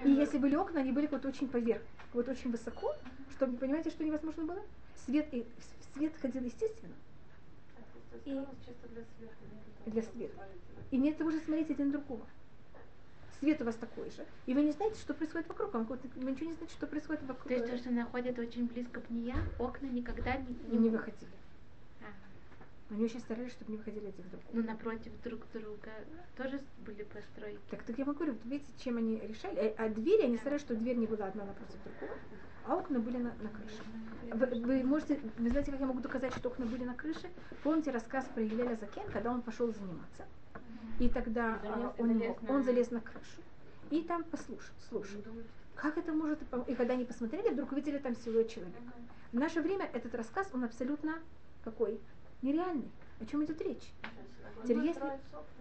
И 0.05 0.11
если 0.11 0.39
были 0.39 0.55
окна, 0.57 0.81
они 0.81 0.93
были 0.93 1.07
вот 1.07 1.25
очень 1.25 1.49
поверх, 1.49 1.83
вот 2.13 2.29
очень 2.29 2.51
высоко, 2.51 2.95
чтобы, 3.37 3.57
понимаете, 3.57 3.91
что 3.91 4.05
невозможно 4.05 4.45
было? 4.45 4.63
Свет, 5.05 5.29
и, 5.33 5.47
свет 5.95 6.13
ходил 6.21 6.43
естественно 6.43 6.95
И- 8.25 9.91
для 9.91 10.03
света. 10.03 10.35
И 10.91 10.97
нет 10.97 11.19
того 11.19 11.31
же 11.31 11.41
смотреть 11.41 11.71
один 11.71 11.87
на 11.89 11.93
другого. 11.93 12.27
Свет 13.39 13.61
у 13.61 13.65
вас 13.65 13.77
такой 13.77 14.11
же. 14.11 14.25
И 14.47 14.55
вы 14.55 14.63
не 14.63 14.73
знаете, 14.73 14.99
что 14.99 15.13
происходит 15.13 15.49
вокруг. 15.49 15.75
Вот 15.75 16.01
Вы 16.17 16.31
ничего 16.31 16.47
не 16.49 16.55
знаете, 16.55 16.75
что 16.75 16.87
происходит 16.87 17.23
вокруг. 17.25 17.49
То 17.49 17.55
есть 17.55 17.71
то, 17.71 17.77
что 17.77 17.91
находят 17.91 18.39
очень 18.39 18.67
близко 18.67 19.01
к 19.01 19.09
бния, 19.11 19.37
окна 19.59 19.87
никогда 19.87 20.37
не, 20.37 20.55
И 20.73 20.77
не 20.77 20.89
выходили. 20.89 21.31
А, 22.91 22.95
Они 22.95 23.05
очень 23.05 23.21
старались, 23.21 23.53
чтобы 23.53 23.73
не 23.73 23.79
выходили 23.79 24.07
один 24.07 24.25
к 24.25 24.31
другому. 24.31 24.51
ну, 24.53 24.63
напротив 24.63 25.13
друг 25.25 25.41
друга 25.53 25.91
тоже 26.37 26.61
были 26.85 27.03
постройки. 27.05 27.59
Так, 27.71 27.83
так 27.83 27.99
я 27.99 28.05
вам 28.05 28.15
говорю, 28.15 28.33
вот 28.35 28.45
видите, 28.45 28.73
чем 28.79 28.97
они 28.97 29.19
решали. 29.21 29.57
Э, 29.57 29.75
А 29.77 29.89
двери, 29.89 30.23
они 30.23 30.37
старались, 30.37 30.63
чтобы 30.63 30.81
дверь 30.81 30.97
не 30.97 31.07
была 31.07 31.27
одна 31.27 31.45
напротив 31.45 31.77
другой, 31.85 32.17
а 32.65 32.77
окна 32.77 32.99
были 33.01 33.17
на, 33.19 33.35
на 33.41 33.49
крыше. 33.49 33.83
Вы, 34.33 34.61
вы 34.67 34.83
можете, 34.85 35.21
вы 35.39 35.51
знаете, 35.51 35.71
как 35.73 35.81
я 35.81 35.87
могу 35.87 36.01
доказать, 36.01 36.35
что 36.37 36.49
окна 36.49 36.67
были 36.67 36.85
на 36.85 36.95
крыше? 36.95 37.29
Помните 37.63 37.91
рассказ 37.91 38.25
про 38.35 38.43
Елеля 38.43 38.77
Закен, 38.77 39.09
когда 39.13 39.31
он 39.33 39.43
пошел 39.43 39.73
заниматься? 39.73 40.25
И 40.99 41.09
тогда 41.09 41.61
Залез- 41.63 41.69
а, 41.69 41.95
он, 41.99 42.09
залез 42.09 42.43
на- 42.43 42.55
он 42.55 42.63
залез 42.63 42.91
на 42.91 43.01
крышу. 43.01 43.41
И 43.91 44.03
там 44.03 44.25
послушал, 44.25 44.75
слушал. 44.89 45.23
Как 45.77 45.99
это 45.99 46.13
может... 46.13 46.41
И 46.69 46.75
когда 46.75 46.95
они 46.95 47.05
посмотрели, 47.05 47.51
вдруг 47.51 47.71
увидели 47.73 47.99
там 47.99 48.17
силуэт 48.17 48.49
человека. 48.49 48.79
В 49.33 49.37
наше 49.39 49.61
время 49.61 49.89
этот 49.93 50.15
рассказ, 50.15 50.49
он 50.55 50.65
абсолютно 50.65 51.19
какой? 51.63 52.01
Нереальный. 52.43 52.91
О 53.21 53.27
чем 53.27 53.45
идет 53.45 53.61
речь? 53.63 53.93
Теперь 54.65 54.79
если- 54.85 55.01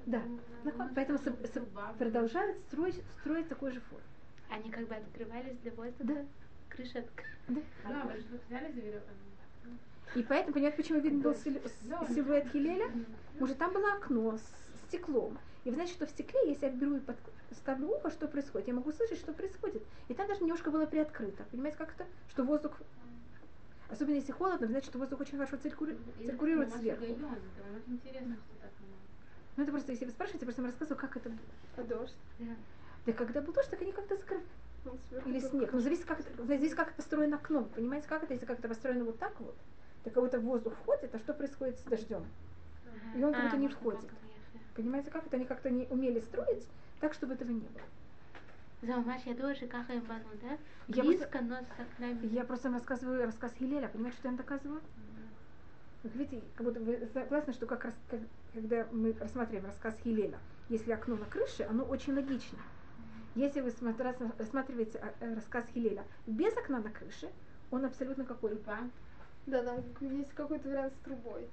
Да. 0.05 0.21
Нахуй. 0.63 0.85
Поэтому 0.95 1.17
со- 1.19 1.35
со- 1.47 1.65
продолжают 1.97 2.57
строить, 2.67 3.01
строить 3.19 3.47
такой 3.49 3.71
же 3.71 3.79
фон. 3.81 3.99
Они 4.49 4.69
как 4.69 4.87
бы 4.87 4.95
открывались 4.95 5.57
для 5.59 5.71
воздуха, 5.71 6.03
Да. 6.13 6.25
крыша 6.69 6.99
открылась. 6.99 7.31
Да. 7.47 7.61
Да, 7.89 8.03
вы 8.05 8.17
же 8.19 8.25
взяли 8.47 8.71
за 8.71 8.79
веревку. 8.81 9.09
И 10.15 10.23
поэтому, 10.23 10.53
понимаете, 10.53 10.77
почему 10.77 10.99
видно 10.99 11.21
был 11.23 11.35
силуэт 11.35 12.47
Хилеля? 12.51 12.91
Может, 13.39 13.57
там 13.57 13.73
было 13.73 13.93
окно 13.93 14.37
с 14.37 14.87
стеклом. 14.87 15.37
И 15.63 15.69
вы 15.69 15.75
знаете, 15.75 15.93
что 15.93 16.05
в 16.05 16.09
стекле, 16.09 16.39
если 16.47 16.67
я 16.67 16.71
беру 16.71 16.97
и 16.97 16.99
под- 16.99 17.17
ставлю 17.51 17.87
ухо, 17.89 18.11
что 18.11 18.27
происходит, 18.27 18.67
я 18.67 18.73
могу 18.75 18.91
слышать, 18.91 19.17
что 19.17 19.33
происходит. 19.33 19.83
И 20.07 20.13
там 20.13 20.27
даже 20.27 20.41
немножко 20.41 20.69
было 20.71 20.85
приоткрыто. 20.85 21.43
Понимаете, 21.51 21.77
как 21.77 21.93
это? 21.95 22.05
Что 22.29 22.43
воздух, 22.43 22.79
особенно 23.89 24.15
если 24.15 24.31
холодно, 24.31 24.67
вы 24.67 24.71
знаете, 24.71 24.87
что 24.89 24.99
воздух 24.99 25.19
очень 25.21 25.37
хорошо 25.37 25.57
циркули- 25.57 25.97
циркулирует 26.25 26.69
сверху. 26.79 27.03
Ну, 29.57 29.63
это 29.63 29.71
просто, 29.71 29.91
если 29.93 30.05
вы 30.05 30.11
спрашиваете, 30.11 30.43
я 30.43 30.47
просто 30.47 30.61
вам 30.61 30.71
рассказываю, 30.71 30.99
как 31.01 31.17
это 31.17 31.29
было. 31.29 31.39
А 31.77 31.83
дождь? 31.83 32.15
Да. 32.39 32.45
Да 33.05 33.13
когда 33.13 33.41
был 33.41 33.53
дождь, 33.53 33.69
так 33.69 33.81
они 33.81 33.91
как-то 33.91 34.17
закрыли. 34.17 34.43
Или 35.25 35.39
снег. 35.39 35.73
Ну, 35.73 35.79
зависит, 35.79 36.05
как 36.05 36.19
это, 36.19 36.45
зависит, 36.45 36.75
как 36.75 36.87
это 36.87 36.95
построено 36.97 37.37
окно. 37.37 37.63
Понимаете, 37.63 38.07
как 38.07 38.23
это? 38.23 38.33
Если 38.33 38.45
как 38.45 38.59
это 38.59 38.67
построено 38.67 39.05
вот 39.05 39.17
так 39.17 39.39
вот, 39.39 39.55
так 40.03 40.13
как 40.13 40.23
будто 40.23 40.39
воздух 40.39 40.73
входит, 40.73 41.13
а 41.15 41.19
что 41.19 41.33
происходит 41.33 41.79
с 41.79 41.83
дождем? 41.83 42.25
И 43.15 43.23
он 43.23 43.33
как 43.33 43.43
будто 43.45 43.57
не 43.57 43.67
входит. 43.69 43.99
Понимаете, 44.75 45.09
как 45.11 45.25
это? 45.25 45.35
Они 45.37 45.45
как-то 45.45 45.69
не 45.69 45.85
умели 45.87 46.19
строить 46.19 46.67
так, 46.99 47.13
чтобы 47.13 47.33
этого 47.35 47.49
не 47.49 47.61
было. 47.61 47.81
За 48.85 48.97
Маш, 48.97 49.21
я 49.25 49.33
тоже 49.33 49.65
как 49.67 49.89
им 49.89 50.01
бану, 50.01 50.25
да? 50.41 50.57
Я 50.87 51.03
Близко, 51.03 51.41
но 51.41 51.55
с 51.55 51.79
окнами. 51.79 52.27
Я 52.27 52.43
просто 52.43 52.69
вам 52.69 52.77
рассказываю 52.77 53.25
рассказ 53.25 53.51
Хилеля. 53.57 53.87
Понимаете, 53.87 54.17
что 54.17 54.27
я 54.27 54.31
вам 54.31 54.37
доказываю? 54.37 54.81
Вы 56.03 56.09
видите, 56.11 56.43
как 56.55 56.67
будто 56.67 56.79
вы 56.81 57.09
согласны, 57.11 57.53
что 57.53 57.65
как 57.65 57.85
раз, 57.85 57.95
как- 58.09 58.19
когда 58.53 58.87
мы 58.91 59.13
рассматриваем 59.19 59.65
рассказ 59.65 59.95
Хилеля, 60.03 60.37
если 60.69 60.91
окно 60.91 61.15
на 61.15 61.25
крыше, 61.25 61.63
оно 61.63 61.83
очень 61.83 62.13
логично. 62.13 62.59
Если 63.33 63.61
вы 63.61 63.71
рассматриваете 64.37 64.99
а, 64.99 65.13
э, 65.19 65.33
рассказ 65.33 65.65
Хилеля 65.73 66.05
без 66.27 66.55
окна 66.55 66.79
на 66.79 66.91
крыше, 66.91 67.31
он 67.71 67.85
абсолютно 67.85 68.23
какой? 68.23 68.51
Тупа. 68.51 68.77
Да, 69.47 69.63
там 69.63 69.83
есть 70.17 70.33
какой-то 70.33 70.69
вариант 70.69 70.93
с 70.93 71.03
трубой. 71.03 71.47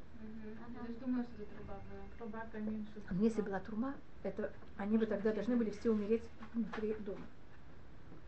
А 3.08 3.14
Если 3.14 3.42
была 3.42 3.60
трума, 3.60 3.94
это 4.22 4.52
они 4.76 4.98
бы 4.98 5.06
тогда 5.06 5.32
должны 5.32 5.56
были 5.56 5.70
все 5.70 5.90
умереть 5.90 6.22
внутри 6.54 6.94
дома. 6.94 7.26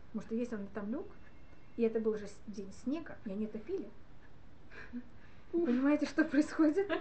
Потому 0.07 0.21
что 0.27 0.35
если 0.35 0.55
он 0.55 0.67
там 0.67 0.91
лег, 0.91 1.05
и 1.77 1.83
это 1.83 1.99
был 1.99 2.13
уже 2.13 2.27
день 2.47 2.71
снега, 2.83 3.17
и 3.25 3.31
они 3.31 3.47
топили, 3.47 3.89
понимаете, 5.51 6.05
что 6.05 6.23
происходит? 6.25 6.91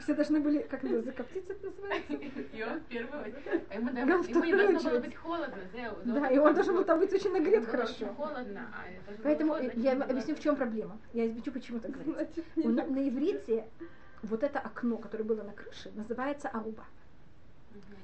Все 0.00 0.14
должны 0.14 0.40
были, 0.40 0.62
как 0.62 0.84
это, 0.84 1.02
закоптиться 1.02 1.52
это 1.52 1.66
называется? 1.66 2.12
И 2.12 2.62
он 2.62 2.80
очередь. 2.80 3.64
А 3.68 3.74
Ему, 3.74 4.44
не 4.44 4.52
должно 4.54 4.90
было 4.90 5.00
быть 5.00 5.16
холодно. 5.16 5.56
Да, 6.04 6.28
и 6.28 6.38
он 6.38 6.54
должен 6.54 6.76
был 6.76 6.84
там 6.84 7.00
быть 7.00 7.12
очень 7.12 7.32
нагрет 7.32 7.66
хорошо. 7.66 8.06
холодно, 8.14 8.72
а 8.72 9.12
Поэтому 9.22 9.54
холодно, 9.54 9.80
я 9.80 9.92
объясню, 9.92 10.34
в 10.36 10.40
чем 10.40 10.56
проблема. 10.56 10.98
Я 11.12 11.24
объясню, 11.24 11.52
почему 11.52 11.80
так 11.80 11.90
говорится. 11.90 12.42
На, 12.56 13.08
иврите 13.08 13.66
вот 14.22 14.42
это 14.42 14.60
окно, 14.60 14.98
которое 14.98 15.24
было 15.24 15.42
на 15.42 15.52
крыше, 15.52 15.90
называется 15.94 16.48
аруба. 16.48 16.84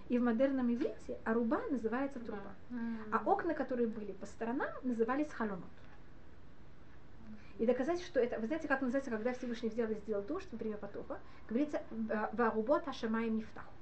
И 0.09 0.19
в 0.19 0.23
модерном 0.23 0.75
иврите 0.75 1.19
аруба 1.25 1.61
называется 1.71 2.19
труба. 2.19 2.55
А 3.13 3.23
окна, 3.25 3.55
которые 3.55 3.87
были 3.89 4.13
по 4.13 4.27
сторонам, 4.27 4.69
назывались 4.83 5.31
халонот. 5.31 5.65
И 7.59 7.67
доказать, 7.67 8.01
что 8.03 8.21
это, 8.21 8.39
вы 8.39 8.47
знаете, 8.47 8.69
как 8.69 8.81
называется, 8.83 9.11
когда 9.11 9.33
Всевышний 9.33 9.69
взял 9.69 9.91
и 9.91 9.95
сделал 9.95 10.23
дождь 10.23 10.49
во 10.53 10.59
время 10.59 10.77
потопа, 10.77 11.19
говорится 11.49 11.83
«Варубот 12.33 12.87
ашамай 12.87 13.29
мифтаху». 13.31 13.73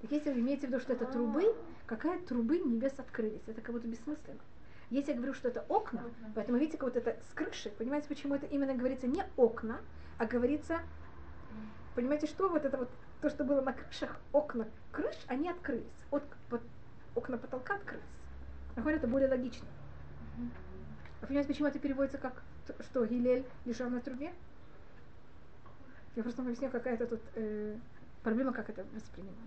Так 0.00 0.10
если 0.12 0.32
вы 0.32 0.40
имеете 0.40 0.66
в 0.66 0.70
виду, 0.70 0.80
что 0.80 0.94
это 0.94 1.04
трубы, 1.12 1.54
какая 1.86 2.18
трубы 2.20 2.58
небес 2.58 2.98
открылись? 2.98 3.42
Это 3.46 3.60
как 3.60 3.74
будто 3.74 3.86
бессмысленно. 3.86 4.40
Если 4.88 5.10
я 5.12 5.16
говорю, 5.18 5.34
что 5.34 5.48
это 5.48 5.60
окна, 5.68 6.00
поэтому 6.34 6.58
видите, 6.58 6.78
как 6.78 6.88
вот 6.88 6.96
это 6.96 7.16
с 7.30 7.34
крыши, 7.34 7.68
понимаете, 7.70 8.08
почему 8.08 8.34
это 8.34 8.46
именно 8.46 8.74
говорится 8.74 9.06
не 9.06 9.22
окна, 9.36 9.78
а 10.18 10.24
говорится, 10.24 10.80
понимаете, 11.94 12.26
что 12.26 12.48
вот 12.48 12.64
это 12.64 12.78
вот, 12.78 12.90
то, 13.20 13.28
что 13.28 13.44
было 13.44 13.60
на 13.60 13.74
крышах, 13.74 14.16
окна 14.32 14.66
крыш, 14.90 15.16
они 15.26 15.50
открылись. 15.50 15.84
От, 16.10 16.22
под- 16.48 16.62
окна 17.14 17.36
потолка 17.36 17.74
открылись. 17.74 18.02
Говорю, 18.74 18.96
это 18.96 19.06
более 19.06 19.28
логично. 19.28 19.68
А 21.20 21.26
понимаете, 21.26 21.48
почему 21.48 21.68
это 21.68 21.78
переводится 21.78 22.16
как, 22.18 22.42
что 22.80 23.04
Гилель 23.06 23.44
лежал 23.64 23.90
на 23.90 24.00
трубе? 24.00 24.32
Я 26.16 26.22
просто 26.22 26.42
вам 26.42 26.48
объясню, 26.48 26.70
какая-то 26.70 27.06
тут 27.06 27.20
э, 27.34 27.76
проблема, 28.22 28.52
как 28.52 28.68
это 28.68 28.84
воспринимается. 28.94 29.40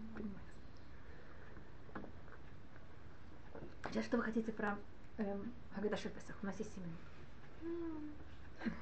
Сейчас 3.90 4.06
что 4.06 4.18
вы 4.18 4.24
хотите 4.24 4.52
про 4.52 4.78
эм, 5.18 5.54
Хагадаш 5.76 6.02
Песах? 6.02 6.36
У 6.42 6.46
нас 6.46 6.58
есть 6.58 6.74
7 6.74 6.84
минут. 6.84 7.00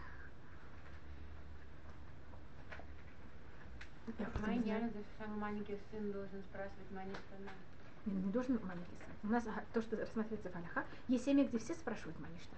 Я 4.20 4.26
просто 4.26 4.48
Моя 4.48 4.90
самый 5.18 5.38
маленький 5.38 5.78
сын 5.90 6.12
должен 6.12 6.42
спрашивать 6.44 6.92
Мани 6.92 7.14
штана. 7.14 7.52
Не, 8.06 8.14
не 8.14 8.32
должен 8.32 8.60
маленький 8.64 8.96
сын. 8.96 9.30
У 9.30 9.32
нас 9.32 9.46
ага, 9.48 9.64
то, 9.74 9.82
что 9.82 9.98
рассматривается 9.98 10.50
в 10.50 10.56
Аллаха, 10.56 10.86
есть 11.08 11.26
семьи, 11.26 11.46
где 11.46 11.58
все 11.60 11.74
спрашивают 11.74 12.20
Маништа. 12.20 12.56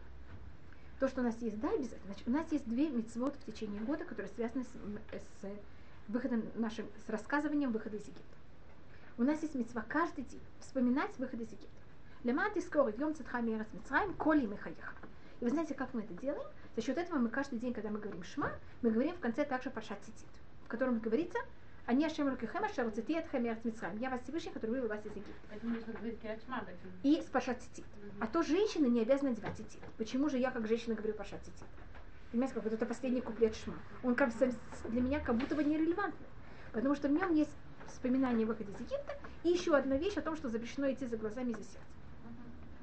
То, 0.99 1.07
что 1.07 1.21
у 1.21 1.23
нас 1.23 1.35
есть, 1.41 1.59
да, 1.59 1.69
обязательно. 1.69 2.05
Значит, 2.05 2.27
у 2.27 2.31
нас 2.31 2.51
есть 2.51 2.65
две 2.65 2.89
мецвод 2.89 3.35
в 3.35 3.45
течение 3.45 3.81
года, 3.81 4.05
которые 4.05 4.31
связаны 4.33 4.63
с, 4.63 4.67
с 4.67 5.49
выходом 6.07 6.43
нашим, 6.55 6.87
с 7.05 7.09
рассказыванием 7.09 7.71
выхода 7.71 7.97
из 7.97 8.03
Египта. 8.03 8.37
У 9.17 9.23
нас 9.23 9.41
есть 9.41 9.55
мецва 9.55 9.83
каждый 9.87 10.23
день 10.23 10.41
вспоминать 10.59 11.17
выход 11.17 11.41
из 11.41 11.47
Египта. 11.47 11.67
Лемат 12.23 12.53
скоро 12.63 12.91
идем 12.91 13.13
цитха 13.13 13.41
мерас 13.41 13.67
мицраем, 13.73 14.13
коли 14.13 14.45
михаеха. 14.45 14.95
И 15.41 15.43
вы 15.43 15.49
знаете, 15.51 15.73
как 15.73 15.93
мы 15.93 16.01
это 16.01 16.13
делаем? 16.13 16.47
За 16.75 16.81
счет 16.81 16.97
этого 16.97 17.19
мы 17.19 17.29
каждый 17.29 17.59
день, 17.59 17.73
когда 17.73 17.89
мы 17.89 17.99
говорим 17.99 18.23
шма, 18.23 18.51
мы 18.81 18.91
говорим 18.91 19.13
в 19.15 19.19
конце 19.19 19.43
также 19.43 19.69
паршат 19.69 19.99
цитит, 20.05 20.29
в 20.65 20.67
котором 20.69 20.99
говорится, 20.99 21.37
они 21.85 22.05
Ашем 22.05 22.29
Рукихем, 22.29 22.63
Ашер 22.63 22.89
Цитиет 22.91 23.27
Хамерц 23.27 23.63
Мицраем. 23.65 23.97
Я 23.97 24.09
вас 24.09 24.21
Всевышний, 24.21 24.51
который 24.51 24.71
вывел 24.71 24.87
вас 24.87 24.99
из 25.05 25.11
Египта. 25.11 25.31
И 27.03 27.21
с 27.21 27.25
паршат 27.25 27.61
цитит. 27.61 27.85
А 28.21 28.27
то 28.27 28.41
женщины 28.41 28.87
не 28.87 29.01
обязаны 29.01 29.29
одевать 29.29 29.57
цитит. 29.57 29.81
Почему 29.97 30.29
же 30.29 30.37
я, 30.37 30.51
как 30.51 30.67
женщина, 30.67 30.95
говорю 30.95 31.13
паршат 31.13 31.41
цитит? 31.43 31.67
Понимаете, 32.31 32.55
как 32.55 32.63
вот 32.63 32.73
это 32.73 32.85
последний 32.85 33.21
куплет 33.21 33.55
шма. 33.55 33.75
Он 34.01 34.15
как 34.15 34.31
для 34.89 35.01
меня 35.01 35.19
как 35.19 35.35
будто 35.35 35.55
бы 35.55 35.63
нерелевантный. 35.63 36.27
Потому 36.71 36.95
что 36.95 37.07
в 37.09 37.11
нем 37.11 37.33
есть 37.33 37.51
вспоминание 37.87 38.45
выхода 38.47 38.71
из 38.71 38.79
Египта 38.79 39.17
и 39.43 39.49
еще 39.49 39.75
одна 39.75 39.97
вещь 39.97 40.15
о 40.15 40.21
том, 40.21 40.35
что 40.35 40.49
запрещено 40.49 40.91
идти 40.91 41.05
за 41.05 41.17
глазами 41.17 41.51
и 41.51 41.53
за 41.53 41.63
сердцем. 41.63 41.81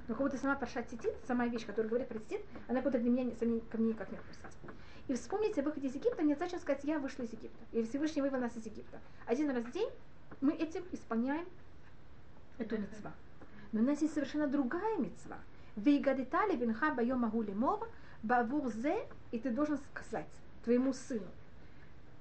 Но 0.09 0.15
как 0.15 0.25
будто 0.25 0.37
сама 0.39 0.57
паршат 0.57 0.89
цитит, 0.91 1.15
сама 1.27 1.47
вещь, 1.47 1.65
которая 1.67 1.89
говорит 1.89 2.09
про 2.09 2.19
цитит, 2.19 2.43
она 2.69 2.83
куда 2.83 2.99
для 2.99 3.11
меня 3.11 3.25
не- 3.25 3.61
ко 3.61 3.79
мне 3.79 3.89
никак 3.89 4.11
не 4.13 4.19
относится. 4.19 4.49
И 5.11 5.15
вспомните 5.15 5.61
о 5.61 5.65
выходе 5.65 5.89
из 5.89 5.95
Египта, 5.97 6.23
мне 6.23 6.37
зачем 6.37 6.61
сказать, 6.61 6.85
я 6.85 7.01
вышла 7.01 7.25
из 7.25 7.33
Египта. 7.33 7.59
И 7.73 7.83
Всевышний 7.83 8.23
вывел 8.23 8.39
нас 8.39 8.57
из 8.57 8.65
Египта. 8.65 9.01
Один 9.27 9.51
раз 9.51 9.65
в 9.65 9.73
день 9.73 9.91
мы 10.41 10.53
этим 10.53 10.85
исполняем 10.93 11.45
эту 12.59 12.79
мецва. 12.79 13.13
Но 13.73 13.81
у 13.81 13.83
нас 13.83 14.01
есть 14.03 14.15
совершенно 14.15 14.47
другая 14.47 14.99
мецва. 14.99 15.39
Вейгадитали 15.75 16.55
винха 16.55 16.95
байом 16.95 17.23
магу 17.23 17.43
лемова, 17.43 17.89
бавур 18.23 18.69
зе, 18.69 19.05
и 19.33 19.41
ты 19.41 19.51
должен 19.51 19.79
сказать 19.79 20.29
твоему 20.63 20.93
сыну 20.93 21.27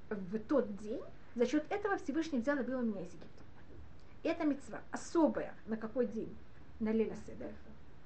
в 0.10 0.40
тот 0.40 0.76
день, 0.78 1.04
за 1.36 1.46
счет 1.46 1.72
этого 1.72 1.96
Всевышний 1.98 2.40
взял 2.40 2.58
и 2.58 2.64
вывел 2.64 2.82
меня 2.82 3.02
из 3.02 3.14
Египта. 3.14 3.44
Это 4.24 4.46
мецва 4.46 4.82
особая, 4.90 5.54
на 5.68 5.78
какой 5.78 6.08
день? 6.08 6.36
На 6.80 6.92
Леля 6.92 7.16
Седер. 7.28 7.54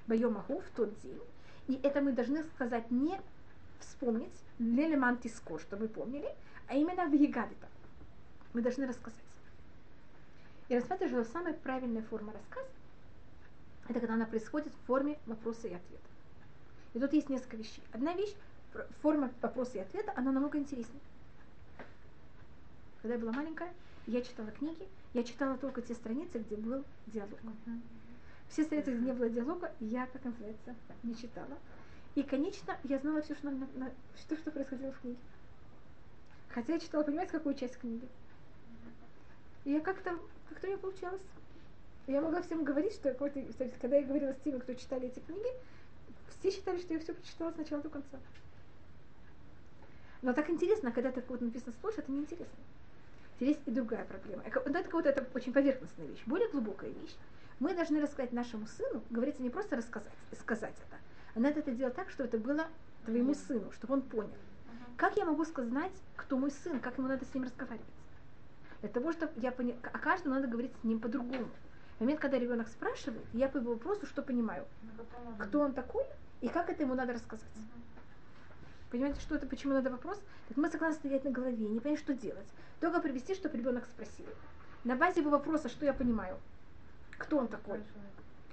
Байом 0.06 0.34
магу 0.34 0.60
в 0.60 0.76
тот 0.76 0.90
день. 1.00 1.22
И 1.68 1.80
это 1.82 2.02
мы 2.02 2.12
должны 2.12 2.44
сказать 2.54 2.90
не 2.90 3.18
вспомнить, 3.80 4.32
Леля 4.58 4.98
Мантиско, 4.98 5.58
что 5.58 5.76
мы 5.76 5.88
помнили, 5.88 6.28
а 6.68 6.74
именно 6.74 7.06
в 7.06 7.12
Егадита. 7.12 7.68
Мы 8.52 8.62
должны 8.62 8.86
рассказать. 8.86 9.18
И 10.68 10.74
рассматривать, 10.74 11.12
что 11.12 11.32
самая 11.32 11.54
правильная 11.54 12.02
форма 12.02 12.32
рассказа, 12.32 12.68
это 13.88 14.00
когда 14.00 14.14
она 14.14 14.26
происходит 14.26 14.72
в 14.72 14.86
форме 14.86 15.18
вопроса 15.26 15.68
и 15.68 15.74
ответа. 15.74 16.02
И 16.94 17.00
тут 17.00 17.12
есть 17.12 17.28
несколько 17.28 17.56
вещей. 17.56 17.82
Одна 17.92 18.14
вещь, 18.14 18.34
форма 19.02 19.30
вопроса 19.42 19.78
и 19.78 19.80
ответа, 19.80 20.12
она 20.16 20.32
намного 20.32 20.58
интереснее. 20.58 21.00
Когда 23.02 23.14
я 23.14 23.20
была 23.20 23.32
маленькая, 23.32 23.72
я 24.06 24.22
читала 24.22 24.50
книги, 24.52 24.88
я 25.12 25.22
читала 25.24 25.58
только 25.58 25.82
те 25.82 25.94
страницы, 25.94 26.38
где 26.38 26.56
был 26.56 26.84
диалог. 27.08 27.38
Все 28.48 28.64
страницы, 28.64 28.94
где 28.94 29.06
не 29.06 29.12
было 29.12 29.28
диалога, 29.28 29.72
я, 29.80 30.06
как 30.06 30.24
называется, 30.24 30.74
не 31.02 31.14
читала. 31.16 31.58
И, 32.14 32.22
конечно, 32.22 32.78
я 32.84 32.98
знала 32.98 33.22
все, 33.22 33.34
что, 33.34 33.50
на- 33.50 33.68
на- 33.74 33.92
что, 34.16 34.36
что 34.36 34.50
происходило 34.50 34.92
в 34.92 35.00
книге. 35.00 35.18
Хотя 36.48 36.74
я 36.74 36.80
читала, 36.80 37.02
понимаете, 37.02 37.32
какую 37.32 37.54
часть 37.56 37.76
книги. 37.78 38.06
И 39.64 39.72
я 39.72 39.80
как-то, 39.80 40.16
как-то 40.48 40.66
у 40.66 40.70
меня 40.70 40.78
получалось. 40.78 41.22
Я 42.06 42.20
могла 42.20 42.42
всем 42.42 42.64
говорить, 42.64 42.92
что 42.92 43.12
когда 43.14 43.96
я 43.96 44.06
говорила 44.06 44.32
с 44.32 44.40
теми, 44.44 44.58
кто 44.58 44.74
читали 44.74 45.08
эти 45.08 45.18
книги, 45.20 45.48
все 46.38 46.50
считали, 46.50 46.80
что 46.80 46.94
я 46.94 47.00
все 47.00 47.14
прочитала 47.14 47.50
с 47.50 47.56
начала 47.56 47.82
до 47.82 47.88
конца. 47.88 48.18
Но 50.22 50.32
так 50.32 50.48
интересно, 50.50 50.92
когда 50.92 51.10
так 51.10 51.28
вот 51.28 51.40
написано 51.40 51.72
сплошь, 51.72 51.98
это 51.98 52.12
неинтересно. 52.12 52.46
Здесь 53.40 53.58
и 53.66 53.70
другая 53.70 54.04
проблема. 54.04 54.44
Вот 54.44 54.76
это 54.76 54.90
вот 54.90 55.06
это 55.06 55.26
очень 55.34 55.52
поверхностная 55.52 56.06
вещь, 56.06 56.22
более 56.26 56.48
глубокая 56.48 56.90
вещь. 56.90 57.16
Мы 57.58 57.74
должны 57.74 58.00
рассказать 58.00 58.32
нашему 58.32 58.66
сыну, 58.66 59.02
говорится 59.10 59.42
не 59.42 59.50
просто 59.50 59.76
рассказать, 59.76 60.12
сказать 60.40 60.74
это, 60.88 60.98
а 61.34 61.40
надо 61.40 61.60
это 61.60 61.72
делать 61.72 61.94
так, 61.94 62.10
чтобы 62.10 62.28
это 62.28 62.38
было 62.38 62.66
твоему 63.04 63.34
сыну, 63.34 63.70
чтобы 63.72 63.94
он 63.94 64.02
понял. 64.02 64.34
Как 64.96 65.16
я 65.16 65.24
могу 65.24 65.44
сказать, 65.44 65.92
кто 66.16 66.38
мой 66.38 66.50
сын, 66.50 66.78
как 66.80 66.98
ему 66.98 67.08
надо 67.08 67.24
с 67.24 67.34
ним 67.34 67.44
разговаривать? 67.44 67.86
Для 68.80 68.88
того, 68.88 69.12
чтобы 69.12 69.32
я 69.36 69.50
поняла, 69.50 69.76
о 69.82 69.98
каждом 69.98 70.32
надо 70.32 70.46
говорить 70.46 70.72
с 70.80 70.84
ним 70.84 71.00
по-другому. 71.00 71.48
В 71.96 72.00
момент, 72.00 72.20
когда 72.20 72.38
ребенок 72.38 72.68
спрашивает, 72.68 73.24
я 73.32 73.48
по 73.48 73.58
его 73.58 73.72
вопросу 73.72 74.06
что 74.06 74.22
понимаю? 74.22 74.64
Кто 75.38 75.60
он 75.60 75.72
такой 75.72 76.04
и 76.40 76.48
как 76.48 76.70
это 76.70 76.82
ему 76.82 76.94
надо 76.94 77.12
рассказать? 77.12 77.48
Понимаете, 78.90 79.20
что 79.20 79.34
это, 79.34 79.46
почему 79.46 79.72
надо 79.72 79.90
вопрос? 79.90 80.22
Так 80.48 80.56
мы 80.56 80.68
согласны 80.70 80.98
стоять 80.98 81.24
на 81.24 81.30
голове, 81.30 81.66
не 81.66 81.80
понять, 81.80 81.98
что 81.98 82.14
делать. 82.14 82.46
Только 82.80 83.00
привести, 83.00 83.34
чтобы 83.34 83.56
ребенок 83.56 83.86
спросил. 83.86 84.26
На 84.84 84.94
базе 84.94 85.20
его 85.20 85.30
вопроса, 85.30 85.68
что 85.68 85.84
я 85.84 85.92
понимаю? 85.92 86.36
Кто 87.18 87.38
он 87.38 87.48
такой? 87.48 87.82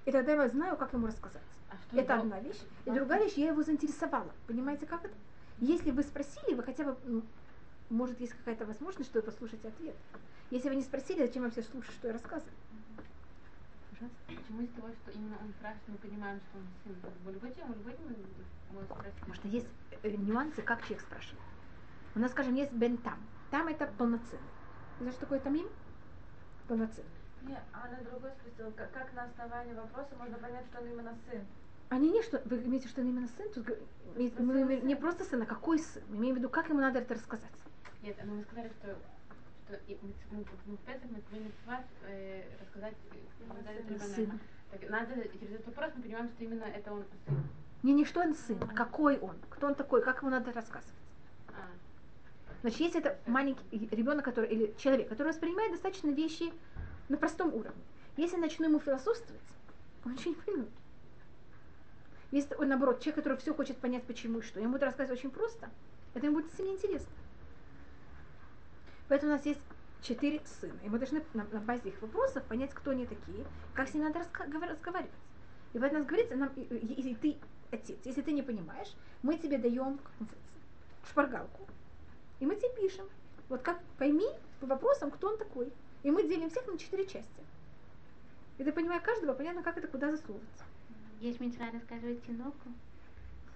И 0.05 0.11
тогда 0.11 0.33
я 0.33 0.49
знаю, 0.49 0.77
как 0.77 0.93
ему 0.93 1.07
рассказать. 1.07 1.41
А 1.69 1.75
Это 1.95 2.15
одна 2.15 2.39
вещь. 2.39 2.59
И 2.85 2.91
другая 2.91 3.23
вещь, 3.23 3.33
я 3.33 3.49
его 3.49 3.63
заинтересовала. 3.63 4.31
Понимаете, 4.47 4.85
как 4.85 5.05
это? 5.05 5.13
Если 5.59 5.91
вы 5.91 6.03
спросили, 6.03 6.55
вы 6.55 6.63
хотя 6.63 6.83
бы, 6.83 6.97
м, 7.05 7.23
может, 7.89 8.19
есть 8.19 8.33
какая-то 8.33 8.65
возможность, 8.65 9.09
что 9.09 9.19
вы 9.19 9.25
послушаете 9.25 9.67
ответ. 9.67 9.95
Если 10.49 10.69
вы 10.69 10.75
не 10.75 10.81
спросили, 10.81 11.25
зачем 11.25 11.43
вам 11.43 11.51
все 11.51 11.61
слушать, 11.61 11.93
что 11.93 12.07
я 12.07 12.13
рассказываю? 12.13 12.51
Пожалуйста. 13.91 14.17
Почему 14.27 14.61
из 14.63 14.69
того, 14.69 14.87
что 14.89 15.11
именно 15.11 15.37
он 15.41 15.53
спрашивает, 15.53 15.87
мы 15.87 15.97
понимаем, 15.97 16.39
что 16.39 16.57
он 16.57 16.65
сын? 16.83 17.11
В 17.23 17.31
любой 17.31 17.51
тему, 17.51 17.73
в 17.73 17.77
любой 17.77 17.93
тему 17.93 18.15
может 18.73 18.89
спросить. 18.89 19.13
Потому 19.19 19.35
что 19.35 19.47
есть 19.47 19.67
э, 20.01 20.09
нюансы, 20.09 20.61
как 20.63 20.81
человек 20.81 21.01
спрашивает. 21.01 21.41
У 22.15 22.19
нас, 22.19 22.31
скажем, 22.31 22.55
есть 22.55 22.71
бен 22.73 22.97
там. 22.97 23.19
Там 23.51 23.67
это 23.67 23.85
полноценный. 23.97 24.39
Знаешь, 24.97 25.13
что 25.13 25.21
такое 25.21 25.39
тамим? 25.39 25.67
Полноценный. 26.67 27.09
Не, 27.47 27.57
а 27.73 27.87
на 27.89 28.03
другой 28.03 28.31
спросила, 28.39 28.71
как, 28.71 28.91
как 28.91 29.13
на 29.13 29.23
основании 29.23 29.73
вопроса 29.73 30.09
можно 30.17 30.37
понять, 30.37 30.65
что 30.67 30.81
он 30.81 30.87
именно 30.89 31.15
сын? 31.29 31.41
Они 31.89 32.09
не 32.09 32.21
что, 32.21 32.41
вы 32.45 32.57
имеете 32.63 32.87
что 32.87 33.01
он 33.01 33.09
именно 33.09 33.27
сын? 33.27 33.51
Тут 33.53 33.67
мы- 34.15 34.31
мы 34.39 34.61
имеем 34.61 34.87
не 34.87 34.95
просто 34.95 35.23
сын, 35.23 35.41
а 35.41 35.45
какой 35.45 35.79
сын? 35.79 36.03
Мы 36.09 36.17
имеем 36.17 36.35
в 36.35 36.37
виду, 36.39 36.49
как 36.49 36.69
ему 36.69 36.79
надо 36.79 36.99
это 36.99 37.15
рассказать. 37.15 37.51
Нет, 38.03 38.17
ну 38.25 38.35
мы 38.35 38.43
сказали, 38.43 38.69
что, 38.69 38.95
что 39.67 39.79
и 39.87 39.97
мы, 40.01 40.13
мы, 40.31 40.45
мы 40.65 40.75
в 40.77 41.31
мы 41.31 41.39
митцва, 41.39 41.83
э, 42.07 42.43
рассказать 42.61 42.95
э. 43.11 44.27
Так, 44.71 44.89
надо 44.89 45.15
через 45.39 45.55
этот 45.55 45.67
вопрос 45.67 45.91
мы 45.95 46.03
понимаем, 46.03 46.29
что 46.29 46.43
именно 46.43 46.63
это 46.63 46.93
он 46.93 47.03
сын. 47.25 47.43
Не, 47.83 47.93
не 47.93 48.05
что 48.05 48.21
он 48.21 48.35
сын, 48.35 48.57
а 48.61 48.73
какой 48.73 49.17
он, 49.17 49.35
кто 49.49 49.67
он 49.67 49.75
такой, 49.75 50.01
как 50.01 50.21
ему 50.21 50.31
надо 50.31 50.51
рассказывать. 50.53 50.95
А, 51.49 51.67
Значит, 52.61 52.79
если 52.79 52.99
это 52.99 53.17
маленький 53.25 53.89
ребенок, 53.91 54.23
который, 54.23 54.49
или 54.49 54.73
человек, 54.77 55.09
который 55.09 55.29
воспринимает 55.29 55.71
достаточно 55.71 56.09
вещи 56.11 56.53
на 57.11 57.17
простом 57.17 57.53
уровне. 57.53 57.83
Если 58.15 58.37
начну 58.37 58.67
ему 58.67 58.79
философствовать, 58.79 59.41
он 60.05 60.13
ничего 60.13 60.31
не 60.31 60.41
поймет. 60.41 60.69
Если 62.31 62.55
он, 62.55 62.69
наоборот, 62.69 63.01
человек, 63.01 63.15
который 63.15 63.37
все 63.37 63.53
хочет 63.53 63.77
понять, 63.77 64.03
почему 64.03 64.39
и 64.39 64.41
что, 64.41 64.61
ему 64.61 64.73
буду 64.73 64.85
рассказывать 64.85 65.19
очень 65.19 65.29
просто, 65.29 65.69
это 66.13 66.25
ему 66.25 66.37
будет 66.37 66.53
сильно 66.53 66.71
интересно. 66.71 67.09
Поэтому 69.09 69.33
у 69.33 69.35
нас 69.35 69.45
есть 69.45 69.59
четыре 70.01 70.41
сына, 70.45 70.79
и 70.83 70.89
мы 70.89 70.97
должны 70.97 71.21
на, 71.33 71.43
на 71.51 71.59
базе 71.59 71.89
их 71.89 72.01
вопросов 72.01 72.43
понять, 72.45 72.73
кто 72.73 72.91
они 72.91 73.05
такие, 73.05 73.45
как 73.73 73.89
с 73.89 73.93
ними 73.93 74.05
надо 74.05 74.25
разговаривать. 74.69 75.11
И 75.73 75.77
у 75.77 75.81
нас 75.81 76.05
говорится, 76.05 76.35
нам, 76.35 76.49
если 76.55 77.13
ты 77.15 77.37
отец, 77.71 77.97
если 78.05 78.21
ты 78.21 78.31
не 78.31 78.41
понимаешь, 78.41 78.93
мы 79.21 79.37
тебе 79.37 79.57
даем 79.57 79.99
шпаргалку, 81.09 81.67
и 82.39 82.45
мы 82.45 82.55
тебе 82.55 82.73
пишем. 82.75 83.09
Вот 83.49 83.61
как 83.61 83.81
пойми 83.97 84.29
по 84.61 84.67
вопросам, 84.67 85.11
кто 85.11 85.29
он 85.29 85.37
такой. 85.37 85.73
И 86.03 86.11
мы 86.11 86.23
делим 86.27 86.49
всех 86.49 86.65
на 86.67 86.77
четыре 86.77 87.05
части. 87.05 87.41
И 88.57 88.63
ты 88.63 88.71
понимаешь 88.71 89.01
каждого, 89.03 89.33
понятно, 89.33 89.63
как 89.63 89.77
это 89.77 89.87
куда 89.87 90.11
засовывается. 90.11 90.63
Есть 91.19 91.39
митцва 91.39 91.65
рассказывать 91.71 92.23
Тиноку. 92.25 92.69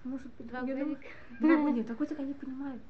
Может 0.04 0.26
быть, 0.34 0.46
Два 0.48 0.60
я 0.60 0.74
думаю, 0.76 0.98
ну, 1.40 1.68
нет, 1.72 1.86
такой 1.86 2.06
так 2.06 2.18
они 2.18 2.34
понимают. 2.34 2.82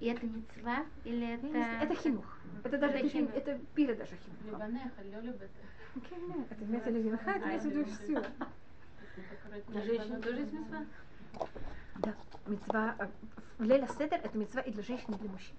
И 0.00 0.06
это 0.06 0.26
митцва 0.26 0.84
или 1.04 1.24
Я 1.24 1.34
это... 1.34 1.44
не 1.46 1.50
знаю, 1.52 1.82
Это 1.82 1.94
хинух. 1.94 2.38
Это 2.64 2.78
даже 2.78 2.94
Это 2.94 3.06
это, 3.06 3.06
хин- 3.06 3.26
хинух. 3.26 3.34
это 3.36 3.60
пира 3.74 3.94
даже 3.94 4.10
хинух. 4.16 4.52
Любанеха, 4.52 5.02
нет, 5.04 5.36
Это 6.50 6.64
имеется 6.64 6.90
винха, 6.90 7.30
это 7.30 7.46
имеется 7.46 7.68
в 7.68 7.72
виду 7.72 7.84
все. 7.84 8.24
На 9.68 9.82
женщину 9.82 10.20
тоже 10.22 10.40
есть 10.40 10.52
митцва? 10.52 10.86
Да, 11.96 12.14
мецва 12.46 12.96
в 13.58 13.62
Леля 13.62 13.86
Седер 13.86 14.20
это 14.22 14.36
мецва 14.36 14.60
и 14.62 14.72
для 14.72 14.82
женщин, 14.82 15.14
и 15.14 15.18
для 15.18 15.30
мужчин. 15.30 15.54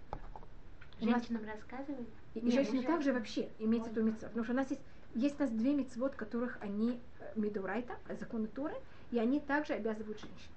Нас- 1.02 1.10
Женщинам 1.28 1.46
рассказывать? 1.46 2.08
И, 2.34 2.42
Нет, 2.42 2.54
женщины 2.54 2.76
мужчинам. 2.78 2.96
также 2.96 3.14
вообще 3.14 3.50
имеется 3.60 3.90
в 3.90 3.94
виду 3.94 4.06
митцва. 4.08 4.28
Потому 4.30 4.44
что 4.46 4.54
у 4.54 4.56
нас 4.56 4.70
есть, 4.70 4.82
есть 5.14 5.40
у 5.40 5.44
нас 5.44 5.52
две 5.52 5.74
митцвот, 5.74 6.16
которых 6.16 6.58
они 6.62 7.00
э, 7.20 7.32
мидурайта, 7.36 7.98
э, 8.08 8.16
законы 8.16 8.48
Торы, 8.48 8.76
и 9.12 9.20
они 9.20 9.40
также 9.40 9.74
обязывают 9.74 10.20
женщин. 10.20 10.52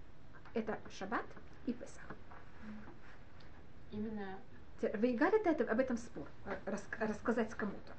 Это 0.55 0.79
Шаббат 0.97 1.27
и 1.67 1.73
Песах. 1.73 2.15
Именно 3.91 4.39
Вейгаль 4.81 5.35
это, 5.35 5.51
это 5.51 5.71
об 5.71 5.81
этом 5.81 5.97
спор, 5.97 6.27
э, 6.47 6.57
рас- 6.67 6.87
рассказать 7.01 7.51
кому-то. 7.55 7.93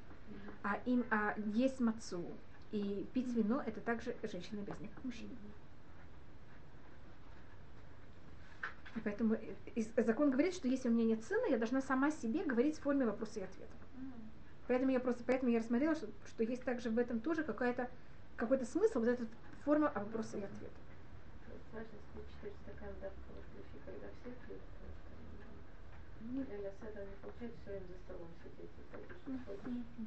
А 0.62 0.78
им 0.86 1.04
а 1.10 1.34
есть 1.54 1.80
мацу 1.80 2.24
и 2.72 3.06
пить 3.12 3.28
вино 3.28 3.62
это 3.64 3.80
также 3.80 4.14
женщины 4.22 4.60
обязаны, 4.60 4.88
как 4.94 5.04
мужчины. 5.04 5.30
И 8.96 9.00
поэтому 9.00 9.34
э, 9.34 10.02
закон 10.04 10.30
говорит, 10.30 10.54
что 10.54 10.68
если 10.68 10.88
у 10.88 10.92
меня 10.92 11.04
нет 11.04 11.22
сына, 11.24 11.46
я 11.48 11.58
должна 11.58 11.80
сама 11.80 12.10
себе 12.10 12.44
говорить 12.44 12.78
в 12.78 12.82
форме 12.82 13.06
вопроса 13.06 13.40
и 13.40 13.44
ответа. 13.44 13.72
Поэтому 14.66 14.90
я 14.92 15.00
просто, 15.00 15.24
поэтому 15.24 15.50
я 15.50 15.58
рассмотрела, 15.60 15.94
что, 15.94 16.08
что 16.26 16.42
есть 16.44 16.62
также 16.62 16.90
в 16.90 16.98
этом 16.98 17.20
тоже 17.20 17.42
какая-то 17.42 17.88
какой-то 18.36 18.64
смысл, 18.64 19.00
вот 19.00 19.08
эта 19.08 19.26
форма 19.64 19.92
вопроса 19.94 20.38
и 20.38 20.42
ответа. 20.42 20.74
Так. 21.72 21.86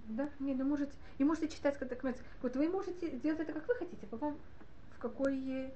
Да, 0.09 0.29
не, 0.39 0.55
ну 0.55 0.65
можете, 0.65 0.91
и 1.17 1.23
можете 1.23 1.49
читать, 1.49 1.77
как 1.77 2.03
вот 2.41 2.55
вы 2.55 2.69
можете 2.69 3.11
делать 3.11 3.39
это 3.39 3.53
как 3.53 3.67
вы 3.67 3.75
хотите, 3.75 4.05
потом 4.07 4.37
в 4.97 4.99
какой, 4.99 5.71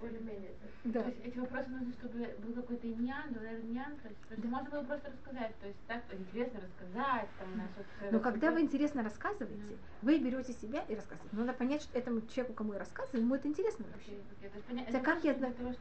Более-менее 0.00 0.50
да, 0.84 1.02
То 1.02 1.08
есть 1.08 1.20
эти 1.24 1.38
вопросы 1.38 1.70
нужно, 1.70 1.92
чтобы 1.94 2.36
был 2.44 2.52
какой-то 2.54 2.86
иньян, 2.86 3.28
иньян, 3.62 3.96
то 4.02 4.08
есть, 4.08 4.20
потому 4.20 4.38
что 4.40 4.48
можно 4.48 4.70
было 4.70 4.82
просто 4.84 5.10
рассказать, 5.10 5.52
то 5.60 5.66
есть 5.66 5.78
так 5.86 6.02
интересно 6.12 6.60
рассказать, 6.60 7.28
там 7.38 7.52
у 7.52 7.56
нас 7.56 7.68
вот 7.76 8.12
Но 8.12 8.20
когда 8.20 8.50
вы 8.50 8.60
интересно 8.60 9.02
рассказываете, 9.02 9.78
вы 10.02 10.18
берете 10.18 10.52
себя 10.52 10.84
и 10.88 10.94
рассказываете. 10.94 11.36
Надо 11.36 11.52
понять, 11.54 11.82
что 11.82 11.98
этому 11.98 12.20
человеку, 12.26 12.54
кому 12.54 12.72
я 12.74 12.80
рассказываю, 12.80 13.22
ему 13.22 13.34
это 13.34 13.48
интересно 13.48 13.86
вообще. 13.92 14.10
То 14.40 14.44
есть 14.56 14.66
поня- 14.66 14.82
Это 14.82 14.98
это 14.98 15.00
как 15.00 15.24
я 15.24 15.34
того, 15.34 15.74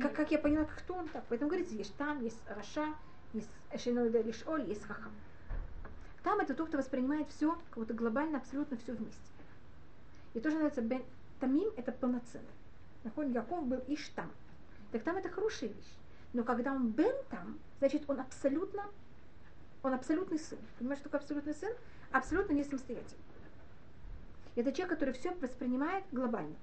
как, 0.00 0.14
как 0.14 0.30
я 0.30 0.38
поняла, 0.38 0.64
кто 0.64 0.94
он 0.94 1.08
так. 1.08 1.24
Поэтому 1.28 1.50
говорится, 1.50 1.74
есть 1.74 1.94
там, 1.96 2.22
есть 2.22 2.38
Раша, 2.48 2.94
есть 3.34 3.50
Эшиной 3.72 4.08
лишь 4.22 4.46
Оль, 4.46 4.62
есть 4.68 4.84
Хахам. 4.84 5.12
Там 6.22 6.40
это 6.40 6.54
тот, 6.54 6.68
кто 6.68 6.78
воспринимает 6.78 7.28
все, 7.28 7.52
как 7.70 7.78
будто 7.78 7.94
глобально, 7.94 8.38
абсолютно 8.38 8.76
все 8.78 8.92
вместе. 8.92 9.20
И 10.34 10.40
тоже 10.40 10.54
называется 10.56 10.82
Бен 10.82 11.02
Тамим, 11.40 11.70
это 11.76 11.92
полноценный. 11.92 12.46
Нахон 13.04 13.32
Яков 13.32 13.66
был 13.66 13.82
Иш 13.86 14.08
там. 14.14 14.30
Так 14.92 15.02
там 15.02 15.16
это 15.16 15.28
хорошая 15.28 15.70
вещь. 15.70 15.94
Но 16.32 16.44
когда 16.44 16.72
он 16.72 16.90
Бен 16.90 17.14
там, 17.30 17.58
значит 17.78 18.08
он 18.08 18.20
абсолютно, 18.20 18.84
он 19.82 19.94
абсолютный 19.94 20.38
сын. 20.38 20.58
Понимаешь, 20.78 21.00
что 21.00 21.08
такое 21.08 21.20
абсолютный 21.20 21.54
сын? 21.54 21.72
Абсолютно 22.10 22.52
не 22.52 22.64
самостоятельный. 22.64 23.24
Это 24.56 24.72
человек, 24.72 24.98
который 24.98 25.14
все 25.14 25.32
воспринимает 25.34 26.04
глобально. 26.10 26.56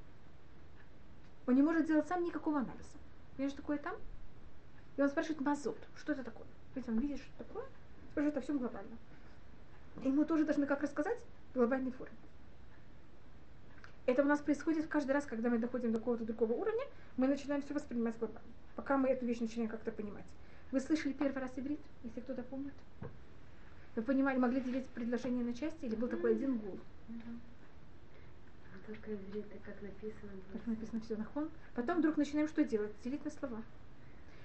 Он 1.48 1.56
не 1.56 1.62
может 1.62 1.86
сделать 1.86 2.08
сам 2.08 2.24
никакого 2.24 2.60
анализа. 2.60 2.98
Понимаешь, 3.36 3.54
что 3.54 3.62
такое 3.62 3.78
там? 3.78 3.96
И 4.98 5.02
он 5.02 5.10
спрашивает 5.10 5.42
Мазот, 5.42 5.78
что 5.96 6.14
это 6.14 6.24
такое? 6.24 6.48
Ведь 6.74 6.88
он 6.90 7.00
видит, 7.00 7.20
что 7.20 7.44
такое, 7.44 7.66
спрашивает 8.12 8.38
о 8.38 8.42
всем 8.42 8.58
глобально. 8.58 8.98
И 10.04 10.08
ему 10.08 10.26
тоже 10.26 10.46
должны 10.46 10.66
как 10.66 10.82
рассказать 10.82 11.18
в 11.52 11.58
глобальной 11.58 11.92
форме. 11.92 12.16
Это 14.06 14.22
у 14.22 14.26
нас 14.26 14.40
происходит 14.40 14.88
каждый 14.88 15.12
раз, 15.12 15.26
когда 15.26 15.50
мы 15.50 15.58
доходим 15.58 15.92
до 15.92 15.98
какого-то 15.98 16.26
другого 16.26 16.54
уровня, 16.54 16.84
мы 17.18 17.28
начинаем 17.28 17.64
все 17.64 17.74
воспринимать 17.74 18.18
глобально. 18.20 18.52
Пока 18.76 18.98
мы 18.98 19.10
эту 19.10 19.26
вещь 19.26 19.40
начинаем 19.40 19.70
как-то 19.70 19.92
понимать. 19.92 20.26
Вы 20.72 20.80
слышали 20.80 21.14
первый 21.14 21.40
раз 21.40 21.52
иврит, 21.56 21.80
если 22.04 22.22
кто-то 22.22 22.44
помнит? 22.44 22.74
Вы 23.96 24.02
понимали, 24.04 24.38
могли 24.38 24.62
делить 24.62 24.86
предложение 24.90 25.44
на 25.44 25.54
части, 25.54 25.86
или 25.86 25.96
был 25.96 26.08
такой 26.08 26.36
один 26.36 26.58
гул? 26.58 26.80
Только 28.86 29.14
иврит, 29.16 29.46
как 29.64 29.82
написано. 29.82 30.32
Как 30.54 30.68
написано 30.68 31.02
все 31.02 31.16
нахон. 31.16 31.50
Потом 31.74 32.00
вдруг 32.00 32.18
начинаем 32.18 32.48
что 32.48 32.64
делать? 32.64 32.92
Делить 33.04 33.26
на 33.26 33.32
слова. 33.32 33.64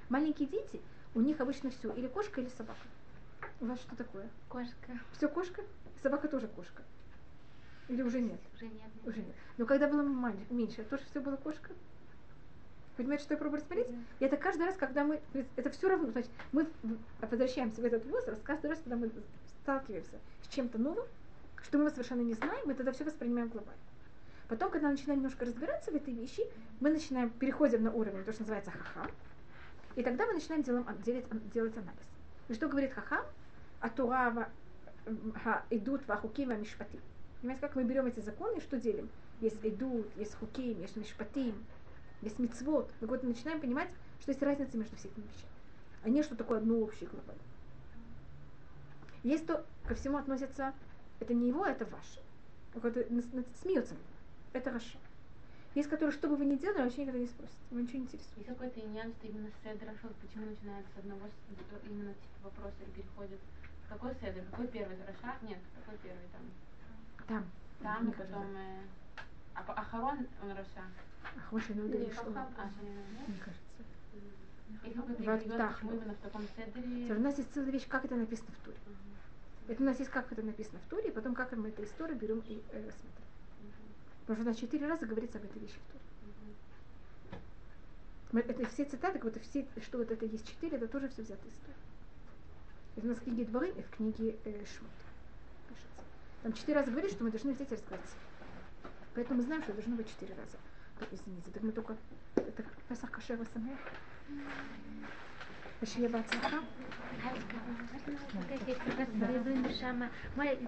Маленькие 0.09 0.49
дети, 0.49 0.81
у 1.15 1.21
них 1.21 1.41
обычно 1.41 1.71
все, 1.71 1.93
или 1.93 2.07
кошка, 2.07 2.41
или 2.41 2.49
собака. 2.49 2.81
У 3.61 3.67
вас 3.67 3.79
что 3.81 3.97
такое? 3.97 4.29
Кошка. 4.49 4.99
Все 5.17 5.29
кошка? 5.29 5.63
Собака 6.03 6.29
тоже 6.29 6.49
кошка. 6.49 6.83
Или 7.91 8.03
уже 8.03 8.21
нет? 8.21 8.41
Уже 8.55 8.67
нет. 8.67 8.91
Уже 9.05 9.19
нет. 9.19 9.35
Но 9.59 9.67
когда 9.67 9.89
было 9.89 10.03
меньше, 10.51 10.85
тоже 10.85 11.03
все 11.11 11.21
было 11.21 11.37
кошка? 11.37 11.73
Понимаете, 12.97 13.25
что 13.25 13.35
я 13.35 13.39
пробую 13.39 13.61
рассмотреть? 13.61 13.89
И 14.21 14.25
это 14.25 14.37
каждый 14.37 14.67
раз, 14.67 14.77
когда 14.77 15.03
мы... 15.03 15.21
Это 15.57 15.71
все 15.71 15.89
равно, 15.89 16.11
значит, 16.11 16.31
мы 16.53 16.69
возвращаемся 17.21 17.81
в 17.81 17.85
этот 17.85 18.07
возраст, 18.07 18.41
каждый 18.45 18.71
раз, 18.71 18.79
когда 18.79 18.97
мы 18.97 19.11
сталкиваемся 19.63 20.19
с 20.43 20.55
чем-то 20.55 20.79
новым, 20.79 21.05
что 21.65 21.79
мы 21.79 21.91
совершенно 21.91 22.21
не 22.21 22.35
знаем, 22.35 22.63
мы 22.65 22.75
тогда 22.75 22.93
все 22.93 23.05
воспринимаем 23.05 23.49
глобально. 23.49 23.83
Потом, 24.49 24.71
когда 24.71 24.89
начинаем 24.89 25.21
немножко 25.21 25.45
разбираться 25.45 25.91
в 25.91 25.95
этой 25.97 26.15
вещи, 26.15 26.45
мы 26.81 26.91
начинаем, 26.91 27.31
переходим 27.31 27.83
на 27.83 27.93
уровень, 27.93 28.25
то, 28.25 28.33
что 28.33 28.43
называется 28.43 28.71
хахам, 28.71 29.11
и 29.97 30.03
тогда 30.03 30.27
мы 30.27 30.35
начинаем 30.35 30.63
делаем, 30.63 30.87
делать, 31.05 31.25
делать 31.53 31.77
анализ. 31.77 32.07
И 32.49 32.55
что 32.55 32.69
говорит 32.69 32.93
хахам? 32.93 33.25
Атуава 33.81 34.49
идут 35.71 36.07
вахуким 36.07 36.51
мишпати. 36.61 37.01
Понимаете, 37.41 37.61
как 37.63 37.75
мы 37.77 37.85
берем 37.85 38.07
эти 38.07 38.21
законы 38.21 38.59
и 38.59 38.61
что 38.61 38.79
делим? 38.79 39.09
Есть 39.41 39.57
идут, 39.63 40.07
есть 40.17 40.35
хуким, 40.35 40.79
есть 40.81 40.97
мишпатим, 40.97 41.55
есть 42.21 42.39
мицвод. 42.39 42.91
Мы 43.01 43.07
вот 43.07 43.23
начинаем 43.23 43.61
понимать, 43.61 43.89
что 44.21 44.31
есть 44.31 44.43
разница 44.43 44.77
между 44.77 44.97
всеми 44.97 45.13
вещами. 45.15 45.53
А 46.03 46.11
не 46.11 46.23
что 46.23 46.35
такое 46.37 46.59
одно 46.59 46.79
общее 46.79 47.09
глобально. 47.09 47.43
Есть 49.23 49.47
то, 49.47 49.65
ко 49.87 49.95
всему 49.95 50.19
относится, 50.19 50.75
это 51.19 51.33
не 51.35 51.49
его, 51.49 51.65
это 51.67 51.87
ваше. 51.87 52.21
На- 53.11 53.45
смеется. 53.63 53.95
Это 54.53 54.71
Раша. 54.71 54.99
Есть, 55.75 55.89
которые, 55.89 56.13
что 56.13 56.29
бы 56.29 56.37
вы 56.37 56.45
ни 56.47 56.57
делали, 56.57 56.83
вообще 56.83 57.03
никогда 57.03 57.21
не 57.21 57.27
спросит. 57.27 57.55
Его 57.71 57.81
ничего 57.81 57.99
не 57.99 58.05
интересует. 58.05 58.37
Есть 58.39 58.49
какой-то 58.49 58.81
что 58.81 59.29
именно 59.29 59.51
седр 59.63 59.87
шел, 60.01 60.11
почему 60.21 60.47
начинается 60.47 60.91
с 60.95 60.99
одного 60.99 61.27
с- 61.27 61.89
именно 61.89 62.13
типа 62.15 62.45
вопроса 62.45 62.75
и 62.87 62.91
переходит. 62.91 63.39
Какой 63.89 64.15
седр? 64.15 64.43
Какой 64.51 64.67
первый? 64.69 64.97
Раша? 65.07 65.37
Нет, 65.43 65.59
какой 65.85 65.99
первый 65.99 66.27
там? 66.33 66.43
Там. 67.31 67.45
Там, 67.81 68.03
и 68.03 68.07
Мне 68.07 68.13
кажется. 68.13 68.35
потом... 68.37 68.57
э, 68.57 68.81
а 69.55 69.73
Ахарон 69.81 70.27
он 70.43 70.49
Раша. 70.51 70.83
Ах, 71.37 71.51
больше 71.53 71.75
не 71.75 71.81
Не, 71.83 71.89
удалишь, 71.89 72.13
что. 72.15 72.33
А, 72.35 72.71
не 72.83 72.91
Мне 73.33 73.39
кажется. 73.39 73.65
Есть 74.85 74.97
какой-то 74.97 75.23
Вот 75.23 75.41
регион, 75.43 75.59
так 75.59 75.75
почему 75.75 75.91
вот. 75.93 76.01
именно 76.03 76.15
в 76.15 76.19
таком 76.19 76.43
седре? 76.57 76.73
Теперь 77.05 77.17
У 77.17 77.21
нас 77.21 77.39
есть 77.39 77.53
целая 77.55 77.71
вещь, 77.71 77.87
как 77.89 78.05
это 78.05 78.17
написано 78.17 78.49
в 78.61 78.65
Туре. 78.65 78.77
Это 79.69 79.83
у 79.83 79.87
нас 79.87 79.99
есть, 80.01 80.11
как 80.11 80.33
это 80.33 80.43
написано 80.43 80.79
в 80.85 80.91
Туре, 80.91 81.09
и 81.09 81.13
потом, 81.13 81.35
как 81.37 81.53
мы 81.57 81.69
эту 81.69 81.85
историю 81.85 82.19
берем 82.19 82.41
и 82.49 82.55
э, 82.73 82.77
рассматриваем. 82.87 83.29
Потому 84.27 84.37
что 84.37 84.43
у 84.43 84.49
нас 84.49 84.57
четыре 84.57 84.89
раза 84.89 85.07
говорится 85.07 85.39
об 85.39 85.45
этой 85.45 85.61
вещи 85.61 85.75
в 85.79 85.93
Туре. 85.93 86.01
Мы- 88.33 88.41
Это 88.41 88.67
все 88.71 88.85
цитаты, 88.85 89.19
как 89.19 89.33
будто 89.33 89.41
все, 89.41 89.67
что 89.83 89.99
вот 89.99 90.11
это 90.11 90.25
есть 90.27 90.49
четыре, 90.49 90.77
это 90.79 90.89
тоже 90.89 91.09
все 91.09 91.23
взято 91.23 91.47
из 91.47 91.55
Торы. 91.55 91.75
Это 92.97 93.07
у 93.07 93.11
нас 93.11 93.19
в 93.19 93.23
книге 93.25 93.45
Дворы 93.45 93.71
и 93.71 93.83
в 93.83 93.91
книге 93.91 94.37
э, 94.45 94.65
Шмот. 94.67 94.91
Там 96.43 96.53
четыре 96.55 96.79
раза 96.79 96.91
говорит, 96.91 97.11
что 97.11 97.25
мы 97.25 97.31
должны 97.31 97.53
взять 97.53 97.71
и 97.71 97.75
рассказать. 97.75 98.01
Поэтому 99.15 99.39
мы 99.39 99.43
знаем, 99.45 99.63
что 99.63 99.73
должно 99.73 99.97
быть 99.97 100.09
четыре 100.09 100.35
раза. 100.35 100.57
Извините, 101.11 101.51
так 101.51 101.63
мы 101.63 101.73
только... 101.73 101.97
Это 102.37 102.63
Песах 102.89 103.11
Кашер 103.11 103.39
Самех. 103.53 103.79
Башия 105.81 106.09
Бацлаха. 106.09 106.63
Как 108.49 108.69
есть 108.69 108.81
просто 108.81 109.07
Лилуй 109.15 109.59
Нишама. 109.59 110.11
Мой, 110.37 110.59